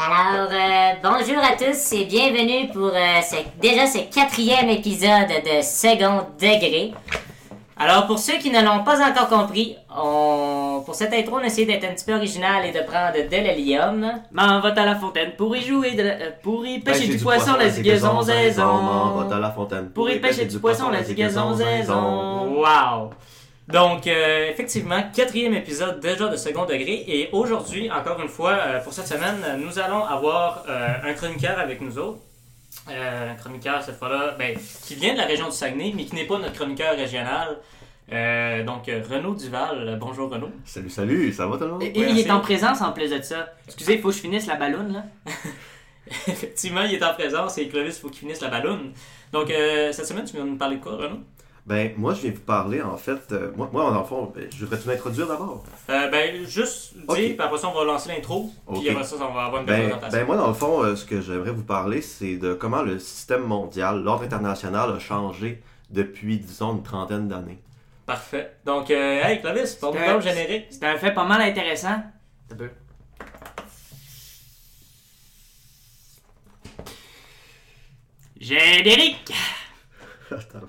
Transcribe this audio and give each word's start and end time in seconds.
Alors, 0.00 0.48
euh, 0.52 0.92
bonjour 1.02 1.42
à 1.42 1.56
tous 1.56 1.92
et 1.92 2.04
bienvenue 2.04 2.68
pour 2.72 2.86
euh, 2.94 3.20
ce- 3.22 3.36
déjà 3.60 3.86
ce 3.86 3.98
quatrième 4.14 4.68
épisode 4.68 5.28
de 5.44 5.60
Second 5.62 6.26
Degré. 6.40 6.92
Alors, 7.76 8.06
pour 8.06 8.18
ceux 8.18 8.38
qui 8.38 8.50
ne 8.50 8.60
l'ont 8.64 8.84
pas 8.84 9.00
encore 9.08 9.28
compris, 9.28 9.76
on... 9.96 10.82
pour 10.84 10.94
cette 10.94 11.12
intro, 11.14 11.36
on 11.36 11.42
a 11.42 11.46
essayé 11.46 11.66
d'être 11.66 11.84
un 11.84 11.94
petit 11.94 12.04
peu 12.04 12.14
original 12.14 12.64
et 12.66 12.72
de 12.72 12.80
prendre 12.80 13.14
de 13.28 13.36
l'hélium. 13.36 14.06
M'en 14.32 14.60
va 14.60 14.68
à 14.68 14.84
la 14.84 14.94
fontaine 14.96 15.32
pour 15.36 15.56
y 15.56 15.62
jouer, 15.62 15.92
de 15.92 16.02
la- 16.02 16.10
euh, 16.14 16.30
pour 16.42 16.64
y 16.66 16.78
pêcher 16.78 17.00
Pêcher 17.00 17.12
du 17.16 17.18
poisson, 17.22 17.54
la 17.58 17.68
zigaison 17.68 18.22
zézon. 18.22 19.24
Va 19.28 19.36
à 19.36 19.38
la 19.40 19.50
fontaine. 19.50 19.90
Pour 19.90 20.08
y 20.10 20.18
pêcher 20.20 20.44
du 20.44 20.58
poisson, 20.60 20.90
la 20.90 21.02
zigaison 21.02 21.54
zézon. 21.54 22.54
Wow! 22.56 23.10
Donc, 23.68 24.06
euh, 24.06 24.48
effectivement, 24.50 25.02
quatrième 25.14 25.52
épisode 25.54 26.00
déjà 26.00 26.28
de 26.28 26.36
second 26.36 26.64
degré. 26.64 27.04
Et 27.06 27.28
aujourd'hui, 27.32 27.90
encore 27.90 28.20
une 28.20 28.28
fois, 28.28 28.52
euh, 28.52 28.80
pour 28.80 28.92
cette 28.94 29.06
semaine, 29.08 29.36
nous 29.58 29.78
allons 29.78 30.04
avoir 30.04 30.64
euh, 30.68 30.88
un 31.04 31.12
chroniqueur 31.12 31.58
avec 31.58 31.80
nous 31.82 31.98
autres. 31.98 32.18
Euh, 32.90 33.32
un 33.32 33.34
chroniqueur, 33.34 33.82
cette 33.82 33.98
fois-là, 33.98 34.34
ben, 34.38 34.56
qui 34.84 34.94
vient 34.94 35.12
de 35.12 35.18
la 35.18 35.26
région 35.26 35.46
du 35.46 35.52
Saguenay, 35.54 35.92
mais 35.94 36.04
qui 36.04 36.14
n'est 36.14 36.26
pas 36.26 36.38
notre 36.38 36.54
chroniqueur 36.54 36.96
régional. 36.96 37.58
Euh, 38.10 38.64
donc, 38.64 38.86
Renaud 38.86 39.34
Duval. 39.34 39.98
Bonjour, 40.00 40.30
Renaud. 40.30 40.50
Salut, 40.64 40.88
salut, 40.88 41.30
ça 41.32 41.46
va 41.46 41.58
tout 41.58 41.64
le 41.64 41.70
monde? 41.72 41.82
Et, 41.82 41.86
et 41.88 41.90
Oui, 41.90 42.06
il 42.08 42.14
merci. 42.14 42.20
est 42.22 42.30
en 42.30 42.40
présence 42.40 42.80
en 42.80 42.92
plus 42.92 43.10
de 43.10 43.20
ça. 43.20 43.52
Excusez, 43.66 43.94
il 43.96 44.00
faut 44.00 44.08
que 44.08 44.14
je 44.14 44.20
finisse 44.20 44.46
la 44.46 44.54
balloune 44.56 44.94
là. 44.94 45.04
Effectivement, 46.26 46.82
il 46.82 46.94
est 46.94 47.04
en 47.04 47.12
présence 47.12 47.58
et 47.58 47.68
Clovis, 47.68 47.98
il 47.98 48.00
faut 48.00 48.08
qu'il 48.08 48.20
finisse 48.20 48.40
la 48.40 48.48
balloune. 48.48 48.92
Donc, 49.30 49.50
euh, 49.50 49.92
cette 49.92 50.06
semaine, 50.06 50.24
tu 50.24 50.36
viens 50.36 50.44
nous 50.46 50.56
parler 50.56 50.76
de 50.76 50.82
quoi, 50.82 50.96
Renaud? 50.96 51.20
Ben, 51.68 51.92
moi, 51.98 52.14
je 52.14 52.22
viens 52.22 52.30
vous 52.30 52.40
parler, 52.40 52.80
en 52.80 52.96
fait, 52.96 53.30
euh, 53.32 53.52
moi, 53.54 53.68
moi, 53.70 53.90
dans 53.90 53.98
le 54.00 54.06
fond, 54.06 54.32
ben, 54.34 54.48
je 54.50 54.64
voudrais 54.64 54.78
tout 54.80 54.88
m'introduire 54.88 55.26
d'abord. 55.26 55.62
Euh, 55.90 56.08
ben, 56.08 56.46
juste 56.46 56.94
dire, 56.96 57.04
puis 57.14 57.36
après 57.38 57.58
ça, 57.58 57.68
on 57.68 57.74
va 57.74 57.84
lancer 57.84 58.08
l'intro. 58.08 58.50
Ok. 58.66 58.80
Puis 58.80 58.88
après 58.88 59.04
ça, 59.04 59.16
on 59.16 59.34
va 59.34 59.44
avoir 59.44 59.60
une 59.60 59.66
belle 59.66 59.80
Ben, 59.82 59.90
présentation. 59.90 60.18
ben, 60.18 60.26
moi, 60.26 60.36
dans 60.38 60.48
le 60.48 60.54
fond, 60.54 60.82
euh, 60.82 60.96
ce 60.96 61.04
que 61.04 61.20
j'aimerais 61.20 61.50
vous 61.50 61.64
parler, 61.64 62.00
c'est 62.00 62.36
de 62.38 62.54
comment 62.54 62.80
le 62.80 62.98
système 62.98 63.42
mondial, 63.42 64.02
l'ordre 64.02 64.24
international 64.24 64.92
a 64.96 64.98
changé 64.98 65.62
depuis, 65.90 66.38
disons, 66.38 66.72
une 66.76 66.82
trentaine 66.82 67.28
d'années. 67.28 67.58
Parfait. 68.06 68.56
Donc, 68.64 68.90
euh, 68.90 69.22
hey, 69.22 69.42
Clovis, 69.42 69.74
pour 69.74 69.92
nous 69.94 70.20
générique. 70.22 70.68
C'était 70.70 70.86
un 70.86 70.96
fait 70.96 71.12
pas 71.12 71.24
mal 71.24 71.42
intéressant. 71.42 72.02
Un 72.50 72.56
peu. 72.56 72.70
Générique! 78.40 79.32
Attends. 80.30 80.60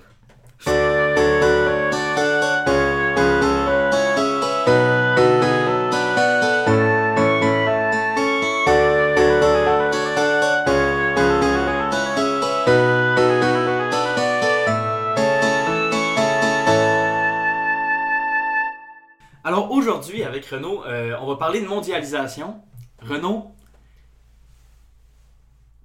Alors 19.42 19.72
aujourd'hui, 19.72 20.22
avec 20.22 20.46
Renaud, 20.46 20.84
euh, 20.84 21.16
on 21.20 21.26
va 21.26 21.36
parler 21.36 21.60
de 21.60 21.66
mondialisation. 21.66 22.60
Renaud, 23.02 23.50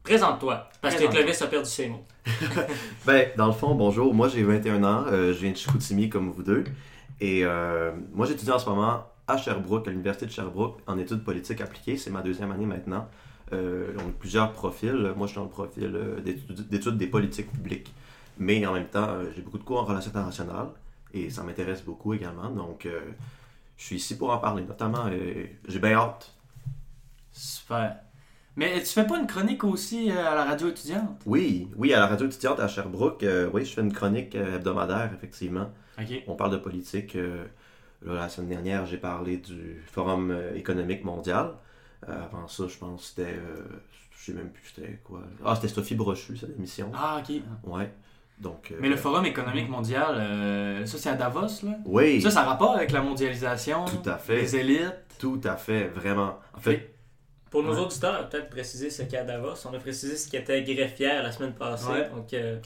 Présente-toi. 0.06 0.70
Parce 0.82 0.96
que 0.96 1.00
Présente-toi. 1.00 1.24
Clovis 1.24 1.42
a 1.42 1.48
perdu 1.48 1.70
ses 1.70 1.90
mots. 1.90 2.06
Ben, 3.06 3.30
dans 3.38 3.48
le 3.48 3.54
fond, 3.54 3.76
bonjour, 3.76 4.14
moi 4.14 4.30
j'ai 4.30 4.44
21 4.44 4.84
ans, 4.84 5.06
euh, 5.08 5.34
je 5.34 5.40
viens 5.40 5.52
de 5.52 5.58
Chicoutimi 5.58 6.10
comme 6.10 6.30
vous 6.30 6.44
deux. 6.44 6.64
Et 7.20 7.42
euh, 7.44 7.92
moi 8.14 8.26
j'étudie 8.26 8.52
en 8.52 8.60
ce 8.60 8.70
moment 8.70 9.06
à 9.28 9.38
Sherbrooke, 9.38 9.88
à 9.88 9.92
l'Université 9.92 10.26
de 10.26 10.32
Sherbrooke, 10.32 10.80
en 10.88 10.98
études 10.98 11.24
politiques 11.24 11.62
appliquées. 11.62 11.98
C'est 11.98 12.12
ma 12.12 12.22
deuxième 12.22 12.52
année 12.52 12.66
maintenant. 12.66 13.08
Euh, 13.54 13.94
on 13.98 14.10
a 14.10 14.14
plusieurs 14.20 14.52
profils. 14.52 15.14
Moi 15.16 15.28
je 15.28 15.32
suis 15.32 15.38
dans 15.38 15.46
le 15.46 15.50
profil 15.50 15.92
euh, 15.96 16.20
d'études 16.22 16.98
des 16.98 17.08
politiques 17.08 17.52
publiques. 17.52 17.94
Mais 18.38 18.66
en 18.66 18.74
même 18.74 18.88
temps, 18.88 19.08
euh, 19.08 19.32
j'ai 19.36 19.42
beaucoup 19.42 19.58
de 19.58 19.64
cours 19.64 19.80
en 19.80 19.86
relations 19.86 20.12
internationales 20.12 20.68
et 21.14 21.30
ça 21.30 21.44
m'intéresse 21.44 21.84
beaucoup 21.84 22.14
également. 22.14 22.50
Donc 22.50 22.88
je 23.78 23.84
suis 23.84 23.96
ici 23.96 24.18
pour 24.18 24.32
en 24.32 24.38
parler, 24.38 24.64
notamment. 24.64 25.10
j'ai 25.68 25.80
bien 25.80 25.94
hâte. 25.94 26.34
super. 27.32 27.98
Mais 28.58 28.80
tu 28.80 28.86
fais 28.88 29.06
pas 29.06 29.18
une 29.20 29.28
chronique 29.28 29.64
aussi 29.64 30.10
euh, 30.12 30.32
à 30.32 30.36
la 30.36 30.46
radio 30.46 30.70
étudiante? 30.70 31.22
Oui, 31.26 31.68
oui, 31.76 31.94
à 31.94 32.00
la 32.00 32.08
radio 32.08 32.26
étudiante 32.28 32.60
à 32.60 32.68
Sherbrooke, 32.68 33.24
euh, 33.24 33.50
oui, 33.54 33.66
je 33.66 33.74
fais 33.74 33.82
une 33.82 33.92
chronique 33.94 34.34
euh, 34.36 34.56
hebdomadaire, 34.56 35.12
effectivement. 35.14 35.70
Ok. 36.00 36.24
On 36.28 36.36
parle 36.36 36.52
de 36.52 36.58
politique. 36.58 37.16
euh, 37.16 37.44
là, 38.06 38.14
la 38.14 38.30
semaine 38.30 38.50
dernière, 38.50 38.86
j'ai 38.86 38.98
parlé 38.98 39.38
du 39.38 39.82
Forum 39.92 40.34
économique 40.56 41.04
mondial. 41.04 41.52
Avant 42.08 42.48
ça, 42.48 42.66
je 42.68 42.78
pense 42.78 43.02
que 43.02 43.08
c'était. 43.08 43.40
je 44.12 44.26
sais 44.26 44.34
même 44.34 44.50
plus 44.52 44.72
c'était 44.76 45.00
quoi. 45.04 45.22
Ah, 45.44 45.56
c'était 45.56 45.70
Sophie 45.70 45.96
Brochu, 45.96 46.38
cette 46.38 46.56
émission. 46.56 46.92
Ah, 46.94 47.20
ok. 47.28 47.36
Ouais. 47.64 47.92
Donc. 48.40 48.74
Mais 48.80 48.90
le 48.90 48.96
Forum 48.98 49.26
économique 49.26 49.70
mondial, 49.70 50.16
euh, 50.20 50.86
ça 50.86 50.98
c'est 51.00 51.10
à 51.10 51.16
Davos, 51.16 51.48
là? 51.64 51.72
Oui, 51.86 52.22
Ça, 52.22 52.30
ça 52.30 52.42
a 52.42 52.44
rapport 52.46 52.76
avec 52.76 52.92
la 52.92 53.02
mondialisation, 53.02 53.86
Tout 53.86 54.08
à 54.10 54.18
fait. 54.18 54.36
les 54.42 54.56
élites? 54.58 54.94
tout 55.18 55.40
à 55.46 55.56
fait, 55.56 55.88
vraiment. 55.88 56.38
En 56.54 56.60
fait, 56.60 56.95
Pour 57.56 57.64
nos 57.64 57.74
Ouais. 57.76 57.86
auditeurs, 57.86 58.28
peut-être 58.28 58.50
préciser 58.50 58.90
ce 58.90 59.04
qu'est 59.04 59.18
à 59.18 59.24
Davos. 59.24 59.54
On 59.66 59.74
a 59.74 59.80
précisé 59.80 60.18
ce 60.18 60.28
qui 60.28 60.36
était 60.36 60.62
greffière 60.64 61.24
la 61.24 61.32
semaine 61.32 61.54
passée. 61.54 61.88
Ouais. 61.88 62.10
Donc, 62.10 62.34
euh, 62.34 62.58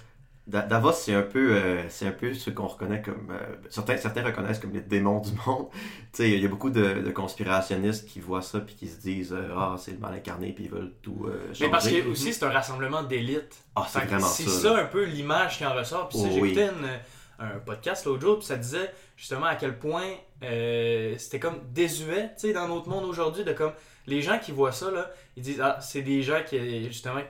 Da- 0.47 0.63
Davos, 0.63 0.93
c'est 0.93 1.13
un 1.13 1.21
peu, 1.21 1.51
euh, 1.53 1.87
c'est 1.89 2.07
un 2.07 2.11
peu 2.11 2.33
ce 2.33 2.49
qu'on 2.49 2.65
reconnaît 2.65 3.03
comme, 3.03 3.27
euh, 3.29 3.55
certains, 3.69 3.97
certains 3.97 4.23
reconnaissent 4.23 4.57
comme 4.57 4.73
les 4.73 4.81
démons 4.81 5.19
du 5.19 5.29
monde. 5.45 5.67
tu 6.11 6.23
sais, 6.23 6.31
il 6.31 6.41
y 6.41 6.45
a 6.45 6.49
beaucoup 6.49 6.71
de, 6.71 7.01
de 7.01 7.11
conspirationnistes 7.11 8.07
qui 8.07 8.19
voient 8.19 8.41
ça 8.41 8.59
puis 8.61 8.73
qui 8.73 8.87
se 8.87 8.99
disent, 8.99 9.31
euh, 9.31 9.53
ah, 9.55 9.75
c'est 9.77 9.91
le 9.91 9.99
mal 9.99 10.13
incarné 10.15 10.51
puis 10.53 10.63
ils 10.63 10.71
veulent 10.71 10.93
tout 11.03 11.27
euh, 11.27 11.47
changer. 11.49 11.65
Mais 11.65 11.69
parce 11.71 11.87
que 11.87 12.07
aussi 12.07 12.33
c'est 12.33 12.45
un 12.45 12.49
rassemblement 12.49 13.03
d'élites. 13.03 13.57
ah, 13.75 13.85
c'est 13.87 13.99
vraiment 14.05 14.25
C'est 14.25 14.43
ça. 14.49 14.69
ça 14.69 14.73
là. 14.73 14.79
un 14.81 14.85
peu 14.85 15.03
l'image 15.03 15.59
qui 15.59 15.65
en 15.67 15.75
ressort. 15.75 16.09
Puis 16.09 16.17
ça, 16.17 16.25
Oh, 16.27 16.33
j'écoutais 16.33 16.69
oui. 16.69 16.75
une- 16.81 16.99
un 17.45 17.59
podcast 17.59 18.05
l'autre 18.05 18.21
jour, 18.21 18.37
puis 18.39 18.47
ça 18.47 18.57
disait 18.57 18.91
justement 19.15 19.45
à 19.45 19.55
quel 19.55 19.77
point 19.77 20.03
euh, 20.43 21.13
c'était 21.17 21.39
comme 21.39 21.59
désuet, 21.73 22.31
tu 22.37 22.47
sais, 22.47 22.53
dans 22.53 22.67
notre 22.67 22.89
monde 22.89 23.05
aujourd'hui, 23.05 23.43
de 23.45 23.53
comme 23.53 23.71
les 24.09 24.21
gens 24.21 24.39
qui 24.39 24.51
voient 24.51 24.71
ça, 24.71 24.91
là, 24.91 25.09
ils 25.37 25.43
disent 25.43 25.61
ah, 25.61 25.77
c'est 25.81 26.01
des 26.01 26.21
gens 26.21 26.39
qui 26.45 26.85
justement 26.85 27.21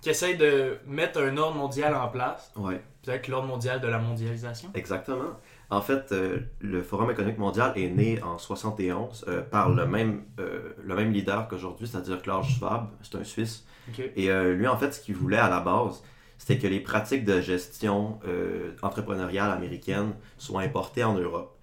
qui 0.00 0.10
essayent 0.10 0.36
de 0.36 0.78
mettre 0.86 1.20
un 1.20 1.36
ordre 1.36 1.56
mondial 1.56 1.94
en 1.94 2.08
place, 2.08 2.50
Ouais. 2.56 2.80
peut-être 3.04 3.28
l'ordre 3.28 3.46
mondial 3.46 3.80
de 3.80 3.86
la 3.86 3.98
mondialisation. 3.98 4.68
Exactement. 4.74 5.30
En 5.70 5.80
fait, 5.80 6.10
euh, 6.10 6.40
le 6.60 6.82
Forum 6.82 7.10
économique 7.10 7.38
mondial 7.38 7.72
est 7.76 7.88
né 7.88 8.20
en 8.22 8.36
71 8.36 9.24
euh, 9.28 9.42
par 9.42 9.70
le 9.70 9.86
même, 9.86 10.24
euh, 10.40 10.72
le 10.82 10.96
même 10.96 11.12
leader 11.12 11.46
qu'aujourd'hui, 11.48 11.86
c'est-à-dire 11.86 12.20
Klaus 12.20 12.46
Schwab, 12.48 12.88
c'est 13.02 13.14
un 13.16 13.24
Suisse. 13.24 13.64
Et 14.16 14.28
lui, 14.32 14.66
en 14.68 14.76
fait, 14.76 14.92
ce 14.92 15.00
qu'il 15.00 15.14
voulait 15.16 15.38
à 15.38 15.48
la 15.48 15.60
base, 15.60 16.02
c'était 16.38 16.58
que 16.58 16.66
les 16.66 16.80
pratiques 16.80 17.24
de 17.24 17.40
gestion 17.40 18.18
entrepreneuriale 18.80 19.50
américaine 19.50 20.12
soient 20.38 20.62
importées 20.62 21.04
en 21.04 21.14
Europe. 21.14 21.56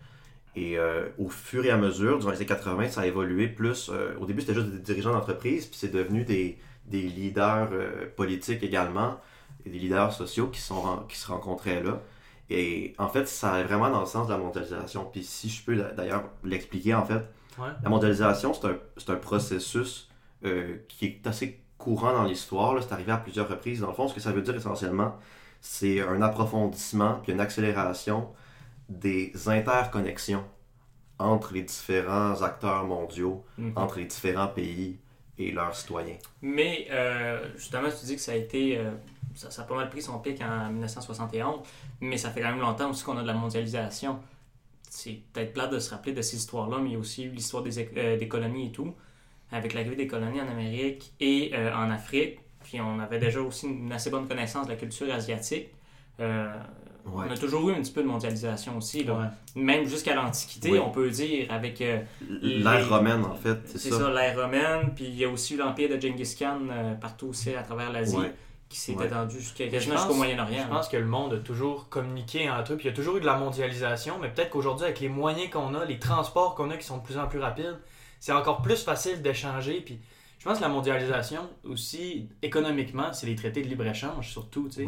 Et 0.56 0.78
euh, 0.78 1.08
au 1.18 1.30
fur 1.30 1.64
et 1.66 1.70
à 1.72 1.78
mesure, 1.78 2.20
durant 2.20 2.32
les 2.32 2.38
années 2.38 2.46
80, 2.46 2.90
ça 2.90 3.02
a 3.02 3.06
évolué 3.06 3.48
plus. 3.48 3.90
euh, 3.94 4.14
au 4.20 4.26
début, 4.26 4.42
c'était 4.42 4.56
juste 4.56 4.68
des 4.70 4.80
dirigeants 4.80 5.14
d'entreprise, 5.14 5.68
puis 5.68 5.78
c'est 5.78 5.92
devenu 5.92 6.24
des, 6.26 6.58
des 6.88 7.02
leaders 7.04 7.70
euh, 7.72 8.08
politiques 8.16 8.64
également, 8.64 9.20
et 9.66 9.70
des 9.70 9.80
leaders 9.80 10.12
sociaux 10.14 10.48
qui, 10.48 10.60
sont, 10.62 11.04
qui 11.08 11.18
se 11.18 11.28
rencontraient 11.28 11.84
là. 11.84 12.02
Et 12.50 12.96
en 12.98 13.08
fait, 13.10 13.28
ça 13.28 13.52
allait 13.54 13.64
vraiment 13.66 13.90
dans 13.92 14.00
le 14.02 14.08
sens 14.08 14.28
de 14.28 14.32
la 14.34 14.40
mondialisation. 14.40 15.06
Puis 15.12 15.24
si 15.24 15.50
je 15.50 15.64
peux 15.64 15.76
d'ailleurs 15.96 16.24
l'expliquer, 16.44 16.94
en 16.96 17.06
fait, 17.06 17.24
Ouais. 17.58 17.68
la 17.84 17.90
mondialisation, 17.90 18.54
c'est 18.54 18.68
un, 18.68 19.14
un 19.14 19.18
processus 19.18 20.10
qui 20.88 21.06
est 21.06 21.28
assez 21.28 21.60
courant 21.78 22.14
dans 22.14 22.24
l'histoire. 22.24 22.82
C'est 22.82 22.94
arrivé 22.94 23.12
à 23.12 23.18
plusieurs 23.18 23.50
reprises. 23.50 23.82
Dans 23.82 23.88
le 23.90 23.94
fond, 23.94 24.08
ce 24.08 24.14
que 24.14 24.22
ça 24.22 24.32
veut 24.32 24.42
dire 24.42 24.56
essentiellement, 24.56 25.18
c'est 25.60 26.00
un 26.02 26.22
approfondissement 26.22 27.20
puis 27.22 27.34
une 27.34 27.42
accélération 27.42 28.30
des 28.90 29.32
interconnexions 29.48 30.44
entre 31.20 31.54
les 31.54 31.64
différents 31.64 32.42
acteurs 32.42 32.86
mondiaux, 32.86 33.44
mhm. 33.58 33.74
entre 33.76 34.00
les 34.00 34.06
différents 34.06 34.48
pays 34.48 34.98
et 35.38 35.52
leurs 35.52 35.76
citoyens. 35.76 36.18
Mais 36.42 36.88
euh, 36.92 37.50
justement, 37.56 37.90
tu 37.90 38.06
dis 38.06 38.16
que 38.16 38.22
ça 38.22 38.32
a 38.32 38.36
été. 38.36 38.78
euh, 38.78 38.92
ça, 39.36 39.52
ça 39.52 39.62
a 39.62 39.66
pas 39.66 39.76
mal 39.76 39.90
pris 39.90 40.02
son 40.02 40.20
pic 40.20 40.42
en 40.42 40.70
1971, 40.70 41.62
mais 42.02 42.18
ça 42.18 42.32
fait 42.32 42.42
quand 42.42 42.50
même 42.50 42.60
longtemps 42.60 42.90
aussi 42.90 43.04
qu'on 43.04 43.18
a 43.18 43.22
de 43.22 43.28
la 43.28 43.34
mondialisation. 43.34 44.20
C'est 44.90 45.22
peut-être 45.34 45.54
plate 45.54 45.72
de 45.72 45.80
se 45.80 45.92
rappeler 45.92 46.14
de 46.14 46.22
ces 46.22 46.38
histoires-là, 46.38 46.80
mais 46.80 46.90
il 46.90 46.94
y 46.94 46.96
a 46.96 47.00
aussi 47.00 47.24
eu 47.26 47.30
l'histoire 47.30 47.64
des, 47.64 47.90
euh, 47.96 48.18
des 48.18 48.28
colonies 48.28 48.68
et 48.68 48.72
tout, 48.72 48.96
avec 49.52 49.74
l'arrivée 49.74 49.96
des 49.96 50.08
colonies 50.08 50.42
en 50.42 50.48
Amérique 50.48 51.14
et 51.20 51.52
euh, 51.54 51.74
en 51.74 51.92
Afrique. 51.92 52.40
Puis 52.64 52.82
on 52.82 53.00
avait 53.00 53.20
déjà 53.20 53.40
aussi 53.40 53.68
une 53.68 53.92
assez 53.92 54.10
bonne 54.10 54.28
connaissance 54.28 54.66
de 54.66 54.72
la 54.72 54.78
culture 54.78 55.14
asiatique. 55.14 55.70
Ouais. 57.14 57.26
On 57.30 57.32
a 57.32 57.38
toujours 57.38 57.70
eu 57.70 57.74
un 57.74 57.82
petit 57.82 57.92
peu 57.92 58.02
de 58.04 58.08
mondialisation 58.08 58.78
aussi, 58.78 59.04
là. 59.04 59.14
Ouais. 59.14 59.62
même 59.62 59.86
jusqu'à 59.86 60.16
l'Antiquité, 60.16 60.72
Oui. 60.72 60.80
on 60.80 60.90
peut 60.92 61.10
dire, 61.10 61.48
avec 61.52 61.82
euh, 61.82 62.00
L'ère 62.42 62.88
romaine, 62.90 63.24
en 63.26 63.36
fait, 63.36 63.58
c'est 63.66 63.90
ça. 63.90 63.98
ça, 64.00 64.10
l'ère 64.12 64.36
romaine, 64.42 64.92
puis 64.96 65.06
il 65.06 65.16
y 65.16 65.26
a 65.26 65.30
aussi 65.30 65.56
eu 65.56 65.58
l'empire 65.58 65.90
de 65.90 66.00
Genghis 66.00 66.36
Khan 66.38 66.60
euh, 66.70 66.94
partout 66.96 67.28
aussi 67.28 67.54
à 67.56 67.64
travers 67.64 67.92
l'Asie, 67.92 68.16
Ouais. 68.18 68.34
qui 68.70 68.78
s'est 68.80 68.94
Ouais. 68.96 69.06
étendu 69.08 69.40
jusqu'à 69.40 69.66
Je 69.66 69.72
quasiment 69.72 69.96
pense- 69.96 70.04
jusqu'au 70.04 70.18
Moyen-Orient. 70.18 70.64
Je 70.64 70.70
pense 70.70 70.88
que 70.90 70.98
le 70.98 71.06
monde 71.06 71.34
a 71.34 71.38
toujours 71.38 71.90
communiqué 71.90 72.50
entre 72.50 72.74
eux, 72.74 72.78
puis 72.78 72.86
il 72.88 72.90
y 72.92 72.94
a 72.94 72.96
toujours 72.96 73.18
eu 73.18 73.22
de 73.22 73.26
la 73.26 73.38
mondialisation, 73.38 74.16
mais 74.22 74.30
peut-être 74.30 74.50
qu'aujourd'hui, 74.52 74.86
avec 74.86 75.00
les 75.00 75.10
moyens 75.10 75.50
qu'on 75.50 75.74
a, 75.76 75.86
les 75.86 75.98
transports 76.00 76.56
qu'on 76.56 76.70
a 76.70 76.78
qui 76.78 76.86
sont 76.86 76.98
de 76.98 77.04
plus 77.04 77.18
en 77.18 77.28
plus 77.28 77.40
rapides, 77.40 77.78
c'est 78.20 78.32
encore 78.34 78.62
plus 78.62 78.84
facile 78.84 79.22
d'échanger, 79.22 79.82
puis 79.82 80.00
je 80.38 80.46
pense 80.46 80.58
que 80.60 80.64
la 80.64 80.70
mondialisation 80.70 81.42
aussi, 81.64 82.30
économiquement, 82.42 83.12
c'est 83.14 83.26
les 83.28 83.36
traités 83.36 83.62
de 83.62 83.68
libre-échange 83.68 84.30
surtout, 84.30 84.70
tu 84.74 84.84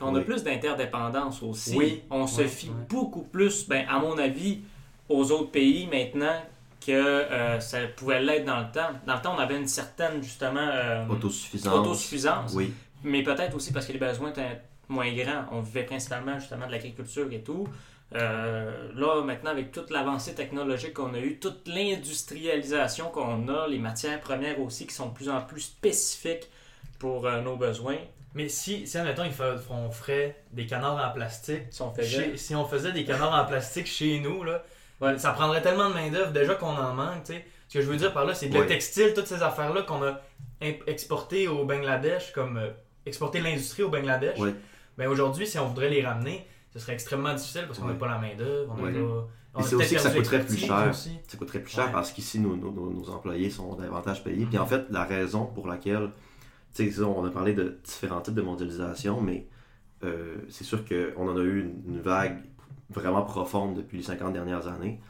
Oui. 0.00 0.06
On 0.10 0.14
a 0.14 0.20
plus 0.20 0.42
d'interdépendance 0.44 1.42
aussi. 1.42 1.76
Oui. 1.76 2.02
On 2.10 2.26
se 2.26 2.42
Oui, 2.42 2.48
fie 2.48 2.68
oui. 2.70 2.84
beaucoup 2.88 3.22
plus, 3.22 3.66
ben, 3.68 3.84
à 3.88 3.98
mon 3.98 4.16
avis, 4.18 4.60
aux 5.08 5.30
autres 5.32 5.50
pays 5.50 5.86
maintenant 5.88 6.40
que 6.86 6.92
euh, 6.92 7.58
ça 7.60 7.78
pouvait 7.96 8.22
l'être 8.22 8.44
dans 8.44 8.60
le 8.60 8.70
temps. 8.72 8.90
Dans 9.06 9.14
le 9.16 9.20
temps, 9.20 9.34
on 9.36 9.40
avait 9.40 9.56
une 9.56 9.66
certaine, 9.66 10.22
justement, 10.22 10.60
euh, 10.60 11.06
Autosuffisance. 11.08 11.74
autosuffisance. 11.74 12.52
Oui. 12.54 12.72
Mais 13.04 13.22
peut-être 13.22 13.54
aussi 13.56 13.72
parce 13.72 13.86
que 13.86 13.92
les 13.92 13.98
besoins 13.98 14.30
étaient 14.30 14.60
moins 14.88 15.12
grands. 15.12 15.44
On 15.52 15.60
vivait 15.60 15.84
principalement 15.84 16.38
justement 16.38 16.66
de 16.66 16.72
l'agriculture 16.72 17.26
et 17.32 17.42
tout. 17.42 17.66
Euh, 18.14 18.90
là, 18.94 19.22
maintenant, 19.22 19.50
avec 19.50 19.70
toute 19.70 19.90
l'avancée 19.90 20.34
technologique 20.34 20.94
qu'on 20.94 21.12
a 21.12 21.18
eue, 21.18 21.38
toute 21.38 21.68
l'industrialisation 21.68 23.10
qu'on 23.10 23.48
a, 23.48 23.68
les 23.68 23.78
matières 23.78 24.20
premières 24.20 24.60
aussi 24.60 24.86
qui 24.86 24.94
sont 24.94 25.08
de 25.08 25.14
plus 25.14 25.28
en 25.28 25.40
plus 25.42 25.60
spécifiques 25.60 26.48
pour 26.98 27.26
euh, 27.26 27.40
nos 27.42 27.56
besoins, 27.56 27.98
Mais 28.38 28.48
si, 28.48 28.86
si 28.86 28.96
admettons, 28.96 29.24
il 29.24 29.32
fa- 29.32 29.56
on 29.70 29.90
ferait 29.90 30.36
des 30.52 30.64
canards 30.66 31.04
en 31.04 31.12
plastique, 31.12 31.62
si 31.70 31.82
on 31.82 31.92
chez- 31.94 32.36
si 32.36 32.54
on 32.54 32.64
faisait 32.64 32.92
des 32.92 33.04
canards 33.04 33.34
en 33.34 33.44
plastique 33.44 33.86
chez 33.88 34.20
nous, 34.20 34.44
là, 34.44 34.62
Ouais. 35.00 35.18
ça 35.18 35.32
prendrait 35.32 35.60
tellement 35.60 35.88
de 35.90 35.94
main-d'œuvre 35.94 36.30
déjà 36.30 36.54
qu'on 36.54 36.76
en 36.76 36.94
manque, 36.94 37.24
tu 37.24 37.32
sais. 37.32 37.44
Ce 37.68 37.74
que 37.78 37.84
je 37.84 37.90
veux 37.90 37.96
dire 37.96 38.12
par 38.12 38.24
là, 38.24 38.34
c'est 38.34 38.48
que 38.48 38.56
le 38.58 38.66
textile, 38.66 39.12
toutes 39.14 39.26
ces 39.26 39.42
affaires-là 39.42 39.82
qu'on 39.82 40.02
a 40.04 40.20
exportées 40.86 41.48
au 41.48 41.64
Bangladesh, 41.64 42.32
comme 42.32 42.56
euh, 42.58 42.70
exporter 43.06 43.40
l'industrie 43.40 43.82
au 43.82 43.88
Bangladesh, 43.88 44.38
Ouais. 44.38 44.54
ben 44.96 45.08
aujourd'hui, 45.08 45.46
si 45.46 45.58
on 45.58 45.66
voudrait 45.66 45.90
les 45.90 46.04
ramener, 46.04 46.46
ce 46.72 46.78
serait 46.78 46.92
extrêmement 46.94 47.34
difficile 47.34 47.64
parce 47.66 47.78
qu'on 47.80 47.86
n'a 47.86 47.92
Ouais. 47.92 47.98
pas 47.98 48.08
la 48.08 48.18
main-d'œuvre, 48.18 48.74
on 48.78 48.84
a 48.84 48.86
Ouais. 48.88 48.92
pas. 48.92 49.26
on 49.54 49.60
Et 49.60 49.64
c'est 49.64 49.74
aussi 49.76 49.94
que 49.96 50.00
ça 50.00 50.10
coûterait 50.10 50.44
plus 50.44 50.56
cher. 50.58 50.86
aussi. 50.90 51.18
Ça 51.26 51.36
coûterait 51.36 51.58
plus 51.60 51.72
cher 51.72 51.86
Ouais. 51.86 51.92
parce 51.92 52.12
qu'ici, 52.12 52.38
nos, 52.38 52.54
nos- 52.54 53.10
employés 53.10 53.50
sont 53.50 53.74
davantage 53.74 54.22
payés. 54.22 54.46
Puis 54.46 54.58
en 54.58 54.62
Mhm. 54.64 54.68
fait, 54.68 54.84
la 54.90 55.04
raison 55.04 55.46
pour 55.46 55.66
laquelle, 55.66 56.10
on 57.00 57.24
a 57.24 57.30
parlé 57.30 57.54
de 57.54 57.78
différents 57.84 58.20
types 58.20 58.34
de 58.34 58.42
mondialisation, 58.42 59.20
mais 59.20 59.46
euh, 60.04 60.36
c'est 60.48 60.64
sûr 60.64 60.84
qu'on 60.84 61.28
en 61.28 61.36
a 61.36 61.40
eu 61.40 61.60
une, 61.86 62.00
vague 62.00 62.44
vraiment 62.90 63.22
profonde 63.22 63.76
depuis 63.76 63.98
les 63.98 64.04
50 64.04 64.32
dernières 64.32 64.66
années. 64.68 65.00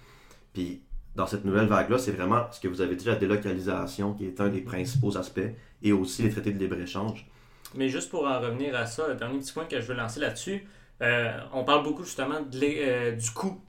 Puis 0.52 0.82
dans 1.14 1.26
cette 1.26 1.44
nouvelle 1.44 1.66
vague-là, 1.66 1.98
c'est 1.98 2.12
vraiment 2.12 2.46
ce 2.50 2.60
que 2.60 2.68
vous 2.68 2.80
avez 2.80 2.96
dit, 2.96 3.06
la 3.06 3.16
délocalisation, 3.16 4.14
qui 4.14 4.26
est 4.26 4.40
un 4.40 4.48
des 4.48 4.60
principaux 4.60 5.16
aspects, 5.16 5.40
et 5.82 5.92
aussi 5.92 6.22
les 6.22 6.30
traités 6.30 6.52
de 6.52 6.58
libre-échange. 6.58 7.26
Mais 7.74 7.88
juste 7.88 8.10
pour 8.10 8.26
en 8.26 8.40
revenir 8.40 8.74
à 8.74 8.86
ça, 8.86 9.08
le 9.08 9.14
dernier 9.14 9.38
petit 9.38 9.52
point 9.52 9.66
que 9.66 9.80
je 9.80 9.86
veux 9.86 9.94
lancer 9.94 10.20
là-dessus, 10.20 10.66
euh, 11.02 11.38
on 11.52 11.64
parle 11.64 11.84
beaucoup 11.84 12.04
justement 12.04 12.38
euh, 12.62 13.12
du 13.12 13.30
coût, 13.30 13.60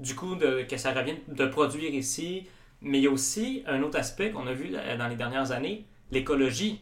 du 0.00 0.14
coût 0.14 0.36
de, 0.36 0.62
que 0.62 0.76
ça 0.76 0.92
revient 0.92 1.16
de 1.26 1.46
produire 1.46 1.92
ici, 1.92 2.46
mais 2.80 2.98
il 2.98 3.04
y 3.04 3.06
a 3.08 3.10
aussi 3.10 3.64
un 3.66 3.82
autre 3.82 3.98
aspect 3.98 4.30
qu'on 4.30 4.46
a 4.46 4.52
vu 4.52 4.70
dans 4.70 5.08
les 5.08 5.16
dernières 5.16 5.50
années, 5.50 5.86
l'écologie. 6.10 6.80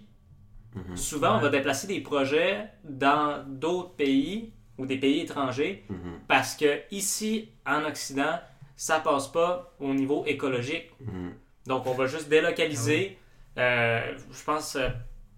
Mhm. 0.77 0.97
Souvent, 0.97 1.37
on 1.37 1.41
va 1.41 1.49
déplacer 1.49 1.87
des 1.87 2.01
projets 2.01 2.69
dans 2.85 3.43
d'autres 3.49 3.95
pays 3.95 4.53
ou 4.79 4.85
des 4.87 4.99
pays 4.99 5.21
étrangers 5.21 5.85
Mhm. 5.89 6.21
parce 6.29 6.55
que 6.55 6.81
ici, 6.91 7.49
en 7.67 7.85
Occident, 7.85 8.39
ça 8.77 9.01
passe 9.01 9.29
pas 9.29 9.75
au 9.81 9.95
niveau 9.95 10.25
écologique. 10.27 10.91
Mhm. 11.01 11.33
Donc, 11.67 11.87
on 11.87 11.95
va 11.95 12.07
juste 12.07 12.29
délocaliser. 12.29 13.19
euh, 13.59 14.13
je 14.31 14.45
pense 14.45 14.77
euh, 14.77 14.89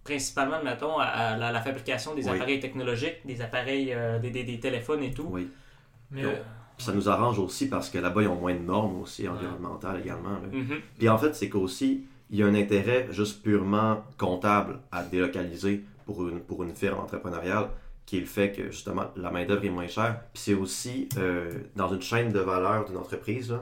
principalement, 0.03 0.61
mettons, 0.65 0.99
à, 0.99 1.05
à 1.05 1.37
la, 1.37 1.53
la 1.53 1.61
fabrication 1.61 2.15
des 2.17 2.25
Oui. 2.29 2.35
appareils 2.35 2.59
technologiques, 2.59 3.25
des 3.25 3.41
appareils, 3.41 3.93
euh, 3.93 4.19
des, 4.19 4.31
des- 4.31 4.43
des 4.43 4.59
téléphones 4.59 5.05
et 5.05 5.13
tout. 5.13 5.29
Oui. 5.31 5.49
Mais, 6.11 6.23
Donc, 6.23 6.33
euh, 6.33 6.43
Puis 6.77 6.87
ça 6.87 6.93
nous 6.93 7.09
arrange 7.09 7.39
aussi 7.39 7.69
parce 7.69 7.89
que 7.91 7.99
là-bas, 7.99 8.23
ils 8.23 8.29
ont 8.29 8.35
moins 8.35 8.55
de 8.55 8.59
normes 8.61 9.01
aussi 9.03 9.29
environnementales 9.29 10.01
également. 10.01 10.37
Puis 10.99 11.09
en 11.09 11.17
fait, 11.19 11.33
c'est 11.35 11.49
qu'aussi, 11.49 12.07
il 12.31 12.39
y 12.39 12.43
a 12.43 12.47
un 12.47 12.55
intérêt 12.55 13.09
juste 13.11 13.43
purement 13.43 14.05
comptable 14.17 14.81
à 14.93 15.03
délocaliser 15.03 15.85
pour 16.05 16.29
une, 16.29 16.41
pour 16.41 16.63
une 16.63 16.75
firme 16.75 16.99
entrepreneuriale, 16.99 17.69
qui 18.07 18.17
est 18.17 18.21
le 18.21 18.27
fait 18.27 18.53
que 18.53 18.71
justement 18.71 19.05
la 19.17 19.31
main-d'œuvre 19.31 19.65
est 19.65 19.71
moins 19.71 19.87
chère. 19.87 20.21
Puis 20.33 20.43
c'est 20.43 20.55
aussi 20.55 21.09
euh, 21.19 21.53
dans 21.77 21.93
une 21.93 22.03
chaîne 22.03 22.33
de 22.33 22.41
valeur 22.41 22.87
d'une 22.87 22.97
entreprise, 22.97 23.55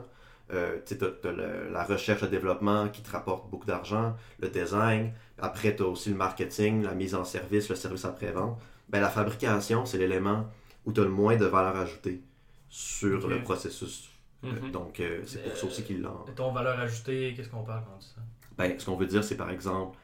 euh, 0.53 0.77
tu 0.85 0.95
as, 1.03 1.31
la 1.71 1.83
recherche 1.83 2.23
et 2.23 2.27
développement 2.27 2.87
qui 2.87 3.01
te 3.01 3.11
rapporte 3.11 3.49
beaucoup 3.49 3.65
d'argent, 3.65 4.15
le 4.39 4.47
design, 4.47 5.11
après 5.39 5.75
tu 5.75 5.83
as 5.83 5.87
aussi 5.87 6.09
le 6.09 6.15
marketing, 6.15 6.83
la 6.83 6.93
mise 6.93 7.15
en 7.15 7.25
service, 7.25 7.67
le 7.69 7.75
service 7.75 8.05
après-vente. 8.05 8.57
Ben, 8.87 9.01
la 9.01 9.09
fabrication, 9.09 9.85
c'est 9.85 9.97
l'élément 9.97 10.45
où 10.85 10.93
tu 10.93 11.01
as 11.01 11.03
le 11.03 11.09
moins 11.09 11.35
de 11.35 11.45
valeur 11.45 11.75
ajoutée 11.75 12.21
sur 12.69 13.27
le 13.27 13.41
processus. 13.41 14.09
Mhm. 14.43 14.71
Donc 14.71 14.99
euh, 14.99 15.21
c'est 15.25 15.43
pour 15.43 15.57
ça 15.57 15.67
aussi 15.67 15.83
qu'ils 15.83 16.01
l'ont. 16.01 16.25
ton 16.35 16.51
valeur 16.51 16.79
ajoutée, 16.79 17.33
qu'est-ce 17.35 17.49
qu'on 17.49 17.63
parle 17.63 17.83
quand 17.83 17.95
on 17.95 17.99
dit 17.99 18.13
ça? 18.15 18.21
Ben, 18.57 18.77
ce 18.79 18.85
qu'on 18.85 18.95
veut 18.95 19.05
dire, 19.07 19.23
c'est 19.23 19.37
par 19.37 19.49
exemple 19.51 19.97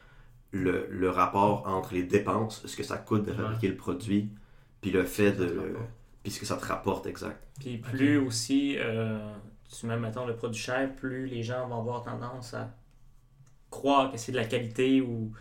le, 0.52 0.88
le 0.90 1.10
rapport 1.10 1.68
entre 1.68 1.94
les 1.94 2.04
dépenses, 2.04 2.62
ce 2.66 2.76
que 2.78 2.84
ça 2.84 2.98
coûte 2.98 3.24
de 3.26 3.32
Ouais. 3.32 3.38
fabriquer 3.38 3.68
le 3.70 3.76
produit, 3.78 4.30
puis 4.82 4.92
le 4.92 5.04
fait 5.04 5.32
de. 5.32 5.76
Puis 6.22 6.32
ce 6.32 6.40
que 6.40 6.46
ça 6.46 6.56
te 6.58 6.66
rapporte, 6.66 7.06
exact. 7.08 7.42
Puis 7.60 7.78
plus 7.80 8.18
aussi, 8.18 8.78
euh, 8.78 9.18
tu 9.78 9.86
mets, 9.88 9.98
mettons, 9.98 10.26
le 10.26 10.36
produit 10.36 10.62
cher, 10.62 10.94
plus 10.96 11.26
les 11.28 11.44
gens 11.44 11.68
vont 11.68 11.80
avoir 11.80 12.04
tendance 12.04 12.54
à 12.54 12.70
croire 13.70 14.12
que 14.12 14.18
c'est 14.18 14.32
de 14.32 14.38
la 14.38 14.46
qualité 14.46 15.02
ou 15.02 15.32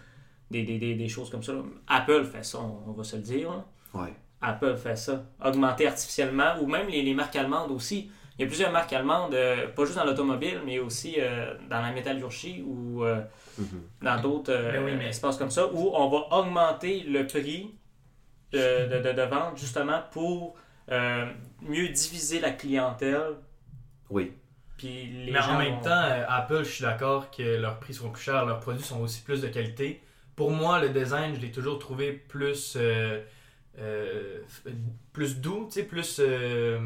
des, 0.51 0.63
des, 0.65 0.79
des, 0.79 0.95
des 0.95 1.09
choses 1.09 1.31
comme 1.31 1.43
ça. 1.43 1.53
Apple 1.87 2.25
fait 2.25 2.45
ça, 2.45 2.59
on, 2.61 2.83
on 2.89 2.93
va 2.93 3.05
se 3.05 3.17
le 3.17 3.23
dire. 3.23 3.51
là. 3.51 3.65
Ouais. 3.95 4.13
Apple 4.41 4.77
fait 4.77 4.97
ça. 4.97 5.25
Augmenter 5.45 5.87
artificiellement, 5.87 6.55
ou 6.61 6.67
même 6.67 6.89
les, 6.89 7.03
les 7.03 7.15
marques 7.15 7.37
allemandes 7.37 7.71
aussi. 7.71 8.11
Il 8.39 8.43
y 8.43 8.45
a 8.45 8.47
plusieurs 8.49 8.73
marques 8.73 8.93
allemandes, 8.93 9.35
euh, 9.35 9.69
pas 9.69 9.85
juste 9.85 9.97
dans 9.97 10.05
l'automobile, 10.05 10.61
mais 10.65 10.79
aussi 10.79 11.17
euh, 11.19 11.55
dans 11.69 11.81
la 11.83 11.93
métallurgie 11.93 12.63
ou 12.67 13.05
euh, 13.05 13.21
Mhm. 13.59 13.83
dans 14.01 14.21
d'autres 14.21 14.53
euh, 14.53 14.73
Ben 14.73 14.85
oui, 14.85 14.93
mais- 14.97 15.09
espaces 15.09 15.37
comme 15.37 15.51
ça, 15.51 15.67
où 15.73 15.91
on 15.95 16.09
va 16.09 16.39
augmenter 16.39 17.01
le 17.01 17.27
prix 17.27 17.75
de, 18.53 18.89
de, 18.89 19.03
de- 19.03 19.13
de 19.13 19.23
vente 19.23 19.59
justement 19.59 20.03
pour 20.13 20.55
euh, 20.91 21.27
mieux 21.61 21.89
diviser 21.89 22.41
la 22.41 22.51
clientèle. 22.51 23.37
Oui. 24.11 24.33
Puis 24.79 25.07
les 25.07 25.31
Mais 25.33 25.41
gens 25.43 25.55
en 25.55 25.59
même 25.59 25.75
vont- 25.75 25.81
temps, 25.83 25.91
euh, 25.91 26.25
Apple, 26.29 26.65
je 26.65 26.71
suis 26.71 26.83
d'accord 26.85 27.31
que 27.31 27.43
leurs 27.43 27.79
prix 27.79 27.95
seront 27.95 28.11
plus 28.11 28.23
chers, 28.23 28.45
leurs 28.47 28.61
produits 28.61 28.83
sont 28.83 29.01
aussi 29.01 29.23
plus 29.23 29.41
de 29.43 29.49
qualité. 29.49 30.03
Pour 30.35 30.51
moi, 30.51 30.81
le 30.81 30.89
design, 30.89 31.35
je 31.37 31.41
l'ai 31.41 31.51
toujours 31.53 31.79
trouvé 31.79 32.13
plus, 32.13 32.75
euh, 32.77 33.23
euh, 33.79 34.41
plus 35.13 35.39
doux, 35.41 35.67
tu 35.67 35.81
sais, 35.81 35.85
plus 35.85 36.19
euh, 36.21 36.79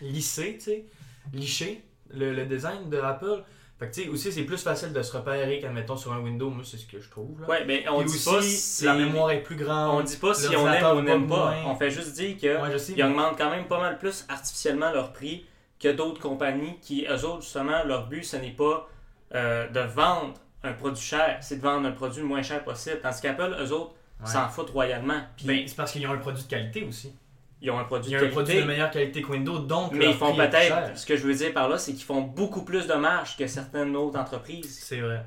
lissé, 0.00 0.54
tu 0.58 0.64
sais, 0.64 0.84
liché, 1.32 1.82
le, 2.12 2.32
le 2.34 2.46
design 2.46 2.88
de 2.90 2.98
Apple. 2.98 3.42
Fait 3.78 3.88
que, 3.88 3.94
tu 3.94 4.02
sais, 4.02 4.08
aussi, 4.08 4.30
c'est 4.32 4.42
plus 4.42 4.62
facile 4.62 4.92
de 4.92 5.00
se 5.02 5.16
repérer 5.16 5.58
qu'admettons 5.58 5.96
sur 5.96 6.12
un 6.12 6.18
Windows, 6.20 6.50
moi, 6.50 6.64
c'est 6.64 6.76
ce 6.76 6.86
que 6.86 7.00
je 7.00 7.08
trouve. 7.08 7.40
Là. 7.40 7.46
Ouais, 7.48 7.64
mais 7.64 7.88
on 7.88 8.00
Puis 8.00 8.10
dit 8.10 8.16
aussi, 8.16 8.30
pas 8.30 8.42
si 8.42 8.84
la 8.84 8.94
mémoire 8.94 9.30
est 9.30 9.42
plus 9.42 9.56
grande. 9.56 10.00
on 10.00 10.02
dit 10.02 10.16
pas 10.18 10.34
si 10.34 10.54
on 10.54 10.70
aime 10.70 10.82
ou 10.84 10.86
on 10.98 11.02
n'aime 11.02 11.26
pas. 11.26 11.36
moins. 11.54 11.64
On 11.72 11.76
fait 11.76 11.90
juste 11.90 12.12
dire 12.12 12.36
que 12.36 12.60
Ouais, 12.62 12.70
je 12.72 12.76
sais, 12.76 12.92
ils 12.92 12.96
mais- 12.96 13.04
augmentent 13.04 13.38
quand 13.38 13.48
même 13.50 13.66
pas 13.68 13.80
mal 13.80 13.98
plus 13.98 14.26
artificiellement 14.28 14.92
leur 14.92 15.12
prix 15.14 15.46
que 15.78 15.88
d'autres 15.90 16.20
compagnies 16.20 16.78
qui, 16.82 17.06
eux 17.08 17.24
autres, 17.24 17.40
justement, 17.42 17.82
leur 17.84 18.06
but, 18.06 18.22
ce 18.22 18.36
n'est 18.36 18.50
pas 18.50 18.86
euh, 19.34 19.66
de 19.68 19.80
vendre 19.80 20.34
un 20.62 20.72
produit 20.74 21.00
cher, 21.02 21.38
c'est 21.40 21.56
de 21.56 21.62
vendre 21.62 21.86
un 21.88 21.92
produit 21.92 22.20
le 22.20 22.26
moins 22.28 22.42
cher 22.42 22.62
possible. 22.64 22.98
Tandis 23.00 23.20
qu'Apple, 23.22 23.56
eux 23.58 23.72
autres, 23.72 23.92
Ouais. 24.20 24.26
s'en 24.30 24.46
foutent 24.50 24.68
royalement. 24.70 25.22
Puis 25.38 25.46
Ben, 25.46 25.62
c'est 25.66 25.74
parce 25.76 25.92
qu'ils 25.92 26.06
ont 26.06 26.12
un 26.12 26.18
produit 26.18 26.42
de 26.42 26.48
qualité 26.48 26.84
aussi. 26.84 27.14
Ils 27.62 27.70
ont 27.70 27.78
un 27.78 27.84
produit 27.84 28.12
de 28.12 28.16
un 28.24 28.28
produit 28.28 28.56
de 28.56 28.62
meilleure 28.64 28.90
qualité 28.90 29.22
que 29.22 29.28
Windows, 29.32 29.58
donc 29.58 29.92
Mais 29.92 30.06
ils 30.10 30.14
font 30.14 30.34
peut-être, 30.34 30.96
ce 30.96 31.04
que 31.06 31.16
je 31.16 31.26
veux 31.26 31.34
dire 31.34 31.52
par 31.52 31.68
là, 31.68 31.76
c'est 31.78 31.92
qu'ils 31.92 32.04
font 32.04 32.22
beaucoup 32.22 32.62
plus 32.64 32.86
de 32.86 32.94
marge 32.94 33.36
que 33.36 33.46
certaines 33.46 33.94
autres 33.96 34.18
entreprises. 34.18 34.78
C'est 34.82 35.00
vrai. 35.00 35.24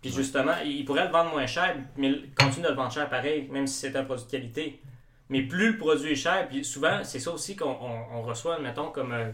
Puis 0.00 0.10
Ouais. 0.10 0.16
justement, 0.16 0.52
ils 0.64 0.84
pourraient 0.84 1.06
le 1.06 1.12
vendre 1.12 1.30
moins 1.30 1.46
cher, 1.46 1.76
mais 1.96 2.12
continuent 2.38 2.64
de 2.64 2.70
le 2.70 2.74
vendre 2.74 2.92
cher 2.92 3.08
pareil, 3.08 3.48
même 3.50 3.66
si 3.66 3.74
c'est 3.78 3.94
un 3.96 4.04
produit 4.04 4.24
de 4.26 4.30
qualité. 4.30 4.80
Mais 5.28 5.42
plus 5.42 5.72
le 5.72 5.78
produit 5.78 6.12
est 6.12 6.16
cher, 6.16 6.46
puis 6.48 6.64
souvent, 6.64 7.00
c'est 7.04 7.18
ça 7.20 7.30
aussi 7.30 7.56
qu'on 7.56 7.70
on- 7.70 8.16
on 8.18 8.22
reçoit, 8.22 8.58
mettons, 8.58 8.90
comme 8.90 9.12
euh, 9.12 9.30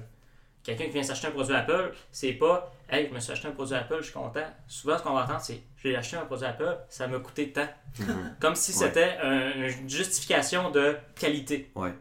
quelqu'un 0.69 0.85
qui 0.87 0.93
vient 0.93 1.03
s'acheter 1.03 1.29
un 1.29 1.31
produit 1.31 1.55
Apple, 1.55 1.93
c'est 2.13 2.33
pas 2.35 2.73
Hey, 2.91 3.07
je 3.09 3.15
me 3.15 3.21
suis 3.21 3.33
acheté 3.33 3.49
un 3.49 3.53
produit 3.53 3.75
Apple, 3.75 3.97
je 3.99 4.05
suis 4.05 4.13
content. 4.15 4.41
Souvent, 4.67 4.97
ce 4.99 5.03
qu'on 5.03 5.13
va 5.15 5.25
entendre, 5.25 5.41
c'est 5.41 5.61
J'ai 5.83 5.95
acheté 5.97 6.17
un 6.17 6.25
produit 6.25 6.47
Apple, 6.47 6.77
ça 6.89 7.07
m'a 7.07 7.19
coûté 7.21 7.53
tant. 7.53 7.69
Mhm. 8.01 8.07
Comme 8.41 8.55
si 8.55 8.73
Ouais. 8.73 8.87
c'était 8.87 9.17
un- 9.23 9.69
une 9.83 9.89
justification 9.89 10.71
de 10.71 10.97
qualité. 11.15 11.71
Mais 11.77 11.93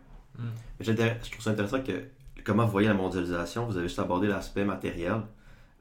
j'intér- 0.82 1.18
Je 1.24 1.32
trouve 1.32 1.44
ça 1.44 1.50
intéressant 1.52 1.82
que 1.82 2.06
comment 2.44 2.66
vous 2.66 2.72
voyez 2.72 2.88
la 2.88 2.94
mondialisation, 2.94 3.66
vous 3.66 3.78
avez 3.78 3.88
juste 3.88 4.00
abordé 4.00 4.28
l'aspect 4.28 4.64
matériel, 4.66 5.22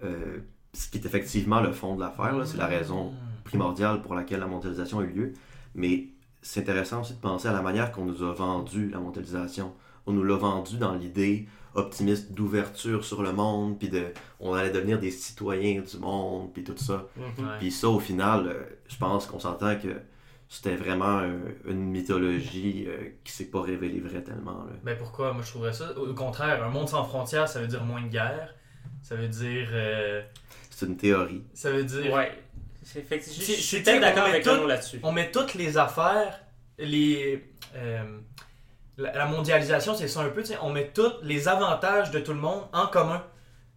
euh, 0.05 0.39
ce 0.73 0.89
qui 0.89 0.99
est 0.99 1.07
effectivement 1.07 1.61
le 1.61 1.73
fond 1.73 1.95
de 1.97 2.01
l'affaire, 2.01 2.35
c'est 2.47 2.57
la 2.59 2.67
raison 2.67 3.13
primordiale 3.45 4.03
pour 4.03 4.15
laquelle 4.15 4.41
la 4.41 4.47
mondialisation 4.47 4.99
a 5.01 5.03
eu 5.05 5.13
lieu. 5.13 5.33
Mais 5.75 6.07
c'est 6.43 6.61
intéressant 6.61 7.01
aussi 7.03 7.15
de 7.15 7.21
penser 7.21 7.49
à 7.49 7.53
la 7.53 7.63
manière 7.63 7.93
qu'on 7.93 8.05
nous 8.05 8.23
a 8.23 8.33
vendu 8.33 8.89
la 8.91 8.99
mondialisation. 8.99 9.73
On 10.07 10.13
nous 10.13 10.25
l'a 10.25 10.37
vendu 10.37 10.77
dans 10.79 10.95
l'idée 10.95 11.47
optimiste 11.77 12.33
d'ouverture 12.33 13.05
sur 13.05 13.23
le 13.23 13.33
monde, 13.33 13.79
puis 13.79 13.89
de 13.89 14.07
on 14.41 14.55
allait 14.55 14.71
devenir 14.71 14.99
des 14.99 15.11
citoyens 15.11 15.81
du 15.83 15.99
monde, 15.99 16.53
puis 16.53 16.65
tout 16.65 16.77
ça. 16.77 17.07
Ouais. 17.17 17.25
Puis 17.59 17.71
ça, 17.71 17.89
au 17.89 18.01
final, 18.01 18.47
euh, 18.49 18.63
je 18.89 18.97
pense 18.97 19.27
qu'on 19.27 19.39
s'entend 19.39 19.77
que 19.77 19.89
c'était 20.49 20.77
vraiment 20.77 21.19
euh, 21.21 21.37
une 21.67 21.85
mythologie 21.91 22.85
euh, 22.87 23.11
qui 23.25 23.33
s'est 23.33 23.47
pas 23.51 23.63
révélée 23.63 24.01
vraie 24.01 24.23
tellement. 24.23 24.65
là. 24.65 24.73
Ben 24.85 24.97
pourquoi? 24.97 25.33
Moi 25.33 25.43
je 25.45 25.51
trouverais 25.51 25.73
ça. 25.73 25.97
Au 25.99 26.15
contraire, 26.15 26.65
un 26.65 26.69
monde 26.69 26.89
sans 26.89 27.05
frontières, 27.05 27.49
ça 27.49 27.61
veut 27.61 27.67
dire 27.67 27.83
moins 27.85 28.03
de 28.03 28.09
guerre. 28.09 28.55
Ça 29.03 29.15
veut 29.17 29.29
dire. 29.29 29.69
euh, 29.73 30.23
C'est 30.71 30.87
une 30.87 30.97
théorie. 30.97 31.45
ça 31.55 31.71
veut 31.71 31.85
dire. 31.85 32.13
Ouais. 32.13 32.31
C'est 32.83 33.01
effectivement. 33.01 33.41
Je 33.45 33.53
je 33.53 33.61
suis 33.61 33.83
peut-être 33.83 33.97
on 33.97 34.01
d'accord 34.01 34.25
met 34.25 34.31
avec 34.31 34.45
tout- 34.45 34.51
Renaud 34.51 34.67
là-dessus. 34.69 35.01
On 35.03 35.11
met 35.13 35.31
toutes 35.33 35.55
les 35.55 35.77
affaires, 35.77 36.41
les. 36.79 37.45
La, 38.99 39.13
la 39.13 39.27
mondialisation, 39.27 39.95
c'est 39.95 40.09
ça 40.09 40.21
un 40.23 40.29
peu, 40.31 40.43
tu 40.43 40.49
sais, 40.49 40.59
on 40.63 40.71
met 40.73 40.89
tous 40.95 41.13
les 41.23 41.49
avantages 41.49 42.11
de 42.11 42.19
tout 42.21 42.33
le 42.33 42.41
monde 42.41 42.63
en 42.73 42.87
commun. 42.87 43.23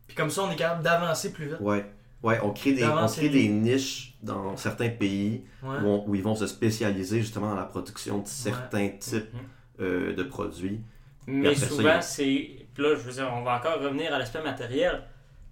Puis 0.07 0.15
comme 0.15 0.29
ça, 0.29 0.43
on 0.43 0.51
est 0.51 0.55
capable 0.55 0.83
d'avancer 0.83 1.31
plus 1.31 1.45
vite. 1.47 1.57
Ouais. 1.59 1.85
Ouais, 2.23 2.39
on 2.43 2.51
crée 2.51 2.73
des, 2.73 2.83
on 2.85 3.07
crée 3.07 3.29
des 3.29 3.47
niches 3.47 4.15
dans 4.21 4.57
certains 4.57 4.89
pays 4.89 5.45
Ouais. 5.63 5.77
où, 5.81 5.87
on- 5.87 6.03
où 6.09 6.15
ils 6.15 6.23
vont 6.23 6.35
se 6.35 6.47
spécialiser 6.47 7.21
justement 7.21 7.49
dans 7.51 7.55
la 7.55 7.63
production 7.63 8.19
de 8.19 8.27
certains 8.27 8.89
types 8.89 9.33
Mhm. 9.33 9.39
euh, 9.81 10.13
de 10.15 10.23
produits. 10.23 10.81
Mais 11.27 11.55
souvent, 11.55 12.01
c'est. 12.01 12.65
Puis 12.73 12.83
là, 12.83 12.95
je 12.95 13.01
veux 13.01 13.11
dire, 13.13 13.29
on 13.33 13.43
va 13.43 13.57
encore 13.57 13.79
revenir 13.81 14.13
à 14.13 14.17
l'aspect 14.19 14.41
matériel. 14.41 15.03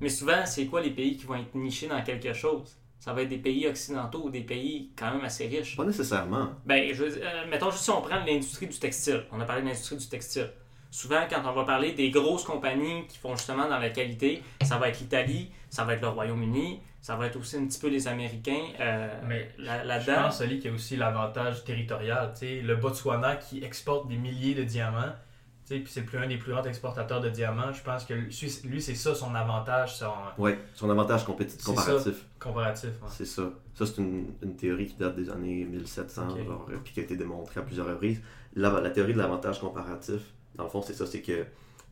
Mais 0.02 0.10
souvent, 0.10 0.46
c'est 0.46 0.66
quoi 0.66 0.82
les 0.82 0.90
pays 0.92 1.16
qui 1.18 1.26
vont 1.26 1.36
être 1.36 1.54
nichés 1.56 1.88
dans 1.88 2.02
quelque 2.04 2.34
chose? 2.34 2.78
Ça 3.00 3.14
va 3.14 3.22
être 3.22 3.30
des 3.30 3.38
pays 3.38 3.68
occidentaux 3.68 4.24
ou 4.26 4.30
des 4.30 4.42
pays 4.42 4.92
quand 4.98 5.12
même 5.14 5.24
assez 5.24 5.48
riches. 5.48 5.76
Pas 5.78 5.86
nécessairement. 5.86 6.50
Ben, 6.66 6.94
je 6.94 7.04
veux 7.04 7.10
dire, 7.12 7.22
euh, 7.24 7.48
mettons 7.50 7.70
juste 7.72 7.84
si 7.84 7.90
on 7.92 8.02
prend 8.02 8.18
l'industrie 8.26 8.68
du 8.68 8.78
textile. 8.78 9.24
On 9.32 9.40
a 9.40 9.46
parlé 9.46 9.62
de 9.62 9.68
l'industrie 9.68 9.98
du 9.98 10.08
textile. 10.08 10.50
Souvent, 10.90 11.22
quand 11.30 11.42
on 11.46 11.54
va 11.54 11.64
parler 11.64 11.92
des 11.92 12.10
grosses 12.10 12.44
compagnies 12.44 13.06
qui 13.08 13.18
font 13.18 13.36
justement 13.36 13.68
dans 13.70 13.78
la 13.80 13.90
qualité, 13.92 14.42
ça 14.64 14.78
va 14.78 14.90
être 14.90 15.00
l'Italie, 15.00 15.52
ça 15.70 15.84
va 15.84 15.94
être 15.94 16.02
le 16.02 16.08
Royaume-Uni, 16.08 16.80
ça 17.02 17.16
va 17.16 17.28
être 17.28 17.36
aussi 17.38 17.58
un 17.58 17.66
petit 17.68 17.80
peu 17.80 17.88
les 17.90 18.08
Américains 18.08 18.64
euh, 18.80 19.08
Mais 19.28 19.52
là- 19.60 19.84
Je 19.84 19.88
là-dedans. 19.88 20.22
pense, 20.24 20.42
Ali, 20.42 20.60
qu'il 20.60 20.72
y 20.72 20.74
a 20.74 20.76
aussi 20.76 20.96
l'avantage 20.96 21.64
territorial. 21.66 22.32
tu 22.34 22.40
sais, 22.40 22.62
Le 22.62 22.76
Botswana 22.78 23.36
qui 23.36 23.64
exporte 23.64 24.08
des 24.08 24.16
milliers 24.18 24.56
de 24.56 24.64
diamants, 24.64 25.14
puis 25.76 25.86
c'est 25.88 26.04
plus- 26.04 26.18
un 26.18 26.28
des 26.28 26.38
plus 26.38 26.52
grands 26.52 26.64
exportateurs 26.64 27.22
de 27.22 27.30
diamants. 27.30 27.72
Je 27.74 27.82
pense 27.84 28.06
que 28.06 28.14
lui, 28.14 28.60
lui, 28.66 28.82
c'est 28.82 28.96
ça 28.96 29.14
son 29.14 29.36
avantage, 29.36 29.96
son 29.98 30.12
Ouais, 30.38 30.58
son 30.74 30.90
avantage 30.90 31.26
compétitif, 31.26 31.66
comparatif. 31.66 32.26
comparatif. 32.40 32.90
ouais. 33.02 33.10
C'est 33.12 33.26
ça. 33.26 33.52
Ça, 33.74 33.86
c'est 33.86 33.98
une, 33.98 34.28
une 34.42 34.56
théorie 34.56 34.88
qui 34.88 34.96
date 34.96 35.16
des 35.16 35.30
années 35.30 35.66
1700, 35.66 36.30
Ok. 36.30 36.46
genre, 36.46 36.68
euh, 36.72 36.78
puis 36.84 36.94
qui 36.94 37.00
a 37.00 37.04
été 37.04 37.16
démontrée 37.16 37.60
à 37.60 37.64
plusieurs 37.64 37.88
reprises. 37.88 38.22
La, 38.56 38.70
la 38.82 38.90
théorie 38.90 39.14
de 39.14 39.18
l'avantage 39.20 39.60
comparatif, 39.60 40.22
dans 40.56 40.64
le 40.64 40.70
fond, 40.70 40.82
c'est 40.82 40.94
ça, 40.94 41.06
c'est 41.06 41.22
que 41.22 41.46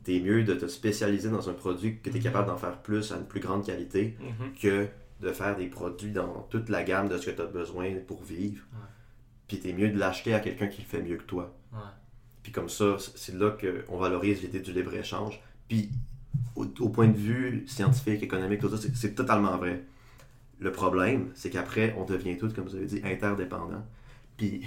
t'es 0.04 0.20
mieux 0.20 0.44
de 0.44 0.54
te 0.56 0.68
spécialiser 0.68 1.30
dans 1.30 1.50
un 1.50 1.54
produit 1.54 2.00
que 2.00 2.10
t'es 2.10 2.18
Mhm. 2.18 2.24
capable 2.24 2.48
d'en 2.48 2.58
faire 2.58 2.78
plus 2.78 3.12
à 3.12 3.18
une 3.18 3.26
plus 3.26 3.40
grande 3.40 3.66
qualité 3.66 4.18
Mhm. 4.20 4.54
que 4.62 4.88
de 5.22 5.32
faire 5.32 5.56
des 5.56 5.68
produits 5.68 6.12
dans 6.12 6.46
toute 6.50 6.70
la 6.70 6.84
gamme 6.84 7.08
de 7.08 7.18
ce 7.18 7.26
que 7.30 7.32
tu 7.36 7.42
as 7.42 7.46
besoin 7.46 7.90
pour 8.08 8.22
vivre. 8.24 8.64
Ouais. 8.74 8.80
Puis 9.48 9.60
t'es 9.60 9.74
mieux 9.74 9.90
de 9.90 9.98
l'acheter 9.98 10.34
à 10.34 10.40
quelqu'un 10.40 10.68
qui 10.68 10.82
le 10.82 10.88
fait 10.88 11.02
mieux 11.02 11.18
que 11.18 11.24
toi. 11.24 11.54
Ouais. 11.72 11.80
Puis 12.46 12.52
comme 12.52 12.70
ça, 12.70 12.98
c'est 13.16 13.34
là 13.34 13.58
qu'on 13.60 13.98
valorise 13.98 14.44
l'idée 14.44 14.60
du 14.60 14.72
libre-échange. 14.72 15.42
Puis 15.68 15.90
au, 16.56 16.68
au 16.80 16.90
point 16.90 17.08
de 17.08 17.18
vue 17.18 17.64
scientifique, 17.66 18.22
économique, 18.22 18.60
tout 18.62 18.70
ça, 18.70 18.78
c'est- 18.94 19.16
totalement 19.16 19.58
vrai. 19.58 19.82
Le 20.60 20.72
problème, 20.72 21.32
c'est 21.34 21.50
qu'après, 21.50 21.96
on 21.98 22.06
devient 22.06 22.38
tous, 22.38 22.54
comme 22.54 22.66
vous 22.66 22.76
avez 22.76 22.86
dit, 22.86 23.02
interdépendants. 23.04 23.84
Puis 24.38 24.62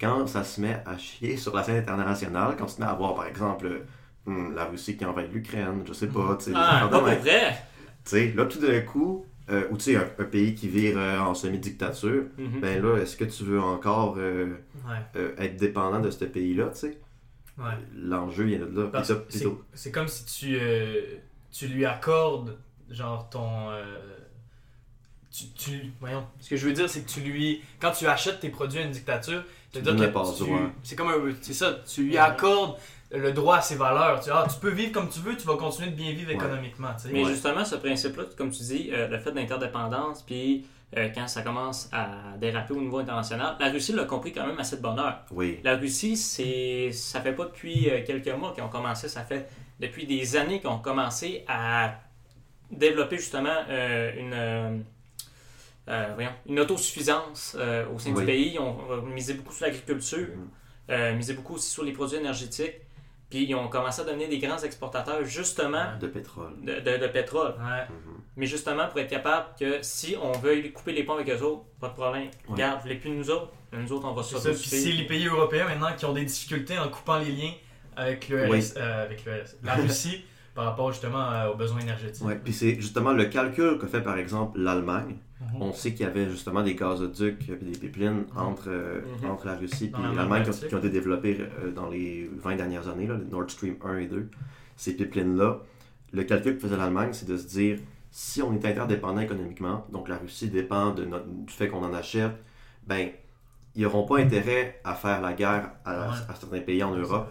quand 0.00 0.26
ça 0.26 0.42
se 0.42 0.60
met 0.60 0.82
à 0.84 0.98
chier 0.98 1.36
sur 1.36 1.54
la 1.54 1.62
scène 1.62 1.76
internationale, 1.76 2.56
quand 2.58 2.64
on 2.64 2.68
se 2.68 2.80
met 2.80 2.86
à 2.88 2.94
voir, 2.94 3.14
par 3.14 3.26
exemple, 3.26 3.82
hum, 4.26 4.52
la 4.56 4.64
Russie 4.64 4.96
qui 4.96 5.04
envahit 5.04 5.32
l'Ukraine, 5.32 5.84
je 5.86 5.92
sais 5.92 6.08
pas, 6.08 6.36
tu 6.36 6.46
sais, 6.46 6.50
Ah, 6.56 6.88
pas 6.90 6.98
vrai 7.00 7.20
Tu 8.04 8.10
sais, 8.10 8.32
là, 8.34 8.46
tout 8.46 8.58
d'un 8.58 8.80
coup, 8.80 9.24
euh, 9.50 9.68
ou 9.70 9.76
tu 9.76 9.84
sais, 9.84 9.96
un, 9.96 10.08
un 10.18 10.24
pays 10.24 10.56
qui 10.56 10.66
vire 10.66 10.98
euh, 10.98 11.20
en 11.20 11.34
semi-dictature, 11.34 12.24
Mhm. 12.38 12.60
ben 12.60 12.82
là, 12.82 12.96
est-ce 12.98 13.16
que 13.16 13.24
tu 13.24 13.44
veux 13.44 13.60
encore 13.60 14.16
euh, 14.18 14.46
Ouais. 14.84 14.96
euh, 15.14 15.30
être 15.38 15.56
dépendant 15.56 16.00
de 16.00 16.10
ce 16.10 16.24
pays-là, 16.24 16.70
tu 16.74 16.80
sais? 16.80 16.98
Ouais. 17.58 17.72
L'enjeu 17.94 18.44
vient 18.44 18.58
de 18.58 18.90
là. 18.92 19.02
C'est 19.74 19.92
comme 19.92 20.08
si 20.08 20.24
tu, 20.24 20.58
euh, 20.60 21.16
tu 21.52 21.66
lui 21.68 21.84
accordes, 21.84 22.56
genre, 22.90 23.28
ton. 23.30 23.70
euh, 23.70 23.84
tu, 25.32 25.44
tu- 25.50 25.92
voyons. 26.00 26.26
Ce 26.40 26.48
que 26.50 26.56
je 26.56 26.66
veux 26.66 26.72
dire, 26.72 26.88
c'est 26.90 27.02
que 27.02 27.08
tu 27.10 27.20
lui. 27.20 27.62
Quand 27.80 27.92
tu 27.92 28.06
achètes 28.06 28.40
tes 28.40 28.48
produits 28.48 28.80
à 28.80 28.82
une 28.82 28.90
dictature, 28.90 29.42
Tu 29.72 29.78
C'est 30.82 30.96
comme 30.96 31.08
un. 31.08 31.32
C'est 31.42 31.52
ça, 31.52 31.78
tu 31.86 32.02
lui 32.04 32.18
accordes 32.18 32.76
le 33.12 33.30
droit 33.32 33.56
à 33.58 33.60
ses 33.60 33.76
valeurs. 33.76 34.20
Tu, 34.20 34.30
ah, 34.32 34.44
tu 34.52 34.58
peux 34.58 34.70
vivre 34.70 34.90
comme 34.92 35.08
tu 35.08 35.20
veux, 35.20 35.36
tu 35.36 35.46
vas 35.46 35.56
continuer 35.56 35.90
de 35.90 35.94
bien 35.96 36.10
vivre 36.12 36.28
Ouais. 36.30 36.34
économiquement, 36.34 36.88
tu 36.96 37.02
sais. 37.04 37.10
Mais 37.12 37.22
Ouais. 37.24 37.30
justement, 37.30 37.64
ce 37.64 37.76
principe-là, 37.76 38.24
comme 38.36 38.50
tu 38.50 38.62
dis, 38.64 38.90
euh, 38.92 39.06
le 39.06 39.18
fait 39.20 39.30
d'interdépendance, 39.32 40.22
puis 40.22 40.66
euh, 40.96 41.08
quand 41.14 41.28
ça 41.28 41.42
commence 41.42 41.88
à 41.92 42.36
déraper 42.38 42.72
au 42.74 42.80
niveau 42.80 42.98
international, 42.98 43.56
la 43.60 43.70
Russie 43.70 43.92
l'a 43.92 44.04
compris 44.04 44.32
quand 44.32 44.46
même 44.46 44.58
assez 44.58 44.76
de 44.76 44.82
bonheur. 44.82 45.20
Oui, 45.30 45.60
La 45.62 45.76
Russie, 45.76 46.16
c'est, 46.16 46.90
ça 46.92 47.20
fait 47.20 47.32
pas 47.32 47.44
depuis 47.44 47.88
euh, 47.88 48.04
quelques 48.04 48.28
mois 48.28 48.52
qu'ils 48.52 48.64
ont 48.64 48.68
commencé, 48.68 49.08
ça 49.08 49.22
fait 49.22 49.48
depuis 49.78 50.06
des 50.06 50.36
années 50.36 50.58
qu'ils 50.60 50.68
ont 50.68 50.78
commencé 50.80 51.44
à 51.48 51.94
développer 52.70 53.18
justement 53.18 53.56
euh, 53.68 54.12
une, 54.18 54.84
euh, 55.88 56.10
voyons, 56.14 56.30
une 56.46 56.60
autosuffisance 56.60 57.56
euh, 57.58 57.84
au 57.94 57.98
sein 57.98 58.12
Oui. 58.12 58.20
du 58.20 58.26
pays. 58.26 58.50
Ils 58.54 58.58
ont 58.60 59.02
misé 59.02 59.34
beaucoup 59.34 59.52
sur 59.52 59.66
l'agriculture, 59.66 60.28
euh, 60.90 61.14
misé 61.14 61.34
beaucoup 61.34 61.54
aussi 61.54 61.70
sur 61.70 61.84
les 61.84 61.92
produits 61.92 62.18
énergétiques, 62.18 62.74
puis 63.28 63.44
ils 63.44 63.54
ont 63.54 63.68
commencé 63.68 64.02
à 64.02 64.04
devenir 64.04 64.28
des 64.28 64.38
grands 64.38 64.58
exportateurs 64.58 65.24
justement 65.24 65.96
de 66.00 66.06
pétrole. 66.08 66.52
de, 66.62 66.80
de- 66.80 66.96
de 66.98 67.06
pétrole. 67.08 67.54
Ouais. 67.58 67.84
Mhm. 67.88 68.19
Mais 68.40 68.46
justement, 68.46 68.88
pour 68.88 68.98
être 69.00 69.10
capable 69.10 69.48
que 69.60 69.78
si 69.82 70.16
on 70.20 70.32
veut 70.32 70.62
couper 70.74 70.92
les 70.92 71.04
ponts 71.04 71.12
avec 71.14 71.28
eux 71.28 71.42
autres, 71.44 71.64
pas 71.78 71.88
de 71.88 71.94
problème. 71.94 72.22
Ouais. 72.24 72.30
Regarde, 72.48 72.76
vous 72.78 72.82
voulez 72.84 72.96
plus 72.96 73.10
de 73.10 73.14
nous 73.16 73.30
autres, 73.30 73.52
nous 73.72 73.92
autres, 73.92 74.08
on 74.08 74.14
va. 74.14 74.22
Puis 74.22 74.30
s'autosuffire. 74.30 74.78
c'est 74.80 74.92
les 74.92 75.06
pays 75.06 75.26
européens 75.26 75.66
maintenant 75.68 75.94
qui 75.96 76.06
ont 76.06 76.14
des 76.14 76.24
difficultés 76.24 76.78
en 76.78 76.88
coupant 76.88 77.18
les 77.18 77.30
liens 77.30 77.52
avec 77.96 78.28
le 78.30 78.48
Oui. 78.48 78.60
RS, 78.60 78.74
euh, 78.78 79.04
avec 79.04 79.24
le 79.26 79.32
RS, 79.32 79.56
la 79.62 79.74
Russie 79.74 80.24
par 80.54 80.64
rapport 80.64 80.90
justement 80.90 81.30
euh, 81.30 81.50
aux 81.52 81.54
besoins 81.54 81.80
énergétiques. 81.80 82.24
Ouais, 82.26 82.36
puis 82.42 82.52
c'est 82.54 82.76
justement 82.76 83.12
le 83.12 83.26
calcul 83.26 83.76
que 83.78 83.86
fait 83.86 84.00
par 84.00 84.16
exemple 84.16 84.58
l'Allemagne. 84.58 85.16
Mhm. 85.40 85.62
On 85.62 85.72
sait 85.72 85.92
qu'il 85.92 86.06
y 86.06 86.08
avait 86.08 86.28
justement 86.30 86.62
des 86.62 86.74
gazoducs 86.74 87.48
et 87.50 87.56
des 87.56 87.78
pipelines 87.78 88.24
entre, 88.36 88.68
euh, 88.68 89.00
Mhm. 89.22 89.30
entre 89.30 89.46
la 89.46 89.56
Russie 89.56 89.92
et 89.96 90.16
l'Allemagne 90.16 90.42
qui, 90.44 90.48
ont- 90.48 90.52
Baltique. 90.52 90.68
qui 90.68 90.74
ont 90.74 90.78
été 90.78 90.88
développés 90.90 91.36
euh, 91.40 91.70
dans 91.72 91.88
les 91.90 92.30
20 92.38 92.56
dernières 92.56 92.88
années, 92.88 93.06
là, 93.06 93.14
le 93.14 93.24
Nord 93.24 93.50
Stream 93.50 93.76
1 93.84 93.98
et 93.98 94.06
2. 94.06 94.28
Ces 94.76 94.96
pipelines-là, 94.96 95.58
le 96.12 96.24
calcul 96.24 96.54
que 96.56 96.60
faisait 96.62 96.76
l'Allemagne, 96.76 97.10
c'est 97.12 97.28
de 97.28 97.36
se 97.36 97.46
dire 97.46 97.78
si 98.10 98.42
on 98.42 98.52
est 98.54 98.64
interdépendant 98.64 99.20
économiquement, 99.20 99.86
donc 99.92 100.08
la 100.08 100.16
Russie 100.18 100.48
dépend 100.48 100.90
de 100.90 101.04
notre, 101.04 101.26
du 101.26 101.52
fait 101.52 101.68
qu'on 101.68 101.84
en 101.84 101.94
achète, 101.94 102.32
ben 102.86 103.08
ils 103.76 103.82
n'auront 103.82 104.04
pas 104.04 104.18
intérêt 104.18 104.80
à 104.84 104.94
faire 104.94 105.20
la 105.20 105.32
guerre 105.32 105.70
à, 105.84 106.08
Ouais. 106.08 106.14
à 106.28 106.34
certains 106.34 106.60
pays 106.60 106.82
en 106.82 106.94
Europe 106.94 107.30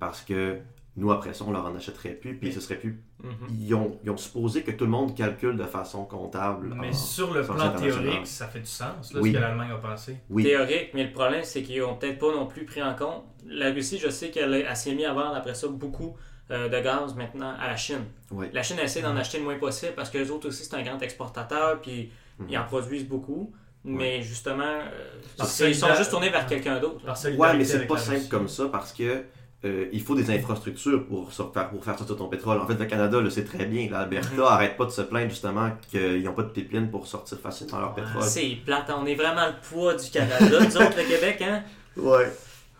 parce 0.00 0.20
que 0.22 0.58
nous, 0.96 1.12
après 1.12 1.34
ça, 1.34 1.44
on 1.46 1.52
leur 1.52 1.66
en 1.66 1.74
achèterait 1.76 2.14
plus, 2.14 2.36
puis 2.38 2.52
ce 2.52 2.60
serait 2.60 2.76
plus 2.76 3.00
Mhm. 3.22 3.30
ils 3.50 3.74
ont, 3.74 3.98
ils 4.04 4.10
ont 4.10 4.16
supposé 4.16 4.62
que 4.62 4.70
tout 4.70 4.84
le 4.84 4.90
monde 4.90 5.14
calcule 5.14 5.56
de 5.56 5.64
façon 5.64 6.04
comptable. 6.04 6.74
Mais 6.78 6.88
en- 6.88 6.92
sur 6.92 7.32
le 7.32 7.42
plan 7.42 7.70
théorique, 7.74 8.26
ça 8.26 8.46
fait 8.46 8.60
du 8.60 8.66
sens, 8.66 9.12
là, 9.12 9.20
Oui. 9.20 9.30
ce 9.32 9.36
que 9.36 9.40
l'Allemagne 9.42 9.70
a 9.70 9.76
pensé. 9.78 10.16
Oui, 10.28 10.42
Théorique, 10.42 10.90
mais 10.94 11.04
le 11.04 11.12
problème, 11.12 11.42
c'est 11.44 11.62
qu'ils 11.62 11.82
ont 11.82 11.96
peut-être 11.96 12.18
pas 12.18 12.32
non 12.34 12.46
plus 12.46 12.64
pris 12.66 12.82
en 12.82 12.94
compte. 12.94 13.24
La 13.46 13.70
Russie, 13.72 13.98
je 13.98 14.08
sais 14.10 14.30
qu'elle 14.30 14.66
s'est 14.76 14.94
mise 14.94 15.06
à 15.06 15.12
vendre 15.14 15.34
après 15.36 15.54
ça 15.54 15.68
beaucoup 15.68 16.16
euh, 16.50 16.68
de 16.68 16.80
gaz 16.80 17.14
maintenant 17.14 17.54
à 17.60 17.66
la 17.68 17.76
Chine. 17.76 18.04
oui. 18.30 18.46
La 18.52 18.62
Chine 18.62 18.78
essaie 18.78 19.02
d'en 19.02 19.16
acheter 19.16 19.38
le 19.38 19.44
moins 19.44 19.58
possible 19.58 19.92
parce 19.96 20.10
que 20.10 20.18
les 20.18 20.30
autres 20.30 20.48
aussi, 20.48 20.64
c'est 20.64 20.76
un 20.76 20.82
grand 20.82 21.00
exportateur, 21.02 21.80
puis 21.80 22.10
Mhm. 22.38 22.46
ils 22.50 22.58
en 22.58 22.64
produisent 22.64 23.08
beaucoup. 23.08 23.52
Mais 23.88 24.20
justement, 24.20 24.64
euh, 24.64 25.44
ils 25.68 25.74
sont 25.74 25.94
juste 25.94 26.10
tournés 26.10 26.28
vers 26.30 26.44
quelqu'un 26.46 26.80
d'autre. 26.80 27.16
Solidarité 27.16 27.58
mais 27.58 27.64
c'est 27.64 27.86
pas 27.86 27.96
simple 27.98 28.26
comme 28.28 28.48
ça 28.48 28.64
parce 28.70 28.92
que 28.92 29.22
euh, 29.64 29.86
il 29.92 30.02
faut 30.02 30.14
des 30.16 30.28
infrastructures 30.30 31.06
pour, 31.06 31.32
faire, 31.32 31.70
pour 31.70 31.84
faire 31.84 31.96
sortir 31.96 32.16
ton 32.16 32.28
pétrole. 32.28 32.58
En 32.60 32.66
fait, 32.66 32.74
le 32.74 32.84
Canada 32.84 33.20
le 33.20 33.30
sait 33.30 33.44
très 33.44 33.64
bien. 33.64 33.88
L'Alberta 33.90 34.28
Mhm. 34.34 34.40
arrête 34.42 34.76
pas 34.76 34.84
de 34.86 34.90
se 34.90 35.02
plaindre 35.02 35.30
justement 35.30 35.70
qu'ils 35.88 36.22
n'ont 36.24 36.32
pas 36.34 36.42
de 36.42 36.48
pipeline 36.50 36.90
pour 36.90 37.06
sortir 37.06 37.38
facilement 37.38 37.78
leur 37.80 37.94
pétrole. 37.94 38.22
C'est 38.22 38.58
plate, 38.64 38.90
on 38.96 39.06
est 39.06 39.14
vraiment 39.14 39.46
le 39.46 39.54
poids 39.68 39.94
du 39.94 40.10
Canada, 40.10 40.58
nous 40.60 40.76
autres, 40.76 40.96
le 40.96 41.04
Québec, 41.08 41.42
hein? 41.42 41.62
Ouais. 41.96 42.30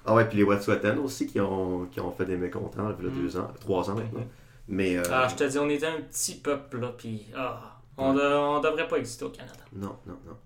Ah 0.06 0.14
ouais, 0.14 0.28
puis 0.28 0.38
les 0.38 0.44
Wet'suwet'en 0.44 0.96
aussi 0.98 1.26
qui 1.26 1.40
ont, 1.40 1.86
qui 1.86 2.00
ont 2.00 2.12
fait 2.12 2.24
des 2.26 2.36
mécontents 2.36 2.88
il 2.98 3.04
y 3.04 3.08
a 3.08 3.10
Mhm. 3.10 3.22
deux 3.22 3.36
ans, 3.36 3.48
trois 3.60 3.90
ans 3.90 3.94
maintenant. 3.96 4.24
Mais 4.68 4.96
euh, 4.96 5.02
Ah, 5.10 5.26
je 5.28 5.34
te 5.36 5.44
dis, 5.44 5.58
on 5.58 5.68
était 5.68 5.86
un 5.86 6.00
petit 6.00 6.36
peuple, 6.36 6.78
là, 6.80 6.92
puis 6.96 7.26
ah, 7.36 7.78
on, 7.96 8.14
de- 8.14 8.20
on 8.20 8.60
devrait 8.60 8.88
pas 8.88 8.96
exister 8.98 9.24
au 9.24 9.30
Canada. 9.30 9.54
Non, 9.72 9.96
non, 10.06 10.16
non. 10.26 10.36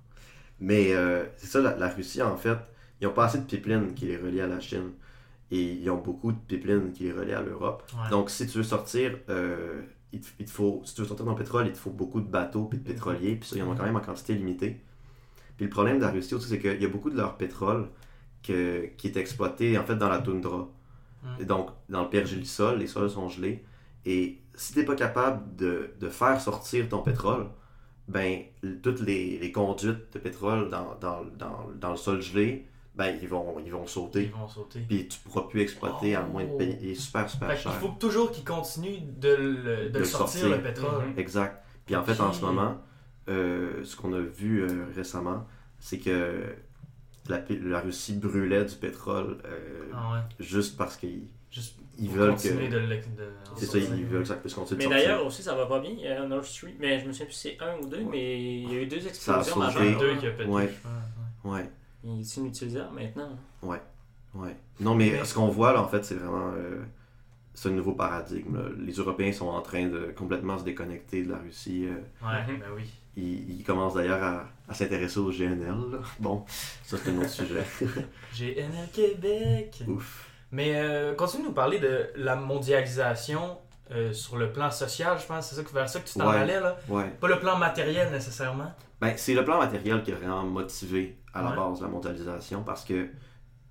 Mais 0.61 0.93
euh, 0.95 1.25
c'est 1.37 1.47
ça, 1.47 1.61
la, 1.61 1.77
la 1.77 1.89
Russie, 1.89 2.21
en 2.23 2.37
fait, 2.37 2.59
ils 3.01 3.07
ont 3.07 3.13
pas 3.13 3.25
assez 3.27 3.39
de 3.39 3.45
pipelines 3.45 3.95
qui 3.95 4.07
les 4.07 4.17
relient 4.19 4.43
à 4.43 4.47
la 4.47 4.61
Chine. 4.61 4.91
Et 5.51 5.63
ils 5.63 5.91
ont 5.91 5.97
beaucoup 5.97 6.33
de 6.33 6.39
pipelines 6.39 6.93
qui 6.93 7.05
les 7.05 7.13
relient 7.13 7.33
à 7.33 7.43
l'Europe. 7.43 7.83
Ouais. 7.95 8.11
Donc, 8.11 8.31
si 8.31 8.47
tu 8.47 8.59
veux 8.59 8.63
sortir, 8.65 9.17
euh, 9.31 9.81
il, 10.13 10.21
te, 10.21 10.29
il 10.39 10.45
te 10.47 10.51
faut, 10.51 10.81
si 10.85 10.95
tu 10.95 11.01
veux 11.01 11.09
sortir 11.09 11.25
ton 11.27 11.35
pétrole, 11.35 11.67
il 11.67 11.73
te 11.73 11.79
faut 11.79 11.91
beaucoup 11.91 12.21
de 12.21 12.29
bateaux 12.29 12.65
puis 12.67 12.79
de 12.79 12.85
pétroliers. 12.85 13.35
Puis 13.37 13.49
ça, 13.49 13.57
il 13.57 13.61
y 13.61 13.63
en 13.63 13.73
a 13.73 13.75
quand 13.77 13.83
même 13.85 13.97
en 13.97 14.01
quantité 14.01 14.35
limitée. 14.35 14.81
Puis 15.57 15.65
le 15.67 15.71
problème 15.71 15.97
de 15.99 16.03
la 16.05 16.11
Russie 16.11 16.35
aussi, 16.35 16.49
c'est 16.49 16.61
qu'il 16.61 16.81
y 16.81 16.85
a 16.85 16.89
beaucoup 16.89 17.11
de 17.11 17.17
leur 17.17 17.37
pétrole 17.37 17.89
que- 18.43 18.87
qui 18.97 19.09
est 19.09 19.17
exploité, 19.17 19.77
en 19.79 19.85
fait, 19.85 19.97
dans 19.97 20.09
la 20.09 20.19
toundra. 20.21 20.69
Mm. 21.23 21.27
Et 21.41 21.45
donc, 21.45 21.69
dans 21.89 22.03
le 22.03 22.09
pergélisol, 22.11 22.79
les 22.79 22.87
sols 22.87 23.11
sont 23.11 23.29
gelés. 23.29 23.65
Et 24.07 24.39
si 24.55 24.73
tu 24.73 24.79
n'es 24.79 24.85
pas 24.85 24.97
capable 24.97 25.55
de, 25.57 25.91
de 26.01 26.09
faire 26.09 26.41
sortir 26.41 26.89
ton 26.89 27.03
pétrole, 27.03 27.47
ben, 28.09 28.41
toutes 28.83 29.01
les, 29.01 29.39
les 29.39 29.53
conduites 29.53 30.13
de 30.15 30.19
pétrole 30.19 30.69
dans, 30.71 30.97
dans, 31.01 31.23
dans, 31.39 31.69
dans 31.79 31.91
le 31.91 31.97
sol 31.97 32.21
gelé, 32.21 32.67
ben, 32.97 33.15
ils 33.23 33.29
vont, 33.29 33.57
ils 33.65 33.71
vont 33.71 33.85
Ils 33.85 33.89
sauter. 33.89 34.25
vont 34.37 34.49
sauter. 34.49 34.81
Puis 34.89 35.07
tu 35.09 35.19
pourras 35.21 35.43
plus 35.43 35.61
exploiter 35.61 36.17
à 36.17 36.23
moins 36.23 36.45
de 36.45 36.51
Oh. 36.53 36.59
payer 36.59 36.95
super, 36.95 37.29
super 37.31 37.49
Fait 37.49 37.55
qu'il 37.55 37.71
cher. 37.71 37.81
faut 37.81 37.95
toujours 38.01 38.31
qu'ils 38.33 38.45
continuent 38.45 38.99
de 39.19 39.29
le, 39.35 39.91
de 39.91 40.03
sortir, 40.05 40.41
sortir. 40.41 40.57
le 40.57 40.63
pétrole. 40.63 41.07
Mhm. 41.09 41.19
Exact. 41.19 41.63
Puis 41.87 41.95
en 41.95 42.03
fait, 42.03 42.21
en 42.21 42.33
ce 42.33 42.41
moment, 42.45 42.79
euh, 43.29 43.85
ce 43.85 43.95
qu'on 43.97 44.13
a 44.13 44.19
vu 44.21 44.63
euh, 44.63 44.87
récemment, 44.97 45.47
c'est 45.79 45.99
que 45.99 46.43
la, 47.29 47.43
la 47.63 47.81
Russie 47.81 48.15
brûlait 48.15 48.65
du 48.65 48.75
pétrole 48.77 49.39
euh, 49.45 49.85
Ah 49.95 50.13
ouais. 50.15 50.21
juste 50.45 50.77
parce 50.77 50.97
qu'ils 50.97 51.23
ils 51.99 52.09
veulent 52.09 52.31
continuer 52.31 52.69
que. 52.69 52.75
de 52.77 53.33
C'est 53.57 53.67
ça, 53.67 53.79
ils 53.79 54.07
veulent 54.07 54.23
que 54.23 54.29
ça 54.29 54.37
puisse 54.37 54.55
continuer 54.55 54.85
Mais 54.89 54.95
d'ailleurs 54.95 55.27
aussi, 55.27 55.43
ça 55.43 55.55
va 55.55 55.67
pas 55.67 55.81
bien. 55.81 55.91
Il 55.91 56.01
y 56.01 56.07
a 56.09 56.25
Nord 56.27 56.45
Stream, 56.45 56.75
mais 56.79 56.99
je 57.01 57.07
me 57.07 57.13
souviens 57.13 57.27
plus 57.27 57.35
si 57.35 57.49
c'est 57.59 57.63
un 57.63 57.77
ou 57.79 57.87
deux, 57.89 58.05
mais 58.11 58.41
il 58.63 58.73
y 58.73 58.77
a 58.79 58.83
eu 58.83 58.87
deux 58.87 59.01
Ça 59.01 59.35
a 59.37 59.39
explosions 59.41 59.59
majeures. 59.61 59.99
deux 60.01 60.17
qui 60.17 60.27
a 60.27 60.31
pété, 60.31 60.49
Ouais. 60.51 60.71
ouais. 61.45 61.51
Ouais, 61.53 61.71
Il 62.05 62.21
est 62.21 62.37
inutilisable 62.37 62.95
maintenant. 62.95 63.37
ouais. 63.63 63.81
Non, 64.79 64.95
mais, 64.95 65.11
Mais- 65.11 65.25
ce 65.25 65.35
qu'on 65.35 65.49
voit 65.49 65.73
là, 65.73 65.83
en 65.83 65.89
fait, 65.89 66.05
c'est 66.05 66.15
vraiment. 66.15 66.53
euh, 66.57 66.83
c'est 67.53 67.69
un 67.69 67.73
nouveau 67.73 67.93
paradigme. 67.93 68.57
là. 68.57 68.69
Les 68.79 68.93
Européens 68.95 69.33
sont 69.33 69.49
en 69.49 69.61
train 69.61 69.87
de 69.89 70.13
complètement 70.17 70.57
se 70.57 70.65
déconnecter 70.65 71.25
de 71.25 71.31
la 71.33 71.39
Russie. 71.39 71.85
euh, 71.87 71.97
Ouais, 72.27 72.43
Mhm. 72.53 72.61
ben 72.61 72.67
oui. 72.77 72.85
Ils 73.23 73.65
commencent 73.65 73.95
d'ailleurs 73.95 74.23
à, 74.23 74.45
à 74.69 74.75
s'intéresser 74.75 75.19
au 75.19 75.31
GNL. 75.31 75.67
là. 75.93 75.99
Bon, 76.19 76.45
ça 76.85 76.97
c'est 77.03 77.11
un 77.11 77.19
autre 77.19 77.29
sujet. 77.31 77.65
GNL 78.37 78.89
Québec. 78.93 79.83
Ouf. 79.89 80.29
Mais 80.53 80.73
euh, 80.77 81.15
continue 81.15 81.45
de 81.45 81.49
nous 81.49 81.55
parler 81.55 81.79
de 81.79 82.11
la 82.17 82.35
mondialisation 82.37 83.59
euh, 83.93 84.13
sur 84.13 84.37
le 84.37 84.53
plan 84.53 84.71
social, 84.71 85.19
je 85.21 85.27
pense. 85.27 85.49
C'est 85.49 85.57
ça 85.57 85.63
que 85.63 85.73
vers 85.73 85.89
ça 85.89 86.01
que 86.01 86.09
tu 86.09 86.19
t'en 86.19 86.29
Ouais. 86.31 86.37
allais, 86.39 86.61
là? 86.61 86.77
Ouais. 86.89 87.09
Pas 87.21 87.29
le 87.29 87.39
plan 87.39 87.57
matériel 87.57 88.11
nécessairement. 88.13 88.73
Ben, 89.01 89.15
c'est 89.17 89.35
le 89.35 89.45
plan 89.45 89.59
matériel 89.59 90.03
qui 90.03 90.13
a 90.13 90.15
vraiment 90.15 90.43
motivé 90.45 91.19
à 91.35 91.43
la 91.43 91.51
Ouais. 91.51 91.57
base 91.57 91.81
la 91.81 91.89
mondialisation 91.89 92.63
parce 92.63 92.85
que 92.85 93.09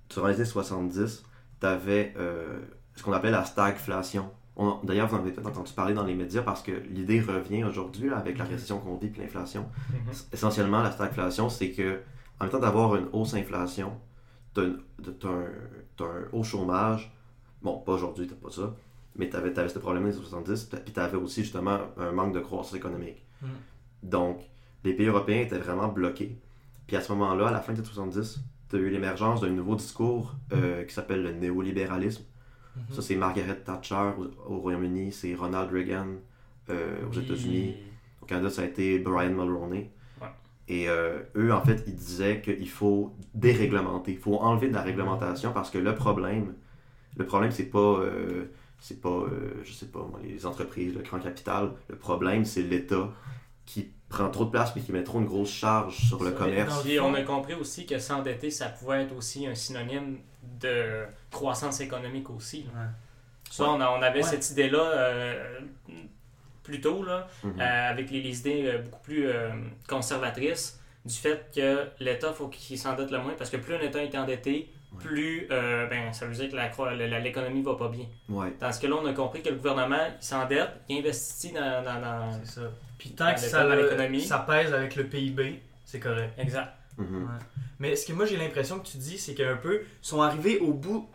durant 0.09 0.27
les 0.27 0.35
années 0.35 0.45
70, 0.45 1.23
tu 1.61 1.65
avais 1.67 2.13
ce 2.95 3.03
qu'on 3.03 3.13
appelait 3.13 3.31
la 3.31 3.45
stagflation. 3.45 4.29
D'ailleurs, 4.83 5.07
vous 5.07 5.15
en 5.15 5.19
avez 5.19 5.31
peut-être 5.31 5.47
entendu 5.47 5.71
parler 5.73 5.93
dans 5.93 6.03
les 6.03 6.15
médias 6.15 6.41
parce 6.41 6.61
que 6.61 6.71
l'idée 6.71 7.21
revient 7.21 7.63
aujourd'hui 7.63 8.09
avec 8.09 8.37
la 8.37 8.43
Ok. 8.45 8.51
récession 8.51 8.79
qu'on 8.79 8.97
vit 8.97 9.07
et 9.07 9.21
l'inflation. 9.21 9.65
Mhm. 9.91 10.13
Essentiellement, 10.33 10.81
la 10.81 10.91
stagflation, 10.91 11.49
c'est 11.49 11.71
que 11.71 11.99
en 12.39 12.45
même 12.45 12.51
temps 12.51 12.59
d'avoir 12.59 12.95
une 12.95 13.07
hausse 13.13 13.33
inflation, 13.33 13.93
tu 14.53 14.61
as, 14.61 14.63
un, 14.63 15.45
t'as 15.97 16.05
un 16.05 16.23
haut 16.31 16.43
chômage. 16.43 17.11
Bon, 17.61 17.77
pas 17.79 17.93
aujourd'hui, 17.93 18.27
tu 18.27 18.35
pas 18.35 18.49
ça. 18.49 18.75
Mais 19.15 19.29
tu 19.29 19.35
avais, 19.35 19.53
ce 19.67 19.79
problème 19.79 20.03
dans 20.03 20.09
les 20.09 20.15
années 20.15 20.23
70, 20.23 20.65
puis 20.65 20.93
tu 20.93 20.99
avais 20.99 21.17
aussi 21.17 21.43
justement 21.43 21.79
un 21.97 22.11
manque 22.11 22.33
de 22.33 22.39
croissance 22.39 22.73
économique. 22.75 23.23
Mm. 23.41 23.47
Donc, 24.03 24.41
les 24.83 24.93
pays 24.93 25.07
européens 25.07 25.41
étaient 25.41 25.57
vraiment 25.57 25.87
bloqués. 25.89 26.37
Puis 26.87 26.95
à 26.95 27.01
ce 27.01 27.11
moment-là, 27.13 27.47
à 27.49 27.51
la 27.51 27.59
fin 27.59 27.73
des 27.73 27.79
années 27.79 27.87
70, 27.87 28.39
tu 28.69 28.75
as 28.75 28.79
eu 28.79 28.89
l'émergence 28.89 29.41
d'un 29.41 29.49
nouveau 29.49 29.75
discours 29.75 30.35
euh, 30.53 30.83
qui 30.85 30.93
s'appelle 30.93 31.23
le 31.23 31.33
néolibéralisme. 31.33 32.23
Mhm. 32.89 32.95
Ça, 32.95 33.01
c'est 33.01 33.15
Margaret 33.15 33.55
Thatcher 33.65 34.12
au, 34.17 34.53
au 34.53 34.59
Royaume-Uni, 34.59 35.12
c'est 35.12 35.36
Ronald 35.36 35.71
Reagan 35.71 36.07
euh, 36.69 37.07
aux 37.09 37.13
États-Unis. 37.13 37.75
Au 38.21 38.25
Canada, 38.25 38.50
ça 38.50 38.62
a 38.62 38.65
été 38.65 39.00
Brian 39.00 39.31
Mulroney. 39.31 39.91
Ouais. 40.21 40.27
Et 40.67 40.89
euh, 40.89 41.19
eux, 41.36 41.53
en 41.53 41.62
fait, 41.62 41.83
ils 41.88 41.95
disaient 41.95 42.41
qu'il 42.41 42.69
faut 42.69 43.15
déréglementer. 43.33 44.12
Il 44.12 44.19
faut 44.19 44.38
enlever 44.38 44.67
de 44.67 44.74
la 44.74 44.81
réglementation 44.81 45.51
parce 45.51 45.69
que 45.69 45.77
le 45.77 45.95
problème, 45.95 46.53
le 47.17 47.25
problème, 47.25 47.51
c'est 47.51 47.69
pas, 47.69 47.79
euh, 47.79 48.45
c'est 48.79 49.01
pas, 49.01 49.25
je 49.63 49.74
sais 49.74 49.88
pas, 49.88 50.07
les 50.24 50.45
entreprises, 50.45 50.93
le 50.93 51.01
grand 51.01 51.19
capital. 51.19 51.71
Le 51.89 51.95
problème, 51.95 52.45
c'est 52.45 52.62
l'État 52.63 53.09
qui 53.65 53.89
prend 54.09 54.29
trop 54.29 54.45
de 54.45 54.50
place 54.50 54.75
mais 54.75 54.81
qui 54.81 54.91
met 54.91 55.03
trop 55.03 55.19
une 55.19 55.27
grosse 55.27 55.51
charge 55.51 55.95
sur 56.07 56.24
le 56.24 56.31
commerce. 56.31 56.83
on 57.01 57.13
a 57.13 57.21
compris 57.21 57.53
aussi 57.53 57.86
que 57.86 58.00
s'endetter, 58.00 58.50
ça 58.50 58.67
pouvait 58.69 59.03
être 59.03 59.15
aussi 59.15 59.45
un 59.45 59.53
synonyme 59.53 60.17
de 60.43 61.05
croissance 61.31 61.79
économique 61.81 62.29
aussi. 62.29 62.63
là. 62.74 62.81
Ouais. 62.81 62.88
Ça, 63.51 63.63
on, 63.65 63.81
a- 63.81 63.89
on 63.89 64.01
avait 64.01 64.19
Ouais. 64.24 64.29
cette 64.29 64.50
idée-là 64.51 64.79
euh, 64.79 65.60
plus 66.63 66.81
tôt, 66.81 67.03
là, 67.03 67.27
Mhm. 67.43 67.60
euh, 67.60 67.89
avec 67.89 68.12
les, 68.12 68.22
les 68.22 68.39
idées 68.39 68.63
euh, 68.67 68.77
beaucoup 68.79 69.01
plus 69.01 69.27
euh, 69.27 69.50
conservatrices 69.88 70.79
du 71.05 71.13
fait 71.15 71.50
que 71.55 71.88
l'État, 72.00 72.31
faut 72.34 72.48
qu'il 72.48 72.77
s'endette 72.77 73.10
le 73.12 73.19
moins, 73.19 73.34
parce 73.38 73.50
que 73.50 73.58
plus 73.58 73.74
un 73.75 73.79
État 73.81 74.03
est 74.03 74.15
endetté, 74.15 74.72
Ouais. 74.91 75.03
plus 75.03 75.48
euh, 75.51 75.86
ben, 75.88 76.12
ça 76.13 76.25
veut 76.25 76.34
dire 76.34 76.50
que 76.50 77.15
l'économie 77.21 77.62
va 77.62 77.75
pas 77.75 77.89
bien. 77.89 78.06
Ouais. 78.28 78.52
Tandis 78.60 78.80
que 78.80 78.88
là, 78.88 78.95
on 78.99 79.06
a 79.06 79.13
compris 79.13 79.43
que 79.43 79.49
le 79.49 79.56
gouvernement, 79.56 80.08
il 80.19 80.23
s'endette, 80.23 80.69
il 80.89 80.97
investit 80.99 81.52
dans... 81.52 81.84
dans- 81.84 82.02
dans- 82.02 82.32
C'est 82.43 82.54
ça. 82.60 82.62
Puis 82.97 83.12
tant 83.12 83.25
Dans 83.28 83.34
que 83.36 83.39
ça, 83.39 83.47
ça 84.28 84.39
pèse 84.39 84.73
avec 84.73 84.95
le 84.95 85.04
PIB, 85.06 85.62
c'est 85.86 85.99
correct. 85.99 86.34
Exact. 86.39 86.73
Ouais. 86.99 87.05
Mais 87.79 87.95
ce 87.95 88.05
que 88.05 88.13
moi 88.13 88.25
j'ai 88.25 88.38
l'impression 88.38 88.79
que 88.79 88.88
tu 88.88 88.97
dis, 88.97 89.17
c'est 89.17 89.33
qu'un 89.35 89.55
peu, 89.55 89.81
sont 90.01 90.21
arrivés 90.21 90.59
au 90.59 90.73
bout 90.73 91.09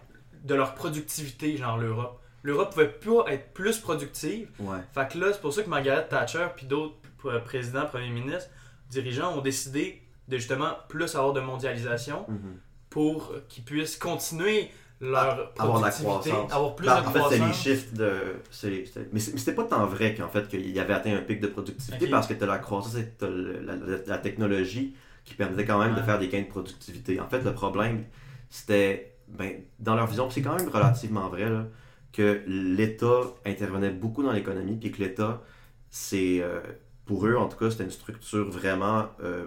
de 0.44 0.54
leur 0.54 0.74
productivité, 0.74 1.56
genre 1.56 1.78
l'Europe. 1.78 2.20
L'Europe 2.42 2.72
pouvait 2.74 2.88
pas 2.88 3.32
être 3.32 3.52
plus 3.54 3.78
productive. 3.78 4.48
Ouais. 4.58 4.78
Fait 4.94 5.08
que 5.10 5.18
là, 5.18 5.28
c'est 5.32 5.40
pour 5.40 5.52
ça 5.54 5.62
que 5.62 5.70
Margaret 5.70 6.06
Thatcher 6.08 6.46
puis 6.56 6.66
d'autres 6.66 6.96
euh, 7.26 7.38
présidents, 7.40 7.86
premiers 7.86 8.10
ministres, 8.10 8.50
dirigeants 8.90 9.36
ont 9.36 9.40
décidé 9.40 10.02
de 10.28 10.36
justement 10.36 10.72
plus 10.88 11.14
avoir 11.16 11.32
de 11.32 11.40
mondialisation 11.40 12.26
Mhm. 12.28 12.58
pour 12.90 13.32
qu'ils 13.48 13.64
puissent 13.64 13.96
continuer 13.96 14.68
leur 15.00 15.52
Ah, 15.58 15.62
avoir 15.62 15.80
de 15.80 15.84
la 15.86 15.90
productivité, 15.90 16.30
croissance. 16.30 16.52
avoir 16.52 16.76
plus 16.76 16.86
Ben, 16.86 17.00
de 17.02 17.06
en 17.06 17.10
fait, 17.10 17.18
c'est 17.28 17.30
les 17.30 17.36
croissance. 17.40 17.62
chiffres 17.62 17.94
de. 17.94 18.12
c'est- 18.50 18.84
c'est- 18.92 19.12
Mais 19.12 19.20
c'était 19.20 19.52
pas 19.54 19.64
tant 19.64 19.84
vrai 19.86 20.14
qu'en 20.14 20.28
fait 20.28 20.46
qu'il 20.48 20.70
y 20.70 20.78
avait 20.80 20.94
atteint 20.94 21.14
un 21.16 21.20
pic 21.22 21.40
de 21.40 21.46
productivité 21.48 22.06
parce 22.08 22.26
que 22.26 22.34
tu 22.34 22.42
as 22.42 22.46
la 22.46 22.58
croissance 22.58 22.94
et 22.96 23.12
la- 23.20 23.74
la 24.06 24.18
technologie 24.18 24.94
qui 25.24 25.34
permettait 25.34 25.64
quand 25.64 25.78
même 25.78 25.94
de 25.94 26.02
faire 26.02 26.18
des 26.18 26.28
gains 26.28 26.42
de 26.42 26.46
productivité. 26.48 27.18
En 27.20 27.28
fait, 27.28 27.42
le 27.42 27.52
problème, 27.54 28.04
c'était. 28.50 29.16
Ben, 29.28 29.62
dans 29.78 29.94
leur 29.96 30.06
vision, 30.06 30.28
c'est 30.30 30.42
quand 30.42 30.56
même 30.56 30.68
relativement 30.68 31.28
vrai, 31.28 31.48
là, 31.48 31.66
que 32.12 32.42
l'État 32.46 33.22
intervenait 33.46 33.90
beaucoup 33.90 34.22
dans 34.22 34.32
l'économie, 34.32 34.76
puis 34.76 34.92
que 34.92 35.02
l'État, 35.02 35.42
c'est. 35.90 36.40
euh, 36.42 36.60
pour 37.06 37.26
eux, 37.26 37.36
en 37.36 37.48
tout 37.48 37.56
cas, 37.58 37.70
c'était 37.70 37.84
une 37.84 37.90
structure 37.90 38.48
vraiment. 38.50 39.06
euh, 39.22 39.46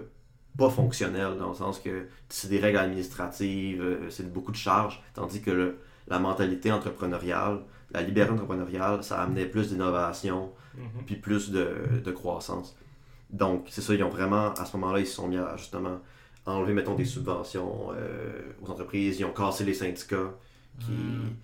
pas 0.56 0.70
fonctionnelle, 0.70 1.36
dans 1.38 1.50
le 1.50 1.54
sens 1.54 1.78
que 1.78 2.08
c'est 2.28 2.48
des 2.48 2.58
règles 2.58 2.78
administratives, 2.78 3.80
euh, 3.80 4.10
c'est 4.10 4.32
beaucoup 4.32 4.50
de 4.50 4.56
charges, 4.56 5.00
tandis 5.14 5.40
que 5.40 5.52
le- 5.52 5.78
la 6.08 6.18
mentalité 6.18 6.72
entrepreneuriale, 6.72 7.60
la 7.92 8.02
liberté 8.02 8.32
entrepreneuriale, 8.32 9.04
ça 9.04 9.22
amenait 9.22 9.46
plus 9.46 9.68
d'innovation, 9.68 10.50
Mhm. 10.76 11.04
puis 11.06 11.14
plus 11.14 11.50
de, 11.52 11.68
de 12.04 12.10
croissance. 12.10 12.76
Donc, 13.30 13.66
c'est 13.68 13.80
ça, 13.80 13.94
ils 13.94 14.02
ont 14.02 14.08
vraiment, 14.08 14.52
à 14.54 14.64
ce 14.64 14.76
moment-là, 14.76 15.00
ils 15.00 15.06
se 15.06 15.14
sont 15.14 15.28
mis 15.28 15.36
à 15.36 15.56
justement 15.56 16.00
enlever, 16.46 16.72
mettons, 16.72 16.94
des 16.94 17.04
subventions 17.04 17.90
euh, 17.94 18.52
aux 18.62 18.70
entreprises, 18.70 19.20
ils 19.20 19.24
ont 19.24 19.32
cassé 19.32 19.64
les 19.64 19.74
syndicats, 19.74 20.34
qui... 20.80 20.92
Mm. 20.92 21.36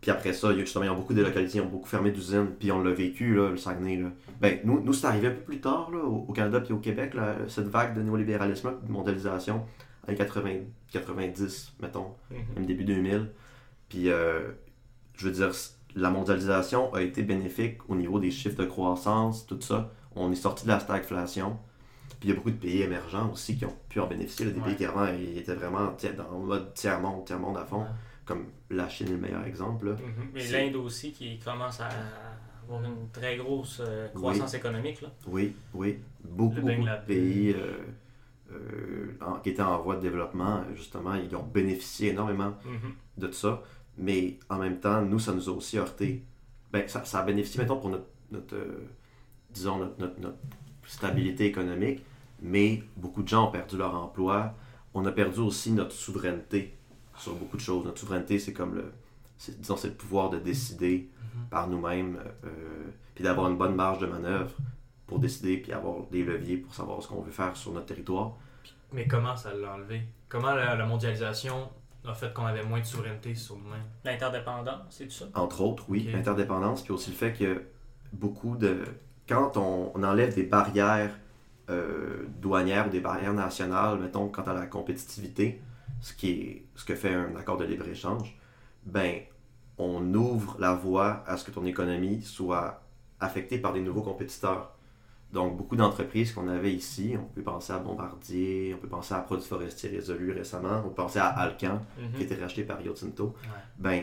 Puis 0.00 0.10
après 0.10 0.32
ça, 0.32 0.54
justement, 0.54 0.86
ils 0.86 0.90
ont 0.90 0.96
beaucoup 0.96 1.12
délocalisé, 1.12 1.58
ils 1.58 1.60
ont 1.60 1.68
beaucoup 1.68 1.88
fermé 1.88 2.10
d'usines, 2.10 2.48
puis 2.58 2.72
on 2.72 2.82
l'a 2.82 2.90
vécu, 2.90 3.34
là, 3.34 3.50
le 3.50 3.58
Saguenay. 3.58 3.96
Là. 3.98 4.08
Ben, 4.40 4.58
nous, 4.64 4.80
nous 4.80 4.94
c'est 4.94 5.06
arrivé 5.06 5.28
un 5.28 5.32
peu 5.32 5.42
plus 5.42 5.60
tard, 5.60 5.90
là, 5.90 6.02
au, 6.02 6.32
Canada 6.32 6.60
puis 6.60 6.72
au 6.72 6.78
Québec, 6.78 7.12
là, 7.12 7.36
cette 7.48 7.68
vague 7.68 7.94
de 7.94 8.00
néolibéralisme, 8.00 8.72
de 8.82 8.90
mondialisation, 8.90 9.66
en 10.08 10.14
80, 10.14 10.50
90, 10.90 11.74
mettons 11.82 12.14
Mhm. 12.30 12.38
même 12.56 12.66
début 12.66 12.84
2000. 12.84 13.28
Puis, 13.90 14.08
euh, 14.08 14.52
je 15.16 15.26
veux 15.26 15.32
dire, 15.32 15.50
la 15.94 16.08
mondialisation 16.08 16.94
a 16.94 17.02
été 17.02 17.22
bénéfique 17.22 17.78
au 17.88 17.94
niveau 17.94 18.18
des 18.18 18.30
chiffres 18.30 18.56
de 18.56 18.64
croissance, 18.64 19.46
tout 19.46 19.60
ça. 19.60 19.92
On 20.16 20.30
est 20.32 20.36
sorti 20.36 20.64
de 20.64 20.68
la 20.70 20.80
stagflation. 20.80 21.56
Puis, 22.18 22.28
il 22.28 22.30
y 22.30 22.32
a 22.32 22.36
beaucoup 22.36 22.50
de 22.50 22.56
pays 22.56 22.82
émergents 22.82 23.30
aussi 23.32 23.56
qui 23.56 23.64
ont 23.64 23.76
pu 23.88 24.00
en 24.00 24.06
bénéficier. 24.06 24.46
là, 24.46 24.52
des 24.52 24.58
Ouais. 24.60 24.66
pays 24.66 24.76
qui 24.76 24.84
avant 24.84 25.06
ils 25.06 25.38
étaient 25.38 25.54
vraiment 25.54 25.86
dans 25.86 26.38
le 26.38 26.46
mode 26.46 26.74
tiers-monde, 26.74 27.24
tiers-monde 27.24 27.56
à 27.56 27.64
fond. 27.64 27.82
Ouais. 27.82 27.86
Comme 28.26 28.46
la 28.70 28.88
Chine 28.88 29.08
est 29.08 29.12
le 29.12 29.16
meilleur 29.18 29.44
exemple. 29.44 29.86
là. 29.86 29.92
Mhm. 29.92 30.36
Et 30.36 30.40
C'est- 30.40 30.52
l'Inde 30.66 30.76
aussi 30.76 31.12
qui 31.12 31.38
commence 31.38 31.80
à 31.80 31.88
avoir 32.64 32.84
une 32.84 33.08
très 33.12 33.36
grosse 33.38 33.80
euh, 33.84 34.08
croissance 34.08 34.54
économique. 34.54 35.00
Là. 35.00 35.08
Oui, 35.26 35.54
oui. 35.74 35.98
Beaucoup, 36.24 36.60
de 36.60 37.06
pays 37.06 37.52
euh, 37.56 37.78
euh, 38.52 39.16
en- 39.20 39.36
qui 39.40 39.50
étaient 39.50 39.62
en 39.62 39.80
voie 39.80 39.96
de 39.96 40.00
développement, 40.02 40.62
justement, 40.74 41.14
ils 41.14 41.34
ont 41.36 41.42
bénéficié 41.42 42.10
énormément 42.10 42.54
Mhm. 42.64 42.92
de 43.18 43.32
ça, 43.32 43.62
mais 43.96 44.38
en 44.48 44.58
même 44.58 44.78
temps, 44.80 45.02
nous, 45.02 45.18
ça 45.18 45.32
nous 45.32 45.48
a 45.48 45.52
aussi 45.52 45.78
heurté. 45.78 46.24
Ben, 46.72 46.86
ça, 46.88 47.04
ça 47.04 47.20
a 47.20 47.22
bénéficié, 47.24 47.60
mettons, 47.60 47.78
pour 47.80 47.90
notre, 47.90 48.06
notre, 48.30 48.56
disons, 49.52 49.78
notre, 49.78 49.98
notre- 50.00 50.20
notre 50.20 50.38
stabilité 50.86 51.46
économique, 51.46 52.02
mais 52.42 52.82
beaucoup 52.96 53.22
de 53.22 53.28
gens 53.28 53.48
ont 53.48 53.50
perdu 53.52 53.76
leur 53.76 53.94
emploi. 53.94 54.54
On 54.94 55.04
a 55.06 55.12
perdu 55.12 55.40
aussi 55.40 55.72
notre 55.72 55.92
souveraineté 55.92 56.74
sur 57.16 57.34
beaucoup 57.34 57.56
de 57.56 57.62
choses. 57.62 57.84
Notre 57.84 57.98
souveraineté, 58.00 58.38
c'est 58.38 58.52
comme 58.52 58.74
le, 58.74 58.92
disons, 59.58 59.76
c'est 59.76 59.88
le 59.88 59.94
pouvoir 59.94 60.30
de 60.30 60.38
décider 60.38 61.08
Mhm. 61.34 61.44
par 61.48 61.68
nous-mêmes, 61.68 62.18
euh, 62.44 62.48
puis 63.14 63.22
d'avoir 63.22 63.48
une 63.48 63.56
bonne 63.56 63.76
marge 63.76 64.00
de 64.00 64.06
manœuvre 64.06 64.50
pour 65.06 65.20
décider, 65.20 65.58
puis 65.58 65.72
avoir 65.72 66.02
des 66.10 66.24
leviers 66.24 66.56
pour 66.56 66.74
savoir 66.74 67.00
ce 67.02 67.06
qu'on 67.08 67.20
veut 67.20 67.30
faire 67.30 67.56
sur 67.56 67.72
notre 67.72 67.86
territoire. 67.86 68.32
Mais 68.92 69.06
comment 69.06 69.36
ça 69.36 69.54
l'a 69.54 69.74
enlevé? 69.74 70.02
Comment 70.28 70.54
la, 70.54 70.74
la 70.74 70.86
mondialisation 70.86 71.68
a 72.04 72.14
fait 72.14 72.32
qu'on 72.34 72.46
avait 72.46 72.64
moins 72.64 72.80
de 72.80 72.84
souveraineté 72.84 73.36
sur 73.36 73.56
nous-mêmes? 73.58 73.84
L'interdépendance, 74.04 74.80
c'est 74.90 75.04
tout 75.06 75.12
ça? 75.12 75.26
Entre 75.34 75.60
autres, 75.60 75.84
oui, 75.88 76.08
l'interdépendance, 76.12 76.82
puis 76.82 76.92
aussi 76.92 77.10
le 77.10 77.16
fait 77.16 77.32
que 77.32 77.62
beaucoup 78.12 78.56
de. 78.56 78.82
Quand 79.30 79.56
on, 79.56 79.92
on 79.94 80.02
enlève 80.02 80.34
des 80.34 80.42
barrières 80.42 81.16
euh, 81.70 82.26
douanières 82.42 82.88
ou 82.88 82.90
des 82.90 83.00
barrières 83.00 83.32
nationales, 83.32 83.98
mettons, 84.00 84.28
quant 84.28 84.42
à 84.42 84.52
la 84.52 84.66
compétitivité, 84.66 85.62
ce, 86.00 86.12
qui 86.12 86.30
est, 86.30 86.64
ce 86.74 86.84
que 86.84 86.94
fait 86.96 87.14
un 87.14 87.36
accord 87.36 87.56
de 87.56 87.64
libre-échange, 87.64 88.36
ben, 88.84 89.20
on 89.78 90.12
ouvre 90.14 90.56
la 90.58 90.74
voie 90.74 91.22
à 91.26 91.36
ce 91.36 91.44
que 91.44 91.52
ton 91.52 91.64
économie 91.64 92.22
soit 92.22 92.82
affectée 93.20 93.58
par 93.58 93.72
des 93.72 93.80
nouveaux 93.80 94.02
compétiteurs. 94.02 94.72
Donc, 95.32 95.56
beaucoup 95.56 95.76
d'entreprises 95.76 96.32
qu'on 96.32 96.48
avait 96.48 96.72
ici, 96.74 97.14
on 97.16 97.24
peut 97.32 97.42
penser 97.42 97.72
à 97.72 97.78
Bombardier, 97.78 98.74
on 98.74 98.78
peut 98.78 98.88
penser 98.88 99.14
à 99.14 99.18
Produits 99.20 99.46
Forestiers 99.46 99.90
Résolus 99.90 100.32
récemment, 100.32 100.82
on 100.84 100.88
peut 100.88 100.94
penser 100.96 101.20
à 101.20 101.26
Alcan, 101.28 101.80
Mhm. 101.98 102.12
qui 102.14 102.22
a 102.22 102.24
été 102.24 102.34
racheté 102.34 102.64
par 102.64 102.78
Rio 102.78 102.94
Tinto. 102.94 103.26
Ouais. 103.44 103.48
Ben, 103.78 104.02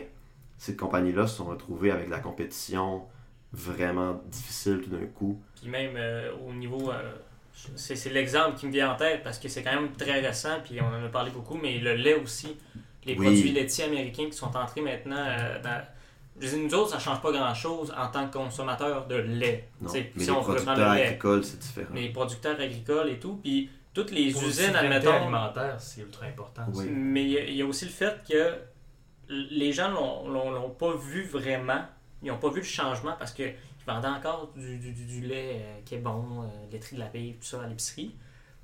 ces 0.56 0.74
compagnies-là 0.74 1.26
se 1.26 1.36
sont 1.36 1.44
retrouvées 1.44 1.90
avec 1.90 2.08
la 2.08 2.18
compétition 2.20 3.02
vraiment 3.52 4.20
difficile 4.26 4.80
tout 4.82 4.90
d'un 4.90 5.06
coup. 5.06 5.40
Puis 5.60 5.68
même 5.70 5.94
euh, 5.96 6.32
au 6.46 6.52
niveau. 6.52 6.90
euh, 6.90 7.12
c'est 7.74 7.96
c'est 7.96 8.10
l'exemple 8.10 8.56
qui 8.56 8.66
me 8.66 8.72
vient 8.72 8.92
en 8.92 8.96
tête 8.96 9.22
parce 9.24 9.38
que 9.38 9.48
c'est 9.48 9.62
quand 9.62 9.74
même 9.74 9.92
très 9.92 10.20
récent, 10.20 10.58
puis 10.64 10.80
on 10.80 10.86
en 10.86 11.04
a 11.04 11.08
parlé 11.08 11.30
beaucoup, 11.30 11.56
mais 11.56 11.78
le 11.78 11.94
lait 11.94 12.14
aussi. 12.14 12.56
Les 13.04 13.14
Oui. 13.16 13.24
produits 13.24 13.52
laitiers 13.52 13.84
américains 13.84 14.26
qui 14.26 14.32
sont 14.32 14.54
entrés 14.56 14.80
maintenant 14.82 15.16
euh, 15.18 15.60
dans. 15.62 15.82
Je 16.40 16.46
dire, 16.46 16.58
nous 16.58 16.74
autres, 16.74 16.90
ça 16.90 16.98
change 17.00 17.20
pas 17.20 17.32
grand-chose 17.32 17.92
en 17.98 18.06
tant 18.08 18.28
que 18.28 18.34
consommateurs 18.38 19.08
de 19.08 19.16
lait. 19.16 19.68
Non. 19.80 19.90
Mais 19.92 20.10
si 20.16 20.26
les 20.26 20.30
on 20.30 20.40
producteurs 20.42 20.76
le 20.76 20.94
lait, 20.94 21.06
agricoles, 21.06 21.42
c'est 21.42 21.58
différent. 21.58 21.88
mais 21.92 22.02
les 22.02 22.10
producteurs 22.10 22.60
agricoles 22.60 23.08
et 23.10 23.18
tout, 23.18 23.40
puis 23.42 23.68
toutes 23.92 24.12
les 24.12 24.30
Pour 24.30 24.44
usines, 24.44 24.76
admettons. 24.76 25.10
alimentaire, 25.14 25.80
c'est 25.80 26.02
ultra 26.02 26.26
important. 26.26 26.62
Oui. 26.74 26.86
Mais 26.90 27.24
il 27.24 27.30
y 27.30 27.38
a- 27.38 27.44
il 27.44 27.54
y, 27.56 27.62
a 27.62 27.66
aussi 27.66 27.86
le 27.86 27.90
fait 27.90 28.14
que 28.28 28.54
les 29.28 29.72
gens 29.72 29.90
l'ont- 29.90 30.28
l'ont 30.28 30.50
l'ont 30.52 30.70
pas 30.70 30.94
vu 30.94 31.24
vraiment. 31.24 31.80
Ils 32.22 32.28
n'ont 32.28 32.38
pas 32.38 32.50
vu 32.50 32.60
le 32.60 32.66
changement 32.66 33.14
parce 33.18 33.32
qu'ils 33.32 33.54
vendaient 33.86 34.08
encore 34.08 34.52
du, 34.56 34.78
du- 34.78 34.92
du- 34.92 35.04
du 35.06 35.20
lait 35.20 35.52
euh, 35.54 35.80
qui 35.84 35.94
est 35.94 35.98
bon, 35.98 36.42
euh, 36.42 36.46
laiterie 36.72 36.96
de 36.96 37.00
la 37.00 37.06
paix, 37.06 37.36
tout 37.40 37.46
ça 37.46 37.62
à 37.62 37.66
l'épicerie. 37.66 38.14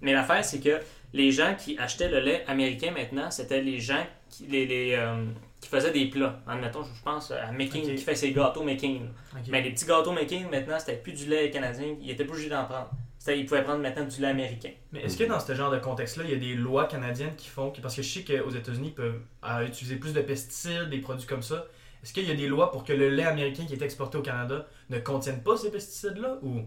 Mais 0.00 0.12
l'affaire, 0.12 0.44
c'est 0.44 0.60
que 0.60 0.80
les 1.12 1.30
gens 1.30 1.54
qui 1.56 1.78
achetaient 1.78 2.08
le 2.10 2.20
lait 2.20 2.44
américain 2.46 2.90
maintenant, 2.90 3.30
c'était 3.30 3.62
les 3.62 3.78
gens 3.78 4.04
qui, 4.28 4.46
les, 4.48 4.66
les, 4.66 4.94
euh, 4.98 5.24
qui 5.60 5.68
faisaient 5.68 5.92
des 5.92 6.06
plats. 6.06 6.40
Admettons, 6.46 6.82
je 6.82 7.02
pense 7.02 7.30
à 7.30 7.52
McCain 7.52 7.78
Ok. 7.80 7.94
qui 7.94 7.98
fait 7.98 8.14
ses 8.16 8.32
gâteaux 8.32 8.64
McCain. 8.64 8.98
Ok. 9.32 9.42
Mais 9.48 9.62
les 9.62 9.70
petits 9.70 9.86
gâteaux 9.86 10.12
McCain, 10.12 10.46
maintenant, 10.50 10.78
c'était 10.78 10.96
plus 10.96 11.12
du 11.12 11.26
lait 11.26 11.50
canadien. 11.50 11.94
Ils 12.02 12.10
étaient 12.10 12.24
pas 12.24 12.32
obligés 12.32 12.50
d'en 12.50 12.64
prendre. 12.64 12.90
Ils 13.28 13.46
pouvaient 13.46 13.62
prendre 13.62 13.80
maintenant 13.80 14.04
du 14.04 14.20
lait 14.20 14.28
américain. 14.28 14.68
Mais 14.92 15.00
est-ce 15.04 15.16
que 15.16 15.24
dans 15.24 15.40
ce 15.40 15.54
genre 15.54 15.70
de 15.70 15.78
contexte-là, 15.78 16.24
il 16.24 16.30
y 16.30 16.34
a 16.34 16.38
des 16.38 16.54
lois 16.54 16.86
canadiennes 16.86 17.34
qui 17.36 17.48
font 17.48 17.70
que. 17.70 17.80
Parce 17.80 17.96
que 17.96 18.02
je 18.02 18.08
sais 18.08 18.22
qu'aux 18.24 18.50
États-Unis, 18.50 18.88
ils 18.88 18.94
peuvent 18.94 19.20
euh, 19.44 19.66
utiliser 19.66 19.96
plus 19.96 20.12
de 20.12 20.20
pesticides, 20.20 20.90
des 20.90 20.98
produits 20.98 21.26
comme 21.26 21.40
ça. 21.40 21.64
Est-ce 22.04 22.12
qu'il 22.12 22.28
y 22.28 22.30
a 22.30 22.34
des 22.34 22.48
lois 22.48 22.70
pour 22.70 22.84
que 22.84 22.92
le 22.92 23.08
lait 23.08 23.24
américain 23.24 23.64
qui 23.64 23.72
est 23.72 23.80
exporté 23.82 24.18
au 24.18 24.22
Canada 24.22 24.66
ne 24.90 24.98
contienne 24.98 25.42
pas 25.42 25.56
ces 25.56 25.70
pesticides-là 25.70 26.36
Ou? 26.42 26.60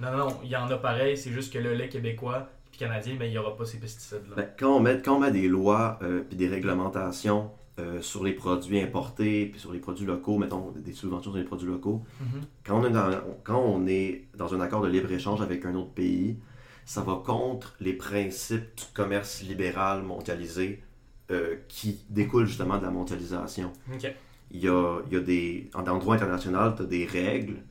Non, 0.00 0.16
non, 0.16 0.36
il 0.42 0.50
y 0.50 0.56
en 0.56 0.68
a 0.68 0.76
pareil, 0.76 1.16
c'est 1.16 1.30
juste 1.30 1.52
que 1.52 1.58
le 1.58 1.74
lait 1.74 1.88
québécois 1.88 2.48
puis 2.72 2.78
canadien, 2.80 3.14
ben, 3.16 3.26
il 3.26 3.30
n'y 3.30 3.38
aura 3.38 3.56
pas 3.56 3.64
ces 3.64 3.78
pesticides-là. 3.78 4.34
Ben, 4.36 4.48
quand, 4.58 4.76
on 4.76 4.80
met, 4.80 5.00
quand 5.00 5.16
on 5.16 5.20
met 5.20 5.30
des 5.30 5.46
lois 5.48 5.98
euh, 6.02 6.22
puis 6.28 6.36
des 6.36 6.48
réglementations 6.48 7.50
euh, 7.78 8.02
sur 8.02 8.24
les 8.24 8.32
produits 8.32 8.80
importés 8.80 9.46
puis 9.46 9.60
sur 9.60 9.72
les 9.72 9.78
produits 9.78 10.06
locaux, 10.06 10.38
mettons 10.38 10.72
des 10.74 10.92
subventions 10.92 11.30
sur 11.30 11.38
les 11.38 11.44
produits 11.46 11.68
locaux, 11.68 12.02
Mhm. 12.20 12.40
quand 12.66 12.80
on 12.80 12.84
est 12.84 12.90
dans, 12.90 13.10
quand 13.44 13.60
on 13.60 13.86
est 13.86 14.24
dans 14.36 14.54
un 14.54 14.60
accord 14.60 14.82
de 14.82 14.88
libre-échange 14.88 15.40
avec 15.40 15.64
un 15.66 15.74
autre 15.76 15.92
pays, 15.92 16.36
ça 16.84 17.02
va 17.02 17.22
contre 17.24 17.76
les 17.78 17.92
principes 17.92 18.74
du 18.76 18.84
commerce 18.92 19.42
libéral 19.42 20.02
mondialisé 20.02 20.82
euh, 21.30 21.56
qui 21.68 22.00
découlent 22.08 22.46
justement 22.46 22.78
de 22.78 22.82
la 22.84 22.90
mondialisation. 22.90 23.72
OK. 23.94 24.12
Il 24.50 24.60
y 24.60 24.68
a, 24.68 25.00
il 25.06 25.12
y 25.12 25.16
a 25.16 25.20
des. 25.20 25.70
En, 25.74 25.82
droit 25.82 26.16
international, 26.16 26.74
tu 26.76 26.82
as 26.82 26.86
des 26.86 27.06
règles 27.06 27.62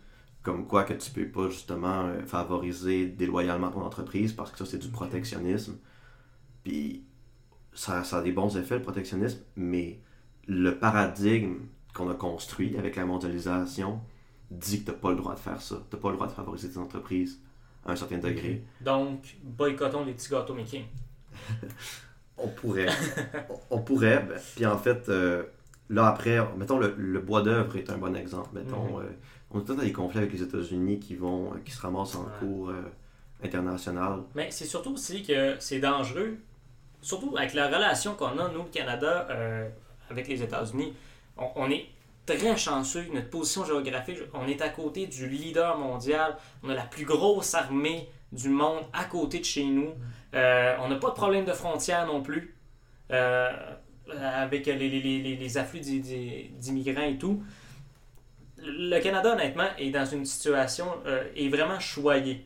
comme 0.42 0.65
quoi 0.65 0.84
que 0.84 0.94
tu 0.94 1.12
peux 1.12 1.28
pas 1.28 1.50
justement 1.50 2.06
euh, 2.06 2.24
favoriser 2.26 3.08
déloyalement 3.08 3.70
ton 3.70 3.82
entreprise 3.82 4.34
parce 4.34 4.52
que 4.52 4.58
ça, 4.58 4.65
c'est 4.65 4.78
du 4.78 4.89
protectionnisme. 4.89 5.78
Puis 6.63 7.04
ça, 7.74 8.04
ça 8.04 8.20
a 8.20 8.22
des 8.22 8.32
bons 8.32 8.58
effets, 8.58 8.76
le 8.76 8.82
protectionnisme, 8.82 9.42
mais 9.56 10.00
le 10.48 10.78
paradigme 10.80 11.58
qu'on 11.94 12.10
a 12.10 12.15
construit 12.15 12.78
avec 12.78 12.96
la 12.96 13.06
mondialisation 13.06 14.02
dit 14.50 14.84
que 14.84 14.92
tu 14.92 14.98
pas 14.98 15.12
le 15.12 15.18
droit 15.18 15.36
de 15.36 15.39
faire 15.39 15.62
ça. 15.62 15.76
Tu 15.92 15.98
pas 15.98 16.10
le 16.10 16.15
droit 16.15 16.28
de 16.28 16.32
favoriser 16.32 16.70
tes 16.70 16.78
entreprises 16.78 17.42
à 17.86 17.92
un 17.92 17.96
certain 17.96 18.18
degré. 18.18 18.63
Donc, 18.82 19.38
boycottons 19.44 20.06
les 20.06 20.13
petits 20.13 20.30
gâteaux 20.30 20.56
McCain. 20.56 20.84
On 22.38 22.48
pourrait. 22.48 22.88
on, 23.50 23.76
on 23.78 23.82
pourrait. 23.82 24.24
ben, 24.24 24.39
puis 24.56 24.65
en 24.65 24.78
fait, 24.78 25.10
euh, 25.10 25.44
là 25.89 26.08
après, 26.08 26.38
mettons 26.58 26.78
le, 26.80 26.93
le 26.97 27.19
bois 27.19 27.41
d'œuvre 27.41 27.75
est 27.78 27.89
un 27.89 27.97
bon 27.97 28.15
exemple. 28.15 28.49
Mettons, 28.54 28.97
Mhm. 28.99 29.04
euh, 29.06 29.10
on 29.52 29.60
est 29.62 29.65
dans 29.65 29.73
des 29.75 29.91
conflits 29.91 30.19
avec 30.19 30.32
les 30.34 30.43
États-Unis 30.43 30.99
qui 30.99 31.15
vont, 31.15 31.54
euh, 31.54 31.58
qui 31.65 31.71
se 31.71 31.82
ramassent 31.82 32.15
en 32.15 32.23
Ouais. 32.23 32.30
cours 32.39 32.69
euh, 32.69 32.82
international. 33.43 34.19
Mais 34.36 34.52
c'est 34.52 34.65
surtout 34.65 34.93
aussi 34.93 35.23
que 35.23 35.56
c'est 35.60 35.80
dangereux, 35.80 36.38
surtout 37.02 37.36
avec 37.38 37.54
la 37.54 37.67
relation 37.67 38.15
qu'on 38.15 38.38
a, 38.38 38.49
nous, 38.49 38.63
le 38.63 38.69
Canada, 38.71 39.28
euh, 39.30 39.67
avec 40.10 40.28
les 40.28 40.41
États-Unis. 40.43 40.93
On, 41.38 41.47
on 41.56 41.69
est 41.71 41.86
très 42.25 42.56
chanceux, 42.58 43.06
notre 43.13 43.30
position 43.32 43.65
géographique, 43.65 44.19
on 44.34 44.45
est 44.47 44.62
à 44.62 44.69
côté 44.69 45.08
du 45.08 45.28
leader 45.28 45.78
mondial, 45.78 46.36
on 46.63 46.69
a 46.69 46.75
la 46.75 46.84
plus 46.84 47.06
grosse 47.06 47.56
armée 47.56 48.08
du 48.32 48.49
monde 48.49 48.84
à 48.93 49.06
côté 49.06 49.39
de 49.39 49.45
chez 49.45 49.63
nous. 49.63 49.93
Euh, 50.36 50.75
on 50.82 50.89
n'a 50.89 50.97
pas 50.97 51.10
de 51.10 51.15
problème 51.15 51.45
de 51.45 51.54
frontières 51.54 52.06
non 52.06 52.21
plus, 52.21 52.56
avec 54.22 54.65
les, 54.65 54.76
les, 54.76 54.89
les, 54.89 55.19
les- 55.22 55.36
les 55.36 55.58
afflux 55.58 55.80
d'i- 55.80 56.00
d'i- 56.02 56.50
d'immigrants 56.60 57.04
et 57.08 57.17
tout. 57.17 57.41
Le 58.62 59.00
Canada, 59.00 59.34
honnêtement, 59.34 59.67
est 59.78 59.89
dans 59.91 60.06
une 60.06 60.26
situation, 60.26 60.86
euh, 61.06 61.24
est 61.36 61.48
vraiment 61.50 61.80
choyé. 61.80 62.45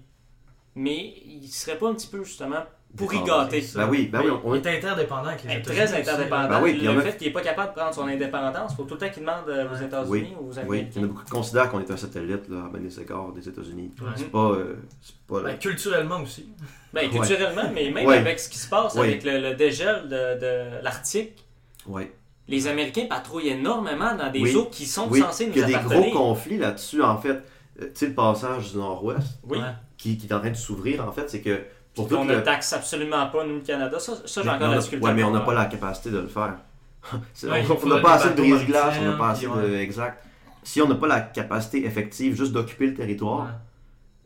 Mais 0.75 1.13
il 1.25 1.47
serait 1.47 1.77
pas 1.77 1.89
un 1.89 1.93
petit 1.95 2.07
peu, 2.07 2.23
justement, 2.23 2.63
pour 2.95 3.11
y 3.11 3.17
Dépendant. 3.17 3.43
gâter. 3.45 3.61
Ça. 3.61 3.79
Ben 3.85 3.89
oui, 3.89 4.07
ben 4.11 4.21
oui, 4.23 4.29
on, 4.43 4.53
est 4.53 4.67
interdépendant 4.67 5.29
avec 5.29 5.43
les 5.43 5.51
Être 5.53 5.71
États-Unis. 5.71 5.87
très 5.87 5.99
interdépendant. 6.01 6.49
Ben 6.49 6.61
oui, 6.61 6.73
le 6.73 6.89
a- 6.89 7.01
fait 7.01 7.17
qu'il 7.17 7.27
n'est 7.27 7.33
pas 7.33 7.41
capable 7.41 7.69
de 7.73 7.75
prendre 7.79 7.93
son 7.95 8.07
indépendance, 8.07 8.71
il 8.73 8.75
faut 8.75 8.83
tout 8.83 8.93
le 8.93 8.99
temps 8.99 9.09
qu'il 9.09 9.21
demande 9.23 9.49
euh, 9.49 9.67
aux. 9.71 9.75
États-Unis 9.75 10.33
ou 10.39 10.49
aux 10.49 10.53
Oui, 10.53 10.53
il 10.53 10.57
y 10.57 10.59
Américains. 10.59 10.99
en 10.99 11.03
a 11.03 11.07
beaucoup 11.07 11.23
qui 11.23 11.31
considèrent 11.31 11.69
qu'on 11.71 11.79
est 11.79 11.89
un 11.91 11.97
satellite 11.97 12.47
là, 12.49 12.65
à 12.65 12.69
bien 12.69 12.81
des 12.81 12.99
égards 12.99 13.31
des 13.31 13.49
États-Unis. 13.49 13.91
Ouais. 13.99 14.07
C'est 14.15 14.31
pas. 14.31 14.51
euh, 14.51 14.75
c'est 15.01 15.15
pas 15.27 15.41
Ben, 15.41 15.57
culturellement 15.57 16.21
aussi. 16.21 16.47
Ben, 16.93 17.05
Ouais. 17.05 17.09
culturellement, 17.17 17.71
mais 17.73 17.89
même 17.89 18.05
Ouais. 18.05 18.17
avec 18.17 18.39
ce 18.39 18.49
qui 18.49 18.59
se 18.59 18.69
passe 18.69 18.93
Ouais. 18.93 19.07
avec 19.07 19.23
le, 19.23 19.39
le 19.39 19.55
dégel 19.55 20.03
de, 20.07 20.39
de 20.39 20.83
l'Arctique, 20.83 21.42
ouais. 21.87 22.13
les 22.47 22.67
Américains 22.67 23.05
patrouillent 23.09 23.49
énormément 23.49 24.15
dans 24.15 24.31
des 24.31 24.41
Oui. 24.41 24.55
eaux 24.55 24.65
qui 24.65 24.85
sont 24.85 25.07
Oui, 25.09 25.19
censées 25.21 25.47
nous 25.47 25.53
il 25.53 25.59
y 25.59 25.63
a 25.63 25.67
des 25.67 25.73
gros 25.87 26.11
conflits 26.11 26.57
là-dessus, 26.57 27.01
en 27.01 27.17
fait. 27.17 27.41
Euh, 27.81 27.85
tu 27.85 27.91
sais, 27.95 28.07
le 28.07 28.13
passage 28.13 28.71
du 28.71 28.77
Nord-Ouest 28.77 29.39
Oui, 29.47 29.57
qui, 29.97 30.17
qui 30.17 30.27
est 30.27 30.33
en 30.33 30.39
train 30.39 30.51
de 30.51 30.55
s'ouvrir, 30.55 31.07
en 31.07 31.11
fait, 31.11 31.29
c'est 31.29 31.41
que 31.41 31.61
pour 31.95 32.07
le... 32.09 32.35
ne 32.35 32.39
taxe 32.41 32.73
absolument 32.73 33.27
pas, 33.27 33.45
nous, 33.45 33.55
le 33.55 33.61
Canada. 33.61 33.97
Ça, 33.99 34.13
ça 34.25 34.41
j'ai 34.43 34.49
encore 34.49 34.67
on 34.67 34.71
la 34.71 34.77
difficulté. 34.77 35.05
Ouais, 35.05 35.13
mais 35.13 35.23
on 35.23 35.31
n'a 35.31 35.41
pas 35.41 35.53
la 35.53 35.65
capacité 35.65 36.09
de 36.11 36.19
le 36.19 36.27
faire. 36.27 36.55
Ouais, 37.43 37.65
on 37.83 37.87
n'a 37.87 37.99
pas 37.99 38.13
assez 38.13 38.29
de 38.29 38.35
brise-glace, 38.35 38.95
on 39.01 39.03
n'a 39.11 39.17
pas 39.17 39.29
assez 39.31 39.45
de. 39.47 39.75
Exact. 39.75 40.23
Si 40.63 40.81
on 40.81 40.87
n'a 40.87 40.95
pas 40.95 41.07
la 41.07 41.19
capacité 41.21 41.85
effective 41.85 42.35
juste 42.37 42.53
d'occuper 42.53 42.87
le 42.87 42.93
territoire, 42.93 43.41
Ouais. 43.45 43.51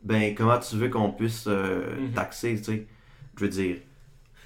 ben 0.04 0.34
comment 0.34 0.58
tu 0.58 0.76
veux 0.76 0.88
qu'on 0.88 1.10
puisse 1.10 1.44
euh, 1.48 1.96
Mhm. 1.98 2.12
taxer, 2.12 2.56
tu 2.58 2.64
sais? 2.64 2.86
Je 3.36 3.44
veux 3.44 3.50
dire. 3.50 3.76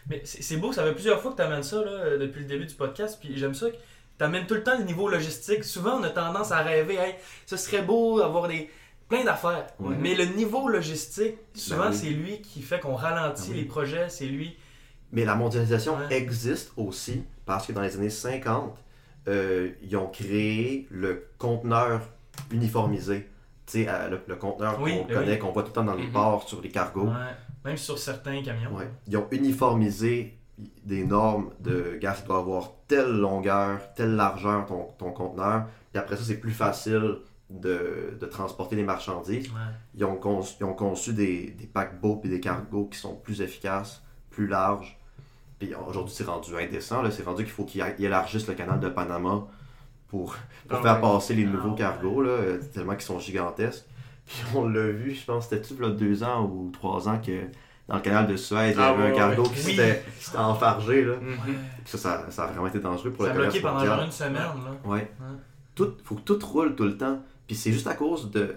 Mais 0.08 0.20
c'est 0.24 0.56
beau, 0.56 0.72
ça 0.72 0.82
fait 0.84 0.92
plusieurs 0.94 1.20
fois 1.20 1.30
que 1.32 1.36
tu 1.36 1.42
amènes 1.42 1.62
ça 1.62 1.76
là, 1.84 1.90
euh, 1.90 2.18
depuis 2.18 2.40
le 2.40 2.46
début 2.46 2.66
du 2.66 2.74
podcast, 2.74 3.18
puis 3.20 3.36
j'aime 3.36 3.54
ça 3.54 3.70
que 3.70 3.76
tu 4.18 4.24
amènes 4.24 4.46
tout 4.46 4.54
le 4.54 4.62
temps 4.62 4.76
le 4.78 4.84
niveau 4.84 5.08
logistique. 5.08 5.62
Souvent, 5.64 6.00
on 6.00 6.02
a 6.02 6.10
tendance 6.10 6.50
à 6.52 6.58
rêver, 6.62 6.94
hey, 6.96 7.14
ce 7.46 7.56
serait 7.56 7.82
beau 7.82 8.18
d'avoir 8.18 8.48
des 8.48 8.68
plein 9.08 9.24
d'affaires. 9.24 9.66
Ouais. 9.78 9.94
Mais 9.98 10.14
le 10.14 10.24
niveau 10.26 10.68
logistique, 10.68 11.36
souvent, 11.54 11.84
Ben 11.84 11.90
oui. 11.90 11.96
c'est 11.96 12.10
lui 12.10 12.40
qui 12.40 12.62
fait 12.62 12.80
qu'on 12.80 12.94
ralentit 12.94 13.48
Ben 13.50 13.54
oui. 13.54 13.60
les 13.60 13.64
projets, 13.66 14.08
c'est 14.08 14.26
lui. 14.26 14.56
Mais 15.12 15.24
la 15.24 15.34
mondialisation 15.34 15.96
Ouais. 15.98 16.16
existe 16.16 16.72
aussi 16.76 17.22
parce 17.46 17.66
que 17.66 17.72
dans 17.72 17.82
les 17.82 17.96
années 17.96 18.08
50, 18.10 18.74
euh, 19.28 19.70
ils 19.82 19.96
ont 19.96 20.06
créé 20.08 20.86
le 20.90 21.26
conteneur 21.38 22.00
uniformisé. 22.50 23.28
Tu 23.72 23.84
sais, 23.84 23.88
le, 24.10 24.20
le 24.26 24.36
conteneur 24.36 24.78
Oui, 24.80 24.98
qu'on 24.98 25.04
ben 25.06 25.14
connaît, 25.20 25.38
qu'on 25.38 25.52
voit 25.52 25.62
tout 25.62 25.68
le 25.68 25.74
temps 25.74 25.84
dans 25.84 25.94
les 25.94 26.06
Mhm. 26.06 26.12
ports, 26.12 26.48
sur 26.48 26.60
les 26.60 26.68
cargos. 26.68 27.06
Ouais. 27.06 27.34
Même 27.64 27.76
sur 27.76 27.98
certains 27.98 28.42
camions. 28.42 28.74
Ouais. 28.76 28.90
Ils 29.06 29.16
ont 29.16 29.26
uniformisé 29.30 30.36
des 30.84 31.04
normes 31.04 31.50
de 31.60 31.96
gars, 32.00 32.12
tu 32.20 32.26
dois 32.26 32.38
avoir 32.38 32.72
telle 32.86 33.10
longueur, 33.18 33.80
telle 33.94 34.14
largeur 34.16 34.66
ton, 34.66 34.88
ton 34.98 35.10
conteneur. 35.12 35.64
Puis 35.90 35.98
après 36.00 36.16
ça, 36.16 36.22
c'est 36.24 36.38
plus 36.38 36.50
facile 36.52 37.16
de, 37.50 38.16
de 38.20 38.26
transporter 38.26 38.76
les 38.76 38.82
marchandises. 38.84 39.48
Ouais. 39.48 39.54
Ils 39.94 40.04
ont 40.04 40.16
conçu, 40.16 40.54
ils 40.60 40.64
ont 40.64 40.74
conçu 40.74 41.12
des, 41.14 41.50
des 41.50 41.66
paquebots 41.66 42.20
et 42.24 42.28
des 42.28 42.40
cargos 42.40 42.86
qui 42.86 42.98
sont 42.98 43.14
plus 43.14 43.40
efficaces, 43.40 44.02
plus 44.30 44.46
larges. 44.46 44.98
Puis 45.58 45.72
aujourd'hui, 45.74 46.14
c'est 46.14 46.24
rendu 46.24 46.56
indécent. 46.56 47.02
C'est 47.10 47.24
rendu 47.24 47.44
qu'il 47.44 47.52
faut 47.52 47.64
qu'ils 47.64 47.82
élargissent 47.98 48.48
le 48.48 48.54
canal 48.54 48.80
de 48.80 48.88
Panama 48.88 49.46
pour, 50.12 50.36
pour 50.68 50.78
Ah 50.78 50.82
faire 50.82 50.94
ouais. 50.94 51.00
passer 51.00 51.34
les 51.34 51.44
Ah 51.44 51.48
nouveaux 51.50 51.70
ouais. 51.70 51.78
cargos, 51.78 52.22
là, 52.22 52.30
euh, 52.30 52.60
tellement 52.72 52.92
qu'ils 52.92 53.02
sont 53.02 53.18
gigantesques. 53.18 53.84
Puis 54.26 54.36
on 54.54 54.68
l'a 54.68 54.86
vu, 54.90 55.12
je 55.14 55.24
pense, 55.24 55.48
c'était-tu 55.48 55.80
là, 55.82 55.88
deux 55.88 56.22
ans 56.22 56.44
ou 56.44 56.70
trois 56.72 57.08
ans 57.08 57.18
que 57.18 57.40
dans 57.88 57.96
le 57.96 58.00
canal 58.02 58.28
de 58.28 58.36
Suez, 58.36 58.70
il 58.70 58.76
y 58.76 58.80
Ah 58.80 58.90
avait 58.90 59.02
ouais, 59.04 59.10
un 59.10 59.16
cargo 59.16 59.42
ouais. 59.42 59.48
qui 59.48 59.66
Oui. 59.66 59.74
s'était 59.74 60.02
enfargé. 60.38 61.04
Là. 61.04 61.14
Mhm. 61.16 61.54
Ça, 61.84 61.98
ça, 61.98 62.26
ça 62.30 62.44
a 62.44 62.46
vraiment 62.48 62.68
été 62.68 62.78
dangereux 62.78 63.10
pour 63.10 63.24
Ça 63.24 63.32
a 63.32 63.34
le 63.34 63.38
commerce 63.40 63.54
bloqué 63.60 63.66
pendant 63.74 63.84
genre 63.84 64.04
une 64.04 64.12
semaine. 64.12 64.34
Là. 64.34 64.76
Ouais. 64.84 65.10
Tout, 65.74 65.94
faut 66.04 66.14
que 66.16 66.20
tout 66.20 66.38
roule 66.46 66.76
tout 66.76 66.84
le 66.84 66.96
temps. 66.96 67.20
Puis 67.46 67.56
c'est 67.56 67.72
juste 67.72 67.86
à 67.88 67.94
cause 67.94 68.30
de, 68.30 68.54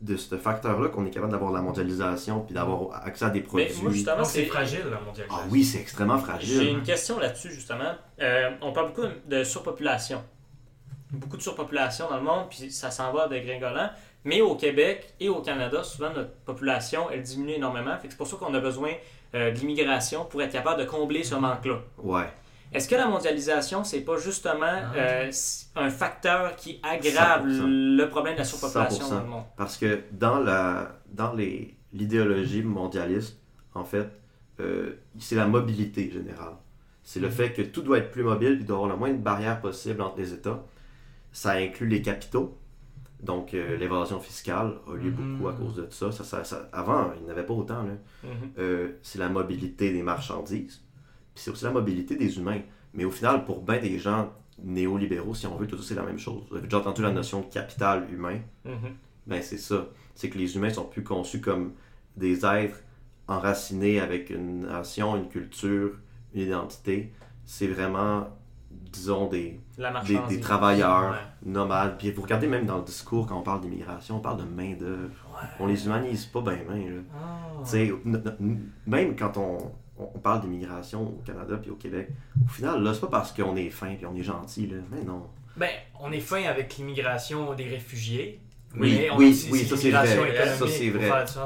de 0.00 0.16
ce 0.16 0.36
facteur-là 0.36 0.88
qu'on 0.88 1.06
est 1.06 1.10
capable 1.10 1.30
d'avoir 1.32 1.52
la 1.52 1.62
mondialisation 1.62 2.40
puis 2.40 2.54
d'avoir 2.54 3.04
accès 3.06 3.26
à 3.26 3.30
des 3.30 3.40
produits. 3.40 3.68
Mais 3.76 3.82
moi, 3.82 3.92
justement, 3.92 4.24
c'est 4.24 4.40
c'est 4.40 4.46
fragile 4.46 4.80
la 4.90 4.98
mondialisation. 5.00 5.34
Ah 5.44 5.46
oui, 5.50 5.62
c'est 5.64 5.78
extrêmement 5.80 6.18
J'ai 6.18 6.24
fragile. 6.24 6.68
une 6.68 6.82
question 6.82 7.18
là-dessus, 7.20 7.52
justement. 7.52 7.92
Euh, 8.20 8.50
on 8.62 8.72
parle 8.72 8.88
beaucoup 8.88 9.06
de 9.28 9.44
surpopulation. 9.44 10.22
Beaucoup 11.14 11.36
de 11.36 11.42
surpopulation 11.42 12.08
dans 12.08 12.16
le 12.16 12.22
monde, 12.22 12.46
puis 12.50 12.70
ça 12.70 12.90
s'en 12.90 13.12
va 13.12 13.28
dégringolant. 13.28 13.90
Mais 14.24 14.40
au 14.40 14.54
Québec 14.56 15.14
et 15.20 15.28
au 15.28 15.40
Canada, 15.42 15.82
souvent 15.84 16.10
notre 16.14 16.32
population, 16.44 17.10
elle 17.10 17.22
diminue 17.22 17.52
énormément. 17.54 17.96
Fait 17.98 18.06
que 18.08 18.12
c'est 18.12 18.16
pour 18.18 18.26
ça 18.26 18.36
qu'on 18.38 18.54
a 18.54 18.60
besoin 18.60 18.90
euh, 19.34 19.50
de 19.50 19.58
l'immigration 19.58 20.24
pour 20.24 20.40
être 20.42 20.52
capable 20.52 20.80
de 20.80 20.86
combler 20.86 21.22
ce 21.24 21.34
manque-là. 21.34 21.80
Ouais. 21.98 22.28
Est-ce 22.72 22.88
que 22.88 22.94
la 22.96 23.06
mondialisation, 23.06 23.84
c'est 23.84 24.00
pas 24.00 24.16
justement 24.16 24.64
Ah. 24.66 24.92
euh, 24.96 25.30
un 25.76 25.90
facteur 25.90 26.56
qui 26.56 26.80
aggrave 26.82 27.46
100%. 27.46 27.62
le 27.96 28.08
problème 28.08 28.34
de 28.34 28.38
la 28.38 28.44
surpopulation 28.44 29.04
100%. 29.06 29.10
dans 29.10 29.20
le 29.20 29.26
monde? 29.28 29.44
Parce 29.56 29.76
que 29.76 30.00
dans 30.12 30.38
la 30.38 30.92
dans 31.12 31.32
les 31.34 31.74
l'idéologie 31.92 32.62
mondialiste, 32.62 33.38
en 33.74 33.84
fait, 33.84 34.08
euh, 34.60 34.94
c'est 35.20 35.36
la 35.36 35.46
mobilité 35.46 36.10
générale. 36.10 36.54
C'est 37.04 37.20
le 37.20 37.28
Mhm. 37.28 37.32
fait 37.34 37.52
que 37.52 37.62
tout 37.62 37.82
doit 37.82 37.98
être 37.98 38.10
plus 38.10 38.24
mobile, 38.24 38.56
il 38.60 38.66
doit 38.66 38.76
y 38.76 38.78
avoir 38.78 38.90
le 38.90 38.96
moins 38.96 39.10
de 39.12 39.18
barrières 39.18 39.60
possible 39.60 40.00
entre 40.00 40.18
les 40.18 40.32
États. 40.32 40.60
Ça 41.34 41.52
inclut 41.52 41.88
les 41.88 42.00
capitaux. 42.00 42.56
Donc, 43.22 43.54
euh, 43.54 43.76
l'évasion 43.76 44.20
fiscale 44.20 44.78
a 44.86 44.94
lieu 44.96 45.10
Mhm. 45.10 45.36
beaucoup 45.38 45.48
à 45.48 45.52
cause 45.54 45.74
de 45.76 45.86
ça. 45.90 46.12
Ça, 46.12 46.24
ça- 46.24 46.44
ça- 46.44 46.68
avant, 46.72 47.12
il 47.16 47.22
n'y 47.24 47.28
en 47.28 47.32
avait 47.32 47.44
pas 47.46 47.54
autant. 47.54 47.82
Mhm. 47.82 48.30
Euh, 48.58 48.92
c'est 49.02 49.18
la 49.18 49.28
mobilité 49.28 49.92
des 49.92 50.02
marchandises. 50.02 50.82
Puis 51.34 51.42
c'est 51.44 51.50
aussi 51.50 51.64
la 51.64 51.70
mobilité 51.72 52.16
des 52.16 52.38
humains. 52.38 52.60
Mais 52.92 53.04
au 53.04 53.10
final, 53.10 53.44
pour 53.44 53.62
bien 53.62 53.78
des 53.80 53.98
gens 53.98 54.32
néolibéraux, 54.62 55.34
si 55.34 55.46
on 55.46 55.56
veut, 55.56 55.66
tout 55.66 55.76
ça, 55.78 55.82
c'est 55.88 55.94
la 55.94 56.02
même 56.04 56.18
chose. 56.18 56.44
Vous 56.50 56.56
avez 56.56 56.66
déjà 56.66 56.78
entendu 56.78 57.02
la 57.02 57.10
notion 57.10 57.40
de 57.40 57.46
capital 57.46 58.06
humain? 58.12 58.38
Mhm. 58.64 58.94
Ben, 59.26 59.42
c'est 59.42 59.58
ça. 59.58 59.88
C'est 60.14 60.28
que 60.30 60.38
les 60.38 60.54
humains 60.56 60.70
sont 60.70 60.84
plus 60.84 61.02
conçus 61.02 61.40
comme 61.40 61.72
des 62.16 62.44
êtres 62.46 62.78
enracinés 63.26 63.98
avec 64.00 64.30
une 64.30 64.60
nation, 64.66 65.16
une 65.16 65.28
culture, 65.28 65.98
une 66.34 66.42
identité. 66.42 67.12
C'est 67.46 67.66
vraiment, 67.66 68.28
disons, 68.92 69.26
des, 69.28 69.60
des, 70.28 70.40
travailleurs 70.40 71.10
Ouais. 71.12 71.50
nomades. 71.50 71.98
Puis 71.98 72.10
vous 72.12 72.22
regardez 72.22 72.46
même 72.46 72.66
dans 72.66 72.78
le 72.78 72.84
discours, 72.84 73.26
quand 73.26 73.38
on 73.38 73.42
parle 73.42 73.60
d'immigration, 73.60 74.16
on 74.16 74.20
parle 74.20 74.38
de 74.38 74.44
main-d'œuvre. 74.44 75.10
Ouais. 75.34 75.48
On 75.60 75.66
les 75.66 75.86
humanise 75.86 76.26
pas 76.26 76.40
bien, 76.40 76.58
bien. 76.68 76.90
là. 76.90 77.00
Ah. 77.14 77.62
Tu 77.64 77.70
sais, 77.70 77.86
n- 78.06 78.34
n- 78.40 78.68
même 78.86 79.16
quand 79.16 79.36
on, 79.36 79.58
on 79.98 80.18
parle 80.18 80.42
d'immigration 80.42 81.02
au 81.02 81.22
Canada 81.24 81.56
puis 81.60 81.70
au 81.70 81.76
Québec, 81.76 82.08
au 82.44 82.48
final, 82.48 82.82
là, 82.82 82.94
c'est 82.94 83.00
pas 83.00 83.08
parce 83.08 83.32
qu'on 83.32 83.56
est 83.56 83.70
fin 83.70 83.94
puis 83.94 84.06
on 84.06 84.14
est 84.16 84.22
gentil, 84.22 84.66
là. 84.66 84.76
Mais 84.90 85.02
non. 85.02 85.26
Ben, 85.56 85.70
on 86.00 86.10
est 86.12 86.20
fin 86.20 86.42
avec 86.44 86.76
l'immigration 86.76 87.54
des 87.54 87.64
réfugiés. 87.64 88.40
Oui, 88.76 88.96
mais 88.98 89.10
on 89.10 89.16
oui, 89.18 89.48
oui, 89.52 89.64
ça, 89.64 89.76
c'est 89.76 89.90
vrai. 89.90 90.06
Ça, 90.06 90.66
c'est 90.66 90.90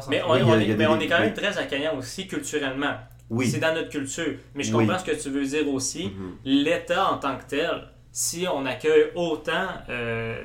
Mais 0.09 0.23
on, 0.27 0.35
est, 0.35 0.77
mais 0.77 0.87
on 0.87 0.99
quand 0.99 1.21
même 1.21 1.35
très 1.35 1.59
accueillant 1.59 1.97
aussi 1.99 2.27
culturellement. 2.27 2.95
Oui. 3.31 3.47
C'est 3.49 3.59
dans 3.61 3.75
notre 3.75 3.91
culture. 3.91 4.35
Mais 4.55 4.63
je 4.63 4.75
Oui. 4.75 4.87
comprends 4.87 4.99
ce 4.99 5.05
que 5.11 5.23
tu 5.23 5.31
veux 5.31 5.45
dire 5.45 5.69
aussi. 5.69 6.07
Mhm. 6.07 6.37
L'État 6.45 7.11
en 7.13 7.19
tant 7.19 7.37
que 7.37 7.45
tel, 7.45 7.89
si 8.11 8.47
on 8.53 8.65
accueille 8.67 9.11
autant 9.15 9.69
euh, 9.91 10.43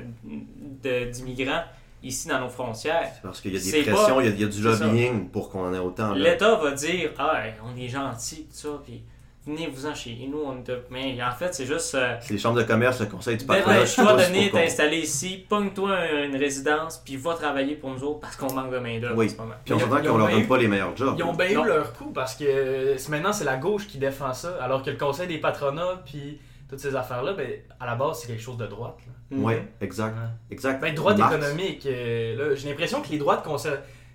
d'immigrants 1.12 1.64
ici 2.02 2.28
dans 2.28 2.40
nos 2.40 2.48
frontières, 2.50 3.10
C'est 3.14 3.22
parce 3.22 3.40
qu'il 3.40 3.54
y 3.54 3.56
a 3.56 3.60
des 3.84 3.90
pressions, 3.90 4.20
il 4.20 4.26
y 4.26 4.28
a, 4.28 4.32
il 4.32 4.40
y 4.40 4.44
a 4.44 4.48
du 4.48 4.60
lobbying 4.62 5.28
pour 5.30 5.48
qu'on 5.48 5.66
en 5.66 5.72
ait 5.74 5.78
autant. 5.78 6.12
l'État 6.12 6.54
va 6.56 6.72
dire 6.72 7.12
Ah, 7.18 7.42
on 7.64 7.76
est 7.80 7.88
gentil, 7.88 8.44
tout 8.44 8.56
ça, 8.56 8.68
puis 8.84 9.02
venez-vous-en 9.46 9.94
chez 9.94 10.16
nous. 10.30 10.38
On 10.44 10.58
est 10.58 10.62
de- 10.66 10.82
Mais 10.90 11.16
en 11.22 11.30
fait, 11.32 11.54
c'est 11.54 11.66
juste. 11.66 11.94
euh, 11.94 12.16
C'est 12.20 12.32
les 12.34 12.38
chambres 12.38 12.58
de 12.58 12.62
commerce, 12.64 13.00
le 13.00 13.06
conseil 13.06 13.36
du 13.36 13.44
c'est 13.44 14.02
pour 14.46 14.50
qu'on- 14.52 14.58
t'installer 14.58 14.98
ici, 14.98 15.44
pogne-toi 15.48 15.90
un- 15.96 16.24
une 16.24 16.36
résidence, 16.36 16.98
puis 17.04 17.16
va 17.16 17.34
travailler 17.34 17.74
pour 17.76 17.90
nous 17.90 18.02
autres 18.04 18.20
parce 18.20 18.36
qu'on 18.36 18.52
manque 18.52 18.70
de 18.72 18.78
main-d'œuvre 18.78 19.16
Oui. 19.16 19.26
en 19.26 19.28
ce 19.28 19.36
moment. 19.36 19.54
Puis 19.64 19.74
on 19.74 19.78
Ils 19.78 19.84
ont- 19.84 19.88
s'entend 19.90 20.02
qu'on 20.02 20.18
leur 20.18 20.26
bien 20.28 20.36
donne 20.36 20.44
eu- 20.44 20.48
pas 20.48 20.58
les 20.58 20.68
meilleurs 20.68 20.96
jobs. 20.96 21.14
Ils 21.18 21.22
ont 21.24 21.34
bien 21.34 21.48
eu 21.50 21.64
leur 21.66 21.92
coup 21.92 22.10
parce 22.12 22.34
que 22.34 22.94
c'est- 22.96 23.10
maintenant 23.10 23.32
c'est 23.32 23.44
la 23.44 23.56
gauche 23.56 23.86
qui 23.86 23.98
défend 23.98 24.32
ça, 24.32 24.56
alors 24.62 24.82
que 24.82 24.90
le 24.90 24.96
conseil 24.96 25.26
des 25.28 25.38
patronats 25.38 26.02
puis 26.04 26.38
toutes 26.68 26.80
ces 26.80 26.94
affaires-là, 26.96 27.34
ben, 27.34 27.46
à 27.78 27.86
la 27.86 27.94
base 27.94 28.20
c'est 28.20 28.26
quelque 28.28 28.42
chose 28.42 28.56
de 28.56 28.66
droite. 28.66 28.96
là. 29.06 29.38
Ouais, 29.38 29.56
Mhm. 29.56 29.66
exact. 29.80 30.16
exact. 30.50 30.80
Ben, 30.80 30.94
droite 30.94 31.18
économique, 31.18 31.86
euh, 31.86 32.36
là, 32.50 32.54
j'ai 32.54 32.68
l'impression 32.68 33.00
que 33.02 33.08
les 33.08 33.18
droites, 33.18 33.44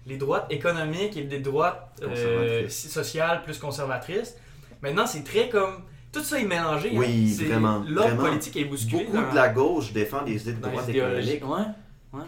les 0.06 0.18
droites 0.18 0.46
économiques 0.50 1.18
et 1.18 1.24
les 1.24 1.40
droites 1.40 1.92
euh, 2.04 2.68
sociales 2.70 3.42
plus 3.44 3.58
conservatrices, 3.60 4.38
maintenant 4.82 5.06
c'est 5.08 5.24
très 5.24 5.50
comme. 5.50 5.84
Tout 6.12 6.24
ça 6.24 6.40
est 6.40 6.46
mélangé. 6.46 6.90
hein. 6.90 6.98
Oui, 6.98 7.30
C'est- 7.30 7.46
vraiment, 7.46 7.84
L'ordre 7.88 8.18
politique 8.18 8.58
est 8.58 8.66
bousculé. 8.66 9.04
Beaucoup 9.06 9.18
dans- 9.18 9.30
de 9.30 9.36
la 9.36 9.50
gauche 9.50 9.94
défend 9.94 10.24
des 10.24 10.42
idées 10.42 10.54
de 10.54 10.62
droite 10.62 10.86
les 10.88 10.94
idéologies. 10.94 11.32
économique. 11.34 11.68
Ouais. 12.14 12.22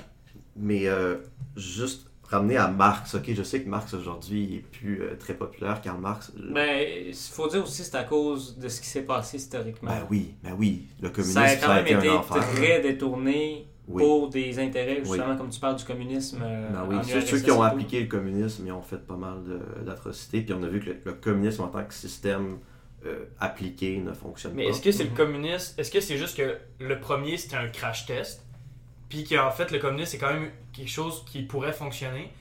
Mais 0.55 0.87
euh, 0.87 1.15
juste 1.55 2.07
ramener 2.29 2.57
à 2.57 2.67
Marx, 2.67 3.15
ok, 3.15 3.33
je 3.33 3.41
sais 3.43 3.61
que 3.63 3.67
Marx 3.69 3.93
aujourd'hui 3.95 4.43
il 4.49 4.55
est 4.57 4.59
plus 4.59 5.01
euh, 5.01 5.15
très 5.17 5.33
populaire, 5.33 5.81
Karl 5.81 5.99
Marx. 5.99 6.31
le- 6.37 6.53
Ben, 6.53 6.87
il 7.07 7.13
faut 7.15 7.47
dire 7.47 7.63
aussi 7.63 7.81
que 7.81 7.87
c'est 7.89 7.95
à 7.97 8.03
cause 8.03 8.57
de 8.59 8.69
ce 8.69 8.81
qui 8.81 8.87
s'est 8.87 9.01
passé 9.01 9.37
historiquement. 9.37 9.89
Ben 9.89 10.05
oui, 10.11 10.35
ben 10.43 10.55
oui, 10.57 10.87
le 11.01 11.09
communisme 11.09 11.39
ça 11.39 11.45
a 11.45 11.47
ça 11.57 11.65
quand 11.65 11.71
a, 11.71 11.75
même 11.81 11.85
été 11.87 11.95
été 11.95 12.09
un 12.09 12.13
enfer. 12.17 12.47
très 12.53 12.81
détourné 12.81 13.67
Oui. 13.87 14.03
pour 14.03 14.29
des 14.29 14.59
intérêts, 14.59 15.01
Oui. 15.03 15.07
justement, 15.17 15.35
comme 15.35 15.49
tu 15.49 15.59
parles 15.59 15.75
du 15.75 15.83
communisme. 15.83 16.39
euh, 16.43 16.69
Ben 16.71 16.85
oui, 16.87 16.95
en 16.97 17.03
ceux, 17.03 17.39
qui 17.39 17.51
ont 17.51 17.61
appliqué 17.63 17.99
le 18.01 18.05
communisme, 18.07 18.65
ils 18.67 18.71
ont 18.71 18.81
fait 18.81 18.99
pas 19.05 19.15
mal 19.17 19.37
d'atrocités. 19.85 20.41
Puis 20.41 20.53
on 20.53 20.63
a 20.63 20.67
vu 20.67 20.79
que 20.79 20.85
le, 20.91 20.97
le 21.03 21.13
communisme 21.13 21.63
en 21.63 21.67
tant 21.67 21.83
que 21.83 21.93
système 21.93 22.59
euh, 23.05 23.25
appliqué 23.39 23.97
ne 23.97 24.13
fonctionne 24.13 24.53
Mais 24.53 24.65
pas. 24.65 24.69
est-ce 24.69 24.81
que 24.81 24.91
c'est 24.91 25.05
Mhm. 25.05 25.09
le 25.09 25.15
communisme 25.15 25.79
Est-ce 25.79 25.89
que 25.91 25.99
c'est 25.99 26.17
juste 26.17 26.37
que 26.37 26.57
le 26.79 26.99
premier 26.99 27.35
c'était 27.37 27.55
un 27.57 27.67
crash 27.69 28.05
test 28.05 28.45
Puis 29.09 29.23
qu'en 29.25 29.49
fait 29.51 29.71
le 29.71 29.79
communisme 29.79 30.11
c'est 30.11 30.17
quand 30.19 30.31
même 30.33 30.51
quelque 30.71 30.91
chose 30.91 31.25
qui 31.25 31.41
pourrait 31.41 31.73
fonctionner, 31.73 32.31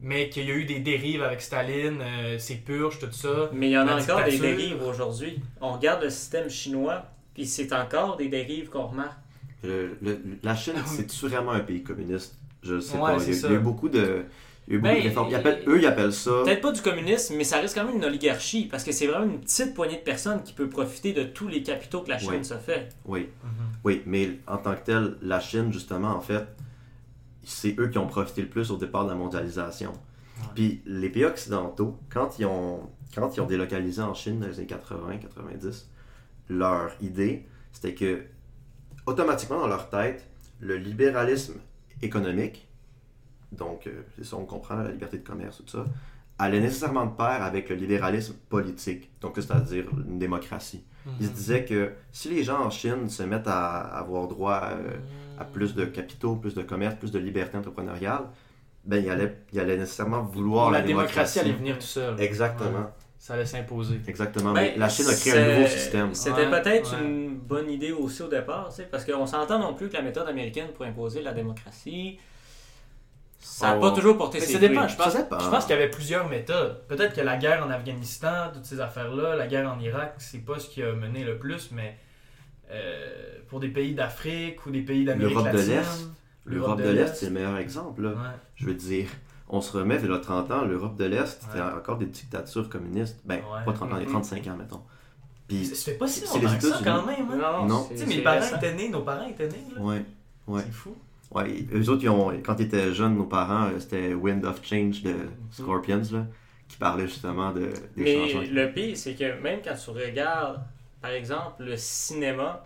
mais 0.00 0.28
qu'il 0.28 0.46
y 0.46 0.52
a 0.52 0.54
eu 0.54 0.64
des 0.64 0.78
dérives 0.78 1.22
avec 1.24 1.40
Staline, 1.40 1.98
euh, 2.00 2.38
ses 2.38 2.54
purges, 2.56 3.00
tout 3.00 3.10
ça. 3.10 3.50
Mais 3.52 3.70
il 3.70 3.72
y 3.72 3.78
en 3.78 3.88
a 3.88 4.00
encore 4.00 4.22
des 4.24 4.38
dérives 4.38 4.80
aujourd'hui. 4.84 5.40
On 5.60 5.72
regarde 5.72 6.04
le 6.04 6.10
système 6.10 6.48
chinois, 6.48 7.06
puis 7.34 7.44
c'est 7.44 7.72
encore 7.72 8.16
des 8.16 8.28
dérives 8.28 8.68
qu'on 8.70 8.86
remarque. 8.86 9.18
Le- 9.64 9.96
le- 10.02 10.20
la 10.42 10.54
Chine, 10.54 10.74
c'est-tu 10.86 11.26
vraiment 11.28 11.52
un 11.52 11.60
pays 11.60 11.82
communiste? 11.82 12.36
Je 12.62 12.80
sais 12.80 12.96
Ouais, 12.96 13.12
pas. 13.12 13.18
c'est 13.18 13.30
Il 13.30 13.34
y, 13.34 13.36
a, 13.38 13.40
ça. 13.40 13.48
il 13.48 13.52
y 13.52 13.56
a 13.56 13.58
eu 13.58 13.62
beaucoup 13.62 13.88
de. 13.88 14.24
Il 14.66 14.72
y 14.72 14.76
a 14.76 14.78
eu 14.78 14.80
beaucoup 14.80 14.94
Ben, 14.94 14.98
de 15.02 15.08
réformes. 15.08 15.28
Ils 15.30 15.34
appellent- 15.34 15.62
eux, 15.66 15.78
ils 15.78 15.86
appellent 15.86 16.12
ça. 16.12 16.30
Peut-être 16.44 16.60
pas 16.62 16.72
du 16.72 16.80
communisme, 16.80 17.34
mais 17.36 17.44
ça 17.44 17.58
reste 17.60 17.74
quand 17.74 17.84
même 17.84 17.96
une 17.96 18.04
oligarchie, 18.04 18.64
parce 18.70 18.82
que 18.84 18.92
c'est 18.92 19.06
vraiment 19.06 19.26
une 19.26 19.40
petite 19.40 19.74
poignée 19.74 19.96
de 19.96 20.02
personnes 20.02 20.42
qui 20.42 20.52
peut 20.54 20.68
profiter 20.68 21.12
de 21.12 21.24
tous 21.24 21.48
les 21.48 21.62
capitaux 21.62 22.00
que 22.00 22.08
la 22.10 22.18
Chine 22.18 22.42
se 22.44 22.54
fait. 22.54 22.88
Oui. 23.04 23.28
Oui, 23.84 24.02
mais 24.06 24.38
en 24.46 24.56
tant 24.56 24.74
que 24.74 24.84
tel, 24.84 25.16
la 25.20 25.40
Chine, 25.40 25.70
justement, 25.72 26.16
en 26.16 26.20
fait, 26.22 26.44
c'est 27.42 27.78
eux 27.78 27.88
qui 27.88 27.98
ont 27.98 28.06
profité 28.06 28.40
le 28.42 28.48
plus 28.48 28.70
au 28.70 28.76
départ 28.78 29.04
de 29.04 29.10
la 29.10 29.16
mondialisation. 29.16 29.92
Puis 30.54 30.80
les 30.86 31.10
pays 31.10 31.24
occidentaux, 31.26 31.98
quand 32.10 32.38
ils 32.38 32.46
ont, 32.46 32.88
quand 33.14 33.36
ils 33.36 33.40
ont 33.40 33.46
délocalisé 33.46 34.00
en 34.02 34.14
Chine 34.14 34.40
dans 34.40 34.46
les 34.46 34.58
années 34.58 34.66
80-90, 34.66 35.86
leur 36.48 36.90
idée, 37.02 37.44
c'était 37.72 37.94
que 37.94 38.22
automatiquement 39.06 39.60
dans 39.60 39.68
leur 39.68 39.88
tête, 39.88 40.26
le 40.60 40.76
libéralisme 40.76 41.54
économique, 42.02 42.68
donc 43.52 43.86
euh, 43.86 44.02
c'est 44.16 44.24
ça, 44.24 44.36
on 44.36 44.44
comprend 44.44 44.76
la 44.76 44.90
liberté 44.90 45.18
de 45.18 45.26
commerce, 45.26 45.58
tout 45.58 45.68
ça, 45.68 45.84
allait 46.38 46.60
nécessairement 46.60 47.06
de 47.06 47.12
pair 47.12 47.42
avec 47.42 47.68
le 47.68 47.76
libéralisme 47.76 48.34
politique, 48.48 49.10
donc 49.20 49.34
c'est-à-dire 49.36 49.86
une 50.06 50.18
démocratie. 50.18 50.84
Ils 51.20 51.26
se 51.26 51.32
disaient 51.32 51.64
que 51.66 51.92
si 52.12 52.30
les 52.30 52.42
gens 52.42 52.64
en 52.64 52.70
Chine 52.70 53.10
se 53.10 53.22
mettent 53.22 53.46
à 53.46 53.80
avoir 53.80 54.26
droit 54.26 54.70
euh, 54.72 54.96
à 55.38 55.44
plus 55.44 55.74
de 55.74 55.84
capitaux, 55.84 56.36
plus 56.36 56.54
de 56.54 56.62
commerce, 56.62 56.94
plus 56.94 57.12
de 57.12 57.18
liberté 57.18 57.58
entrepreneuriale, 57.58 58.22
ben 58.86 59.04
ils 59.04 59.60
allaient 59.60 59.76
nécessairement 59.76 60.22
vouloir 60.22 60.70
la, 60.70 60.80
la, 60.80 60.86
démocratie 60.86 61.40
allait 61.40 61.52
venir 61.52 61.78
tout 61.78 61.86
seul. 61.86 62.18
Exactement, 62.20 62.90
Ça 63.26 63.32
allait 63.32 63.46
s'imposer. 63.46 64.02
exactement. 64.06 64.52
Ben, 64.52 64.72
Mais 64.72 64.76
la 64.76 64.86
Chine 64.90 65.06
a 65.08 65.14
créé 65.14 65.32
un 65.32 65.54
nouveau 65.56 65.66
système. 65.66 66.14
C'était 66.14 66.46
Ouais, 66.46 66.50
peut-être 66.62 66.92
ouais. 66.94 67.06
une 67.06 67.38
bonne 67.38 67.70
idée 67.70 67.90
aussi 67.90 68.20
au 68.22 68.28
départ, 68.28 68.68
tu 68.68 68.74
sais, 68.76 68.82
parce 68.90 69.02
qu'on 69.06 69.26
s'entend 69.26 69.58
non 69.58 69.72
plus 69.72 69.88
que 69.88 69.94
la 69.94 70.02
méthode 70.02 70.28
américaine 70.28 70.68
pour 70.74 70.84
imposer 70.84 71.22
la 71.22 71.32
démocratie, 71.32 72.18
ça 73.40 73.68
n'a 73.68 73.76
Oh. 73.78 73.80
pas 73.80 73.92
toujours 73.92 74.18
porté 74.18 74.40
Mais 74.40 74.44
ses 74.44 74.56
fruits. 74.58 74.68
dépend. 74.68 74.86
Je 74.88 74.96
pense, 74.96 75.10
Ça 75.12 75.22
dépend. 75.22 75.38
je 75.40 75.48
pense 75.48 75.64
qu'il 75.64 75.74
y 75.74 75.78
avait 75.78 75.88
plusieurs 75.88 76.28
méthodes. 76.28 76.86
Peut-être 76.86 77.14
que 77.14 77.22
la 77.22 77.38
guerre 77.38 77.64
en 77.66 77.70
Afghanistan, 77.70 78.50
toutes 78.52 78.66
ces 78.66 78.80
affaires-là, 78.80 79.36
la 79.36 79.46
guerre 79.46 79.72
en 79.72 79.80
Irak, 79.80 80.16
c'est 80.18 80.44
pas 80.44 80.58
ce 80.58 80.68
qui 80.68 80.82
a 80.82 80.92
mené 80.92 81.24
le 81.24 81.38
plus, 81.38 81.70
mais 81.72 81.96
euh, 82.70 83.38
pour 83.48 83.58
des 83.58 83.68
pays 83.68 83.94
d'Afrique 83.94 84.66
ou 84.66 84.70
des 84.70 84.82
pays 84.82 85.06
d'Amérique 85.06 85.34
L'Europe 85.34 85.50
de 85.52 85.56
latine. 85.56 85.72
l'Est. 85.76 86.08
L'Europe 86.44 86.82
de 86.82 86.90
l'Est, 86.90 87.14
c'est 87.16 87.26
le 87.26 87.32
meilleur 87.32 87.56
exemple. 87.56 88.02
là. 88.02 88.10
Ouais. 88.10 88.16
Je 88.56 88.66
veux 88.66 88.74
dire, 88.74 89.08
on 89.56 89.60
se 89.60 89.76
remet, 89.76 89.98
il 90.02 90.10
y 90.10 90.12
a 90.12 90.18
30 90.18 90.50
ans, 90.50 90.64
l'Europe 90.64 90.96
de 90.96 91.04
l'Est, 91.04 91.40
c'était 91.42 91.62
Ouais. 91.64 91.72
encore 91.76 91.96
des 91.98 92.06
dictatures 92.06 92.68
communistes. 92.68 93.20
Ben, 93.24 93.36
Ouais. 93.36 93.64
pas 93.64 93.72
30 93.72 93.92
ans, 93.92 93.96
les 93.96 94.06
Mhm. 94.06 94.12
35 94.12 94.46
ans, 94.48 94.56
mettons. 94.58 94.80
Puis, 95.48 95.66
Ça 95.66 95.92
fait 95.92 95.98
pas 95.98 96.06
si 96.08 96.20
C'est 96.26 96.38
les 96.38 96.44
longtemps 96.46 96.58
que 96.58 96.68
ça 96.68 96.80
quand 96.82 97.06
même. 97.06 97.30
Hein? 97.30 97.66
Non. 97.68 97.86
Tu 97.90 97.98
sais, 97.98 98.06
mes 98.06 98.22
parents 98.22 98.40
récent. 98.40 98.56
étaient 98.56 98.74
nés, 98.74 98.88
nos 98.88 99.02
parents 99.02 99.26
étaient 99.28 99.48
nés. 99.48 99.64
là. 99.76 99.80
ouais, 99.82 100.04
ouais. 100.46 100.62
C'est 100.64 100.72
fou. 100.72 100.94
Ouais, 101.30 101.66
eux 101.74 101.88
autres, 101.90 102.02
ils 102.02 102.08
ont, 102.08 102.30
quand 102.44 102.56
ils 102.60 102.66
étaient 102.66 102.94
jeunes, 102.94 103.16
nos 103.16 103.24
parents, 103.24 103.64
euh, 103.66 103.78
c'était 103.80 104.14
Wind 104.14 104.44
of 104.44 104.60
Change 104.64 105.02
de 105.02 105.14
Scorpions, 105.50 106.02
là, 106.12 106.26
qui 106.68 106.76
parlait 106.78 107.06
justement 107.08 107.50
de, 107.52 107.60
des 107.96 108.02
Mais 108.02 108.28
changements. 108.30 108.42
le 108.52 108.72
pire, 108.72 108.96
c'est 108.96 109.14
que 109.14 109.40
même 109.42 109.60
quand 109.64 109.74
tu 109.74 109.90
regardes, 109.90 110.60
par 111.02 111.10
exemple, 111.10 111.64
le 111.64 111.76
cinéma, 111.76 112.64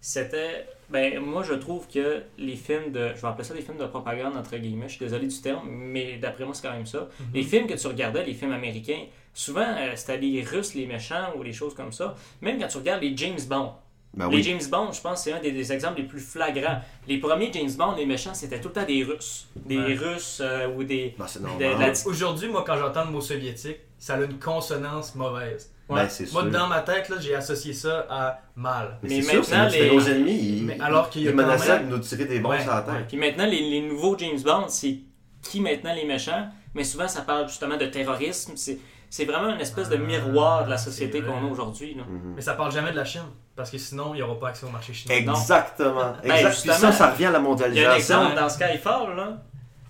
c'était. 0.00 0.66
Ben, 0.90 1.20
moi, 1.20 1.44
je 1.44 1.54
trouve 1.54 1.86
que 1.86 2.22
les 2.38 2.56
films 2.56 2.90
de. 2.92 3.10
Je 3.14 3.20
vais 3.20 3.28
appeler 3.28 3.44
ça 3.44 3.54
des 3.54 3.60
films 3.62 3.78
de 3.78 3.86
propagande, 3.86 4.36
entre 4.36 4.56
guillemets. 4.56 4.88
Je 4.88 4.94
suis 4.96 5.04
désolé 5.04 5.26
du 5.26 5.40
terme, 5.40 5.68
mais 5.68 6.16
d'après 6.16 6.44
moi, 6.44 6.54
c'est 6.54 6.66
quand 6.66 6.74
même 6.74 6.86
ça. 6.86 7.08
Les 7.32 7.42
films 7.42 7.66
que 7.66 7.74
tu 7.74 7.86
regardais, 7.86 8.24
les 8.24 8.34
films 8.34 8.52
américains, 8.52 9.04
souvent, 9.32 9.60
euh, 9.66 9.92
c'était 9.94 10.16
les 10.18 10.42
Russes, 10.42 10.74
les 10.74 10.86
méchants 10.86 11.32
ou 11.36 11.42
les 11.44 11.52
choses 11.52 11.74
comme 11.74 11.92
ça. 11.92 12.16
Même 12.40 12.58
quand 12.58 12.66
tu 12.68 12.78
regardes 12.78 13.02
les 13.02 13.16
James 13.16 13.38
Bond, 13.48 13.72
Ben 14.12 14.28
Les. 14.28 14.42
James 14.42 14.58
Bond, 14.68 14.90
je 14.90 15.00
pense, 15.00 15.22
c'est 15.22 15.32
un 15.32 15.38
des, 15.40 15.52
des 15.52 15.72
exemples 15.72 15.98
les 16.00 16.06
plus 16.08 16.18
flagrants. 16.18 16.80
Les 17.06 17.18
premiers 17.18 17.52
James 17.52 17.70
Bond, 17.78 17.94
les 17.94 18.06
méchants, 18.06 18.34
c'était 18.34 18.60
tout 18.60 18.66
le 18.68 18.74
temps 18.74 18.84
des 18.86 19.04
Russes. 19.04 19.46
Des 19.54 19.78
Ouais. 19.78 19.94
Russes 19.94 20.40
euh, 20.42 20.66
ou 20.74 20.82
des. 20.82 21.14
Ben, 21.16 21.26
c'est 21.28 21.38
de 21.40 21.46
normal. 21.46 21.76
la- 21.78 22.06
Aujourd'hui, 22.10 22.48
moi, 22.48 22.64
quand 22.66 22.76
j'entends 22.76 23.04
le 23.04 23.12
mot 23.12 23.20
soviétique, 23.20 23.76
ça 24.00 24.14
a 24.14 24.20
une 24.22 24.38
consonance 24.40 25.14
mauvaise. 25.14 25.70
Ben, 25.88 25.96
Moi, 25.96 26.08
sûr. 26.08 26.44
dans 26.50 26.66
ma 26.68 26.80
tête, 26.80 27.08
là, 27.08 27.16
j'ai 27.20 27.34
associé 27.34 27.72
ça 27.72 28.06
à 28.08 28.38
mal. 28.56 28.98
Mais, 29.02 29.20
sûr, 29.22 29.40
maintenant, 29.40 29.68
c'était 29.70 29.88
les- 29.88 29.94
nos 29.96 30.00
ennemis. 30.08 30.38
Ils, 30.38 30.64
Mais 30.66 30.80
alors 30.80 31.10
qu'il 31.10 31.22
y 31.22 31.26
a 31.28 31.30
ils 31.30 31.36
quand 31.36 31.42
menaçaient 31.42 31.78
même- 31.80 31.90
de 31.90 31.96
nous 31.96 31.98
tirer 32.02 32.24
des 32.26 32.38
bombes 32.38 32.52
Ouais, 32.52 32.62
sur 32.62 32.72
la 32.74 32.82
tête. 32.82 32.94
ouais. 32.94 33.04
Puis 33.08 33.16
maintenant, 33.16 33.46
les, 33.46 33.60
les 33.70 33.80
nouveaux 33.82 34.16
James 34.18 34.40
Bond, 34.44 34.66
c'est 34.68 34.98
qui 35.42 35.60
maintenant 35.60 35.92
les 35.94 36.04
méchants? 36.06 36.48
Mais 36.74 36.84
souvent, 36.84 37.08
ça 37.08 37.22
parle 37.22 37.48
justement 37.48 37.76
de 37.76 37.86
terrorisme. 37.86 38.52
C'est, 38.54 38.78
c'est 39.10 39.24
vraiment 39.24 39.48
une 39.52 39.60
espèce 39.60 39.88
de 39.88 39.96
Ah, 39.96 39.98
miroir 39.98 40.64
de 40.64 40.70
la 40.70 40.78
société 40.78 41.20
qu'on 41.22 41.44
a 41.44 41.50
aujourd'hui. 41.50 41.96
Mhm. 41.96 42.34
Mais 42.36 42.40
ça 42.42 42.54
parle 42.54 42.70
jamais 42.70 42.92
de 42.92 42.96
la 42.96 43.04
Chine. 43.04 43.22
Parce 43.56 43.70
que 43.70 43.78
sinon, 43.78 44.14
il 44.14 44.18
n'y 44.18 44.22
aura 44.22 44.38
pas 44.38 44.48
accès 44.50 44.64
au 44.66 44.70
marché 44.70 44.92
chinois. 44.94 45.16
Exactement. 45.18 46.14
Ben, 46.22 46.30
exact. 46.36 46.36
Puis 46.50 46.52
justement, 46.70 46.74
ça, 46.76 46.92
ça 46.92 47.10
revient 47.10 47.26
à 47.26 47.30
la 47.32 47.38
Il 47.38 47.42
y 47.42 47.44
a 47.44 47.46
un 47.46 47.50
mondialisation. 47.50 47.96
exemple 47.96 48.36
dans 48.36 48.48
Skyfall, 48.48 49.16
là. 49.16 49.42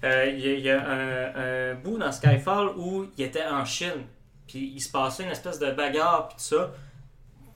Euh, 0.05 0.27
il 0.33 0.41
y 0.41 0.49
a, 0.49 0.53
il 0.55 0.61
y 0.65 0.71
a 0.71 0.81
un, 0.89 1.73
un 1.73 1.75
bout 1.75 1.99
dans 1.99 2.11
Skyfall 2.13 2.69
où 2.77 3.07
il 3.19 3.25
était 3.25 3.45
en 3.45 3.65
Chine. 3.65 4.05
Puis 4.47 4.73
il 4.75 4.81
se 4.81 4.91
passait 4.91 5.25
une 5.25 5.31
espèce 5.31 5.59
de 5.59 5.71
bagarre, 5.71 6.29
puis 6.29 6.37
tout 6.39 6.57
ça. 6.57 6.71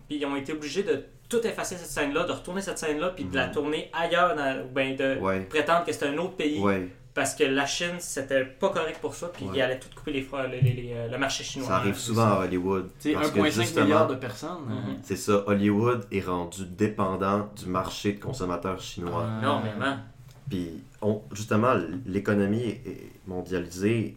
Puis 0.08 0.18
ils 0.18 0.26
ont 0.26 0.36
été 0.36 0.52
obligés 0.52 0.82
de 0.82 1.04
tout 1.28 1.44
effacer 1.46 1.76
cette 1.76 1.88
scène-là, 1.88 2.24
de 2.24 2.32
retourner 2.32 2.60
cette 2.60 2.78
scène-là, 2.78 3.10
puis 3.10 3.24
de 3.24 3.34
la 3.34 3.46
Mhm. 3.46 3.52
tourner 3.52 3.90
ailleurs, 3.92 4.36
dans, 4.36 4.62
ou 4.64 4.68
ben 4.68 4.94
de 4.94 5.18
Ouais. 5.18 5.40
prétendre 5.40 5.84
que 5.84 5.92
c'était 5.92 6.06
un 6.08 6.18
autre 6.18 6.36
pays. 6.36 6.60
Ouais. 6.60 6.88
Parce 7.14 7.34
que 7.34 7.44
la 7.44 7.64
Chine, 7.64 7.94
c'était 8.00 8.44
pas 8.44 8.68
correct 8.70 8.98
pour 9.00 9.14
ça, 9.14 9.28
puis 9.28 9.44
Ouais. 9.46 9.52
il 9.54 9.62
allait 9.62 9.78
tout 9.78 9.88
couper 9.96 10.12
les, 10.12 10.20
les- 10.50 10.60
les- 10.60 10.72
les- 10.82 10.92
euh, 10.94 11.08
le 11.08 11.16
marché 11.16 11.42
chinois. 11.44 11.68
Ça 11.68 11.76
arrive 11.76 11.94
c'est 11.94 12.06
souvent 12.08 12.22
ça. 12.28 12.34
à 12.34 12.44
Hollywood. 12.44 12.90
Que 13.02 13.08
1,5 13.16 13.62
justement, 13.62 13.84
milliard 13.86 14.06
de 14.08 14.14
personnes. 14.16 14.66
Hein. 14.68 14.96
C'est 15.02 15.16
ça, 15.16 15.42
Hollywood 15.46 16.06
est 16.12 16.20
rendu 16.26 16.66
dépendant 16.66 17.48
du 17.56 17.66
marché 17.66 18.12
de 18.14 18.20
consommateurs 18.20 18.80
chinois. 18.80 19.24
Ah. 19.26 19.38
Énormément. 19.40 19.96
Puis, 20.48 20.82
on- 21.02 21.22
justement, 21.32 21.74
l'économie 22.06 22.76
mondialisée 23.26 24.16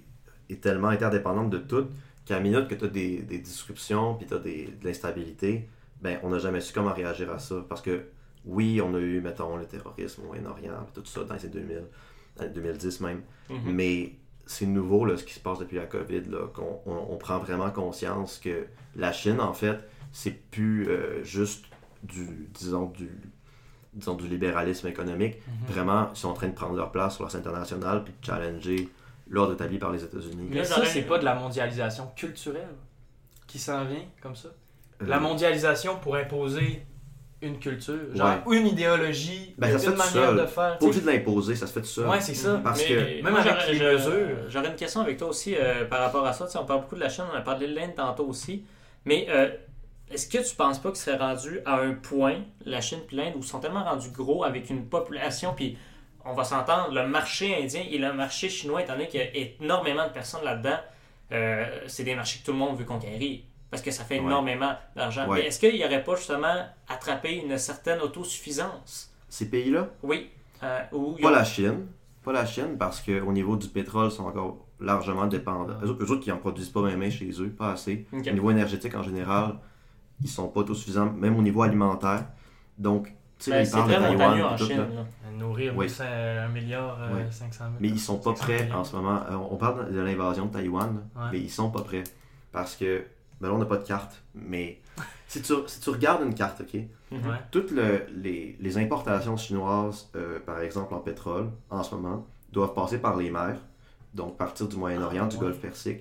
est 0.49 0.61
tellement 0.61 0.89
interdépendante 0.89 1.49
de 1.49 1.57
tout 1.57 1.87
qu'à 2.25 2.35
la 2.35 2.41
minute 2.41 2.67
que 2.67 2.75
tu 2.75 2.85
as 2.85 2.89
des, 2.89 3.19
des 3.19 3.39
disruptions 3.39 4.15
puis 4.15 4.27
tu 4.27 4.33
as 4.33 4.39
des, 4.39 4.65
de 4.79 4.85
l'instabilité, 4.85 5.67
ben, 6.01 6.19
on 6.23 6.29
n'a 6.29 6.39
jamais 6.39 6.61
su 6.61 6.73
comment 6.73 6.93
réagir 6.93 7.31
à 7.31 7.39
ça. 7.39 7.65
Parce 7.67 7.81
que, 7.81 8.03
oui, 8.45 8.81
on 8.81 8.93
a 8.93 8.99
eu, 8.99 9.21
mettons, 9.21 9.57
le 9.57 9.65
terrorisme 9.65 10.23
au 10.23 10.27
Moyen-Orient, 10.27 10.87
tout 10.93 11.03
ça 11.05 11.23
dans 11.23 11.35
les 11.35 11.49
2000, 11.49 11.83
dans 12.37 12.43
les 12.43 12.49
2010 12.49 13.01
même. 13.01 13.21
Mhm. 13.49 13.57
Mais 13.73 14.13
c'est 14.45 14.65
nouveau 14.65 15.05
là, 15.05 15.17
ce 15.17 15.23
qui 15.23 15.33
se 15.33 15.39
passe 15.39 15.59
depuis 15.59 15.77
la 15.77 15.85
COVID, 15.85 16.23
qu'on 16.53 16.79
on, 16.85 17.07
on 17.13 17.17
prend 17.17 17.39
vraiment 17.39 17.69
conscience 17.71 18.39
que 18.39 18.65
la 18.95 19.11
Chine, 19.11 19.39
en 19.41 19.53
fait, 19.53 19.77
c'est 20.11 20.31
plus 20.51 20.87
euh, 20.89 21.23
juste 21.23 21.65
du, 22.03 22.47
disons, 22.53 22.85
du, 22.87 23.09
disons, 23.97 24.13
du 24.15 24.27
libéralisme 24.27 24.87
économique. 24.87 25.35
Mhm. 25.47 25.67
Vraiment, 25.73 26.09
ils 26.13 26.17
sont 26.17 26.29
en 26.29 26.33
train 26.33 26.47
de 26.47 26.53
prendre 26.53 26.75
leur 26.75 26.91
place 26.91 27.15
sur 27.15 27.23
la 27.25 27.29
scène 27.29 27.41
internationale 27.41 28.03
puis 28.03 28.13
de 28.19 28.25
challenger 28.25 28.89
l'ordre 29.29 29.53
établi 29.53 29.77
par 29.77 29.91
les 29.91 30.03
États-Unis. 30.03 30.47
Mais 30.49 30.63
ça, 30.63 30.85
c'est 30.85 31.01
pas 31.01 31.17
de 31.17 31.25
la 31.25 31.35
mondialisation 31.35 32.09
culturelle 32.15 32.75
qui 33.45 33.59
s'en 33.59 33.83
vient 33.85 34.03
comme 34.21 34.35
ça? 34.35 34.49
La 35.01 35.17
Euh, 35.17 35.19
mondialisation 35.19 35.97
pour 35.97 36.15
imposer 36.15 36.83
une 37.41 37.59
culture, 37.59 37.99
genre 38.15 38.37
une 38.51 38.65
idéologie, 38.65 39.53
Ben, 39.59 39.71
ça 39.71 39.77
se 39.77 39.85
une 39.85 39.91
fait 39.91 39.97
manière 39.97 40.29
seul. 40.29 40.37
de 40.41 40.45
faire. 40.47 40.77
Pas 40.79 40.85
obligé 40.85 41.01
de 41.01 41.05
l'imposer, 41.05 41.55
ça 41.55 41.67
se 41.67 41.73
fait 41.73 41.81
tout 41.81 41.85
seul. 41.87 42.07
Ouais, 42.07 42.19
c'est 42.19 42.33
ça. 42.33 42.59
Parce 42.63 42.79
Mais 42.81 42.87
que- 42.87 43.23
même 43.23 43.29
moi, 43.31 43.41
avec 43.41 43.53
j'aurais- 43.53 43.73
les 43.73 43.79
mesures. 43.93 44.37
J'aurais 44.49 44.69
une 44.69 44.75
question 44.75 45.01
avec 45.01 45.17
toi 45.17 45.27
aussi 45.27 45.55
euh, 45.55 45.85
par 45.85 45.99
rapport 45.99 46.25
à 46.25 46.33
ça. 46.33 46.47
On 46.59 46.65
parle 46.65 46.81
beaucoup 46.81 46.95
de 46.95 46.99
la 47.01 47.09
Chine, 47.09 47.25
on 47.31 47.35
a 47.37 47.41
parlé 47.41 47.67
de 47.67 47.75
l'Inde 47.75 47.93
tantôt 47.95 48.25
aussi. 48.25 48.63
Mais 49.05 49.27
euh, 49.29 49.49
est-ce 50.11 50.27
que 50.27 50.37
tu 50.47 50.55
penses 50.55 50.79
pas 50.79 50.89
qu'ils 50.89 50.99
seraient 50.99 51.17
rendus 51.17 51.59
à 51.65 51.79
un 51.81 51.93
point, 51.93 52.37
la 52.65 52.81
Chine 52.81 52.99
et 53.11 53.15
l'Inde, 53.15 53.33
où 53.35 53.39
ils 53.39 53.43
sont 53.45 53.59
tellement 53.59 53.83
rendus 53.83 54.09
gros 54.11 54.43
avec 54.43 54.69
une 54.69 54.85
population, 54.87 55.53
puis 55.55 55.77
on 56.25 56.33
va 56.33 56.43
s'entendre, 56.43 56.93
le 56.93 57.07
marché 57.07 57.55
indien 57.61 57.83
et 57.89 57.97
le 57.97 58.11
marché 58.13 58.49
chinois, 58.49 58.81
étant 58.81 58.93
donné 58.93 59.07
qu'il 59.07 59.19
y 59.19 59.23
a 59.23 59.55
énormément 59.61 60.05
de 60.07 60.11
personnes 60.13 60.43
là-dedans, 60.43 60.77
euh, 61.31 61.65
c'est 61.87 62.03
des 62.03 62.15
marchés 62.15 62.39
que 62.39 62.45
tout 62.45 62.51
le 62.51 62.57
monde 62.57 62.77
veut 62.77 62.85
conquérir. 62.85 63.39
Parce 63.69 63.81
que 63.83 63.91
ça 63.91 64.05
fait 64.05 64.17
Ouais. 64.19 64.25
énormément 64.25 64.73
d'argent. 64.95 65.27
Ouais. 65.27 65.39
Mais 65.41 65.47
est-ce 65.47 65.59
qu'il 65.59 65.73
n'y 65.75 65.83
aurait 65.83 66.03
pas 66.03 66.15
justement 66.15 66.65
attrapé 66.87 67.35
une 67.35 67.57
certaine 67.57 67.99
autosuffisance? 67.99 69.11
Ces 69.27 69.49
pays-là, 69.49 69.89
Oui. 70.03 70.29
Euh, 70.63 70.79
où 70.93 71.13
pas 71.21 71.27
ont- 71.27 71.31
la 71.31 71.43
Chine. 71.43 71.87
Pas 72.23 72.31
la 72.31 72.45
Chine, 72.45 72.77
parce 72.79 73.01
qu'au 73.01 73.31
niveau 73.31 73.55
du 73.57 73.67
pétrole, 73.67 74.07
ils 74.09 74.15
sont 74.15 74.25
encore 74.25 74.57
largement 74.79 75.27
dépendants. 75.27 75.77
Eux, 75.83 75.89
autres- 75.89 76.03
eux 76.05 76.11
autres 76.11 76.21
qui 76.23 76.31
en 76.31 76.37
produisent 76.37 76.69
pas 76.69 76.81
même 76.81 77.09
chez 77.11 77.29
eux, 77.41 77.49
pas 77.49 77.71
assez. 77.73 78.05
Au 78.13 78.17
niveau 78.17 78.51
énergétique 78.51 78.95
en 78.95 79.03
général, 79.03 79.55
ils 80.21 80.29
sont 80.29 80.47
pas 80.47 80.61
autosuffisants, 80.61 81.11
même 81.13 81.37
au 81.37 81.41
niveau 81.41 81.61
alimentaire. 81.63 82.25
Donc, 82.77 83.07
tu 83.39 83.45
sais, 83.45 83.51
Ben, 83.51 83.59
ils 83.61 83.65
c'est 83.67 83.71
parlent 83.77 83.89
de 83.89 83.95
Taïwan 83.95 84.41
en 84.43 84.55
tout, 84.55 84.65
Chine. 84.65 84.77
là. 84.77 84.85
Nourrir 85.37 85.77
Oui. 85.77 85.87
1 85.99 86.47
milliard 86.49 86.97
euh, 87.01 87.13
Ouais. 87.15 87.27
500 87.31 87.65
000. 87.65 87.75
Mais 87.79 87.89
ils 87.89 87.99
sont 87.99 88.17
pas 88.17 88.31
500 88.35 88.43
prêts 88.43 88.63
millions. 88.63 88.75
en 88.77 88.83
ce 88.83 88.95
moment. 88.95 89.19
Euh, 89.29 89.35
On 89.51 89.55
parle 89.57 89.93
de 89.93 89.99
l'invasion 89.99 90.45
de 90.47 90.51
Taïwan, 90.53 91.03
Ouais. 91.15 91.21
mais 91.31 91.39
ils 91.41 91.49
sont 91.51 91.69
pas 91.69 91.81
prêts. 91.81 92.03
Parce 92.51 92.75
que, 92.75 93.03
ben 93.39 93.49
là, 93.49 93.53
on 93.53 93.59
n'a 93.59 93.65
pas 93.65 93.77
de 93.77 93.85
carte. 93.85 94.23
Mais 94.33 94.81
si 95.27 95.41
tu, 95.43 95.53
si 95.67 95.79
tu 95.79 95.89
regardes 95.91 96.23
une 96.23 96.33
carte, 96.33 96.61
OK, 96.61 96.79
Mhm. 97.11 97.17
Ouais. 97.29 97.35
toutes 97.51 97.69
le- 97.71 98.05
les, 98.15 98.57
les 98.59 98.77
importations 98.79 99.37
chinoises, 99.37 100.09
euh, 100.15 100.39
par 100.45 100.59
exemple 100.61 100.93
en 100.95 100.99
pétrole, 100.99 101.49
en 101.69 101.83
ce 101.83 101.93
moment, 101.95 102.25
doivent 102.51 102.73
passer 102.73 102.97
par 102.97 103.15
les 103.15 103.29
mers, 103.29 103.57
donc 104.15 104.35
partir 104.37 104.67
du 104.67 104.75
Moyen-Orient, 104.77 105.25
Ah, 105.25 105.27
du 105.27 105.35
ouais. 105.35 105.41
Golfe 105.43 105.59
Persique. 105.59 105.99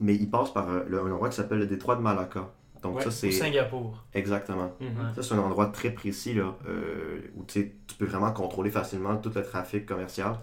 Mais 0.00 0.14
ils 0.16 0.28
passent 0.28 0.52
par 0.52 0.68
euh, 0.68 0.84
le- 0.88 1.00
un 1.00 1.12
endroit 1.12 1.28
qui 1.28 1.36
s'appelle 1.36 1.58
le 1.60 1.66
détroit 1.66 1.94
de 1.96 2.00
Malacca. 2.02 2.48
Donc 2.82 2.96
Ouais, 2.96 3.02
ça, 3.02 3.10
c'est... 3.10 3.30
Singapour. 3.32 4.04
Exactement. 4.14 4.70
Mhm. 4.80 5.14
Ça, 5.16 5.22
c'est 5.22 5.34
un 5.34 5.38
endroit 5.40 5.66
très 5.66 5.90
précis 5.90 6.34
là, 6.34 6.54
euh, 6.68 7.20
où 7.36 7.44
tu 7.44 7.60
sais, 7.60 7.74
tu 7.86 7.94
peux 7.96 8.06
vraiment 8.06 8.32
contrôler 8.32 8.70
facilement 8.70 9.16
tout 9.16 9.32
le 9.34 9.42
trafic 9.42 9.84
commercial. 9.86 10.36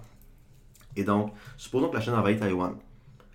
Et 0.97 1.03
donc, 1.03 1.33
supposons 1.57 1.89
que 1.89 1.95
la 1.95 2.01
Chine 2.01 2.13
envahit 2.13 2.39
Taïwan. 2.39 2.75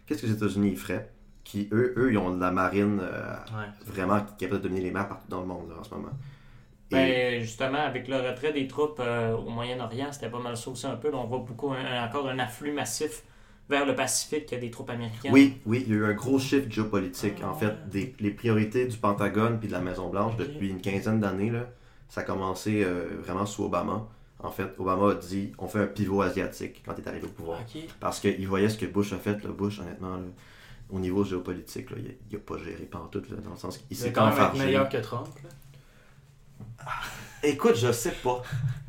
Qu'est-ce 0.06 0.22
que 0.22 0.26
les 0.26 0.32
États-Unis 0.32 0.76
feraient? 0.76 1.10
Qui, 1.44 1.68
eux, 1.72 1.94
eux, 1.96 2.12
ils 2.12 2.18
ont 2.18 2.34
de 2.34 2.40
la 2.40 2.50
marine 2.50 3.00
euh, 3.02 3.32
Ouais. 3.56 3.66
vraiment 3.86 4.20
qui 4.20 4.32
est 4.44 4.48
capable 4.48 4.62
de 4.62 4.68
dominer 4.68 4.84
les 4.86 4.90
mers 4.92 5.08
partout 5.08 5.28
dans 5.28 5.40
le 5.40 5.46
monde 5.46 5.70
là, 5.70 5.76
en 5.80 5.84
ce 5.84 5.94
moment. 5.94 6.10
Et- 6.90 6.94
Ben, 6.94 7.40
justement, 7.40 7.78
avec 7.78 8.08
le 8.08 8.16
retrait 8.16 8.52
des 8.52 8.66
troupes 8.66 9.00
euh, 9.00 9.34
au 9.36 9.48
Moyen-Orient, 9.48 10.08
c'était 10.12 10.28
pas 10.28 10.40
mal 10.40 10.56
ça 10.56 10.70
aussi 10.70 10.86
un 10.86 10.96
peu. 10.96 11.10
Là, 11.10 11.18
on 11.18 11.26
voit 11.26 11.38
beaucoup 11.38 11.72
un- 11.72 12.04
encore 12.06 12.28
un 12.28 12.38
afflux 12.38 12.72
massif 12.72 13.22
vers 13.70 13.87
le 13.87 13.94
Pacifique 13.94 14.46
il 14.50 14.54
y 14.54 14.59
a 14.59 14.61
des 14.61 14.70
troupes 14.70 14.90
américaines. 14.90 15.33
oui, 15.33 15.59
oui, 15.64 15.85
il 15.87 15.92
y 15.92 15.96
a 15.96 16.00
eu 16.00 16.04
un 16.04 16.12
gros 16.12 16.38
shift 16.38 16.70
géopolitique. 16.70 17.37
Ah, 17.42 17.50
en 17.50 17.54
fait, 17.54 17.88
des, 17.88 18.14
les 18.18 18.30
priorités 18.33 18.87
du 18.87 18.98
Pentagone 18.98 19.59
puis 19.59 19.68
de 19.68 19.72
la 19.72 19.80
Maison-Blanche 19.80 20.37
depuis 20.37 20.68
une 20.68 20.80
quinzaine 20.80 21.20
d'années, 21.20 21.52
ça 22.09 22.22
a 22.22 22.24
commencé 22.24 22.83
euh, 22.85 23.09
vraiment 23.22 23.46
sous 23.46 23.64
Obama. 23.64 24.09
En 24.42 24.50
fait, 24.50 24.74
Obama 24.78 25.12
a 25.12 25.14
dit 25.14 25.52
on 25.59 25.68
fait 25.68 25.78
un 25.78 25.87
pivot 25.87 26.22
asiatique 26.22 26.83
quand 26.85 26.94
il 26.98 27.04
est 27.04 27.09
arrivé 27.09 27.26
au 27.26 27.30
pouvoir. 27.30 27.61
Parce 28.00 28.20
qu'il 28.20 28.46
voyait 28.48 28.68
ce 28.68 28.76
que 28.76 28.87
Bush 28.87 29.12
a 29.12 29.18
fait, 29.18 29.42
le 29.44 29.52
Bush, 29.52 29.78
honnêtement, 29.78 30.16
là, 30.16 30.22
au 30.90 30.98
niveau 30.98 31.24
géopolitique, 31.24 31.90
là, 31.90 31.98
il 31.98 32.37
n'a 32.37 32.42
pas 32.42 32.59
géré 32.59 32.85
pantoute, 32.85 33.30
là, 33.30 33.37
dans 33.37 33.50
le 33.50 33.56
sens 33.56 33.78
qu'il 33.78 33.87
Il 33.90 33.96
s'est 33.96 34.12
quand 34.12 34.35
même 34.35 34.59
meilleur 34.59 34.88
que 34.88 34.98
Trump. 34.98 35.28
Écoute, 37.42 37.76
je 37.76 37.90
sais 37.92 38.12
pas. 38.22 38.42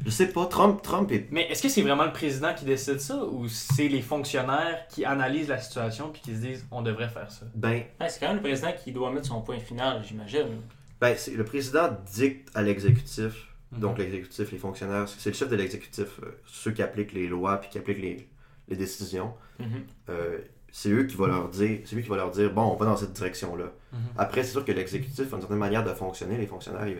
Je 0.05 0.09
sais 0.09 0.27
pas. 0.27 0.45
Trump, 0.47 0.81
Trump 0.81 1.11
est. 1.11 1.27
Mais 1.31 1.43
est-ce 1.49 1.61
que 1.61 1.69
c'est 1.69 1.81
vraiment 1.83 2.05
le 2.05 2.11
président 2.11 2.53
qui 2.53 2.65
décide 2.65 2.99
ça 2.99 3.23
ou 3.23 3.47
c'est 3.47 3.87
les 3.87 4.01
fonctionnaires 4.01 4.85
qui 4.89 5.05
analysent 5.05 5.47
la 5.49 5.59
situation 5.59 6.09
puis 6.11 6.21
qui 6.21 6.31
se 6.35 6.41
disent 6.41 6.65
on 6.71 6.81
devrait 6.81 7.09
faire 7.09 7.31
ça? 7.31 7.45
Ben, 7.55 7.83
c'est 8.09 8.19
quand 8.19 8.27
même 8.27 8.37
le 8.37 8.41
président 8.41 8.71
qui 8.83 8.91
doit 8.91 9.11
mettre 9.11 9.27
son 9.27 9.41
point 9.41 9.59
final, 9.59 10.01
j'imagine. 10.05 10.61
ben 10.99 11.15
c'est- 11.17 11.31
le 11.31 11.43
président 11.43 11.89
dicte 12.13 12.49
à 12.55 12.61
l'exécutif. 12.61 13.47
Mhm. 13.71 13.79
Donc, 13.79 13.97
l'exécutif, 13.99 14.51
les 14.51 14.57
fonctionnaires, 14.57 15.07
c'est 15.07 15.29
le 15.29 15.35
chef 15.35 15.47
de 15.49 15.55
l'exécutif, 15.55 16.19
euh, 16.23 16.37
ceux 16.45 16.71
qui 16.71 16.81
appliquent 16.83 17.13
les 17.13 17.27
lois 17.27 17.57
puis 17.57 17.69
qui 17.69 17.77
appliquent 17.77 18.01
les, 18.01 18.27
les 18.67 18.75
décisions. 18.75 19.33
Mhm. 19.59 19.65
Euh, 20.09 20.39
c'est 20.71 20.89
eux 20.89 21.03
qui 21.05 21.15
vont 21.15 21.27
leur 21.27 21.47
dire, 21.49 21.79
c'est 21.85 21.95
lui 21.95 22.03
qui 22.03 22.09
va 22.09 22.17
leur 22.17 22.31
dire, 22.31 22.51
bon, 22.51 22.63
on 22.63 22.75
va 22.75 22.85
dans 22.85 22.97
cette 22.97 23.13
direction-là. 23.13 23.71
Mhm. 23.93 23.99
Après, 24.17 24.43
c'est 24.43 24.51
sûr 24.51 24.65
que 24.65 24.71
l'exécutif 24.73 25.31
a 25.31 25.35
une 25.35 25.41
certaine 25.41 25.57
manière 25.57 25.83
de 25.83 25.93
fonctionner. 25.93 26.37
Les 26.37 26.47
fonctionnaires, 26.47 26.85
ils, 26.87 26.97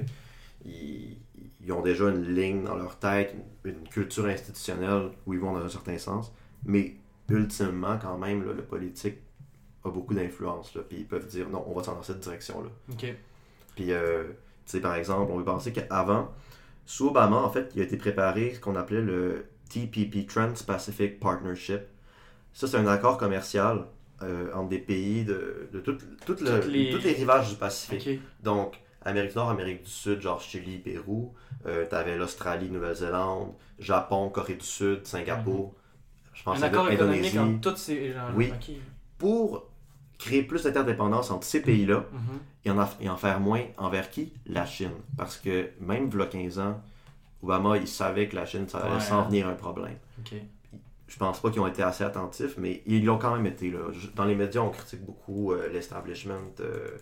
ils- 0.66 1.18
ils 1.64 1.72
ont 1.74 1.82
déjà 1.82 2.10
une 2.10 2.34
ligne 2.34 2.64
dans 2.64 2.76
leur 2.76 2.98
tête, 2.98 3.36
une, 3.66 3.72
une 3.72 3.88
culture 3.88 4.26
institutionnelle 4.26 5.10
où 5.26 5.34
ils 5.34 5.40
vont 5.40 5.54
dans 5.54 5.64
un 5.66 5.70
certain 5.70 5.98
sens. 5.98 6.34
Mais 6.66 6.96
ultimement, 7.30 7.98
quand 8.02 8.18
même, 8.18 8.46
là, 8.46 8.54
le 8.54 8.64
politique 8.64 9.18
a 9.84 9.90
beaucoup 9.90 10.14
d'influence. 10.14 10.72
Puis 10.90 11.00
ils 11.00 11.08
peuvent 11.08 11.28
dire, 11.28 11.50
non, 11.50 11.64
on 11.68 11.74
va 11.74 11.82
dans 11.84 12.02
cette 12.04 12.20
direction-là. 12.20 12.70
Puis, 13.76 13.92
euh, 13.92 14.24
tu 14.66 14.72
sais, 14.74 14.80
par 14.82 14.96
exemple, 14.96 15.32
on 15.32 15.38
peut 15.38 15.46
penser 15.46 15.72
qu'avant, 15.72 16.32
sous 16.86 17.08
Obama, 17.08 17.38
en 17.38 17.50
fait, 17.50 17.72
il 17.76 17.82
a 17.82 17.84
été 17.86 17.98
préparé 17.98 18.54
ce 18.54 18.60
qu'on 18.60 18.76
appelait 18.76 19.02
le 19.02 19.46
TPP, 19.70 20.28
Trans-Pacific 20.28 21.20
Partnership. 21.20 21.82
Ça, 22.54 22.68
c'est 22.68 22.78
un 22.78 22.88
accord 22.88 23.18
commercial 23.18 23.86
euh, 24.24 24.54
entre 24.54 24.70
des 24.70 24.78
pays 24.80 25.24
de, 25.24 25.70
de 25.72 25.80
tout, 25.80 25.94
tout 25.94 26.06
le- 26.44 26.60
Toutes 26.62 26.66
les- 26.68 26.90
tous 26.92 27.04
les 27.04 27.14
rivages 27.14 27.50
du 27.50 27.56
Pacifique. 27.56 28.02
Donc, 28.44 28.80
Amérique 29.04 29.32
du 29.32 29.38
Nord, 29.38 29.50
Amérique 29.50 29.84
du 29.84 29.90
Sud, 29.90 30.22
genre 30.22 30.42
Chili, 30.42 30.78
Pérou. 30.80 31.34
Euh, 31.66 31.86
T'avais 31.86 32.18
l'Australie, 32.18 32.70
Nouvelle-Zélande, 32.70 33.54
Japon, 33.80 34.30
Corée 34.30 34.56
du 34.56 34.66
Sud, 34.66 35.06
Singapour. 35.06 35.76
Je 36.34 36.44
pense 36.44 36.58
Un 36.58 36.62
que 36.62 36.66
accord 36.76 36.90
économique 36.90 37.36
Indonésie. 37.36 37.40
entre 37.40 37.72
tous 37.72 37.78
ces 37.78 38.14
gens 38.14 38.28
Oui. 38.36 38.52
Pour 39.18 39.68
créer 40.18 40.44
plus 40.44 40.64
d'interdépendance 40.64 41.32
entre 41.32 41.46
ces 41.46 41.62
pays-là 41.62 42.04
Mhm. 42.12 42.40
et 42.66 42.72
en, 42.72 42.80
en- 42.80 42.90
et 43.00 43.10
en 43.10 43.18
faire 43.18 43.40
moins 43.40 43.62
envers 43.78 44.10
qui? 44.10 44.34
La 44.46 44.66
Chine. 44.66 44.92
Parce 45.18 45.38
que 45.38 45.70
même 45.80 46.10
a 46.20 46.26
15 46.26 46.60
ans, 46.60 46.82
Obama, 47.44 47.78
il 47.78 47.88
savait 47.88 48.28
que 48.28 48.36
la 48.36 48.46
Chine, 48.46 48.68
ça 48.68 48.80
allait 48.80 48.96
Ouais. 48.96 49.00
s'en 49.00 49.24
venir 49.28 49.48
un 49.48 49.54
problème. 49.56 49.98
Ok. 50.20 50.34
Je 51.08 51.18
pense 51.18 51.42
pas 51.42 51.50
qu'ils 51.50 51.60
ont 51.60 51.68
été 51.68 51.84
assez 51.84 52.04
attentifs, 52.04 52.56
mais 52.58 52.82
ils 52.86 53.04
l'ont 53.04 53.18
quand 53.18 53.36
même 53.36 53.46
été. 53.48 53.70
Là. 53.72 53.80
Dans 54.16 54.26
les 54.26 54.36
médias, 54.36 54.62
on 54.62 54.70
critique 54.70 55.04
beaucoup 55.06 55.52
euh, 55.52 55.68
l'establishment 55.74 56.54
euh, 56.62 56.98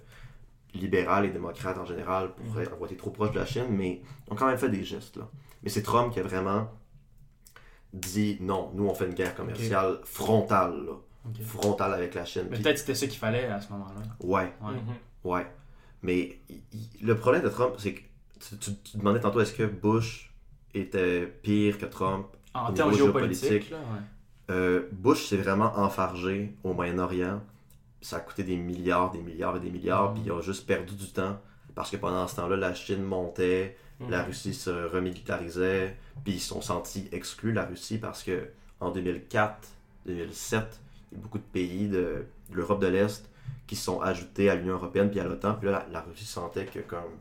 libéral 0.74 1.26
et 1.26 1.30
démocrate 1.30 1.78
en 1.78 1.86
général 1.86 2.34
pour 2.36 2.46
Mhm. 2.46 2.68
avoir 2.74 2.90
été 2.90 2.96
trop 2.98 3.10
proche 3.12 3.32
de 3.32 3.40
la 3.40 3.46
Chine, 3.46 3.66
mais 3.70 4.02
ils 4.28 4.34
ont 4.34 4.36
quand 4.36 4.48
même 4.48 4.58
fait 4.58 4.70
des 4.70 4.84
gestes. 4.84 5.18
Là. 5.18 5.28
Mais 5.64 5.70
c'est 5.70 5.82
Trump 5.84 6.14
qui 6.14 6.20
a 6.20 6.24
vraiment 6.24 6.70
dit 7.94 8.38
non, 8.42 8.72
nous 8.76 8.86
on 8.88 8.94
fait 8.94 9.06
une 9.08 9.14
guerre 9.16 9.36
commerciale 9.36 10.00
frontale. 10.04 10.86
Là. 10.86 10.94
Frontale 11.44 11.94
avec 11.94 12.14
la 12.16 12.26
Chine. 12.26 12.44
Mais 12.50 12.56
Puis- 12.56 12.64
peut-être 12.64 12.78
c'était 12.80 12.96
ça 12.96 13.08
qu'il 13.08 13.18
fallait 13.20 13.46
à 13.46 13.60
ce 13.60 13.72
moment-là. 13.74 14.02
Ouais, 14.22 14.54
Ouais. 14.62 14.74
Mhm. 14.74 14.94
ouais. 15.32 15.48
Mais 16.02 16.40
il- 16.50 16.62
il- 16.72 17.06
le 17.06 17.16
problème 17.18 17.44
de 17.44 17.50
Trump, 17.50 17.74
c'est 17.78 17.94
que 17.94 18.02
tu, 18.40 18.58
tu- 18.58 18.76
tu 18.84 18.98
demandais 18.98 19.20
tantôt 19.20 19.42
est-ce 19.42 19.54
que 19.54 19.64
Bush 19.64 20.32
était 20.74 21.26
pire 21.28 21.78
que 21.78 21.86
Trump 21.86 22.28
En 22.54 22.72
termes 22.72 22.94
géopolitiques, 22.94 23.42
géopolitique? 23.50 23.72
là, 23.72 23.78
ouais. 23.78 24.02
Euh, 24.56 24.88
Bush 24.92 25.26
s'est 25.28 25.38
vraiment 25.38 25.74
enfargé 25.78 26.56
au 26.64 26.74
Moyen-Orient. 26.74 27.42
Ça 28.02 28.18
a 28.18 28.20
coûté 28.22 28.44
des 28.44 28.56
milliards, 28.58 29.12
des 29.12 29.20
milliards 29.22 29.58
et 29.58 29.60
des 29.60 29.70
milliards, 29.70 30.10
Mhm. 30.12 30.14
puis 30.16 30.24
ils 30.28 30.32
ont 30.32 30.42
juste 30.42 30.66
perdu 30.66 30.96
du 30.96 31.08
temps 31.12 31.40
parce 31.76 31.92
que 31.92 31.98
pendant 31.98 32.28
ce 32.28 32.36
temps-là, 32.38 32.56
la 32.58 32.74
Chine 32.74 33.04
montait, 33.04 33.78
la 34.10 34.24
Russie 34.24 34.54
se 34.54 34.70
remilitarisait, 34.70 35.96
puis 36.24 36.34
ils 36.36 36.40
se 36.40 36.50
sont 36.50 36.62
sentis 36.62 37.10
exclus, 37.12 37.52
la 37.52 37.66
Russie, 37.66 37.98
parce 37.98 38.24
que 38.24 38.48
en 38.80 38.92
2004, 38.92 39.68
2007, 40.06 40.64
il 41.12 41.18
y 41.18 41.20
a 41.20 41.24
beaucoup 41.24 41.38
de 41.38 41.44
pays 41.44 41.88
de 41.90 42.26
l'Europe 42.54 42.80
de 42.82 42.88
l'Est 42.88 43.30
qui 43.68 43.76
se 43.76 43.84
sont 43.84 44.00
ajoutés 44.02 44.50
à 44.50 44.56
l'Union 44.56 44.76
européenne 44.76 45.10
puis 45.12 45.20
à 45.20 45.26
l'OTAN, 45.26 45.56
puis 45.56 45.70
là, 45.70 45.86
la, 45.92 46.00
la 46.00 46.02
Russie 46.02 46.26
sentait 46.26 46.66
que 46.66 46.80
comme 46.80 47.12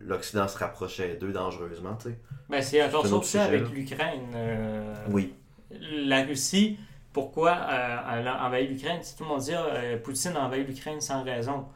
l'Occident 0.00 0.48
se 0.48 0.58
rapprochait 0.58 1.16
d'eux 1.16 1.32
dangereusement, 1.32 1.94
tu 1.96 2.10
sais. 2.10 2.18
Ben, 2.48 2.60
c'est 2.62 2.80
un 2.80 2.90
ça 2.90 2.98
aussi 2.98 3.30
sujet, 3.30 3.40
avec 3.44 3.70
l'Ukraine. 3.70 4.28
euh, 4.34 4.94
Oui, 5.10 5.34
La 5.70 6.24
Russie, 6.24 6.78
pourquoi 7.18 7.50
euh, 7.50 7.96
elle 8.20 8.28
a 8.28 8.44
envahi 8.46 8.68
l'Ukraine 8.68 9.02
Si 9.02 9.16
tout 9.16 9.24
le 9.24 9.28
monde 9.30 9.40
dit 9.40 9.52
euh, 9.54 9.98
Poutine 9.98 10.36
a 10.36 10.40
envahi 10.46 10.62
l'Ukraine 10.64 11.00
sans 11.00 11.22
raison. 11.24 11.66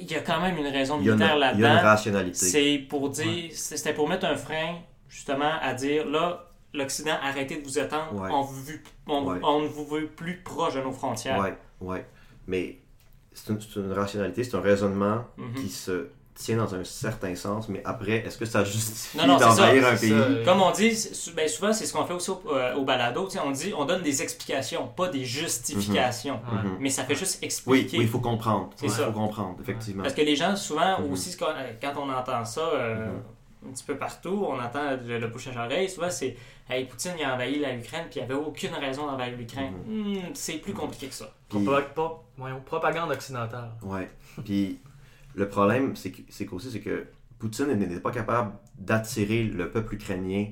Il 0.00 0.10
y 0.10 0.14
a 0.14 0.20
quand 0.20 0.40
même 0.40 0.56
une 0.56 0.68
raison 0.68 0.96
militaire 0.98 1.34
il 1.36 1.40
y 1.40 1.44
a 1.44 1.52
une 1.52 1.60
là-dedans. 1.62 1.82
rationalité. 1.82 2.38
C'est 2.38 2.78
pour 2.88 3.10
dire, 3.10 3.50
c'était 3.52 3.92
pour 3.92 4.08
mettre 4.08 4.24
un 4.26 4.36
frein 4.36 4.76
justement 5.08 5.52
à 5.60 5.74
dire 5.74 6.06
là, 6.06 6.44
l'Occident, 6.72 7.16
arrêtez 7.22 7.56
de 7.60 7.64
vous 7.64 7.78
attendre, 7.78 8.14
Ouais. 8.20 8.30
on, 8.32 8.42
veut- 8.42 8.80
on- 9.06 9.24
Ouais. 9.24 9.38
on 9.42 9.60
ne 9.62 9.66
vous 9.68 9.84
veut 9.86 10.06
plus 10.06 10.36
proche 10.42 10.74
de 10.74 10.80
nos 10.80 10.92
frontières. 10.92 11.38
Ouais, 11.40 11.56
ouais. 11.80 12.06
Mais 12.46 12.78
c'est 13.32 13.50
une, 13.76 13.92
rationalité, 13.92 14.44
c'est 14.44 14.56
un 14.56 14.60
raisonnement 14.60 15.24
Mhm. 15.36 15.54
qui 15.54 15.68
se 15.68 16.08
tient 16.36 16.58
dans 16.58 16.74
un 16.74 16.84
certain 16.84 17.34
sens, 17.34 17.68
mais 17.68 17.80
après, 17.84 18.18
est-ce 18.18 18.36
que 18.38 18.44
ça 18.44 18.62
justifie 18.62 19.16
d'envahir 19.18 19.86
un 19.86 19.96
pays 19.96 20.10
ça. 20.10 20.28
Comme 20.44 20.60
on 20.60 20.70
dit, 20.70 20.94
c'est- 20.94 21.34
ben 21.34 21.48
souvent 21.48 21.72
c'est 21.72 21.86
ce 21.86 21.92
qu'on 21.92 22.04
fait 22.04 22.12
aussi 22.14 22.30
au, 22.30 22.40
euh, 22.52 22.74
au 22.74 22.84
balado, 22.84 23.24
tu 23.24 23.32
sais, 23.32 23.40
on 23.44 23.50
dit 23.50 23.72
on 23.76 23.84
donne 23.86 24.02
des 24.02 24.22
explications, 24.22 24.86
pas 24.86 25.08
des 25.08 25.24
justifications. 25.24 26.34
Ouais. 26.52 26.62
Mhm. 26.62 26.76
Mais 26.80 26.90
ça 26.90 27.04
fait 27.04 27.14
juste 27.14 27.42
expliquer. 27.42 27.98
oui, 27.98 28.04
il 28.04 28.08
faut 28.08 28.20
comprendre. 28.20 28.70
C'est 28.76 28.86
Il 28.86 28.92
ça. 28.92 29.06
faut 29.06 29.12
comprendre, 29.12 29.56
effectivement. 29.60 30.02
Parce 30.02 30.14
que 30.14 30.20
les 30.22 30.36
gens, 30.36 30.54
souvent, 30.56 31.00
Mhm. 31.00 31.12
aussi, 31.12 31.36
quand, 31.36 31.52
quand 31.80 31.92
on 31.96 32.10
entend 32.12 32.44
ça 32.44 32.60
euh, 32.60 33.06
un 33.66 33.72
petit 33.72 33.84
peu 33.84 33.96
partout, 33.96 34.46
on 34.48 34.60
entend 34.60 34.96
le, 35.06 35.18
le 35.18 35.26
bouche 35.28 35.48
à 35.48 35.64
oreille, 35.64 35.88
souvent 35.88 36.10
c'est 36.10 36.36
Hey, 36.68 36.84
Poutine 36.84 37.12
il 37.16 37.24
a 37.24 37.32
envahi 37.34 37.60
la 37.60 37.74
Ukraine, 37.76 38.06
puis 38.10 38.18
il 38.18 38.26
n'y 38.26 38.32
avait 38.32 38.42
aucune 38.42 38.74
raison 38.74 39.06
d'envahir 39.06 39.36
l'Ukraine. 39.38 39.72
Mhm. 39.86 40.16
Hmm, 40.16 40.20
c'est 40.34 40.54
plus 40.54 40.72
compliqué 40.72 41.06
que 41.06 41.14
ça. 41.14 41.32
Puis- 41.48 41.60
Propa- 41.60 41.92
pas- 41.94 42.24
voyons, 42.36 42.60
propagande 42.66 43.10
occidentale. 43.12 43.70
Ouais. 43.82 44.10
Puis 44.44 44.80
le 45.36 45.48
problème, 45.48 45.94
c'est 45.94 46.46
qu'aussi, 46.46 46.70
c'est 46.72 46.80
que 46.80 47.06
Poutine 47.38 47.66
n'est 47.74 48.00
pas 48.00 48.10
capable 48.10 48.52
d'attirer 48.78 49.44
le 49.44 49.70
peuple 49.70 49.94
ukrainien 49.94 50.46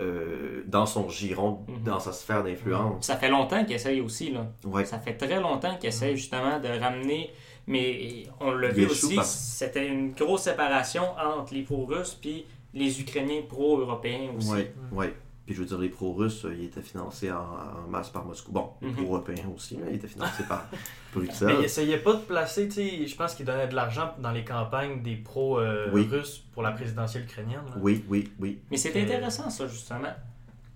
euh, 0.00 0.62
dans 0.66 0.86
son 0.86 1.10
giron, 1.10 1.64
Mhm. 1.68 1.84
dans 1.84 2.00
sa 2.00 2.12
sphère 2.12 2.42
d'influence. 2.42 3.04
Ça 3.06 3.16
fait 3.16 3.28
longtemps 3.28 3.62
qu'il 3.64 3.74
essaye 3.74 4.00
aussi, 4.00 4.32
là. 4.32 4.46
Ouais. 4.64 4.86
Ça 4.86 4.98
fait 4.98 5.14
très 5.18 5.38
longtemps 5.38 5.76
qu'il 5.76 5.90
essaye 5.90 6.16
justement 6.16 6.58
de 6.58 6.68
ramener, 6.80 7.30
mais 7.66 8.24
on 8.40 8.52
l'a 8.52 8.68
Il 8.70 8.74
vu 8.74 8.86
aussi, 8.86 9.18
c'était 9.22 9.86
une 9.86 10.12
grosse 10.12 10.42
séparation 10.44 11.02
entre 11.18 11.52
les 11.52 11.62
pro-russes 11.62 12.14
puis 12.20 12.46
les 12.72 13.00
Ukrainiens 13.02 13.42
pro-européens 13.46 14.30
aussi. 14.36 14.50
Ouais, 14.50 14.74
ouais. 14.92 15.14
Puis 15.44 15.54
je 15.56 15.60
veux 15.60 15.66
dire, 15.66 15.78
les 15.78 15.88
pro-russes, 15.88 16.44
euh, 16.44 16.54
ils 16.56 16.66
étaient 16.66 16.82
financés 16.82 17.30
en, 17.32 17.38
en 17.38 17.88
masse 17.88 18.10
par 18.10 18.24
Moscou. 18.24 18.52
Bon, 18.52 18.70
les 18.80 18.88
Mhm. 18.88 18.94
pro-européens 18.94 19.44
aussi, 19.54 19.76
là, 19.76 19.86
ils 19.90 19.96
étaient 19.96 20.06
financés 20.06 20.44
par 20.48 20.68
Mais 20.72 20.78
Bruxelles. 21.14 21.56
il 21.58 21.64
essayait 21.64 21.98
pas 21.98 22.12
de 22.14 22.20
placer, 22.20 22.68
tu 22.68 22.74
sais, 22.74 23.06
je 23.06 23.16
pense 23.16 23.34
qu'il 23.34 23.44
donnait 23.44 23.66
de 23.66 23.74
l'argent 23.74 24.12
dans 24.18 24.30
les 24.30 24.44
campagnes 24.44 25.02
des 25.02 25.16
pro-russes 25.16 25.92
Oui. 25.92 26.50
pour 26.52 26.62
la 26.62 26.70
présidentielle 26.72 27.24
ukrainienne. 27.24 27.60
là. 27.66 27.72
Oui, 27.80 28.04
oui, 28.08 28.30
oui. 28.38 28.60
Mais 28.70 28.76
c'est 28.76 28.96
Euh, 28.96 29.02
intéressant, 29.02 29.50
ça, 29.50 29.66
justement. 29.66 30.12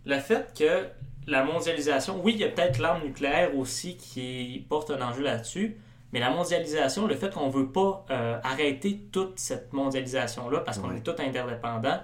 Le 0.05 0.19
fait 0.19 0.53
que 0.59 0.87
la 1.31 1.45
mondialisation, 1.45 2.21
oui, 2.23 2.33
il 2.35 2.41
y 2.41 2.45
a 2.45 2.49
peut-être 2.49 2.79
l'arme 2.79 3.03
nucléaire 3.05 3.57
aussi 3.57 3.97
qui 3.97 4.65
porte 4.69 4.91
un 4.91 5.01
enjeu 5.01 5.23
là-dessus, 5.23 5.77
mais 6.13 6.21
la 6.21 6.31
mondialisation, 6.31 7.07
le 7.07 7.15
fait 7.15 7.33
qu'on 7.33 7.47
ne 7.49 7.53
veut 7.53 7.69
pas 7.73 8.05
euh, 8.11 8.39
arrêter 8.45 9.01
toute 9.13 9.39
cette 9.39 9.73
mondialisation-là 9.73 10.61
parce 10.61 10.79
qu'on 10.79 10.93
est 10.95 11.01
tous 11.03 11.21
interdépendants, 11.21 12.01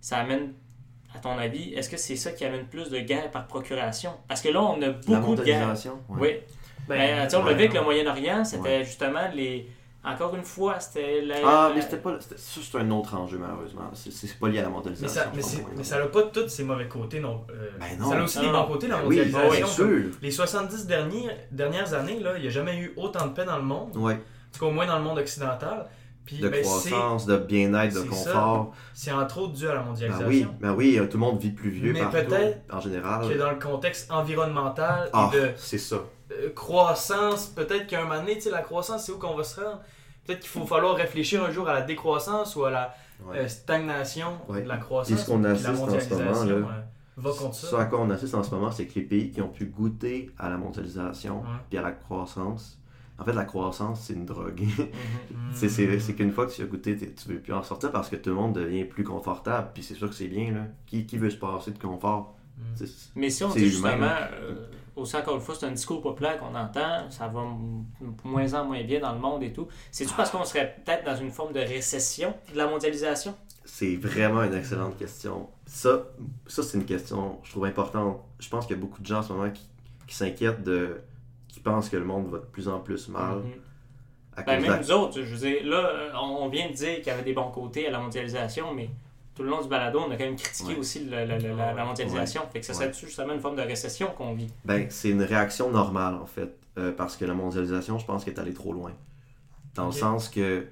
ça 0.00 0.18
amène, 0.18 0.52
à 1.16 1.20
ton 1.20 1.38
avis, 1.38 1.72
est-ce 1.74 1.88
que 1.88 1.96
c'est 1.96 2.16
ça 2.16 2.32
qui 2.32 2.44
amène 2.44 2.66
plus 2.66 2.90
de 2.90 2.98
guerres 3.00 3.30
par 3.30 3.46
procuration? 3.46 4.12
Parce 4.28 4.40
que 4.42 4.48
là, 4.48 4.62
on 4.62 4.80
a 4.82 4.86
La 4.86 4.90
beaucoup 4.92 5.34
de 5.34 5.42
guerres. 5.42 5.58
mondialisation. 5.66 5.98
ouais. 6.10 6.18
Oui. 6.20 6.54
Ben, 6.88 7.24
tu 7.24 7.30
sais, 7.30 7.36
on 7.36 7.44
ouais, 7.44 7.54
le 7.54 7.68
ouais. 7.72 7.80
Moyen-Orient, 7.82 8.44
c'était 8.44 8.84
justement 8.84 9.28
les. 9.34 9.68
Encore 10.04 10.36
une 10.36 10.44
fois, 10.44 10.78
c'était 10.78 11.20
la. 11.22 11.34
Ah, 11.44 11.72
mais 11.74 11.80
c'était 11.80 11.96
pas. 11.96 12.16
Ça, 12.20 12.60
c'est 12.62 12.78
un 12.78 12.88
autre 12.92 13.16
enjeu, 13.16 13.38
malheureusement. 13.38 13.90
C'est- 13.92 14.38
pas 14.38 14.48
lié 14.48 14.60
à 14.60 14.62
la 14.62 14.68
Mais 14.68 14.74
mondialisation. 14.74 15.20
ça, 15.22 15.32
mais, 15.34 15.42
ouais. 15.42 15.64
mais 15.78 15.82
ça 15.82 15.98
n'a 15.98 16.06
pas 16.06 16.22
tous 16.22 16.48
ses 16.48 16.62
mauvais 16.62 16.86
côtés, 16.86 17.18
non. 17.18 17.44
euh, 17.50 17.70
Ben 17.80 17.98
non. 17.98 18.10
Ça 18.10 18.18
a 18.20 18.22
aussi 18.22 18.38
des 18.38 18.46
non. 18.46 18.52
bons 18.62 18.66
côtés, 18.74 18.86
la 18.86 18.98
Oui, 18.98 19.02
mondialisation. 19.16 19.56
bien 19.56 19.66
sûr. 19.66 20.04
Les 20.22 20.30
70 20.30 20.86
derniers, 20.86 21.30
dernières 21.50 21.92
années, 21.92 22.20
là, 22.20 22.34
il 22.36 22.42
n'y 22.42 22.46
a 22.46 22.50
jamais 22.50 22.78
eu 22.78 22.92
autant 22.96 23.26
de 23.26 23.32
paix 23.32 23.44
dans 23.44 23.56
le 23.56 23.64
monde, 23.64 23.96
Ouais. 23.96 24.14
en 24.14 24.16
tout 24.52 24.60
cas 24.60 24.66
au 24.66 24.70
moins 24.70 24.86
dans 24.86 24.98
le 24.98 25.04
monde 25.04 25.18
occidental. 25.18 25.86
De 26.34 26.48
ben, 26.48 26.62
croissance, 26.62 27.24
de 27.26 27.36
bien-être, 27.36 27.94
de 27.94 28.00
confort. 28.08 28.72
c'est 28.92 29.12
entre 29.12 29.38
autres 29.38 29.52
dû 29.54 29.68
à 29.68 29.74
la 29.74 29.80
Ben 29.80 29.86
mondialisation. 29.86 30.26
oui, 30.28 30.46
ben 30.60 30.72
oui, 30.74 30.98
euh, 30.98 31.06
tout 31.06 31.18
le 31.18 31.20
monde 31.20 31.38
vit 31.38 31.50
plus 31.52 31.70
vieux 31.70 31.92
Mais 31.92 32.00
partout, 32.00 32.16
peut-être 32.28 32.58
en 32.74 32.80
général. 32.80 33.28
Que 33.28 33.38
dans 33.38 33.50
le 33.50 33.58
contexte 33.58 34.10
environnemental 34.10 35.08
Ah, 35.12 35.30
et 35.32 35.36
de 35.36 35.50
c'est 35.56 35.78
ça. 35.78 35.96
euh, 36.32 36.50
croissance, 36.54 37.46
peut-être 37.46 37.86
qu'à 37.86 38.00
un 38.00 38.04
moment 38.04 38.16
donné, 38.20 38.34
tu 38.34 38.42
sais, 38.42 38.50
la 38.50 38.62
croissance, 38.62 39.04
c'est 39.06 39.12
où 39.12 39.18
qu'on 39.18 39.34
va 39.36 39.44
se 39.44 39.60
rendre. 39.60 39.80
Peut-être 40.26 40.40
qu'il 40.40 40.48
faut 40.50 40.66
falloir 40.66 40.96
réfléchir 40.96 41.44
un 41.44 41.50
jour 41.52 41.68
à 41.68 41.72
la 41.74 41.82
décroissance 41.82 42.56
ou 42.56 42.64
à 42.64 42.70
la 42.70 42.94
Ouais. 43.24 43.38
euh, 43.38 43.48
stagnation 43.48 44.36
Ouais. 44.48 44.60
de 44.62 44.68
la 44.68 44.76
croissance. 44.76 45.14
Puis 45.14 45.22
ce 45.24 45.30
qu'on 45.30 45.42
assiste 45.44 45.68
en 45.68 45.88
ce 45.88 46.14
moment, 46.14 46.44
là, 46.44 46.52
euh, 46.52 46.62
va 47.16 47.30
contre 47.30 47.54
ça. 47.54 47.66
Ce 47.68 47.76
à 47.76 47.84
quoi 47.86 48.00
on 48.00 48.10
assiste 48.10 48.34
en 48.34 48.42
ce 48.42 48.50
moment, 48.50 48.70
c'est 48.70 48.84
que 48.86 48.94
les 48.96 49.06
pays 49.06 49.30
qui 49.30 49.40
ont 49.40 49.48
pu 49.48 49.64
goûter 49.66 50.30
à 50.38 50.50
la 50.50 50.58
mondialisation 50.58 51.36
Ouais. 51.40 51.46
puis 51.70 51.78
à 51.78 51.82
la 51.82 51.92
croissance, 51.92 52.78
en 53.18 53.24
fait, 53.24 53.32
la 53.32 53.44
croissance, 53.44 54.00
c'est 54.02 54.12
une 54.14 54.26
drogue. 54.26 54.60
Mhm. 54.60 54.88
C'est- 55.54 56.14
qu'une 56.16 56.32
fois 56.32 56.46
que 56.46 56.52
tu 56.52 56.62
as 56.62 56.66
goûté, 56.66 56.96
tu 56.96 57.28
veux 57.28 57.38
plus 57.40 57.52
en 57.54 57.62
sortir 57.62 57.90
parce 57.92 58.08
que 58.10 58.16
tout 58.16 58.30
le 58.30 58.36
monde 58.36 58.54
devient 58.54 58.84
plus 58.84 59.04
confortable. 59.04 59.70
Puis 59.74 59.82
c'est 59.82 59.94
sûr 59.94 60.08
que 60.08 60.14
c'est 60.14 60.28
bien, 60.28 60.52
là. 60.52 60.66
Qui, 60.86 61.06
qui 61.06 61.16
veut 61.18 61.30
se 61.30 61.36
passer 61.36 61.70
de 61.70 61.78
confort? 61.78 62.34
C'est- 62.74 63.10
Mais 63.14 63.30
si 63.30 63.44
on 63.44 63.48
dit 63.48 63.58
humain, 63.60 63.68
justement, 63.70 64.00
là. 64.00 64.30
euh, 64.34 64.54
aussi 64.96 65.16
encore 65.16 65.34
une 65.36 65.42
fois, 65.42 65.54
c'est 65.54 65.66
un 65.66 65.72
discours 65.72 66.00
populaire 66.00 66.38
qu'on 66.38 66.54
entend, 66.54 67.10
ça 67.10 67.28
va 67.28 67.42
moins 68.24 68.54
en 68.54 68.64
moins 68.64 68.82
bien 68.82 69.00
dans 69.00 69.12
le 69.12 69.18
monde 69.18 69.42
et 69.42 69.52
tout. 69.52 69.68
C'est-tu 69.90 70.14
parce 70.14 70.30
qu'on 70.30 70.44
serait 70.44 70.76
peut-être 70.84 71.04
dans 71.04 71.16
une 71.16 71.30
forme 71.30 71.52
de 71.52 71.60
récession 71.60 72.34
de 72.52 72.56
la 72.58 72.66
mondialisation? 72.66 73.34
C'est 73.64 73.96
vraiment 73.96 74.42
une 74.44 74.54
excellente 74.54 74.96
question. 74.96 75.48
Ça, 75.66 76.04
ça 76.46 76.62
c'est 76.62 76.78
une 76.78 76.84
question, 76.86 77.38
je 77.42 77.50
trouve 77.50 77.64
importante. 77.66 78.20
Je 78.38 78.48
pense 78.48 78.66
qu'il 78.66 78.76
y 78.76 78.78
a 78.78 78.80
beaucoup 78.82 79.02
de 79.02 79.06
gens 79.06 79.18
en 79.18 79.22
ce 79.22 79.32
moment 79.32 79.50
qui, 79.50 79.68
qui 80.06 80.14
s'inquiètent 80.14 80.62
de. 80.62 80.98
Qui 81.56 81.60
pensent 81.62 81.88
que 81.88 81.96
le 81.96 82.04
monde 82.04 82.28
va 82.30 82.36
de 82.38 82.44
plus 82.44 82.68
en 82.68 82.80
plus 82.80 83.08
mal. 83.08 83.36
Mhm. 83.36 83.52
À 84.36 84.42
Ben, 84.42 84.60
de 84.62 84.66
même 84.68 84.78
nous 84.78 84.90
autres, 84.90 85.14
je 85.22 85.34
veux 85.34 85.38
dire, 85.38 85.64
là, 85.64 85.90
on 86.22 86.48
vient 86.50 86.68
de 86.68 86.74
dire 86.74 86.96
qu'il 86.96 87.06
y 87.06 87.10
avait 87.10 87.22
des 87.22 87.32
bons 87.32 87.50
côtés 87.50 87.88
à 87.88 87.90
la 87.90 87.98
mondialisation, 87.98 88.74
mais 88.74 88.90
tout 89.34 89.42
le 89.42 89.48
long 89.48 89.62
du 89.62 89.68
balado, 89.68 89.98
on 90.06 90.10
a 90.10 90.16
quand 90.18 90.24
même 90.24 90.36
critiqué 90.36 90.74
Ouais. 90.74 90.78
aussi 90.78 91.06
le- 91.06 91.24
le- 91.24 91.38
le- 91.38 91.56
la, 91.56 91.72
la 91.72 91.84
mondialisation. 91.86 92.42
Fait 92.52 92.60
que 92.60 92.66
ça 92.66 92.74
Ouais. 92.74 92.92
serait 92.92 93.06
justement 93.06 93.32
une 93.32 93.40
forme 93.40 93.56
de 93.56 93.62
récession 93.62 94.08
qu'on 94.08 94.34
vit. 94.34 94.52
Ben, 94.66 94.86
c'est 94.90 95.08
une 95.08 95.22
réaction 95.22 95.70
normale, 95.70 96.14
en 96.16 96.26
fait. 96.26 96.54
euh, 96.78 96.92
parce 96.92 97.16
que 97.16 97.24
la 97.24 97.32
mondialisation, 97.32 97.98
je 97.98 98.04
pense 98.04 98.22
qu'elle 98.22 98.34
est 98.34 98.38
allée 98.38 98.52
trop 98.52 98.74
loin. 98.74 98.92
Dans 99.76 99.86
le 99.86 99.92
sens 99.92 100.28
que 100.28 100.66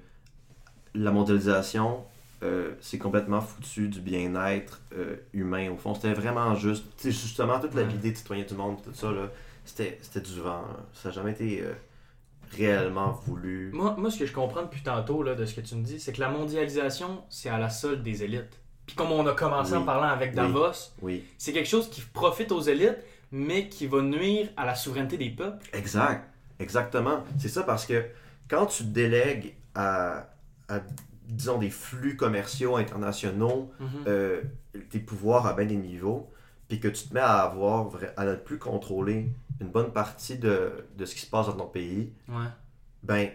la 0.95 1.11
mondialisation, 1.11 2.05
euh, 2.43 2.73
c'est 2.83 2.99
complètement 2.99 3.41
foutu 3.41 3.89
du 3.89 4.01
bien-être 4.03 4.83
euh, 4.95 5.17
humain. 5.33 5.71
Au 5.71 5.77
fond, 5.79 5.95
c'était 5.95 6.13
vraiment 6.13 6.55
juste. 6.57 6.85
Tu 6.99 7.05
sais, 7.05 7.11
justement, 7.11 7.59
toute 7.59 7.73
la 7.75 7.83
Ouais. 7.85 7.89
vie 7.89 7.97
des 7.97 8.15
citoyens 8.15 8.45
du 8.45 8.53
monde, 8.53 8.77
tout 8.85 8.93
ça, 8.93 9.11
là, 9.13 9.29
c'était 9.65 9.99
c'était 10.03 10.21
du 10.21 10.41
vent. 10.41 10.63
là. 10.63 10.77
Ça 10.93 11.09
n'a 11.09 11.15
jamais 11.15 11.33
été 11.33 11.63
euh, 11.63 11.73
réellement 12.53 13.13
voulu. 13.27 13.71
Moi, 13.73 13.95
moi, 13.99 14.11
ce 14.11 14.19
que 14.19 14.27
je 14.27 14.33
comprends 14.33 14.63
depuis 14.63 14.83
tantôt 14.83 15.23
là, 15.23 15.35
de 15.35 15.45
ce 15.45 15.55
que 15.55 15.61
tu 15.61 15.75
me 15.75 15.83
dis, 15.83 15.99
c'est 16.01 16.13
que 16.13 16.21
la 16.21 16.29
mondialisation, 16.29 17.25
c'est 17.29 17.49
à 17.49 17.59
la 17.59 17.71
solde 17.71 18.03
des 18.03 18.23
élites. 18.23 18.61
Puis 18.87 18.95
comme 18.97 19.13
on 19.13 19.27
a 19.27 19.33
commencé 19.33 19.73
Oui. 19.73 19.79
en 19.79 19.85
parlant 19.85 20.09
avec. 20.09 20.35
Davos, 20.35 20.93
Oui, 21.03 21.25
c'est 21.39 21.53
quelque 21.53 21.69
chose 21.69 21.89
qui 21.91 22.01
profite 22.03 22.53
aux 22.53 22.61
élites, 22.61 22.99
mais 23.33 23.69
qui 23.69 23.87
va 23.87 24.03
nuire 24.03 24.49
à 24.57 24.67
la 24.67 24.75
souveraineté 24.75 25.17
des 25.17 25.31
peuples. 25.31 25.65
exact. 25.73 26.31
Exactement. 26.61 27.25
C'est 27.39 27.49
ça 27.49 27.65
parce 27.65 27.85
que 27.85 28.05
quand 28.49 28.67
tu 28.67 28.85
délègues 28.85 29.55
à, 29.75 30.29
à, 30.69 30.81
disons, 31.27 31.59
des 31.59 31.71
flux 31.71 32.17
commerciaux 32.17 32.77
internationaux 32.77 33.73
euh, 34.07 34.41
tes 34.91 35.01
pouvoirs 35.01 35.47
à 35.47 35.55
bien 35.55 35.65
des 35.67 35.75
niveaux, 35.77 36.31
puis 36.69 36.81
que 36.81 36.89
tu 36.89 37.09
te 37.09 37.15
mets 37.15 37.21
à 37.21 37.43
avoir, 37.43 37.91
à 38.17 38.25
ne 38.25 38.35
plus 38.37 38.59
contrôler 38.59 39.31
une 39.61 39.69
bonne 39.69 39.93
partie 39.93 40.39
de, 40.39 40.73
de 40.97 41.05
ce 41.05 41.15
qui 41.15 41.21
se 41.23 41.31
passe 41.31 41.47
dans 41.47 41.53
ton 41.57 41.67
pays, 41.67 42.13
Ouais. 42.29 42.47
ben, 43.03 43.31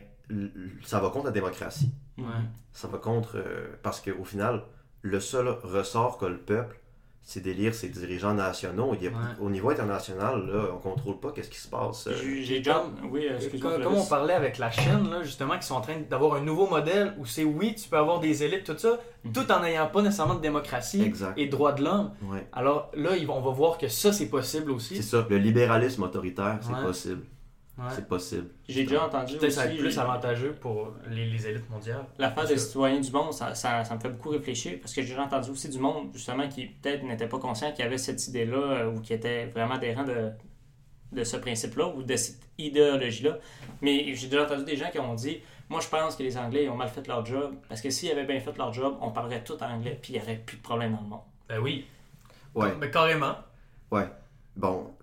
ça 0.83 0.99
va 0.99 1.09
contre 1.09 1.25
la 1.27 1.31
démocratie. 1.31 1.91
Ouais. 2.17 2.25
Ça 2.73 2.87
va 2.87 2.97
contre. 2.97 3.37
euh, 3.37 3.67
parce 3.83 4.01
qu'au 4.01 4.23
final, 4.25 4.63
le 5.01 5.19
seul 5.19 5.47
ressort 5.47 6.17
qu'a 6.17 6.29
le 6.29 6.37
peuple, 6.39 6.78
c'est 7.31 7.41
d'élire 7.41 7.75
ses 7.75 7.89
dirigeants 7.89 8.33
nationaux. 8.33 8.93
Il 8.95 9.03
y 9.03 9.07
a- 9.07 9.11
Ouais. 9.11 9.17
Au 9.39 9.49
niveau 9.51 9.69
international, 9.69 10.47
là, 10.51 10.63
on 10.73 10.77
contrôle 10.77 11.19
pas 11.19 11.31
qu'est-ce 11.31 11.49
qui 11.51 11.59
se 11.59 11.67
passe. 11.67 12.07
euh, 12.07 12.13
J'ai 12.41 12.57
déjà. 12.57 12.83
Oui, 13.11 13.27
euh, 13.29 13.35
excuse-moi. 13.35 13.73
Comme, 13.73 13.83
comme 13.83 13.95
on 13.97 14.05
parlait 14.05 14.33
avec 14.33 14.57
la 14.57 14.71
Chine, 14.71 15.09
là, 15.11 15.21
justement, 15.21 15.57
qui 15.59 15.67
sont 15.67 15.75
en 15.75 15.81
train 15.81 15.97
d'avoir 16.09 16.33
un 16.35 16.41
nouveau 16.41 16.67
modèle 16.67 17.13
où 17.19 17.25
c'est 17.27 17.43
oui, 17.43 17.75
tu 17.75 17.87
peux 17.87 17.97
avoir 17.97 18.19
des 18.19 18.43
élites, 18.43 18.63
tout 18.63 18.77
ça, 18.77 18.97
Mhm. 19.23 19.31
tout 19.31 19.51
en 19.51 19.59
n'ayant 19.61 19.87
pas 19.87 20.01
nécessairement 20.01 20.35
de 20.35 20.41
démocratie 20.41 21.03
Exact. 21.03 21.37
et 21.37 21.45
de 21.45 21.51
droits 21.51 21.73
de 21.73 21.83
l'homme. 21.83 22.11
Ouais. 22.23 22.47
Alors 22.51 22.89
là, 22.95 23.11
ils 23.15 23.27
vont- 23.27 23.37
on 23.37 23.41
va 23.41 23.51
voir 23.51 23.77
que 23.77 23.87
ça, 23.87 24.11
c'est 24.11 24.29
possible 24.29 24.71
aussi. 24.71 24.95
C'est 24.95 25.03
ça. 25.03 25.27
Le 25.29 25.37
libéralisme 25.37 26.01
autoritaire, 26.01 26.57
c'est 26.61 26.73
Ouais. 26.73 26.81
possible. 26.81 27.21
Ouais. 27.79 27.85
C'est 27.95 28.07
possible. 28.07 28.49
J'ai 28.67 28.83
déjà 28.83 29.05
entendu 29.05 29.37
Peut-être 29.37 29.51
ça 29.53 29.65
va 29.65 29.71
être 29.71 29.79
plus 29.79 29.97
avantageux 29.97 30.53
pour 30.53 30.93
les, 31.09 31.25
les 31.25 31.47
élites 31.47 31.69
mondiales. 31.69 32.05
l'affaire 32.17 32.35
Parce 32.35 32.49
des 32.49 32.57
citoyens 32.57 32.99
du 32.99 33.11
monde, 33.11 33.31
ça, 33.31 33.55
ça, 33.55 33.85
ça 33.85 33.95
me 33.95 33.99
fait 34.01 34.09
beaucoup 34.09 34.29
réfléchir 34.29 34.79
parce 34.81 34.93
que 34.93 35.01
j'ai 35.01 35.09
déjà 35.09 35.23
entendu 35.23 35.51
aussi 35.51 35.69
du 35.69 35.79
monde 35.79 36.09
justement 36.13 36.49
qui 36.49 36.65
peut-être 36.65 37.03
n'était 37.03 37.27
pas 37.27 37.39
conscient 37.39 37.71
qu'il 37.71 37.85
y 37.85 37.87
avait 37.87 37.97
cette 37.97 38.27
idée-là 38.27 38.57
euh, 38.57 38.91
ou 38.91 38.99
qui 38.99 39.13
était 39.13 39.45
vraiment 39.45 39.75
adhérent 39.75 40.03
de, 40.03 40.31
de 41.13 41.23
ce 41.23 41.37
principe-là 41.37 41.87
ou 41.87 42.03
de 42.03 42.15
cette 42.17 42.41
idéologie-là. 42.57 43.37
Mais 43.81 44.13
j'ai 44.13 44.27
déjà 44.27 44.43
entendu 44.43 44.65
des 44.65 44.75
gens 44.75 44.89
qui 44.91 44.99
ont 44.99 45.15
dit 45.15 45.39
Moi, 45.69 45.79
je 45.79 45.87
pense 45.87 46.17
que 46.17 46.23
les 46.23 46.37
Anglais 46.37 46.65
ils 46.65 46.69
ont 46.69 46.75
mal 46.75 46.89
fait 46.89 47.07
leur 47.07 47.25
job 47.25 47.55
parce 47.69 47.79
que 47.81 47.89
s'ils 47.89 48.11
avaient 48.11 48.25
bien 48.25 48.41
fait 48.41 48.57
leur 48.57 48.73
job, 48.73 48.97
on 48.99 49.11
parlerait 49.11 49.43
tout 49.43 49.57
anglais 49.63 49.97
puis 50.01 50.13
il 50.13 50.17
n'y 50.17 50.21
aurait 50.21 50.41
plus 50.45 50.57
de 50.57 50.61
problème 50.63 50.93
dans 50.95 51.01
le 51.01 51.07
monde. 51.07 51.21
Ben 51.47 51.59
oui. 51.59 51.85
Ouais. 52.53 52.75
Mais 52.79 52.91
carrément. 52.91 53.35
Bon. 54.59 54.93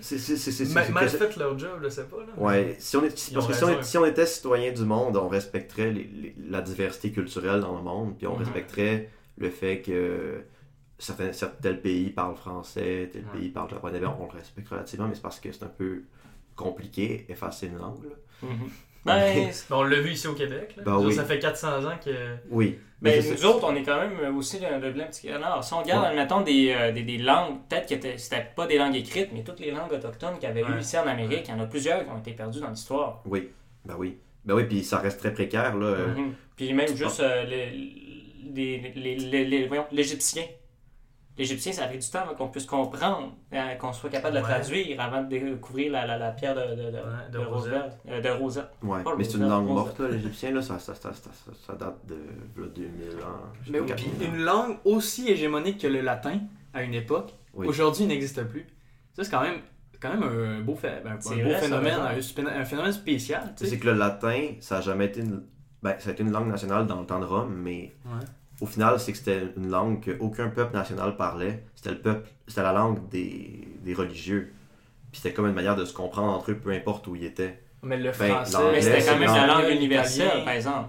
C'est 0.00 0.18
c'est- 0.18 0.36
c'est- 0.36 0.52
c'est- 0.52 0.72
Ma- 0.72 0.84
c'est- 0.84 0.92
mal 0.92 1.08
fait 1.08 1.36
leur 1.36 1.58
job, 1.58 1.80
je 1.82 1.88
sais 1.88 2.04
pas. 2.04 2.18
Là. 2.18 2.26
Ouais, 2.36 2.76
si 2.78 2.96
on, 2.96 3.00
est, 3.04 3.08
parce 3.34 3.46
que 3.48 3.52
si 3.54 3.64
on, 3.64 3.82
si 3.82 3.96
était 4.06 4.24
citoyen 4.26 4.70
du 4.72 4.84
monde, 4.84 5.16
on 5.16 5.26
respecterait 5.28 5.90
les- 5.90 6.04
les- 6.04 6.34
la 6.48 6.60
diversité 6.62 7.10
culturelle 7.10 7.60
dans 7.60 7.76
le 7.76 7.82
monde, 7.82 8.16
puis 8.16 8.28
on 8.28 8.34
Mhm. 8.34 8.44
respecterait 8.44 9.10
le 9.36 9.50
fait 9.50 9.80
que 9.82 10.42
certains, 10.98 11.32
certains, 11.32 11.58
tel 11.60 11.80
pays 11.80 12.10
parle 12.10 12.36
français, 12.36 13.10
tel 13.12 13.24
Ouais. 13.24 13.38
pays 13.40 13.48
parle 13.48 13.68
japonais, 13.70 13.98
ben, 13.98 14.14
on 14.20 14.26
le 14.26 14.38
respecte 14.38 14.68
relativement, 14.68 15.08
mais 15.08 15.14
c'est 15.16 15.22
parce 15.22 15.40
que 15.40 15.50
c'est 15.50 15.64
un 15.64 15.68
peu 15.76 16.02
compliqué, 16.54 17.26
effacer 17.28 17.66
une 17.66 17.78
langue. 17.78 18.06
Ben, 18.42 18.48
Ben, 19.04 19.48
on 19.70 19.82
l'a 19.82 20.00
vu 20.00 20.10
ici 20.12 20.26
au 20.26 20.34
Québec. 20.34 20.74
Là. 20.76 20.82
Ben 20.84 20.98
oui. 20.98 21.14
Ça 21.14 21.24
fait 21.24 21.38
400 21.38 21.84
ans 21.86 21.98
que. 22.04 22.10
Oui. 22.50 22.78
Ben, 23.00 23.14
Mais 23.14 23.22
c'est 23.22 23.32
nous 23.34 23.46
autres, 23.46 23.66
on 23.66 23.74
est 23.74 23.82
quand 23.82 23.98
même 23.98 24.36
aussi 24.36 24.58
le, 24.60 24.78
le 24.78 24.92
petit 25.06 25.28
canard. 25.28 25.64
Si 25.64 25.72
on 25.72 25.78
regarde, 25.78 26.02
Ouais. 26.02 26.08
admettons, 26.10 26.42
des, 26.42 26.74
euh, 26.78 26.92
des, 26.92 27.02
des 27.02 27.16
langues, 27.16 27.56
peut-être 27.68 27.88
que 27.98 28.16
c'était 28.18 28.46
pas 28.54 28.66
des 28.66 28.76
langues 28.76 28.94
écrites, 28.96 29.30
mais 29.32 29.42
toutes 29.42 29.60
les 29.60 29.70
langues 29.70 29.90
autochtones 29.92 30.34
qu'il 30.34 30.42
y 30.42 30.52
avait 30.52 30.60
eu 30.60 30.80
ici 30.80 30.98
en 30.98 31.06
Amérique, 31.06 31.46
il 31.48 31.50
y 31.50 31.54
en 31.54 31.60
a 31.60 31.66
plusieurs 31.66 32.04
qui 32.04 32.10
ont 32.10 32.18
été 32.18 32.32
perdues 32.32 32.60
dans 32.60 32.68
l'histoire. 32.68 33.22
Oui, 33.24 33.48
ben 33.86 33.94
oui. 33.98 34.18
Ben 34.44 34.54
oui, 34.54 34.64
puis 34.64 34.84
ça 34.84 34.98
reste 34.98 35.18
très 35.20 35.32
précaire, 35.32 35.74
là. 35.76 35.96
Mhm. 36.08 36.34
Puis 36.56 36.72
même 36.74 36.94
juste 36.94 37.20
euh, 37.20 37.44
les- 37.44 37.70
les- 38.54 38.92
les- 38.94 39.16
les- 39.16 39.44
les- 39.46 39.66
voyons, 39.66 39.86
l'Égyptien. 39.92 40.44
L'Égyptien, 41.40 41.72
ça 41.72 41.84
a 41.84 41.86
pris 41.88 41.98
du 41.98 42.08
temps 42.10 42.20
avant 42.20 42.34
qu'on 42.34 42.48
puisse 42.48 42.66
comprendre, 42.66 43.32
euh, 43.54 43.74
qu'on 43.76 43.92
soit 43.94 44.10
capable 44.10 44.34
de 44.36 44.40
Ouais. 44.42 44.46
traduire 44.48 45.00
avant 45.00 45.22
de 45.22 45.28
découvrir 45.28 45.90
la, 45.92 46.06
la, 46.06 46.18
la 46.18 46.32
pierre 46.32 46.54
de, 46.54 46.60
de, 46.60 46.90
de, 46.90 46.96
Ouais, 46.98 47.30
de 47.32 47.38
de 47.38 47.44
Rosette. 47.44 47.72
Roosevelt, 47.72 47.92
euh, 48.10 48.20
de. 48.20 48.86
Ouais, 48.86 48.98
mais 49.16 49.24
c'est 49.24 49.38
une 49.38 49.48
langue 49.48 49.66
morte, 49.66 49.98
l'égyptien, 50.00 50.50
là, 50.52 50.60
ça, 50.60 50.78
ça, 50.78 50.94
ça, 50.94 51.12
ça, 51.14 51.30
ça- 51.32 51.52
ça 51.66 51.72
date 51.74 51.96
de 52.06 52.16
là, 52.60 52.66
2000 52.74 53.08
ans. 53.24 53.40
je 53.62 53.66
sais 53.66 53.72
Mais 53.72 53.78
pas, 53.78 53.84
oui, 53.84 53.88
4000 53.88 54.10
puis 54.18 54.26
ans. 54.26 54.30
une 54.34 54.42
langue 54.42 54.76
aussi 54.84 55.28
hégémonique 55.30 55.78
que 55.80 55.86
le 55.86 56.02
latin 56.02 56.38
à 56.74 56.82
une 56.82 56.92
époque, 56.94 57.32
Oui. 57.54 57.66
aujourd'hui 57.66 58.04
n'existe 58.06 58.42
plus. 58.44 58.66
Ça, 59.14 59.24
c'est 59.24 59.30
quand 59.30 59.40
même, 59.40 59.60
quand 59.98 60.10
même 60.10 60.22
un 60.22 60.60
beau, 60.60 60.74
fait- 60.76 61.02
un, 61.06 61.12
un 61.12 61.14
beau 61.16 61.30
vrai, 61.30 61.58
phénomène, 61.60 62.00
un, 62.00 62.64
phénomène 62.66 62.92
spécial. 62.92 63.54
tu 63.56 63.64
sais. 63.64 63.70
C'est 63.70 63.78
que 63.78 63.86
le 63.86 63.94
latin, 63.94 64.40
ça 64.60 64.76
a 64.76 64.80
jamais 64.82 65.06
été 65.06 65.20
une... 65.20 65.42
Ben, 65.82 65.94
ça 65.98 66.10
a 66.10 66.12
été 66.12 66.22
une 66.22 66.32
langue 66.32 66.48
nationale 66.48 66.86
dans 66.86 67.00
le 67.00 67.06
temps 67.06 67.18
de 67.18 67.24
Rome, 67.24 67.54
mais 67.54 67.94
Ouais. 68.04 68.24
Au 68.60 68.66
final, 68.66 68.98
c'est 69.00 69.12
que 69.12 69.18
c'était 69.18 69.42
une 69.56 69.70
langue 69.70 70.04
qu'aucun 70.04 70.48
peuple 70.48 70.74
national 70.74 71.16
parlait. 71.16 71.64
C'était 71.74 71.90
le 71.90 71.98
peuple, 72.00 72.28
c'était 72.46 72.62
la 72.62 72.72
langue 72.72 73.08
des, 73.08 73.68
des 73.82 73.94
religieux. 73.94 74.52
Puis 75.10 75.20
c'était 75.22 75.34
comme 75.34 75.46
une 75.46 75.54
manière 75.54 75.76
de 75.76 75.84
se 75.84 75.92
comprendre 75.94 76.32
entre 76.32 76.50
eux, 76.52 76.56
peu 76.56 76.70
importe 76.70 77.06
où 77.06 77.16
ils 77.16 77.24
étaient. 77.24 77.60
Mais 77.82 77.96
le 77.96 78.04
Ben, 78.10 78.12
français, 78.44 78.58
Mais 78.72 78.80
c'était 78.82 79.04
quand 79.04 79.18
même 79.18 79.34
la 79.34 79.46
langue 79.46 79.70
universelle, 79.70 80.44
par 80.44 80.52
exemple. 80.54 80.88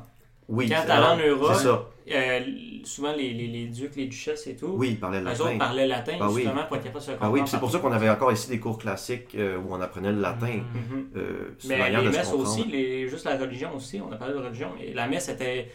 Oui, 0.49 0.67
Quand 0.69 0.76
c'est 0.82 0.88
t'allais 0.88 1.01
la 1.01 1.13
en 1.13 1.17
Europe, 1.17 1.51
C'est 1.55 1.63
ça. 1.63 1.88
Euh, 2.13 2.39
souvent, 2.84 3.13
les, 3.15 3.32
les, 3.34 3.47
les 3.47 3.67
ducs, 3.67 3.95
les 3.95 4.07
duchesses 4.07 4.45
et 4.47 4.55
tout, 4.57 4.74
Oui, 4.76 4.89
ils 4.91 4.99
parlaient 4.99 5.22
latin. 5.22 5.45
autres 5.45 5.57
parlaient 5.57 5.88
latin, 5.88 6.13
Ben 6.19 6.28
oui. 6.28 6.41
justement, 6.41 6.63
pour 6.65 6.76
être 6.76 6.84
capable 6.84 6.99
de 6.99 7.03
se 7.05 7.11
Ben 7.11 7.17
comprendre. 7.17 7.34
oui, 7.34 7.41
c'est 7.45 7.59
pour 7.59 7.72
ça 7.72 7.80
qu'on 7.80 7.91
avait 7.93 8.09
encore 8.09 8.32
ici 8.34 8.49
des 8.49 8.59
cours 8.59 8.78
classiques 8.78 9.34
euh, 9.36 9.57
où 9.59 9.74
on 9.74 9.80
apprenait 9.80 10.11
le 10.11 10.19
latin. 10.19 10.47
Mhm. 10.74 11.09
Euh, 11.15 11.51
Mais 11.69 11.89
les 11.89 12.09
messes 12.09 12.34
aussi, 12.34 12.65
les, 12.65 13.07
juste 13.07 13.24
la 13.26 13.38
religion 13.38 13.74
aussi, 13.76 14.01
on 14.01 14.11
a 14.11 14.17
parlé 14.17 14.34
de 14.34 14.39
religion, 14.39 14.72
et 14.84 14.93
la 14.93 15.07
messe 15.07 15.30
était 15.30 15.72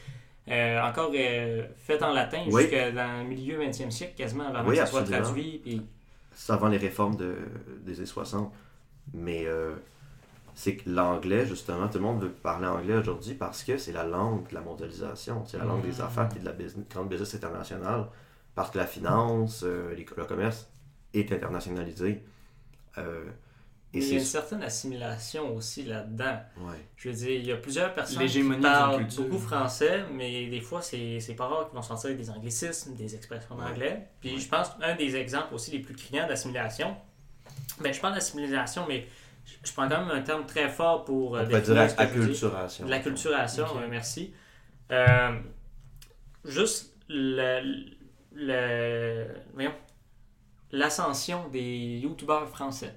euh, 0.48 0.80
encore 0.82 1.10
euh, 1.14 1.66
faite 1.76 2.02
en 2.02 2.12
latin 2.12 2.42
Oui. 2.50 2.62
jusqu'à 2.62 2.90
dans 2.92 3.22
le 3.22 3.28
milieu 3.28 3.58
20e 3.58 3.90
siècle, 3.90 4.14
quasiment, 4.16 4.46
avant 4.46 4.68
Oui, 4.68 4.76
que 4.76 4.80
ça 4.80 4.86
soit 4.86 5.02
traduit. 5.02 5.58
Puis... 5.62 5.82
C'est 6.32 6.52
avant 6.52 6.68
les 6.68 6.76
réformes 6.78 7.16
de, 7.16 7.36
des 7.84 7.96
années 7.98 8.06
60. 8.06 8.52
Mais 9.14 9.44
euh, 9.46 9.74
c'est 10.54 10.76
que 10.76 10.88
l'anglais, 10.90 11.46
justement, 11.46 11.88
tout 11.88 11.98
le 11.98 12.04
monde 12.04 12.20
veut 12.22 12.30
parler 12.30 12.66
anglais 12.66 12.94
aujourd'hui 12.96 13.34
parce 13.34 13.62
que 13.64 13.76
c'est 13.78 13.92
la 13.92 14.04
langue 14.04 14.48
de 14.48 14.54
la 14.54 14.60
mondialisation, 14.60 15.44
c'est 15.46 15.58
la 15.58 15.64
langue 15.64 15.82
des 15.82 15.92
Mhm. 15.98 16.00
affaires 16.00 16.28
et 16.36 16.38
de 16.40 16.44
la 16.44 16.52
business, 16.52 16.84
grande 16.90 17.08
business 17.08 17.34
internationale. 17.34 18.06
Parce 18.54 18.70
que 18.70 18.78
la 18.78 18.86
finance, 18.86 19.62
euh, 19.64 19.94
les- 19.94 20.06
le 20.16 20.24
commerce 20.24 20.68
est 21.14 21.30
internationalisé. 21.32 22.22
Euh, 23.96 24.00
et 24.00 24.04
il 24.04 24.08
y 24.12 24.16
a 24.16 24.18
une 24.18 24.24
certaine 24.24 24.62
assimilation 24.62 25.54
aussi 25.56 25.84
là-dedans. 25.84 26.38
Ouais. 26.58 26.76
Je 26.96 27.08
veux 27.08 27.14
dire, 27.14 27.30
il 27.30 27.46
y 27.46 27.52
a 27.52 27.56
plusieurs 27.56 27.94
personnes 27.94 28.26
qui 28.26 28.42
parlent 28.60 29.06
beaucoup 29.18 29.38
français, 29.38 30.04
mais 30.12 30.46
des 30.48 30.60
fois, 30.60 30.82
c'est 30.82 31.18
c'est 31.20 31.34
pas 31.34 31.46
rare 31.46 31.66
qu'ils 31.68 31.76
vont 31.76 31.82
sortir 31.82 32.14
des 32.16 32.30
anglicismes, 32.30 32.94
des 32.94 33.14
expressions 33.14 33.56
Ouais. 33.56 33.64
d'anglais. 33.64 34.08
Puis 34.20 34.34
Ouais. 34.34 34.38
je 34.40 34.48
pense 34.48 34.68
un 34.82 34.94
des 34.96 35.16
exemples 35.16 35.54
aussi 35.54 35.70
les 35.70 35.80
plus 35.80 35.94
criants 35.94 36.26
d'assimilation, 36.28 36.96
ben, 37.80 37.92
je 37.92 38.00
parle 38.00 38.14
d'assimilation, 38.14 38.84
mais 38.88 39.06
je- 39.44 39.68
je 39.68 39.72
prends 39.72 39.88
quand 39.88 40.04
même 40.04 40.10
un 40.16 40.22
terme 40.22 40.44
très 40.46 40.68
fort 40.68 41.04
pour 41.04 41.36
euh, 41.36 41.42
On 41.42 41.46
peut 41.46 41.58
définir 41.60 41.86
dire 41.86 41.94
acculturation. 42.00 42.84
De 42.86 42.90
l'acculturation, 42.90 43.64
Ok. 43.64 43.82
euh, 43.82 43.86
merci. 43.88 44.32
Euh, 44.92 45.38
juste 46.44 46.94
le, 47.08 47.60
le- 48.32 49.26
voyons, 49.54 49.74
l'ascension 50.72 51.48
des 51.48 51.98
youtubeurs 51.98 52.48
français. 52.48 52.94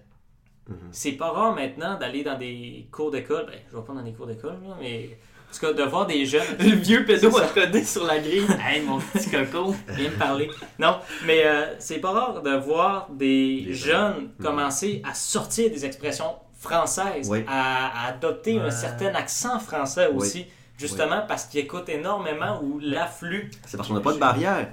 Mhm. 0.69 0.77
C'est 0.91 1.13
pas 1.13 1.31
rare 1.31 1.53
maintenant 1.55 1.97
d'aller 1.97 2.23
dans 2.23 2.37
des 2.37 2.87
cours 2.91 3.11
d'école. 3.11 3.45
Ben, 3.47 3.59
je 3.71 3.75
vais 3.77 3.83
pas 3.83 3.93
dans 3.93 4.01
des 4.03 4.13
cours 4.13 4.27
d'école, 4.27 4.57
mais 4.79 5.17
en 5.49 5.53
tout 5.53 5.59
cas, 5.61 5.73
de 5.73 5.83
voir 5.83 6.05
des 6.05 6.25
jeunes. 6.25 6.43
Le 6.59 6.75
vieux 6.75 7.05
pédo 7.05 7.29
à 7.37 7.83
sur 7.83 8.05
la 8.05 8.19
grille. 8.19 8.45
hey, 8.65 8.81
mon 8.83 8.99
petit 8.99 9.29
coco, 9.31 9.73
viens 9.89 10.09
me 10.11 10.15
parler. 10.17 10.49
Non, 10.77 10.99
mais 11.25 11.43
euh, 11.45 11.73
c'est 11.79 11.97
pas 11.97 12.11
rare 12.11 12.41
de 12.43 12.55
voir 12.55 13.07
des 13.11 13.63
Des 13.65 13.73
jeunes 13.73 14.29
commencer 14.41 15.01
à 15.09 15.13
sortir 15.15 15.69
des 15.71 15.85
expressions 15.85 16.35
françaises, 16.59 17.29
Oui. 17.29 17.43
à, 17.47 18.05
à 18.05 18.09
adopter 18.09 18.59
un 18.59 18.69
certain 18.69 19.13
accent 19.15 19.59
français 19.59 20.07
Oui. 20.11 20.17
aussi, 20.17 20.45
justement 20.77 21.21
parce 21.27 21.45
qu'ils 21.45 21.61
écoutent 21.61 21.89
énormément 21.89 22.61
ou 22.61 22.79
l'afflux. 22.79 23.49
C'est 23.65 23.77
parce 23.77 23.87
qu'on 23.89 23.95
n'a 23.95 24.01
pas 24.01 24.13
de 24.13 24.19
barrière. 24.19 24.71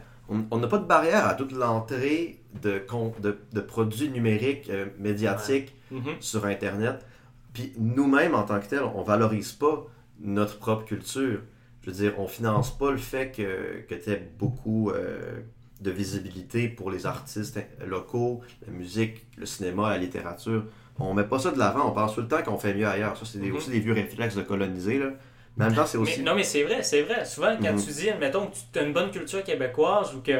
On 0.51 0.59
n'a 0.59 0.67
pas 0.67 0.79
de 0.79 0.85
barrière 0.85 1.27
à 1.27 1.35
toute 1.35 1.53
l'entrée 1.53 2.41
de, 2.63 2.79
con- 2.79 3.13
de, 3.21 3.39
de 3.53 3.61
produits 3.61 4.09
numériques, 4.09 4.69
euh, 4.71 4.87
médiatiques 4.99 5.75
sur 6.21 6.45
Internet. 6.47 7.05
Puis 7.53 7.73
nous-mêmes, 7.79 8.35
en 8.35 8.43
tant 8.43 8.61
que 8.61 8.67
tels, 8.67 8.83
on 8.83 9.03
valorise 9.03 9.53
pas 9.53 9.87
notre 10.21 10.59
propre 10.59 10.85
culture. 10.85 11.41
Je 11.83 11.91
veux 11.91 11.97
dire, 11.97 12.15
on 12.19 12.27
finance 12.27 12.77
pas 12.77 12.91
le 12.91 12.97
fait 12.99 13.31
que, 13.31 13.83
que 13.89 13.95
tu 13.95 14.11
aies 14.11 14.29
beaucoup 14.39 14.91
euh, 14.91 15.41
de 15.81 15.91
visibilité 15.91 16.69
pour 16.69 16.91
les 16.91 17.07
artistes 17.07 17.59
locaux, 17.87 18.41
la 18.67 18.73
musique, 18.73 19.27
le 19.37 19.47
cinéma, 19.47 19.91
la 19.91 19.99
littérature. 19.99 20.65
On 20.99 21.15
met 21.15 21.25
pas 21.25 21.39
ça 21.39 21.51
de 21.53 21.59
l'avant, 21.59 21.89
on 21.89 21.93
pense 21.93 22.15
tout 22.15 22.23
le 22.23 22.29
temps 22.29 22.43
qu'on 22.43 22.57
fait 22.59 22.75
mieux 22.75 22.87
ailleurs. 22.89 23.17
Ça, 23.17 23.25
c'est 23.25 23.39
Mhm. 23.39 23.55
aussi 23.57 23.71
des 23.71 23.81
vieux 23.81 23.93
réflexes 23.93 24.35
de 24.35 24.43
coloniser. 24.43 24.99
Là. 24.99 25.11
Mais 25.57 25.65
en 25.65 25.69
même 25.69 25.77
temps, 25.77 25.87
c'est 25.87 25.99
aussi... 25.99 26.19
Mais, 26.19 26.25
non, 26.25 26.35
mais 26.35 26.43
c'est 26.43 26.65
vrai, 26.65 26.83
c'est 26.83 27.03
vrai. 27.03 27.25
Souvent, 27.25 27.57
quand 27.61 27.73
Mhm. 27.73 27.83
tu 27.85 27.91
dis, 27.93 28.11
admettons, 28.11 28.47
que 28.49 28.57
tu 28.73 28.79
as 28.79 28.83
une 28.83 28.93
bonne 28.93 29.11
culture 29.11 29.43
québécoise 29.45 30.15
ou 30.15 30.21
que 30.21 30.33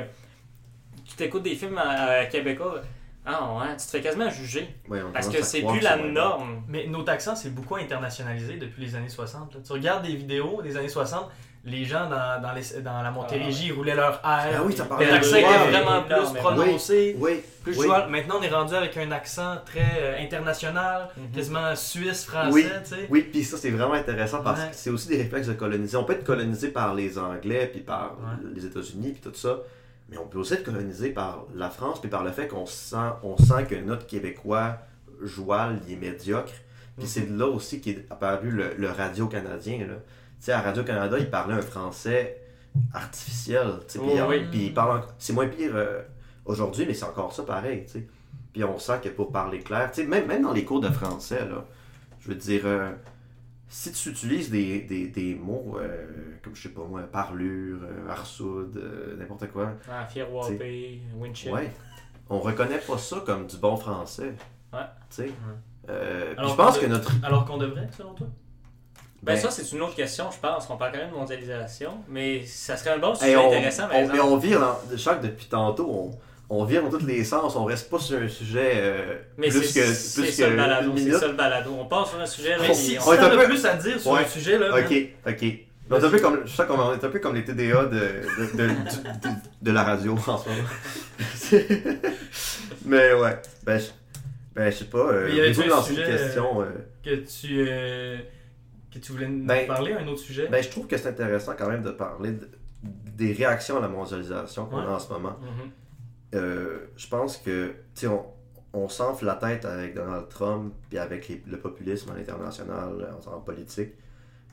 tu 1.17 1.25
t'écoutes 1.25 1.43
des 1.43 1.55
films 1.55 1.79
euh, 1.83 2.25
québécois, 2.27 2.83
ah 3.25 3.41
ouais, 3.59 3.77
tu 3.77 3.87
te 3.87 3.91
fais 3.91 4.01
quasiment 4.01 4.31
juger. 4.31 4.69
Ouais, 4.89 5.01
on 5.03 5.11
Parce 5.13 5.29
que 5.29 5.43
c'est 5.43 5.63
plus 5.63 5.81
la 5.81 5.97
norme. 5.97 6.63
Mais 6.69 6.87
notre 6.87 7.11
accent, 7.11 7.35
c'est 7.35 7.53
beaucoup 7.55 7.77
internationalisé 7.77 8.57
depuis 8.57 8.83
les 8.85 8.95
années 8.95 9.09
60. 9.09 9.55
là. 9.55 9.61
Tu 9.67 9.73
regardes 9.73 10.05
des 10.07 10.15
vidéos 10.15 10.61
des 10.63 10.77
années 10.77 10.89
60, 10.89 11.29
les 11.65 11.85
gens 11.85 12.09
dans, 12.09 12.41
dans, 12.41 12.53
les, 12.53 12.81
dans 12.83 13.03
la 13.03 13.11
Montérégie 13.11 13.71
Ah, 13.73 13.75
roulaient 13.77 13.97
leur 13.97 14.15
R. 14.17 14.21
Ah 14.23 14.43
oui, 14.65 14.73
accents 14.81 14.97
étaient 15.01 15.45
oui. 15.45 15.73
vraiment 15.73 16.03
plus 16.03 16.15
énormément. 16.15 16.41
prononcés. 16.41 17.17
Oui, 17.19 17.41
Plus 17.65 17.77
oui. 17.81 17.89
Maintenant, 18.09 18.37
on 18.39 18.43
est 18.43 18.49
rendu 18.55 18.75
avec 18.75 18.97
un 18.97 19.11
accent 19.11 19.57
très 19.67 19.99
euh, 19.99 20.23
international, 20.23 21.09
Mhm. 21.17 21.31
quasiment 21.35 21.75
suisse, 21.75 22.25
français, 22.27 22.51
Oui. 22.53 22.65
tu 22.85 22.91
sais. 22.91 23.07
Oui, 23.11 23.23
puis 23.33 23.43
ça 23.43 23.57
c'est 23.57 23.71
vraiment 23.71 23.95
intéressant 23.95 24.41
parce 24.45 24.61
Ouais. 24.61 24.69
que 24.71 24.77
c'est 24.77 24.91
aussi 24.91 25.09
des 25.09 25.17
réflexes 25.17 25.49
de 25.49 25.55
coloniser. 25.55 25.97
On 25.97 26.05
peut 26.05 26.13
être 26.13 26.23
colonisé 26.25 26.69
par 26.69 26.95
les 26.95 27.19
Anglais, 27.19 27.69
puis 27.73 27.81
par 27.81 28.13
Ouais. 28.21 28.51
les 28.55 28.65
États-Unis, 28.67 29.11
puis 29.21 29.21
tout 29.21 29.37
ça, 29.37 29.59
mais 30.09 30.19
on 30.19 30.27
peut 30.27 30.39
aussi 30.39 30.55
être 30.55 30.65
colonisé 30.65 31.11
par 31.11 31.45
la 31.55 31.69
France, 31.71 32.01
puis 32.01 32.09
par 32.11 32.23
le 32.25 32.31
fait 32.33 32.49
qu'on 32.49 32.67
sent, 32.67 32.97
on 33.23 33.37
sent 33.37 33.65
que 33.69 33.75
notre 33.75 34.07
Québécois 34.07 34.79
joual, 35.23 35.81
il 35.87 35.95
est 35.95 35.97
médiocre. 35.97 36.53
Puis 36.97 37.05
Mhm. 37.05 37.07
c'est 37.07 37.31
de 37.33 37.39
là 37.39 37.47
aussi 37.47 37.81
qu'est 37.81 38.07
apparu 38.11 38.51
le, 38.51 38.75
le 38.77 38.91
radio 38.91 39.27
canadien. 39.27 39.79
là. 39.81 39.95
Tu 39.97 40.47
sais, 40.47 40.53
à 40.53 40.61
Radio-Canada, 40.61 41.19
il 41.19 41.29
parlait 41.31 41.55
un 41.55 41.63
français 41.63 42.41
artificiel. 42.93 43.67
Puis 43.89 43.99
Oh, 44.03 44.27
oui. 44.29 44.47
il 44.53 44.75
parle 44.75 45.03
c'est 45.19 45.33
moins 45.33 45.47
pire 45.49 45.73
euh, 45.75 46.03
aujourd'hui, 46.45 46.85
mais 46.87 46.95
c'est 46.95 47.05
encore 47.05 47.33
ça 47.33 47.43
pareil. 47.43 47.85
Puis 48.53 48.65
on 48.65 48.79
sent 48.79 49.01
que 49.03 49.09
pour 49.11 49.33
parler 49.33 49.61
clair, 49.61 49.91
même, 50.09 50.27
même 50.27 50.43
dans 50.43 50.53
les 50.53 50.65
cours 50.65 50.81
de 50.81 50.91
français, 50.91 51.41
là, 51.49 51.65
je 52.21 52.29
veux 52.29 52.35
dire, 52.35 52.63
euh, 52.65 52.91
si 53.69 53.93
tu 53.93 54.11
utilises 54.11 54.51
des, 54.51 54.81
des, 54.83 55.09
des 55.09 55.35
mots 55.35 55.77
euh, 55.81 56.07
comme, 56.43 56.55
je 56.55 56.63
sais 56.63 56.69
pas 56.69 56.83
moi, 56.85 57.03
parlure, 57.03 57.79
euh, 57.83 58.09
arsoude, 58.11 58.77
euh, 58.77 59.17
n'importe 59.19 59.49
quoi, 59.51 59.73
Ah, 59.91 60.07
Fierwapé, 60.07 61.01
Winchell. 61.17 61.53
ouais, 61.53 61.71
on 62.31 62.39
reconnaît 62.41 62.79
pas 62.79 62.99
ça 62.99 63.23
comme 63.27 63.47
du 63.47 63.57
bon 63.57 63.77
français. 63.77 64.35
Ouais. 64.73 64.81
Tu 65.11 65.17
sais. 65.17 65.31
Euh, 65.89 66.35
je 66.37 66.55
pense 66.55 66.77
qu'on 66.79 66.85
que 66.85 66.91
notre. 66.91 67.13
Alors 67.25 67.45
qu'on 67.45 67.57
devrait, 67.59 67.89
selon 67.97 68.15
toi? 68.15 68.27
Ben, 69.23 69.33
Ben, 69.35 69.37
ça, 69.41 69.51
c'est 69.51 69.73
une 69.75 69.83
autre 69.83 69.95
question, 69.95 70.31
je 70.31 70.39
pense. 70.39 70.69
On 70.71 70.77
parle 70.77 70.93
quand 70.93 70.99
même 70.99 71.11
de 71.11 71.15
mondialisation, 71.17 71.99
mais 72.09 72.45
ça 72.45 72.77
serait 72.77 72.91
un 72.91 72.99
bon 72.99 73.15
sujet 73.15 73.31
Hey, 73.31 73.37
on, 73.37 73.47
intéressant, 73.49 73.87
par 73.89 73.97
on- 73.97 74.01
exemple. 74.01 74.17
mais 74.17 74.21
on 74.25 74.37
vire, 74.37 74.77
chaque 74.97 75.21
depuis 75.23 75.47
tantôt, 75.47 75.89
on, 75.91 76.11
on 76.49 76.65
vire 76.65 76.83
dans 76.83 76.91
tous 76.97 77.05
les 77.07 77.25
sens, 77.25 77.57
on 77.57 77.65
reste 77.65 77.91
pas 77.91 77.99
sur 77.99 78.19
un 78.19 78.29
sujet 78.29 78.73
euh, 78.77 79.17
Mais 79.37 79.49
plus 79.49 79.63
c'est 79.65 79.81
que, 79.81 79.87
c'est 79.87 80.21
plus 80.23 80.31
ça 80.33 80.47
le 80.47 80.53
que 80.53 80.57
balado, 80.57 80.91
une 80.93 80.99
c'est 80.99 81.19
ça 81.19 81.27
le 81.29 81.35
balado. 81.35 81.71
On 81.79 81.87
part 81.87 82.07
sur 82.09 82.21
un 82.21 82.27
sujet, 82.27 82.57
là, 82.57 82.73
Si, 82.73 82.97
on- 83.01 83.09
on 83.09 83.13
est 83.15 83.19
un 83.19 83.31
peu- 83.31 83.45
plus 83.47 83.65
à 83.67 83.75
dire 83.75 84.01
sur 84.01 84.13
Ouais. 84.13 84.21
un 84.25 84.29
sujet, 84.29 84.59
là. 84.59 84.71
Ok, 84.79 84.95
ok. 85.27 85.45
On 85.89 85.97
est 86.01 86.05
un 86.05 86.11
peu 86.11 86.19
comme, 86.19 86.41
je 86.45 86.51
sens 86.51 86.67
qu'on 86.67 86.93
est 86.93 87.05
un 87.05 87.09
peu 87.09 87.19
comme 87.21 87.35
les 87.37 87.45
TDA 87.45 87.85
de, 87.85 87.91
de, 87.91 88.57
de, 88.57 88.67
du- 88.67 88.73
de- 88.73 89.35
de 89.63 89.71
la 89.73 89.85
radio 89.85 90.15
en 90.27 90.39
ce 90.39 90.49
moment. 90.49 90.69
mais 92.85 93.13
ouais, 93.15 93.37
ben 93.65 93.79
je, 93.79 93.87
ben, 94.55 94.71
je 94.71 94.77
sais 94.79 94.85
pas, 94.87 94.99
euh, 94.99 95.25
Mais 95.27 95.31
y 95.33 95.35
voulez-vous 95.37 95.63
un 95.63 95.67
lancer 95.67 95.91
une 95.93 95.97
sujet, 95.99 96.11
question 96.11 96.63
euh, 96.63 96.67
que 97.05 97.15
tu, 97.17 97.65
euh, 97.69 98.17
que 98.93 98.99
tu 98.99 99.13
voulais 99.13 99.29
nous 99.29 99.45
Ben, 99.47 99.67
parler, 99.67 99.93
un 99.93 100.07
autre 100.09 100.21
sujet? 100.21 100.49
Ben, 100.51 100.63
je 100.63 100.69
trouve 100.69 100.87
que 100.87 100.97
c'est 100.97 101.09
intéressant 101.09 101.53
quand 101.59 101.69
même 101.69 101.83
de 101.83 101.91
parler 101.91 102.33
de- 102.33 102.49
des 102.83 103.33
réactions 103.33 103.79
à 103.79 103.81
la 103.81 103.89
mondialisation 103.89 104.67
qu'on 104.67 104.79
Ouais. 104.79 104.87
a 104.87 104.91
en 104.93 104.99
ce 104.99 105.13
moment. 105.13 105.37
Mhm. 105.41 105.71
Euh, 106.35 106.87
je 106.97 107.07
pense 107.09 107.37
que, 107.39 107.69
tu 107.95 108.01
sais, 108.03 108.07
on, 108.09 108.27
on 108.73 108.89
s'enfle 108.89 109.25
la 109.27 109.37
tête 109.37 109.65
avec 109.65 109.95
Donald 109.95 110.29
Trump 110.29 110.75
puis 110.89 110.99
avec 110.99 111.29
les- 111.29 111.43
le 111.47 111.59
populisme 111.59 112.11
à 112.11 112.15
l'international, 112.17 113.15
en, 113.27 113.33
en 113.33 113.41
politique. 113.41 113.93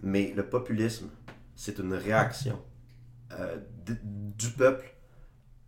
Mais 0.02 0.34
le 0.36 0.44
populisme, 0.48 1.10
c'est 1.56 1.80
une 1.80 1.94
réaction 1.94 2.60
euh, 3.40 3.58
du 3.86 4.50
peuple 4.52 4.94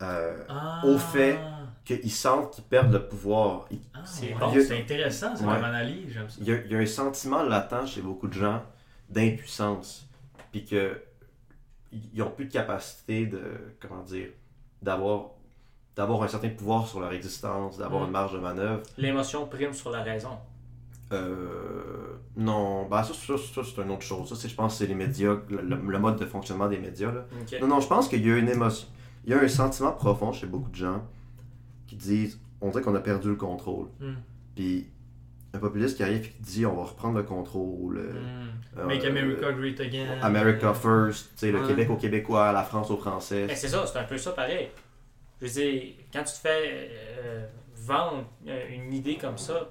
euh, 0.01 0.43
Ah. 0.49 0.81
au 0.85 0.97
fait- 0.97 1.39
qu'ils 1.85 2.11
sentent 2.11 2.51
qu'ils 2.55 2.63
perdent 2.63 2.91
le 2.93 3.07
pouvoir. 3.07 3.65
Il, 3.71 3.79
Ah, 3.93 4.01
C'est 4.05 4.33
ouais. 4.33 4.39
bon, 4.39 4.51
c'est 4.53 4.79
intéressant, 4.79 5.35
c'est 5.35 5.45
Ouais. 5.45 5.53
analyse, 5.53 6.11
j'aime 6.13 6.27
ça. 6.29 6.37
il 6.41 6.47
y 6.47 6.51
a, 6.51 6.57
il 6.65 6.71
y 6.71 6.75
a 6.75 6.79
un 6.79 6.85
sentiment 6.85 7.43
latent 7.43 7.85
chez 7.87 8.01
beaucoup 8.01 8.27
de 8.27 8.33
gens 8.33 8.63
d'impuissance. 9.09 10.07
Puis 10.51 10.65
que 10.65 11.01
ils 11.91 12.17
n'ont 12.19 12.31
plus 12.31 12.45
de 12.45 12.51
capacité 12.51 13.25
de, 13.27 13.41
comment 13.79 14.01
dire, 14.03 14.29
d'avoir 14.81 15.29
d'avoir 15.95 16.23
un 16.23 16.27
certain 16.27 16.49
pouvoir 16.49 16.87
sur 16.87 16.99
leur 16.99 17.13
existence, 17.13 17.77
d'avoir 17.77 18.01
Mm. 18.03 18.05
une 18.05 18.11
marge 18.11 18.33
de 18.33 18.39
manœuvre. 18.39 18.81
L'émotion 18.97 19.45
prime 19.47 19.73
sur 19.73 19.91
la 19.91 20.03
raison. 20.03 20.37
Euh, 21.13 22.17
non, 22.35 22.85
bah 22.87 23.03
ça, 23.03 23.13
ça, 23.13 23.35
ça, 23.37 23.61
c'est 23.63 23.81
une 23.81 23.91
autre 23.91 24.01
chose. 24.01 24.27
Ça, 24.29 24.35
c'est, 24.35 24.49
je 24.49 24.55
pense 24.55 24.73
que 24.73 24.79
c'est 24.79 24.87
les 24.87 24.95
médias, 24.95 25.35
le, 25.49 25.99
mode 25.99 26.17
de 26.17 26.25
fonctionnement 26.25 26.67
des 26.67 26.79
médias. 26.79 27.11
Là. 27.11 27.25
Non, 27.61 27.67
non, 27.67 27.79
je 27.79 27.87
pense 27.87 28.07
qu'il 28.07 28.25
y 28.25 28.31
a 28.31 28.37
une 28.37 28.49
émotion. 28.49 28.87
Il 29.25 29.31
y 29.31 29.33
a 29.33 29.39
un 29.39 29.47
sentiment 29.47 29.91
profond 29.91 30.31
chez 30.31 30.47
beaucoup 30.47 30.69
de 30.69 30.75
gens 30.75 31.03
qui 31.87 31.95
disent 31.95 32.39
on 32.61 32.69
dirait 32.71 32.81
qu'on 32.83 32.95
a 32.95 32.99
perdu 32.99 33.29
le 33.29 33.35
contrôle. 33.35 33.87
Mm. 33.99 34.13
Puis 34.55 34.87
un 35.53 35.59
populiste 35.59 35.95
qui 35.97 36.03
arrive 36.03 36.25
et 36.25 36.29
qui 36.29 36.41
dit 36.41 36.65
on 36.65 36.75
va 36.75 36.83
reprendre 36.83 37.17
le 37.17 37.23
contrôle. 37.23 37.97
euh, 37.97 38.13
Mm. 38.13 38.79
euh, 38.79 38.85
Make 38.87 39.05
America 39.05 39.51
Great 39.53 39.79
Again. 39.79 40.19
America 40.21 40.73
First, 40.73 41.31
tu 41.33 41.39
sais, 41.39 41.51
le 41.51 41.61
Ouais. 41.61 41.67
Québec 41.67 41.89
aux 41.91 41.95
Québécois, 41.97 42.51
la 42.51 42.63
France 42.63 42.89
aux 42.91 42.97
Français. 42.97 43.45
Ben, 43.47 43.55
c'est 43.55 43.67
ça, 43.69 43.85
c'est 43.85 43.97
un 43.99 44.03
peu 44.03 44.17
ça 44.17 44.31
pareil. 44.31 44.69
Je 45.41 45.45
veux 45.47 45.51
dire, 45.51 45.83
quand 46.13 46.19
tu 46.23 46.33
te 46.33 46.39
fais 46.39 46.89
euh, 46.91 47.45
vendre 47.75 48.25
euh, 48.47 48.67
une 48.69 48.93
idée 48.93 49.17
comme 49.17 49.37
ça, 49.37 49.67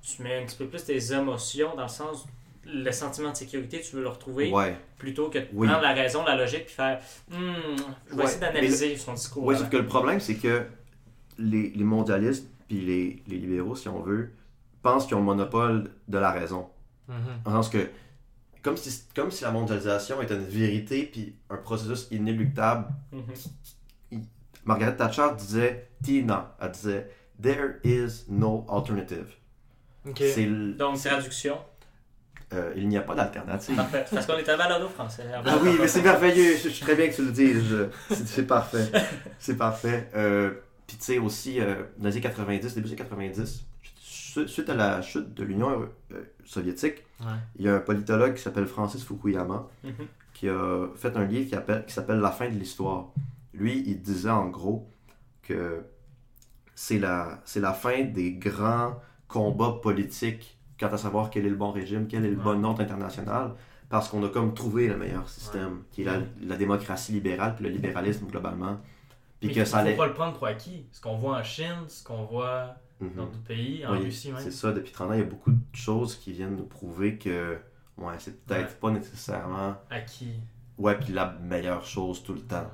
tu 0.00 0.22
mets 0.22 0.42
un 0.42 0.46
petit 0.46 0.56
peu 0.56 0.66
plus 0.66 0.84
tes 0.84 1.12
émotions 1.12 1.76
dans 1.76 1.82
le 1.82 1.88
sens 1.88 2.26
le 2.64 2.92
sentiment 2.92 3.30
de 3.32 3.36
sécurité, 3.36 3.80
tu 3.80 3.96
veux 3.96 4.02
le 4.02 4.08
retrouver 4.08 4.52
Ouais. 4.52 4.76
plutôt 4.96 5.28
que 5.28 5.38
de 5.38 5.48
Oui. 5.52 5.66
prendre 5.66 5.82
la 5.82 5.94
raison, 5.94 6.24
la 6.24 6.36
logique, 6.36 6.66
puis 6.66 6.74
faire 6.74 7.00
Hmm, 7.28 7.34
je 8.08 8.14
vais 8.14 8.18
Ouais, 8.18 8.24
essayer 8.24 8.40
d'analyser 8.40 8.96
son 8.96 9.14
discours. 9.14 9.42
Ouais, 9.44 9.54
avant. 9.56 9.64
sauf 9.64 9.72
que 9.72 9.78
le 9.78 9.86
problème, 9.86 10.20
c'est 10.20 10.36
que 10.36 10.64
les, 11.38 11.70
les 11.70 11.84
mondialistes 11.84 12.48
puis 12.68 12.80
les, 12.80 13.22
les 13.26 13.36
libéraux, 13.38 13.74
si 13.74 13.88
on 13.88 14.00
veut, 14.00 14.30
pensent 14.80 15.06
qu'ils 15.06 15.16
ont 15.16 15.20
le 15.20 15.24
monopole 15.26 15.90
de 16.06 16.18
la 16.18 16.30
raison. 16.30 16.68
Mhm. 17.08 17.14
En 17.44 17.50
sens 17.50 17.68
que, 17.68 17.88
comme 18.62 18.76
si, 18.76 19.02
comme 19.14 19.32
si 19.32 19.42
la 19.42 19.50
mondialisation 19.50 20.22
était 20.22 20.36
une 20.36 20.44
vérité 20.46 21.02
puis 21.04 21.34
un 21.50 21.56
processus 21.56 22.06
inéluctable. 22.12 22.86
Mhm. 23.10 23.22
Margaret 24.64 24.96
Thatcher 24.96 25.28
disait, 25.36 25.88
Tina, 26.02 26.56
elle 26.60 26.70
disait, 26.70 27.10
There 27.42 27.74
is 27.84 28.24
no 28.28 28.64
alternative. 28.68 29.26
Ok. 30.08 30.18
C'est 30.18 30.46
Donc, 30.46 30.98
traduction. 31.00 31.58
euh, 32.52 32.72
il 32.76 32.88
n'y 32.88 32.96
a 32.96 33.00
pas 33.02 33.14
d'alternative. 33.14 33.74
Parfait. 33.76 34.04
Parce 34.12 34.26
qu'on 34.26 34.36
est 34.36 34.48
à 34.48 34.56
balado 34.56 34.88
français. 34.88 35.24
Ah 35.44 35.56
oui, 35.62 35.76
mais 35.80 35.88
c'est 35.88 36.02
merveilleux. 36.02 36.56
Je, 36.56 36.64
je 36.64 36.68
suis 36.68 36.84
très 36.84 36.94
bien 36.94 37.08
que 37.08 37.14
tu 37.16 37.24
le 37.24 37.32
dises. 37.32 37.88
C'est 38.10 38.46
parfait. 38.46 38.90
C'est 39.38 39.56
parfait. 39.56 40.08
Euh, 40.14 40.52
Puis 40.86 40.96
tu 40.98 41.04
sais 41.04 41.18
aussi, 41.18 41.60
euh, 41.60 41.82
dans 41.98 42.06
les 42.08 42.12
années 42.12 42.20
90, 42.20 42.74
début 42.74 42.88
des 42.88 42.92
années 42.94 42.96
90, 43.02 43.64
su- 43.98 44.46
suite 44.48 44.68
à 44.68 44.74
la 44.74 45.02
chute 45.02 45.34
de 45.34 45.42
l'Union 45.44 45.88
euh, 46.12 46.16
soviétique, 46.44 47.02
Ouais. 47.20 47.26
il 47.56 47.64
y 47.64 47.68
a 47.68 47.76
un 47.76 47.80
politologue 47.80 48.34
qui 48.34 48.42
s'appelle 48.42 48.66
Francis 48.66 49.04
Fukuyama 49.04 49.68
Mhm. 49.84 49.92
qui 50.34 50.48
a 50.48 50.88
fait 50.96 51.16
un 51.16 51.24
livre 51.24 51.56
qui 51.86 51.92
s'appelle 51.92 52.18
La 52.20 52.30
fin 52.32 52.48
de 52.48 52.54
l'histoire. 52.58 53.06
Lui, 53.54 53.82
il 53.86 54.00
disait 54.00 54.30
en 54.30 54.48
gros 54.48 54.88
que 55.42 55.84
c'est 56.74 56.98
la, 56.98 57.42
la 57.56 57.72
fin 57.72 58.02
des 58.04 58.32
grands 58.34 58.96
combats 59.28 59.78
politiques 59.82 60.58
quant 60.78 60.88
à 60.88 60.98
savoir 60.98 61.30
quel 61.30 61.46
est 61.46 61.50
le 61.50 61.56
bon 61.56 61.70
régime, 61.70 62.06
quel 62.08 62.24
est 62.24 62.30
le 62.30 62.36
Ouais. 62.38 62.42
bon 62.44 62.64
ordre 62.64 62.80
international, 62.82 63.54
parce 63.88 64.08
qu'on 64.08 64.24
a 64.24 64.28
comme 64.28 64.54
trouvé 64.54 64.88
le 64.88 64.96
meilleur 64.96 65.28
système, 65.28 65.82
qui 65.92 66.02
est 66.02 66.04
la, 66.06 66.20
la 66.40 66.56
démocratie 66.56 67.12
libérale, 67.12 67.54
puis 67.54 67.64
le 67.64 67.70
libéralisme 67.70 68.26
globalement. 68.26 68.78
Puis 69.38 69.48
Mais 69.48 69.54
que 69.54 69.60
il 69.60 69.66
ça 69.66 69.78
faut 69.80 69.86
allait... 69.86 69.96
pas 69.96 70.06
le 70.06 70.14
prendre 70.14 70.32
pour 70.38 70.46
acquis. 70.46 70.86
Ce 70.92 71.00
qu'on 71.00 71.16
voit 71.16 71.36
en 71.38 71.42
Chine, 71.42 71.84
ce 71.88 72.02
qu'on 72.02 72.24
voit 72.24 72.74
Mhm. 73.00 73.14
dans 73.16 73.24
d'autres 73.26 73.42
pays, 73.42 73.84
en 73.84 73.92
Oui, 73.92 74.04
Russie 74.04 74.30
même. 74.32 74.40
C'est 74.40 74.52
ça, 74.52 74.72
depuis 74.72 74.92
30 74.92 75.10
ans, 75.10 75.14
il 75.14 75.18
y 75.18 75.22
a 75.22 75.26
beaucoup 75.26 75.50
de 75.50 75.58
choses 75.72 76.16
qui 76.16 76.32
viennent 76.32 76.56
nous 76.56 76.66
prouver 76.66 77.18
que 77.18 77.58
ouais, 77.98 78.14
c'est 78.18 78.44
peut-être 78.44 78.70
Ouais. 78.70 78.78
pas 78.80 78.90
nécessairement 78.92 79.74
Acquis. 79.90 80.34
ouais, 80.78 80.96
puis 80.98 81.12
la 81.12 81.36
meilleure 81.42 81.84
chose 81.84 82.22
tout 82.22 82.32
le 82.34 82.40
temps. 82.42 82.70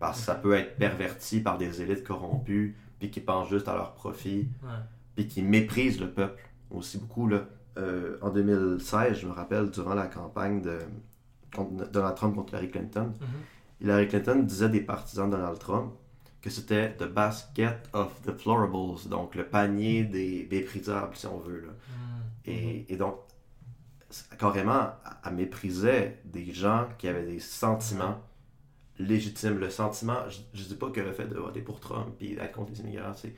Parce 0.00 0.18
que 0.18 0.24
ça 0.24 0.34
peut 0.34 0.54
être 0.54 0.76
perverti 0.76 1.40
par 1.40 1.56
des 1.58 1.82
élites 1.82 2.02
corrompues, 2.04 2.76
puis 2.98 3.10
qui 3.10 3.20
pensent 3.20 3.48
juste 3.50 3.68
à 3.68 3.74
leur 3.76 3.92
profit, 3.94 4.48
Ouais. 4.62 4.68
puis 5.14 5.28
qui 5.28 5.42
méprisent 5.42 6.00
le 6.00 6.10
peuple 6.10 6.42
aussi 6.70 6.98
beaucoup. 6.98 7.28
Là. 7.28 7.44
Euh, 7.78 8.16
en 8.20 8.30
2016, 8.30 9.18
je 9.20 9.26
me 9.28 9.32
rappelle, 9.32 9.70
durant 9.70 9.94
la 9.94 10.06
campagne 10.08 10.60
de 10.62 10.78
Donald 11.92 12.16
Trump 12.16 12.34
contre 12.34 12.54
Hillary 12.54 12.70
Clinton, 12.70 13.12
Mhm. 13.20 13.26
Hillary 13.82 14.08
Clinton 14.08 14.42
disait 14.42 14.68
des 14.68 14.80
partisans 14.80 15.30
de 15.30 15.36
Donald 15.36 15.58
Trump 15.58 15.92
que 16.42 16.48
c'était 16.50 16.94
the 16.96 17.04
basket 17.04 17.88
of 17.92 18.20
deplorables, 18.22 19.08
donc 19.08 19.34
le 19.34 19.44
panier 19.44 20.04
des 20.04 20.48
méprisables, 20.50 21.14
si 21.14 21.26
on 21.26 21.38
veut. 21.38 21.60
Là. 21.60 21.68
Mhm. 21.68 22.22
Et, 22.46 22.92
et 22.92 22.96
donc, 22.96 23.16
carrément, 24.38 24.90
elle 25.24 25.34
méprisait 25.34 26.20
des 26.24 26.52
gens 26.52 26.88
qui 26.98 27.08
avaient 27.08 27.26
des 27.26 27.40
sentiments 27.40 28.18
légitimes. 29.04 29.58
Le 29.58 29.70
sentiment, 29.70 30.18
je 30.28 30.62
ne 30.62 30.68
dis 30.68 30.74
pas 30.76 30.90
que 30.90 31.00
le 31.00 31.12
fait 31.12 31.26
de 31.26 31.34
voter 31.36 31.60
pour 31.60 31.80
Trump 31.80 32.14
et 32.20 32.34
d'être 32.34 32.52
contre 32.52 32.72
les 32.72 32.80
immigrants, 32.80 33.14
c'est, 33.14 33.34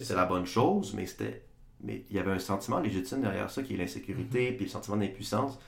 c'est 0.00 0.14
la 0.14 0.24
bonne 0.26 0.46
chose, 0.46 0.94
mais 0.94 1.06
c'était 1.06 1.42
mais 1.82 2.04
il 2.08 2.16
y 2.16 2.18
avait 2.18 2.32
un 2.32 2.38
sentiment 2.38 2.80
légitime 2.80 3.20
derrière 3.20 3.50
ça 3.50 3.62
qui 3.62 3.74
est 3.74 3.76
l'insécurité, 3.76 4.52
puis 4.52 4.64
le 4.64 4.70
sentiment 4.70 4.96
d'impuissance, 4.96 5.58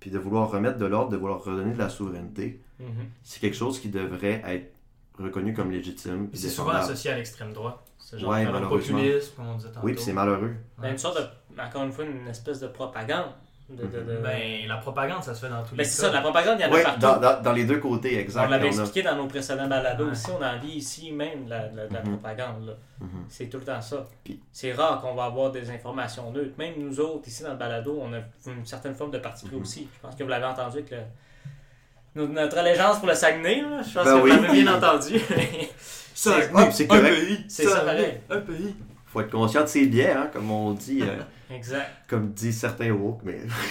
puis 0.00 0.10
de 0.10 0.18
vouloir 0.18 0.50
remettre 0.50 0.78
de 0.78 0.86
l'ordre, 0.86 1.10
de 1.10 1.16
vouloir 1.18 1.42
redonner 1.44 1.74
de 1.74 1.78
la 1.78 1.90
souveraineté. 1.90 2.62
Mhm. 2.80 2.86
C'est 3.22 3.40
quelque 3.40 3.56
chose 3.56 3.78
qui 3.78 3.88
devrait 3.90 4.42
être 4.46 4.72
reconnu 5.18 5.52
comme 5.52 5.70
légitime. 5.70 6.30
C'est 6.32 6.48
souvent 6.48 6.70
associé 6.70 7.10
à 7.10 7.16
l'extrême 7.16 7.52
droite. 7.52 7.80
Ce 7.98 8.16
genre 8.16 8.30
Ouais, 8.30 8.46
de 8.46 8.50
malheureusement. 8.50 8.96
populisme, 8.96 9.32
comme 9.36 9.48
on 9.48 9.56
disait 9.56 9.68
tantôt. 9.68 9.86
Oui, 9.86 9.92
puis 9.92 10.02
c'est 10.02 10.12
malheureux. 10.14 10.54
Ben, 10.78 10.92
une 10.92 10.98
sorte 10.98 11.18
de, 11.18 11.60
encore 11.60 11.82
une 11.84 11.92
fois, 11.92 12.04
une 12.06 12.26
espèce 12.28 12.60
de 12.60 12.68
propagande. 12.68 13.32
De, 13.68 13.84
de- 13.84 14.00
de- 14.00 14.16
Ben, 14.22 14.66
la 14.66 14.78
propagande, 14.78 15.22
ça 15.22 15.34
se 15.34 15.44
fait 15.44 15.50
dans 15.52 15.62
tous 15.62 15.72
Ben, 15.72 15.78
les 15.78 15.84
c'est 15.84 16.00
ça, 16.00 16.10
la 16.10 16.22
propagande, 16.22 16.56
il 16.58 16.62
y 16.62 16.64
en 16.64 16.72
a 16.72 16.74
Oui, 16.74 16.82
partout. 16.82 17.00
dans, 17.00 17.18
dans- 17.18 17.42
dans 17.42 17.52
les 17.52 17.64
deux 17.66 17.78
côtés, 17.78 18.18
exact. 18.18 18.46
On 18.46 18.48
l'avait 18.48 18.64
a- 18.68 18.70
expliqué 18.70 19.02
dans 19.02 19.14
nos 19.14 19.26
précédents 19.26 19.68
balados 19.68 20.06
Ouais. 20.06 20.12
aussi, 20.12 20.26
on 20.30 20.42
en 20.42 20.58
vit 20.58 20.72
ici 20.78 21.12
même 21.12 21.44
de 21.44 21.50
la, 21.50 21.68
Mhm. 22.02 22.18
propagande. 22.18 22.78
Mhm. 22.98 23.08
C'est 23.28 23.46
tout 23.50 23.58
le 23.58 23.64
temps 23.64 23.80
ça. 23.82 24.06
Puis- 24.24 24.40
C'est 24.52 24.72
rare 24.72 25.02
qu'on 25.02 25.14
va 25.14 25.24
avoir 25.26 25.52
des 25.52 25.68
informations 25.70 26.30
neutres. 26.32 26.54
Même 26.56 26.74
nous 26.78 26.98
autres, 26.98 27.28
ici 27.28 27.42
dans 27.42 27.50
le 27.50 27.56
balado, 27.56 28.00
on 28.02 28.10
a 28.14 28.20
une 28.50 28.64
certaine 28.64 28.94
forme 28.94 29.10
de 29.10 29.18
parti 29.18 29.44
pris 29.46 29.56
Mhm. 29.56 29.62
aussi. 29.62 29.88
Je 29.94 30.00
pense 30.00 30.16
que 30.16 30.22
vous 30.22 30.30
l'avez 30.30 30.46
entendu 30.46 30.78
avec 30.78 30.90
le- 32.14 32.26
notre 32.26 32.56
allégeance 32.56 32.98
pour 33.00 33.08
le 33.08 33.14
Saguenay. 33.14 33.60
là. 33.60 33.82
Je 33.82 33.92
pense 33.94 34.04
Ben 34.04 34.16
que 34.18 34.22
oui. 34.24 34.30
vous 34.30 34.42
l'avez 34.44 34.62
bien 34.62 34.74
entendu. 34.74 35.18
Ça, 36.14 36.40
C'est- 36.72 36.86
correct. 36.88 37.02
pays. 37.04 37.44
C'est 37.48 37.64
ça, 37.66 37.80
pareil. 37.80 38.18
Un 38.30 38.40
pays. 38.40 38.74
Faut 39.18 39.26
être 39.26 39.30
conscient 39.32 39.62
de 39.62 39.66
ses 39.66 39.86
biais, 39.86 40.12
hein, 40.12 40.28
comme 40.32 40.50
on 40.50 40.72
dit, 40.72 41.02
euh, 41.02 41.16
exact. 41.54 41.90
comme 42.08 42.30
disent 42.32 42.58
certains 42.60 42.90
woke, 42.92 43.20
mais. 43.24 43.40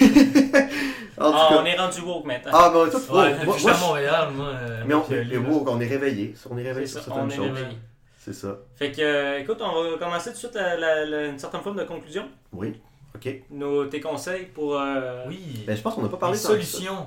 en 1.18 1.32
Ah, 1.32 1.46
cas. 1.50 1.58
on 1.60 1.64
est 1.64 1.76
rendu 1.76 2.00
woke 2.02 2.24
maintenant. 2.26 2.52
Ah, 2.54 2.72
mais 2.74 2.90
tout 2.90 2.96
Ouais, 2.96 3.02
woke. 3.08 3.10
Moi- 3.12 3.30
que 3.40 3.44
moi, 3.46 3.56
j'étais 3.58 3.70
à 3.70 3.78
Montréal, 3.78 4.28
moi. 4.34 4.46
euh, 4.48 4.84
Mais 4.86 4.94
on, 4.94 5.04
avec, 5.04 5.18
euh, 5.18 5.22
Lila. 5.22 5.40
woke, 5.40 5.68
on 5.68 5.80
est 5.80 5.86
réveillé. 5.86 6.34
On 6.50 6.58
est 6.58 6.62
C'est 6.62 6.68
réveillé 6.68 6.86
ça, 6.86 7.00
sur 7.00 7.12
on 7.12 7.14
certaines 7.28 7.32
est 7.32 7.36
choses. 7.36 7.56
réveillé. 7.58 7.78
C'est 8.18 8.32
ça. 8.34 8.58
Fait 8.76 8.92
que, 8.92 9.00
euh, 9.00 9.38
écoute, 9.40 9.58
on 9.60 9.90
va 9.92 9.98
commencer 9.98 10.30
tout 10.30 10.34
de 10.34 10.38
suite 10.38 10.56
à 10.56 10.76
la- 10.76 11.04
la- 11.06 11.26
une 11.28 11.38
certaine 11.38 11.62
forme 11.62 11.76
de 11.78 11.84
conclusion. 11.84 12.24
Oui. 12.52 12.78
OK. 13.14 13.28
Nos, 13.50 13.86
tes 13.86 14.00
conseils 14.00 14.46
pour. 14.46 14.78
euh, 14.78 15.24
Oui. 15.28 15.64
Ben, 15.66 15.76
je 15.76 15.80
pense 15.82 15.94
qu'on 15.94 16.02
n'a 16.02 16.08
pas 16.08 16.18
parlé 16.18 16.36
ça. 16.36 16.48
solutions. 16.48 17.06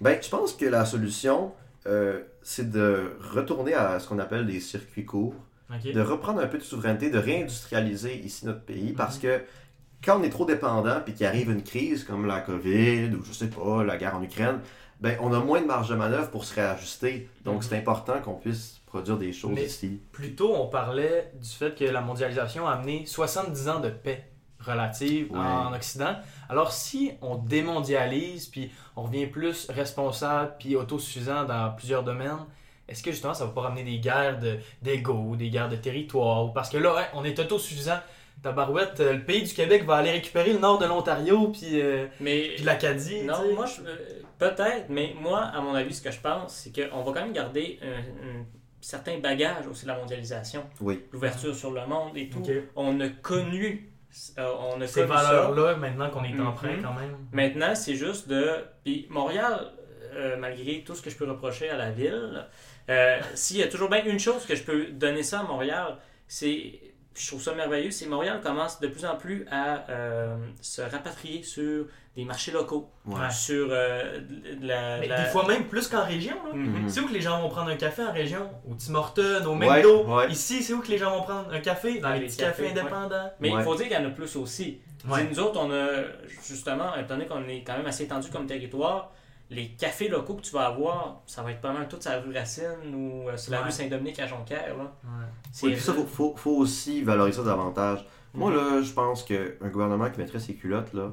Ben, 0.00 0.18
je 0.22 0.28
pense 0.28 0.52
que 0.52 0.66
la 0.66 0.84
solution, 0.84 1.52
euh, 1.86 2.20
c'est 2.42 2.70
de 2.70 3.16
retourner 3.34 3.74
à 3.74 3.98
ce 3.98 4.08
qu'on 4.08 4.18
appelle 4.20 4.46
des 4.46 4.60
circuits 4.60 5.04
courts, 5.04 5.34
De 5.92 6.00
reprendre 6.00 6.40
un 6.40 6.46
peu 6.46 6.58
de 6.58 6.62
souveraineté, 6.62 7.10
de 7.10 7.18
réindustrialiser 7.18 8.18
ici 8.18 8.46
notre 8.46 8.62
pays, 8.62 8.92
parce 8.92 9.16
Mhm. 9.16 9.22
que 9.22 9.42
quand 10.04 10.18
on 10.20 10.22
est 10.22 10.30
trop 10.30 10.44
dépendant, 10.44 11.00
puis 11.04 11.14
qu'il 11.14 11.26
arrive 11.26 11.50
une 11.50 11.62
crise 11.62 12.04
comme 12.04 12.26
la 12.26 12.40
COVID, 12.40 13.10
ou 13.14 13.24
je 13.24 13.32
sais 13.32 13.48
pas, 13.48 13.84
la 13.84 13.96
guerre 13.96 14.16
en 14.16 14.22
Ukraine, 14.22 14.60
ben, 15.00 15.16
on 15.20 15.32
a 15.32 15.40
moins 15.40 15.60
de 15.60 15.66
marge 15.66 15.88
de 15.88 15.94
manœuvre 15.94 16.30
pour 16.30 16.44
se 16.44 16.54
réajuster. 16.54 17.28
Donc, 17.44 17.56
Mhm. 17.56 17.62
c'est 17.62 17.78
important 17.78 18.20
qu'on 18.20 18.34
puisse 18.34 18.80
produire 18.86 19.16
des 19.16 19.32
choses 19.32 19.52
Mais- 19.54 19.64
ici. 19.66 20.00
Plus 20.12 20.34
tôt, 20.34 20.54
on 20.54 20.66
parlait 20.68 21.32
du 21.40 21.48
fait 21.48 21.74
que 21.76 21.84
la 21.84 22.00
mondialisation 22.00 22.68
a 22.68 22.72
amené 22.72 23.06
70 23.06 23.68
ans 23.68 23.80
de 23.80 23.88
paix 23.88 24.28
relative 24.60 25.32
Ouais. 25.32 25.38
en 25.38 25.72
Occident. 25.72 26.14
Alors, 26.48 26.70
si 26.72 27.12
on 27.20 27.34
démondialise, 27.36 28.46
puis 28.46 28.70
on 28.94 29.02
revient 29.02 29.26
plus 29.26 29.66
responsable, 29.70 30.54
puis 30.58 30.76
autosuffisant 30.76 31.44
dans 31.44 31.72
plusieurs 31.72 32.04
domaines, 32.04 32.38
est-ce 32.92 33.02
que 33.02 33.10
justement 33.10 33.34
ça 33.34 33.44
va 33.46 33.50
pas 33.52 33.62
ramener 33.62 33.82
des 33.84 33.98
guerres 33.98 34.38
de- 34.38 34.58
d'ego, 34.82 35.34
des 35.36 35.50
guerres 35.50 35.68
de 35.68 35.76
territoire? 35.76 36.52
Parce 36.52 36.70
que 36.70 36.76
là, 36.78 36.94
ouais, 36.94 37.06
on 37.14 37.24
est 37.24 37.38
autosuffisant. 37.38 37.98
Tabarouette, 38.42 38.98
euh, 39.00 39.12
le 39.14 39.22
pays 39.24 39.42
du 39.42 39.52
Québec 39.54 39.84
va 39.84 39.96
aller 39.96 40.10
récupérer 40.10 40.52
le 40.52 40.58
nord 40.58 40.78
de 40.78 40.86
l'Ontario, 40.86 41.48
puis, 41.48 41.80
euh, 41.80 42.06
Mais. 42.20 42.52
puis 42.56 42.64
l'Acadie. 42.64 43.22
Non, 43.22 43.36
moi, 43.54 43.66
je- 43.66 43.82
euh, 43.82 43.96
peut-être, 44.38 44.86
mais 44.88 45.14
moi, 45.20 45.40
à 45.42 45.60
mon 45.60 45.74
avis, 45.74 45.94
ce 45.94 46.02
que 46.02 46.10
je 46.10 46.18
pense, 46.20 46.52
c'est 46.52 46.72
qu'on 46.74 47.02
va 47.02 47.12
quand 47.12 47.22
même 47.24 47.32
garder 47.32 47.78
un, 47.82 48.00
un 48.00 48.44
certain 48.80 49.18
bagage 49.18 49.66
aussi 49.70 49.84
de 49.84 49.88
la 49.90 49.96
mondialisation. 49.96 50.64
Oui. 50.80 51.04
L'ouverture 51.12 51.54
sur 51.54 51.70
le 51.70 51.86
monde 51.86 52.16
et 52.16 52.28
tout. 52.28 52.42
On 52.74 52.98
a 53.00 53.08
connu. 53.08 53.88
euh, 54.38 54.46
on 54.74 54.80
a 54.80 54.86
Ces 54.86 55.04
valeurs-là, 55.04 55.76
maintenant 55.76 56.10
qu'on 56.10 56.24
est 56.24 56.38
en 56.38 56.50
Mhm. 56.50 56.54
prêt 56.54 56.76
quand 56.82 56.92
même. 56.94 57.16
Maintenant, 57.32 57.74
c'est 57.74 57.94
juste 57.94 58.28
de. 58.28 58.46
Puis 58.84 59.06
Montréal, 59.08 59.72
euh, 60.14 60.36
malgré 60.36 60.82
tout 60.84 60.94
ce 60.94 61.00
que 61.00 61.08
je 61.10 61.16
peux 61.16 61.26
reprocher 61.30 61.70
à 61.70 61.76
la 61.78 61.90
ville, 61.90 62.46
euh, 62.90 63.18
s'il 63.34 63.58
y 63.58 63.62
a 63.62 63.68
toujours 63.68 63.88
bien 63.88 64.04
une 64.04 64.18
chose 64.20 64.44
que 64.46 64.54
je 64.54 64.62
peux 64.62 64.86
donner 64.86 65.22
ça 65.22 65.40
à 65.40 65.42
Montréal, 65.44 65.96
c'est. 66.26 66.80
Je 67.14 67.26
trouve 67.26 67.42
ça 67.42 67.52
merveilleux, 67.52 67.90
c'est 67.90 68.06
Montréal 68.06 68.40
commence 68.42 68.80
de 68.80 68.86
plus 68.86 69.04
en 69.04 69.16
plus 69.16 69.44
à 69.50 69.84
euh, 69.90 70.34
se 70.62 70.80
rapatrier 70.80 71.42
sur 71.42 71.84
des 72.16 72.24
marchés 72.24 72.52
locaux, 72.52 72.88
Ouais. 73.04 73.30
Sur 73.30 73.68
euh, 73.70 74.18
de 74.20 74.66
la, 74.66 74.96
Mais 74.98 75.08
la- 75.08 75.24
des 75.24 75.28
fois 75.30 75.46
même 75.46 75.66
plus 75.66 75.88
qu'en 75.88 76.06
région. 76.06 76.34
Là. 76.46 76.54
Mhm. 76.54 76.88
C'est 76.88 77.00
où 77.00 77.06
que 77.08 77.12
les 77.12 77.20
gens 77.20 77.42
vont 77.42 77.50
prendre 77.50 77.68
un 77.68 77.76
café 77.76 78.02
en 78.02 78.12
région? 78.12 78.48
Au 78.66 78.72
Tim 78.74 78.94
Hortons, 78.94 79.44
au 79.44 79.54
McDo. 79.54 80.06
ouais. 80.06 80.30
Ici, 80.30 80.62
c'est 80.62 80.72
où 80.72 80.80
que 80.80 80.88
les 80.88 80.96
gens 80.96 81.10
vont 81.14 81.22
prendre 81.22 81.52
un 81.52 81.60
café? 81.60 81.98
Dans 81.98 82.08
Dans 82.08 82.14
les 82.14 82.20
les 82.20 82.26
petits 82.28 82.38
cafés, 82.38 82.62
cafés, 82.62 82.74
ouais. 82.74 82.80
indépendants. 82.80 83.30
Mais 83.40 83.48
il 83.50 83.56
Ouais. 83.56 83.62
faut 83.62 83.74
dire 83.74 83.88
qu'il 83.88 83.96
y 83.96 84.00
en 84.00 84.06
a 84.06 84.10
plus 84.10 84.34
aussi. 84.36 84.80
Nous 85.04 85.38
autres, 85.38 85.60
on 85.62 85.70
a 85.70 85.88
justement, 86.46 86.94
étant 86.96 87.08
donné 87.16 87.26
qu'on 87.26 87.46
est 87.46 87.62
quand 87.62 87.76
même 87.76 87.86
assez 87.86 88.04
étendu 88.04 88.30
comme 88.30 88.46
territoire, 88.46 89.12
les 89.54 89.68
cafés 89.68 90.08
locaux 90.08 90.34
que 90.34 90.42
tu 90.42 90.52
vas 90.52 90.66
avoir, 90.66 91.20
ça 91.26 91.42
va 91.42 91.52
être 91.52 91.60
pas 91.60 91.72
mal 91.72 91.86
toute 91.88 92.02
sa 92.02 92.18
rue 92.20 92.32
Racine 92.34 92.94
ou 92.94 93.28
euh, 93.28 93.36
sur 93.36 93.52
la 93.52 93.58
Ouais. 93.58 93.64
rue 93.66 93.70
Saint-Dominique 93.70 94.18
à 94.18 94.26
Jonquière. 94.26 94.76
Là. 94.76 94.84
Ouais. 95.04 95.26
C'est 95.52 95.66
Oui, 95.66 95.72
puis 95.74 95.82
ça, 95.82 95.92
faut, 95.92 96.04
faut, 96.04 96.34
faut 96.36 96.56
aussi 96.56 97.02
valoriser 97.02 97.38
ça 97.38 97.44
davantage. 97.44 98.04
Moi, 98.34 98.50
Mhm. 98.50 98.56
là, 98.56 98.82
je 98.82 98.92
pense 98.92 99.22
qu'un 99.22 99.68
gouvernement 99.70 100.08
qui 100.10 100.18
mettrait 100.18 100.38
ses 100.40 100.54
culottes, 100.54 100.92
là, 100.94 101.10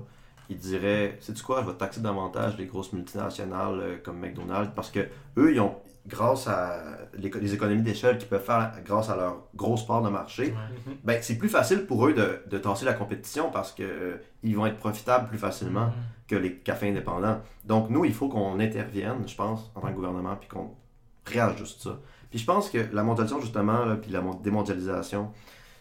il 0.49 0.57
dirait 0.57 1.17
Sais-tu 1.21 1.43
quoi, 1.43 1.61
je 1.63 1.67
vais 1.69 1.77
taxer 1.77 2.01
davantage 2.01 2.57
les 2.57 2.65
grosses 2.65 2.91
multinationales 2.93 3.79
euh, 3.79 3.97
comme 4.03 4.19
McDonald's 4.19 4.71
parce 4.75 4.89
que 4.91 4.99
eux, 5.37 5.53
ils 5.53 5.59
ont, 5.59 5.75
grâce 6.07 6.47
à 6.47 6.81
les 7.17 7.53
économies 7.53 7.81
d'échelle 7.83 8.17
qu'ils 8.17 8.27
peuvent 8.29 8.43
faire 8.43 8.71
grâce 8.83 9.09
à 9.09 9.15
leur 9.15 9.43
grosse 9.55 9.85
part 9.85 10.01
de 10.01 10.09
marché, 10.09 10.45
Ouais. 10.45 10.51
Mhm. 10.87 10.97
ben, 11.03 11.19
c'est 11.21 11.37
plus 11.37 11.49
facile 11.49 11.85
pour 11.85 12.07
eux 12.07 12.13
de, 12.13 12.41
de 12.49 12.57
tasser 12.57 12.85
la 12.85 12.93
compétition 12.93 13.51
parce 13.51 13.71
que 13.73 13.83
euh, 13.83 14.17
ils 14.43 14.55
vont 14.55 14.65
être 14.65 14.77
profitables 14.77 15.27
plus 15.27 15.37
facilement 15.37 15.87
Mhm. 15.87 15.93
que 16.27 16.35
les 16.35 16.55
cafés 16.55 16.89
indépendants. 16.89 17.41
Donc, 17.65 17.89
nous, 17.89 18.05
il 18.05 18.13
faut 18.13 18.27
qu'on 18.29 18.59
intervienne, 18.59 19.27
je 19.27 19.35
pense, 19.35 19.71
en 19.75 19.81
tant 19.81 19.87
que 19.89 19.93
gouvernement, 19.93 20.35
puis 20.35 20.47
qu'on 20.49 20.71
réajuste 21.25 21.81
ça. 21.81 21.99
Puis 22.29 22.39
je 22.39 22.45
pense 22.45 22.69
que 22.69 22.77
la 22.93 23.03
mondialisation, 23.03 23.41
justement, 23.41 23.85
là, 23.85 23.95
puis 23.95 24.11
la 24.11 24.21
mon- 24.21 24.33
démondialisation, 24.35 25.31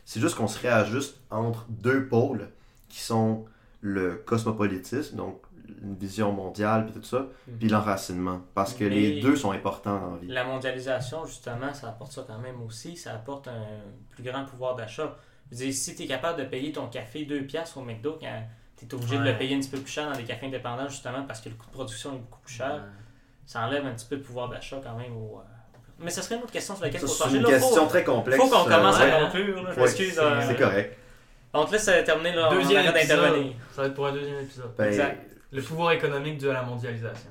c'est 0.05 0.21
juste 0.21 0.35
qu'on 0.37 0.47
se 0.49 0.59
réajuste 0.59 1.21
entre 1.31 1.66
deux 1.69 2.07
pôles 2.09 2.49
qui 2.89 3.01
sont 3.01 3.45
le 3.81 4.16
cosmopolitisme, 4.16 5.16
donc 5.16 5.43
une 5.83 5.95
vision 5.97 6.33
mondiale, 6.33 6.87
puis 6.87 6.95
tout 6.95 7.05
ça, 7.07 7.26
puis 7.61 7.68
l'enracinement. 7.68 8.41
Parce 8.55 8.74
que 8.74 8.85
Mais- 8.85 8.91
les 8.91 9.20
deux 9.20 9.37
sont 9.37 9.53
importants 9.53 10.01
dans 10.01 10.11
la 10.12 10.18
vie. 10.18 10.29
La 10.29 10.45
mondialisation, 10.45 11.24
justement, 11.26 11.72
ça 11.74 11.89
apporte 11.89 12.12
ça 12.12 12.24
quand 12.26 12.39
même 12.39 12.61
aussi. 12.62 12.97
Ça 12.97 13.12
apporte 13.14 13.49
un 13.49 13.66
plus 14.11 14.22
grand 14.22 14.45
pouvoir 14.45 14.74
d'achat. 14.76 15.14
Je 15.51 15.57
veux 15.57 15.64
dire, 15.64 15.72
si 15.74 15.95
tu 15.95 16.03
es 16.03 16.07
capable 16.07 16.39
de 16.39 16.45
payer 16.45 16.72
ton 16.72 16.87
café 16.89 17.24
2 17.24 17.43
piastres 17.43 17.79
au 17.79 17.83
McDo, 17.83 18.18
quand 18.20 18.43
tu 18.76 18.87
es 18.87 18.95
obligé 18.95 19.18
de 19.18 19.22
le 19.24 19.37
payer 19.37 19.55
un 19.57 19.61
petit 19.61 19.70
peu 19.70 19.79
plus 19.79 19.93
cher 19.93 20.11
dans 20.11 20.16
des 20.16 20.24
cafés 20.24 20.47
indépendants, 20.47 20.89
justement, 20.89 21.22
parce 21.24 21.41
que 21.41 21.49
le 21.51 21.55
coût 21.55 21.66
de 21.66 21.72
production 21.72 22.14
est 22.14 22.18
beaucoup 22.18 22.41
plus 22.41 22.55
cher, 22.55 22.83
ça 23.47 23.61
enlève 23.66 23.87
un 23.87 23.93
petit 23.93 24.07
peu 24.07 24.16
de 24.16 24.22
pouvoir 24.22 24.49
d'achat 24.49 24.81
quand 24.83 24.97
même 24.97 25.16
au. 25.16 25.39
euh, 25.39 25.43
Mais 26.01 26.11
ça 26.11 26.22
serait 26.22 26.37
une 26.37 26.43
autre 26.43 26.53
question 26.53 26.74
sur 26.76 26.85
laquelle 26.85 27.01
Ça, 27.01 27.07
il 27.07 27.11
faut 27.16 27.24
c'est 27.31 27.37
une 27.37 27.43
Là, 27.43 27.49
question 27.51 27.83
faut, 27.83 27.87
très 27.89 28.05
complexe. 28.05 28.41
faut 28.43 28.49
qu'on 28.49 28.64
commence 28.64 29.01
euh, 29.01 29.03
à 29.03 29.05
ouais. 29.18 29.24
conclure. 29.24 29.72
Je 29.72 29.81
m'excuse. 29.81 30.14
c'est- 30.14 30.20
euh, 30.20 30.41
C'est 30.47 30.57
correct. 30.57 30.99
On 31.63 31.65
te 31.67 31.73
laisse 31.73 31.85
terminer. 32.05 32.35
Là, 32.35 32.49
Deuxième 32.51 32.85
on 32.85 32.89
arrête 32.89 32.97
épisode. 33.03 33.19
d'intervenir. 33.21 33.53
Ça 33.73 33.83
va 33.83 33.89
être 33.89 33.95
pour 33.95 34.07
un 34.07 34.13
deuxième 34.13 34.41
épisode. 34.41 34.75
Ben, 34.77 34.87
Exact. 34.87 35.27
Le 35.51 35.63
pouvoir 35.63 35.93
économique 35.93 36.39
dû 36.39 36.49
à 36.51 36.55
la 36.55 36.63
mondialisation. 36.63 37.31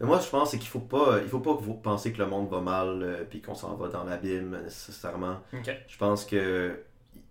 Mais 0.00 0.06
moi, 0.06 0.18
je 0.20 0.28
pense 0.28 0.50
c'est 0.50 0.58
qu'il 0.58 0.68
faut 0.68 0.80
pas, 0.80 1.18
il 1.22 1.28
faut 1.28 1.40
pas 1.40 1.54
que 1.54 1.62
vous 1.62 1.74
pensiez 1.74 2.12
que 2.12 2.18
le 2.18 2.26
monde 2.26 2.48
va 2.50 2.60
mal 2.60 3.02
euh, 3.02 3.24
puis 3.28 3.40
qu'on 3.42 3.54
s'en 3.54 3.74
va 3.76 3.88
dans 3.88 4.04
l'abîme 4.04 4.58
nécessairement. 4.64 5.36
Ok. 5.54 5.70
Je 5.86 5.96
pense 5.98 6.24
que 6.24 6.80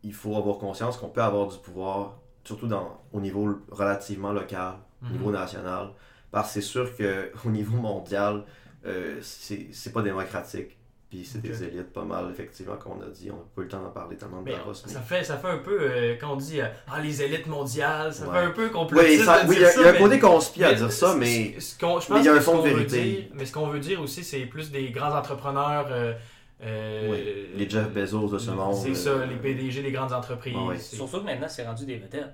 il 0.04 0.14
faut 0.14 0.36
avoir 0.38 0.58
conscience 0.58 0.98
qu'on 0.98 1.10
peut 1.10 1.22
avoir 1.22 1.48
du 1.48 1.58
pouvoir, 1.58 2.18
surtout 2.44 2.68
dans, 2.68 3.02
au 3.14 3.20
niveau 3.20 3.56
relativement 3.72 4.32
local, 4.32 4.76
au 5.02 5.06
Mhm. 5.08 5.12
niveau 5.14 5.32
national, 5.32 5.90
parce 6.32 6.48
que 6.48 6.54
c'est 6.56 6.62
sûr 6.68 6.96
que 6.96 7.32
au 7.46 7.50
niveau 7.50 7.78
mondial, 7.78 8.44
euh, 8.86 9.20
c'est 9.22 9.92
pas 9.94 10.02
démocratique. 10.02 10.78
Puis 11.12 11.26
c'est 11.26 11.42
des 11.42 11.62
élites 11.64 11.92
pas 11.92 12.06
mal, 12.06 12.30
effectivement, 12.32 12.78
qu'on 12.78 13.02
a 13.02 13.08
dit. 13.08 13.30
On 13.30 13.36
n'a 13.36 13.42
pas 13.54 13.62
eu 13.62 13.66
le 13.66 13.70
temps 13.70 13.82
d'en 13.84 13.90
parler 13.90 14.16
tellement 14.16 14.40
de 14.40 14.46
Mais 14.46 14.52
Davos. 14.54 14.72
mais- 14.88 14.94
ça 14.94 15.02
fait, 15.02 15.24
ça 15.26 15.36
fait 15.38 15.50
un 15.50 15.58
peu, 15.58 15.78
euh, 15.82 16.16
quand 16.20 16.32
on 16.32 16.36
dit 16.38 16.62
euh, 16.62 16.68
ah, 16.90 17.02
les 17.02 17.22
élites 17.22 17.48
mondiales, 17.48 18.14
ça 18.14 18.26
Ouais. 18.30 18.40
fait 18.40 18.46
un 18.46 18.52
peu 18.52 18.66
Oui, 18.68 18.72
complotiste 18.72 19.26
ça- 19.26 19.44
de 19.44 19.50
oui, 19.50 19.56
il 19.56 19.58
y 19.58 19.60
dire 19.60 19.68
a, 19.68 19.72
ça, 19.72 19.80
il 19.82 19.84
y 19.84 19.86
a 19.88 19.90
un 19.90 19.92
mais- 19.92 20.00
côté 20.00 20.20
conspi 20.20 20.64
à 20.64 20.70
mais 20.70 20.76
dire 20.78 20.92
ça, 20.92 21.12
ce- 21.12 21.18
mais 21.18 21.60
ce 21.60 21.78
qu'on- 21.78 22.00
je 22.00 22.06
mais 22.10 22.16
pense 22.16 22.20
il 22.20 22.26
y 22.26 22.30
a 22.30 22.34
un 22.34 22.40
fond 22.40 22.52
de 22.54 22.58
qu'on 22.60 22.64
veut 22.64 22.70
vérité. 22.76 23.04
dire- 23.04 23.24
mais 23.34 23.46
ce 23.46 23.52
qu'on 23.52 23.68
veut 23.68 23.80
dire 23.80 24.00
aussi, 24.02 24.24
c'est 24.24 24.46
plus 24.46 24.72
des 24.72 24.90
grands 24.92 25.14
entrepreneurs. 25.14 25.88
euh, 25.92 26.14
euh, 26.64 27.10
Oui, 27.12 27.58
les 27.58 27.70
Jeff 27.70 27.90
Bezos 27.90 28.30
de 28.30 28.38
ce 28.40 28.52
monde. 28.52 28.76
C'est 28.76 28.96
ça, 28.96 29.26
les 29.26 29.36
PDG 29.36 29.82
des 29.82 29.92
grandes 29.92 30.14
entreprises. 30.14 30.56
Ah 30.58 30.64
ouais. 30.68 30.78
c'est- 30.78 30.96
Surtout 30.96 31.20
que 31.20 31.26
maintenant, 31.26 31.50
c'est 31.50 31.66
rendu 31.66 31.86
des 31.86 31.98
vedettes. 31.98 32.34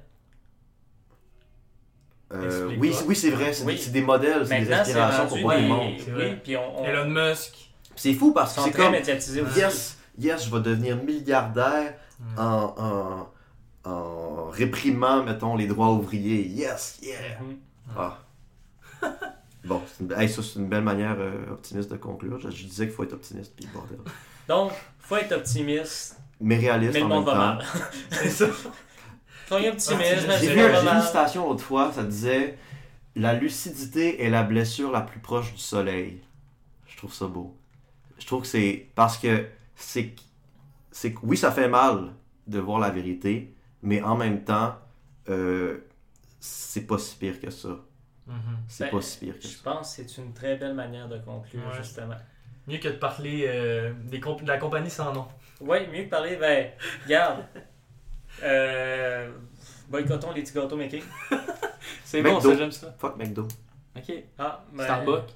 euh, 2.33 2.69
oui, 2.77 2.93
oui, 3.07 3.15
c'est 3.15 3.29
vrai, 3.31 3.53
c'est 3.53 3.63
Oui. 3.65 3.81
des- 3.91 4.01
modèles, 4.01 4.45
c'est 4.45 4.59
des 4.59 4.71
inspirations 4.73 5.27
pour 5.27 5.37
beaucoup 5.39 5.53
de 5.53 5.57
des- 5.61 5.65
monde. 5.67 5.93
C'est 5.97 6.05
Oui, 6.11 6.13
vrai. 6.13 6.39
puis 6.43 6.57
on, 6.57 6.81
on- 6.81 6.85
Elon 6.85 7.05
Musk. 7.09 7.66
C'est 7.97 8.13
fou 8.13 8.31
parce 8.31 8.53
que 8.55 8.61
c'est 8.61 8.71
comme 8.71 8.93
aussi. 8.93 9.59
yes, 9.59 9.97
yes, 10.17 10.45
je 10.45 10.51
vais 10.55 10.61
devenir 10.61 10.95
milliardaire 11.03 11.93
Mm. 12.19 12.39
en, 12.39 12.75
en, 13.85 13.89
en 13.91 14.45
réprimant, 14.49 15.21
mettons, 15.23 15.55
les 15.55 15.67
droits 15.67 15.91
ouvriers. 15.91 16.47
Yes, 16.47 16.97
yeah. 17.03 17.15
Mhm. 17.39 17.57
Ah. 17.95 18.17
Bon, 19.63 19.81
c'est 19.85 20.03
une, 20.03 20.11
hey, 20.19 20.27
ça, 20.29 20.41
c'est 20.41 20.57
une 20.59 20.67
belle 20.67 20.81
manière 20.83 21.15
euh, 21.19 21.51
optimiste 21.51 21.91
de 21.91 21.97
conclure. 21.97 22.39
Je, 22.39 22.49
je 22.49 22.65
disais 22.65 22.85
qu'il 22.87 22.95
faut 22.95 23.03
être 23.03 23.13
optimiste, 23.13 23.53
puis 23.55 23.67
bordel. 23.73 23.99
Donc, 24.47 24.71
faut 24.99 25.17
être 25.17 25.33
optimiste, 25.33 26.17
Mais 26.41 26.57
réaliste 26.57 26.93
mais 26.93 26.99
le 27.01 27.05
en 27.05 27.09
monde 27.09 27.25
même 27.27 27.35
va 27.35 27.41
temps. 27.41 27.55
mal. 27.57 27.65
C'est 28.11 28.29
ça. 28.29 28.45
Soyez 29.47 29.69
optimiste, 29.69 30.27
J'ai 30.39 30.53
vu, 30.55 30.59
une 30.61 31.01
citation 31.01 31.47
l'autre 31.49 31.63
fois, 31.63 31.91
ça 31.93 32.01
disait 32.03 32.57
La 33.15 33.33
lucidité 33.33 34.23
est 34.23 34.29
la 34.29 34.41
blessure 34.43 34.91
la 34.91 35.01
plus 35.01 35.19
proche 35.19 35.53
du 35.53 35.59
soleil. 35.59 36.21
Je 36.87 36.97
trouve 36.97 37.13
ça 37.13 37.27
beau. 37.27 37.55
Je 38.19 38.25
trouve 38.25 38.41
que 38.41 38.47
c'est. 38.47 38.87
Parce 38.95 39.17
que 39.17 39.47
c'est. 39.75 40.13
c'est 40.91 41.13
que 41.13 41.19
oui, 41.23 41.37
ça 41.37 41.51
fait 41.51 41.67
mal 41.69 42.13
de 42.47 42.59
voir 42.59 42.79
la 42.79 42.89
vérité, 42.89 43.53
mais 43.81 44.01
en 44.01 44.15
même 44.15 44.43
temps, 44.43 44.75
euh, 45.29 45.79
c'est 46.39 46.85
pas 46.87 46.97
si 46.97 47.15
pire 47.17 47.39
que 47.39 47.49
ça. 47.49 47.69
Mhm. 48.25 48.35
C'est 48.67 48.85
Ben, 48.85 48.91
pas 48.91 49.01
si 49.01 49.19
pire 49.19 49.35
que 49.37 49.43
Je 49.43 49.47
ça. 49.49 49.61
pense 49.63 49.95
que 49.95 50.03
c'est 50.07 50.21
une 50.21 50.33
très 50.33 50.55
belle 50.57 50.73
manière 50.73 51.07
de 51.07 51.17
conclure, 51.19 51.61
Ouais. 51.67 51.77
justement. 51.77 52.15
Mieux 52.67 52.77
que 52.79 52.89
de 52.89 52.93
parler 52.97 53.45
euh, 53.47 53.93
des 54.05 54.19
comp- 54.19 54.41
de 54.43 54.47
la 54.47 54.57
compagnie 54.57 54.89
sans 54.89 55.13
nom. 55.13 55.27
Oui, 55.61 55.87
mieux 55.91 56.03
que 56.03 56.09
parler, 56.09 56.35
ben, 56.35 56.71
regarde. 57.05 57.45
Euh, 58.43 59.31
boycottons 59.89 60.31
les 60.33 60.41
petits 60.43 60.53
gâteaux 60.53 60.75
making. 60.77 61.03
C'est 62.03 62.21
bon, 62.21 62.39
ça, 62.39 62.55
j'aime 62.55 62.71
ça. 62.71 62.93
Fuck 62.97 63.17
McDo. 63.17 63.47
Ok. 63.95 64.11
Ah, 64.37 64.63
ben, 64.73 64.83
Starbucks. 64.83 65.29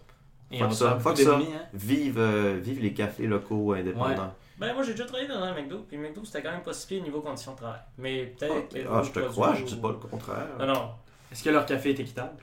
Et 0.52 0.60
Fuck 0.60 0.68
on 0.68 0.74
ça, 0.74 1.00
fuck 1.00 1.20
hein. 1.20 1.40
Vive, 1.74 2.20
euh, 2.20 2.60
vive 2.62 2.82
les 2.82 2.94
cafés 2.94 3.26
locaux 3.26 3.74
indépendants. 3.74 4.34
Ben, 4.60 4.74
moi, 4.74 4.84
j'ai 4.84 4.92
déjà 4.92 5.06
travaillé 5.06 5.28
dans 5.28 5.42
un 5.42 5.54
McDo, 5.56 5.80
puis 5.88 5.98
McDo, 5.98 6.24
c'était 6.24 6.44
quand 6.44 6.52
même 6.52 6.62
pas 6.62 6.74
si 6.74 6.86
pire 6.86 7.02
niveau 7.02 7.22
conditions 7.22 7.54
de 7.54 7.58
travail. 7.58 7.80
Mais 7.98 8.26
peut-être. 8.38 8.78
Ah, 8.92 9.02
je 9.04 9.12
te 9.12 9.20
crois, 9.22 9.56
je 9.56 9.64
ou- 9.64 9.66
dis 9.68 9.76
pas 9.78 9.88
le 9.90 9.96
contraire. 9.96 10.48
Non, 10.60 10.68
non. 10.68 10.90
Est-ce 11.32 11.44
que 11.44 11.50
leur 11.50 11.66
café 11.66 11.92
est 11.92 12.00
équitable? 12.00 12.38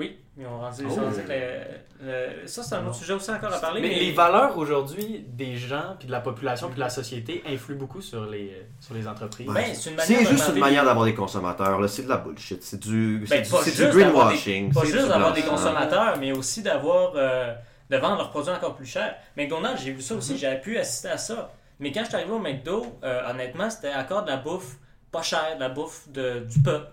Oui, 0.00 0.18
ils 0.38 0.46
ont 0.46 0.58
rendu 0.60 0.82
Oh. 0.88 0.94
ça. 0.94 1.02
le- 1.28 2.06
le- 2.06 2.46
c'est 2.46 2.74
un 2.74 2.80
Non. 2.80 2.88
autre 2.88 2.96
sujet 2.96 3.12
aussi 3.12 3.30
encore 3.30 3.52
à 3.52 3.58
parler. 3.60 3.82
Mais, 3.82 3.88
Mais, 3.88 3.94
les 4.00 4.12
valeurs 4.12 4.56
aujourd'hui 4.56 5.24
des 5.28 5.56
gens, 5.56 5.94
puis 5.98 6.06
de 6.06 6.12
la 6.12 6.20
population, 6.20 6.68
puis 6.68 6.76
de 6.76 6.80
la 6.80 6.88
société 6.88 7.42
influent 7.46 7.76
beaucoup 7.76 8.00
sur 8.00 8.24
les, 8.24 8.66
sur 8.80 8.94
les 8.94 9.06
entreprises. 9.06 9.46
Ben, 9.52 9.74
c'est 9.74 10.24
juste 10.24 10.48
une 10.54 10.58
manière 10.60 10.84
d'avoir 10.86 11.04
des 11.04 11.14
consommateurs, 11.14 11.78
là. 11.78 11.86
C'est 11.86 12.04
de 12.04 12.08
la 12.08 12.16
bullshit. 12.16 12.62
C'est 12.62 12.80
du, 12.80 13.24
c'est 13.28 13.42
Ben, 13.52 13.62
du, 13.62 13.70
du 13.76 13.88
greenwashing. 13.90 14.72
Pas 14.72 14.84
juste 14.86 15.08
d'avoir 15.08 15.34
des 15.34 15.42
consommateurs, 15.42 16.16
mais 16.18 16.32
aussi 16.32 16.62
d'avoir 16.62 17.12
euh, 17.16 17.54
de 17.90 17.96
vendre 17.98 18.16
leurs 18.16 18.30
produits 18.30 18.52
encore 18.52 18.74
plus 18.76 18.86
cher. 18.86 19.14
McDonald's, 19.36 19.82
j'ai 19.82 19.92
vu 19.92 20.00
ça 20.00 20.14
aussi, 20.14 20.38
j'avais 20.38 20.60
pu 20.62 20.78
assister 20.78 21.08
à 21.08 21.18
ça. 21.18 21.52
Mais 21.78 21.92
quand 21.92 22.00
je 22.00 22.06
suis 22.06 22.14
arrivé 22.16 22.30
au 22.32 22.38
McDo, 22.38 22.86
euh, 23.04 23.30
honnêtement, 23.30 23.68
c'était 23.68 23.92
encore 23.94 24.22
de 24.24 24.30
la 24.30 24.36
bouffe 24.38 24.76
pas 25.12 25.22
chère, 25.22 25.56
de 25.56 25.60
la 25.60 25.68
bouffe 25.68 26.08
de, 26.08 26.40
du 26.48 26.60
peuple. 26.62 26.86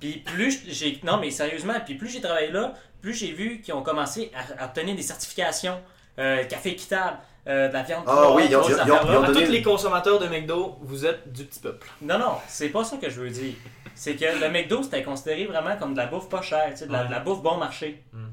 Puis 0.00 0.18
plus 0.24 0.64
j'ai. 0.68 1.00
Non, 1.04 1.18
mais 1.18 1.30
sérieusement, 1.30 1.74
puis 1.84 1.94
plus 1.94 2.08
j'ai 2.08 2.20
travaillé 2.20 2.50
là, 2.50 2.74
plus 3.00 3.14
j'ai 3.14 3.32
vu 3.32 3.60
qu'ils 3.60 3.74
ont 3.74 3.82
commencé 3.82 4.30
à, 4.58 4.62
à 4.62 4.66
obtenir 4.66 4.94
des 4.96 5.02
certifications. 5.02 5.80
euh, 6.18 6.44
café 6.44 6.72
équitable, 6.72 7.16
euh, 7.48 7.68
de 7.68 7.72
la 7.72 7.82
viande. 7.84 8.04
Ah 8.06 8.12
froide, 8.12 8.32
oui, 8.36 8.42
ils 8.50 8.54
ont- 8.54 8.60
ils 8.60 8.64
ont- 8.64 8.68
ils 8.68 8.72
ont- 8.74 8.94
affaires-là. 8.96 9.12
ils 9.12 9.16
ont 9.16 9.22
À 9.22 9.26
donné- 9.28 9.46
tous 9.46 9.50
les 9.52 9.62
consommateurs 9.62 10.18
de 10.18 10.26
McDo, 10.28 10.76
vous 10.82 11.06
êtes 11.06 11.32
du 11.32 11.44
petit 11.46 11.58
peuple. 11.60 11.88
Non, 12.02 12.18
non, 12.18 12.34
c'est 12.48 12.68
pas 12.68 12.84
ça 12.84 12.98
que 12.98 13.08
je 13.08 13.18
veux 13.22 13.30
dire. 13.30 13.54
C'est 13.94 14.14
que 14.16 14.26
le 14.38 14.50
McDo, 14.50 14.82
c'était 14.82 15.02
considéré 15.02 15.46
vraiment 15.46 15.74
comme 15.78 15.94
de 15.94 15.98
la 15.98 16.06
bouffe 16.08 16.28
pas 16.28 16.42
chère, 16.42 16.68
tu 16.72 16.76
sais, 16.76 16.86
de, 16.86 16.92
la, 16.92 17.00
Ouais. 17.00 17.06
de 17.06 17.12
la 17.12 17.20
bouffe 17.20 17.40
bon 17.42 17.56
marché. 17.56 18.04
Mm. 18.12 18.26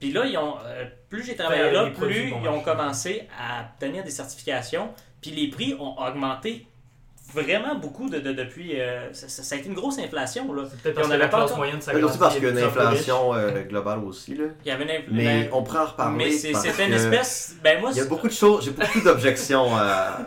Puis 0.00 0.10
là, 0.12 0.24
ils 0.26 0.36
ont, 0.36 0.56
euh, 0.64 0.84
plus 1.08 1.22
j'ai 1.24 1.36
travaillé 1.36 1.62
Faire 1.70 1.84
là, 1.84 1.90
plus 1.90 2.30
bon 2.30 2.40
ils 2.42 2.48
ont 2.48 2.52
marché. 2.56 2.64
commencé 2.64 3.28
à 3.38 3.60
obtenir 3.62 4.02
des 4.02 4.10
certifications. 4.10 4.92
Puis 5.22 5.30
les 5.30 5.48
prix 5.50 5.74
ont 5.78 5.96
augmenté 6.02 6.66
vraiment 7.34 7.74
beaucoup 7.74 8.08
de, 8.08 8.18
de- 8.18 8.32
depuis. 8.32 8.80
euh, 8.80 9.12
ça, 9.12 9.28
ça- 9.28 9.42
ça 9.42 9.54
a 9.54 9.58
été 9.58 9.68
une 9.68 9.74
grosse 9.74 9.98
inflation. 9.98 10.52
Là. 10.52 10.62
C'est 10.70 10.80
peut-être 10.82 10.94
parce 10.94 11.06
on 11.06 11.10
que 11.10 11.14
avait 11.14 11.24
la 11.24 11.28
pas 11.28 11.44
classe 11.44 11.56
moyenne 11.56 11.76
Mais 11.76 11.82
s'agrandit. 11.82 12.04
aussi 12.06 12.18
parce 12.18 12.34
il 12.34 12.38
qu'il 12.40 12.44
y 12.48 12.50
a 12.50 12.60
une 12.60 12.66
inflation 12.66 13.34
euh, 13.34 13.62
globale 13.62 13.98
aussi, 14.00 14.34
là. 14.36 14.44
Il 14.64 14.68
y 14.68 14.70
avait 14.70 14.84
une 14.84 15.14
Mais 15.16 15.24
ben, 15.44 15.48
on 15.52 15.62
pourra 15.62 15.84
en 15.84 15.86
reparler. 15.86 16.16
mais 16.16 16.30
c'est- 16.30 16.54
c'était 16.54 16.86
une 16.86 16.94
espèce. 16.94 17.56
Ben 17.62 17.80
moi, 17.80 17.90
Il 17.92 17.96
y 17.96 18.00
a 18.00 18.02
c'est- 18.04 18.08
beaucoup 18.08 18.28
de 18.28 18.32
choses, 18.32 18.64
j'ai 18.64 18.70
beaucoup 18.70 19.00
d'objections 19.00 19.74
à, 19.76 20.20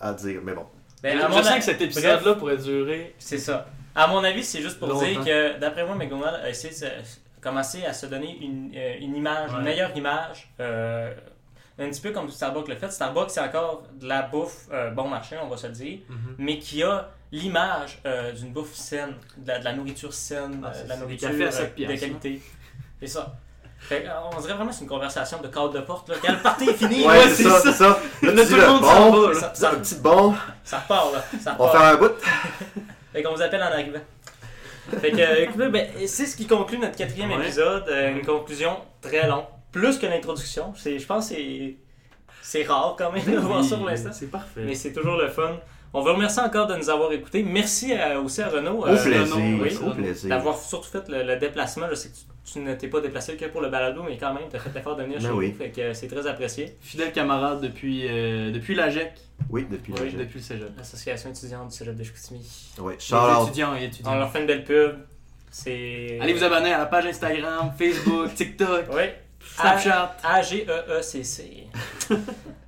à 0.00 0.12
dire, 0.12 0.40
mais 0.44 0.52
bon. 0.54 0.66
ben, 1.02 1.18
Je 1.18 1.22
à 1.24 1.28
mon 1.28 1.36
sens 1.42 1.48
a- 1.52 1.56
que 1.58 1.64
cet 1.64 1.80
épisode-là 1.80 2.34
pourrait 2.34 2.56
durer. 2.58 3.14
C'est 3.18 3.38
ça. 3.38 3.66
À 3.94 4.06
mon 4.08 4.24
avis, 4.24 4.42
c'est 4.42 4.60
juste 4.62 4.78
pour 4.78 4.88
Longtemps. 4.88 5.04
dire 5.06 5.24
que, 5.24 5.58
d'après 5.60 5.84
moi, 5.84 5.94
McDonald's 5.94 6.40
a 6.42 6.48
essayé 6.50 6.70
de 6.72 6.78
se- 6.78 6.84
commencer 7.40 7.84
à 7.84 7.92
se 7.92 8.06
donner 8.06 8.38
une, 8.40 8.72
euh, 8.74 8.94
une 9.00 9.14
image, 9.16 9.50
Ouais. 9.52 9.58
une 9.58 9.64
meilleure 9.64 9.96
image. 9.96 10.50
euh, 10.60 11.12
un 11.78 11.88
petit 11.90 12.00
peu 12.00 12.10
comme 12.12 12.28
Starbucks 12.30 12.68
le 12.68 12.76
fait. 12.76 12.90
Starbucks, 12.90 13.30
c'est 13.30 13.40
encore 13.40 13.82
de 14.00 14.06
la 14.06 14.22
bouffe 14.22 14.66
euh, 14.72 14.90
bon 14.90 15.08
marché, 15.08 15.36
on 15.42 15.48
va 15.48 15.56
se 15.56 15.66
le 15.66 15.72
dire, 15.72 15.98
Mhm. 16.08 16.34
mais 16.38 16.58
qui 16.58 16.82
a 16.82 17.08
l'image 17.32 17.98
euh, 18.06 18.32
d'une 18.32 18.52
bouffe 18.52 18.74
saine, 18.74 19.14
de 19.38 19.48
la, 19.48 19.58
de 19.58 19.64
la 19.64 19.72
nourriture 19.72 20.12
saine, 20.14 20.64
Ah, 20.64 20.70
de 20.82 20.88
la 20.88 20.94
ça. 20.94 21.00
Nourriture 21.00 21.28
à 21.28 21.32
euh, 21.32 21.38
de 21.38 21.96
qualité. 22.00 22.40
C'est 23.00 23.06
ça. 23.08 23.34
Fait 23.80 24.06
on 24.32 24.40
dirait 24.40 24.54
vraiment 24.54 24.70
que 24.70 24.76
c'est 24.76 24.82
une 24.84 24.88
conversation 24.88 25.42
de 25.42 25.48
cadre 25.48 25.70
de 25.72 25.80
porte. 25.80 26.08
Là. 26.08 26.14
Quand 26.24 26.32
le 26.32 26.38
party 26.38 26.70
est 26.70 26.74
fini, 26.74 27.04
Ouais, 27.06 27.28
c'est 27.28 27.42
ça, 27.42 27.60
ça. 27.72 27.98
Tout 28.20 28.30
dis 28.30 28.36
le 28.54 28.56
le 28.60 28.66
monde 28.66 28.84
s'en 28.84 29.10
bon, 29.10 29.20
va, 29.20 29.28
là. 29.28 29.34
ça, 29.34 29.40
ça, 29.40 29.54
ça- 29.54 29.70
un 29.72 29.74
petit 29.80 29.94
bon, 29.96 30.34
ça 30.62 30.78
repart. 30.78 31.12
Là. 31.12 31.24
Ça 31.40 31.56
on 31.58 31.64
va 31.64 31.70
repart. 31.70 31.84
faire 31.84 31.92
un 31.92 31.96
bout. 31.96 32.14
Fait 33.12 33.22
qu'on 33.22 33.34
vous 33.34 33.42
appelle 33.42 33.62
en 33.62 33.66
arrivant. 33.66 33.98
Fait 35.00 35.10
que, 35.10 35.18
euh, 35.20 35.42
écoutez, 35.44 35.68
ben, 35.68 35.86
c'est 36.06 36.26
ce 36.26 36.36
qui 36.36 36.46
conclut 36.46 36.78
notre 36.78 36.96
quatrième 36.96 37.30
Ouais. 37.32 37.42
épisode. 37.44 37.84
Euh, 37.88 38.10
Une 38.12 38.24
conclusion 38.24 38.76
très 39.02 39.26
longue. 39.28 39.44
Plus 39.74 39.98
que 39.98 40.06
l'introduction. 40.06 40.72
C'est- 40.76 40.98
Je 40.98 41.06
pense 41.06 41.28
que 41.28 41.34
c'est- 41.34 41.74
c'est 42.42 42.62
rare 42.64 42.94
quand 42.96 43.10
même 43.12 43.24
de 43.24 43.36
voir 43.38 43.62
ça 43.64 43.76
pour 43.76 43.86
l'instant. 43.86 44.10
C'est 44.12 44.30
parfait. 44.30 44.62
Mais 44.64 44.74
c'est 44.74 44.92
toujours 44.92 45.16
le 45.16 45.28
fun. 45.28 45.58
On 45.92 46.00
vous 46.00 46.12
remercie 46.12 46.40
encore 46.40 46.66
de 46.66 46.74
nous 46.76 46.90
avoir 46.90 47.12
écoutés. 47.12 47.42
Merci 47.44 47.92
à- 47.94 48.18
aussi 48.20 48.40
à 48.42 48.48
Renaud. 48.48 48.78
Au 48.82 48.86
euh, 48.86 48.96
plaisir, 49.02 49.34
Renaud, 49.34 49.62
oui, 49.62 49.76
au 49.86 49.90
plaisir. 49.90 50.28
D'avoir 50.28 50.56
surtout 50.58 50.88
fait 50.88 51.08
le, 51.08 51.22
le 51.22 51.36
déplacement. 51.36 51.86
Je 51.90 51.94
sais 51.94 52.08
que 52.08 52.14
tu, 52.14 52.52
tu 52.52 52.58
ne 52.58 52.74
t'es 52.74 52.88
pas 52.88 53.00
déplacé 53.00 53.36
que 53.36 53.44
pour 53.46 53.60
le 53.60 53.68
balado, 53.68 54.02
mais 54.02 54.16
quand 54.18 54.34
même, 54.34 54.44
tu 54.50 54.56
as 54.56 54.58
fait 54.58 54.70
l'effort 54.74 54.96
de 54.96 55.04
venir 55.04 55.18
Ben 55.20 55.26
chez 55.28 55.32
oui. 55.32 55.54
nous. 55.58 55.82
Euh, 55.82 55.94
c'est 55.94 56.08
très 56.08 56.26
apprécié. 56.26 56.76
Fidèle 56.80 57.12
camarade 57.12 57.60
depuis, 57.60 58.08
euh, 58.08 58.50
depuis 58.50 58.74
la 58.74 58.90
GEC, 58.90 59.12
Oui, 59.50 59.66
depuis 59.70 59.92
Oui, 59.92 59.98
la 60.00 60.06
GEC. 60.08 60.18
depuis 60.18 60.38
le 60.40 60.44
cégep. 60.44 60.70
L'association 60.76 61.30
étudiante 61.30 61.68
du 61.70 61.76
Cégep 61.76 61.96
de 61.96 62.02
Chicoutimi. 62.02 62.72
Ouais, 62.78 62.94
Les 62.94 63.00
shout 63.00 63.14
out. 63.14 63.44
étudiants 63.46 63.74
et 63.74 63.78
On 63.78 63.82
étudiants. 63.82 64.14
leur 64.16 64.30
fait 64.32 64.40
une 64.40 64.46
belle 64.46 64.64
pub. 64.64 64.96
C'est. 65.50 66.18
Allez 66.20 66.32
vous 66.32 66.42
abonner 66.44 66.72
à 66.72 66.78
la 66.78 66.86
page 66.86 67.06
Instagram, 67.06 67.72
Facebook, 67.78 68.34
TikTok, 68.34 68.86
Oui. 68.92 69.02
Snapchat. 69.56 70.20
A-G-E-E-C-C. 70.24 71.68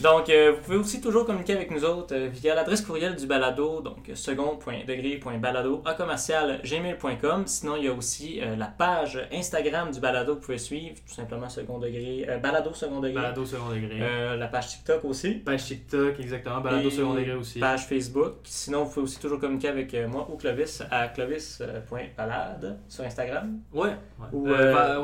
donc, 0.00 0.30
euh, 0.30 0.52
vous 0.52 0.62
pouvez 0.62 0.76
aussi 0.76 1.00
toujours 1.00 1.26
communiquer 1.26 1.54
avec 1.54 1.72
nous 1.72 1.84
autres 1.84 2.14
euh, 2.14 2.28
via 2.32 2.54
l'adresse 2.54 2.82
courriel 2.82 3.16
du 3.16 3.26
balado, 3.26 3.80
donc 3.80 4.08
euh, 4.08 4.14
second.degré.balado 4.14 5.82
à 5.84 5.94
commercial 5.94 6.60
gmail.com. 6.62 7.46
Sinon, 7.46 7.76
il 7.76 7.84
y 7.84 7.88
a 7.88 7.92
aussi 7.92 8.40
euh, 8.40 8.54
la 8.54 8.66
page 8.66 9.18
Instagram 9.32 9.90
du 9.90 9.98
balado 9.98 10.34
que 10.36 10.40
vous 10.40 10.46
pouvez 10.46 10.58
suivre, 10.58 10.94
tout 11.04 11.14
simplement 11.14 11.48
second 11.48 11.78
degré, 11.78 12.26
balado 12.40 12.72
second 12.74 13.00
degré. 13.00 13.14
Balado 13.14 13.44
second 13.44 13.70
degré. 13.70 13.98
La 14.36 14.46
page 14.46 14.68
TikTok 14.68 15.04
aussi. 15.04 15.34
Page 15.34 15.64
TikTok, 15.64 16.20
exactement. 16.20 16.60
Balado 16.60 16.88
Et 16.88 16.92
second 16.92 17.14
degré 17.14 17.34
aussi. 17.34 17.58
Page 17.58 17.86
Facebook. 17.86 18.34
Sinon, 18.44 18.84
vous 18.84 18.90
pouvez 18.90 19.04
aussi 19.04 19.18
toujours 19.18 19.40
communiquer 19.40 19.68
avec 19.68 19.94
moi 20.08 20.28
ou 20.30 20.36
Clovis 20.36 20.82
à 20.92 21.08
clovis.balade 21.08 22.78
sur 22.88 23.04
Instagram. 23.04 23.58
Ouais. 23.72 23.88
Ouais, 23.88 24.26
Ou, 24.32 24.48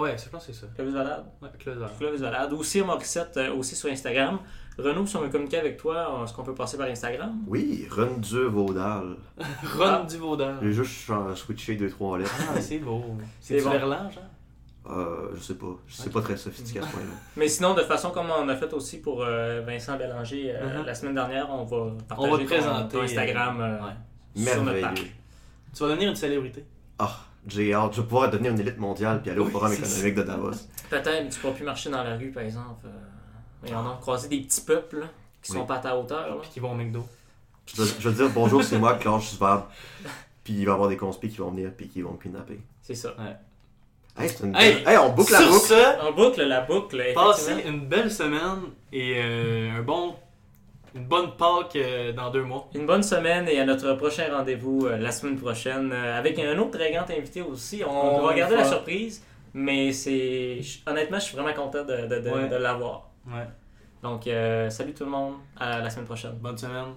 ouais 0.00 0.16
je 0.16 0.28
pense 0.28 0.46
que 0.46 0.52
c'est 0.52 0.60
ça. 0.60 0.66
Clovis 0.74 0.94
Balade. 0.94 1.24
Ouais, 1.42 1.48
Closer. 1.58 1.86
Clovis 1.98 2.20
Valade. 2.20 2.52
Ou 2.52 2.62
Sir 2.62 2.86
Morissette 2.86 3.40
aussi 3.56 3.74
sur 3.74 3.90
Instagram. 3.90 4.38
Renaud, 4.78 5.06
si 5.06 5.16
on 5.16 5.20
veut 5.20 5.28
communiquer 5.28 5.58
avec 5.58 5.76
toi, 5.76 6.22
est-ce 6.24 6.32
qu'on 6.32 6.42
peut 6.42 6.54
passer 6.54 6.76
par 6.76 6.88
Instagram? 6.88 7.32
Oui, 7.46 7.86
Run 7.90 8.18
Dieu 8.18 8.46
Vaudal. 8.46 9.16
Ah. 9.80 10.04
du 10.08 10.16
Vaudin. 10.16 10.56
J'ai 10.62 10.72
juste 10.72 11.06
ch- 11.06 11.34
switché 11.36 11.76
deux, 11.76 11.88
trois 11.90 12.18
lettres. 12.18 12.34
Ah, 12.54 12.60
c'est 12.60 12.78
beau. 12.78 13.04
C'est 13.40 13.60
bon. 13.62 13.70
Verlan, 13.70 14.10
genre? 14.10 14.22
Euh, 14.90 15.30
je 15.34 15.40
sais 15.40 15.54
pas. 15.54 15.74
Je 15.86 15.94
sais 15.94 16.10
pas 16.10 16.20
très 16.20 16.36
sophistiqué 16.36 16.80
à 16.80 16.82
ce 16.82 16.88
point-là. 16.88 17.06
Mais 17.36 17.48
sinon, 17.48 17.72
de 17.74 17.82
façon 17.82 18.10
comme 18.10 18.26
on 18.30 18.48
a 18.48 18.56
fait 18.56 18.72
aussi 18.74 19.00
pour 19.00 19.22
euh, 19.22 19.62
Vincent 19.66 19.96
Bélanger 19.96 20.52
euh, 20.54 20.80
Mhm. 20.80 20.86
la 20.86 20.94
semaine 20.94 21.14
dernière, 21.14 21.48
on 21.50 21.64
va 21.64 21.92
partager 22.08 22.28
On 22.28 22.32
va 22.32 22.38
ton- 22.38 22.44
présenter, 22.44 22.96
ton 22.96 23.02
Instagram 23.02 23.60
euh, 23.60 23.78
Ouais. 23.78 24.42
sur 24.42 24.56
notre 24.56 24.64
Merveilleux. 24.64 24.86
page. 24.88 25.16
Tu 25.74 25.82
vas 25.82 25.88
devenir 25.88 26.10
une 26.10 26.16
célébrité. 26.16 26.64
Ah, 26.98 27.16
j'ai 27.46 27.72
hâte. 27.72 27.94
Je 27.94 28.00
vais 28.02 28.06
pouvoir 28.06 28.30
devenir 28.30 28.50
une 28.52 28.60
élite 28.60 28.78
mondiale 28.78 29.22
puis 29.22 29.30
aller 29.30 29.40
au 29.40 29.44
Oui, 29.46 29.52
Forum 29.52 29.72
économique 29.72 30.14
de 30.16 30.22
Davos. 30.22 30.50
Peut-être, 30.90 31.22
mais 31.24 31.28
tu 31.30 31.40
pourras 31.40 31.52
plus 31.54 31.64
marcher 31.64 31.90
dans 31.90 32.02
la 32.04 32.16
rue, 32.16 32.30
par 32.30 32.42
exemple. 32.42 32.86
Et 33.66 33.74
on 33.74 33.80
a 33.90 33.98
croisé 34.00 34.28
des 34.28 34.40
petits 34.40 34.60
peuples 34.62 35.00
là, 35.00 35.06
qui 35.42 35.52
Oui. 35.52 35.58
sont 35.58 35.66
pas 35.66 35.76
à 35.76 35.78
ta 35.78 35.96
hauteur. 35.96 36.28
là. 36.28 36.34
Puis 36.42 36.50
qui 36.50 36.60
vont 36.60 36.72
au 36.72 36.74
McDo. 36.74 37.04
Je 37.74 38.08
vais 38.08 38.14
dire 38.14 38.30
bonjour, 38.34 38.62
c'est 38.62 38.78
moi, 38.78 38.94
Claude 38.94 39.22
Schwab. 39.22 39.64
Puis 40.42 40.52
il 40.54 40.64
va 40.66 40.72
y 40.72 40.74
avoir 40.74 40.88
des 40.90 40.96
conspires 40.98 41.30
qui 41.30 41.38
vont 41.38 41.50
venir 41.50 41.70
puis 41.76 41.88
qui 41.88 42.02
vont 42.02 42.12
me 42.12 42.18
kidnapper. 42.22 42.60
C'est 42.82 42.94
ça. 42.94 43.14
Hey, 44.16 44.30
une 44.42 44.54
Hey, 44.54 44.82
hey, 44.86 44.96
on 44.98 45.10
boucle 45.12 45.32
la 45.32 45.40
boucle. 45.40 45.66
ce, 45.66 46.06
On 46.06 46.12
boucle 46.12 46.42
la 46.42 46.60
boucle. 46.60 47.02
passez 47.14 47.64
une 47.66 47.86
belle 47.88 48.10
semaine 48.12 48.60
et 48.92 49.14
euh, 49.18 49.78
un 49.78 49.82
bon, 49.82 50.14
une 50.94 51.06
bonne 51.06 51.34
Pâques 51.36 51.74
euh, 51.76 52.12
dans 52.12 52.30
deux 52.30 52.42
mois. 52.44 52.68
Une 52.74 52.86
bonne 52.86 53.02
semaine 53.02 53.48
et 53.48 53.58
à 53.58 53.64
notre 53.64 53.94
prochain 53.94 54.26
rendez-vous 54.30 54.86
euh, 54.86 54.98
la 54.98 55.10
semaine 55.10 55.36
prochaine 55.38 55.90
euh, 55.92 56.16
avec 56.18 56.38
un 56.38 56.56
autre 56.58 56.72
très 56.78 56.92
grand 56.92 57.10
invité 57.10 57.40
aussi. 57.42 57.82
On 57.84 58.24
va 58.24 58.34
garder 58.34 58.56
la 58.56 58.64
surprise, 58.64 59.24
mais 59.54 59.92
c'est 59.92 60.60
honnêtement, 60.86 61.18
je 61.18 61.24
suis 61.24 61.36
vraiment 61.36 61.54
content 61.54 61.82
de, 61.84 62.06
de- 62.06 62.20
de- 62.20 62.30
Ouais. 62.30 62.48
de 62.48 62.56
l'avoir. 62.56 63.08
Ouais. 63.26 63.48
Donc, 64.02 64.26
euh, 64.26 64.68
salut 64.70 64.92
tout 64.94 65.04
le 65.04 65.10
monde, 65.10 65.34
à 65.56 65.80
la 65.80 65.90
semaine 65.90 66.06
prochaine. 66.06 66.36
Bonne 66.38 66.58
semaine. 66.58 66.94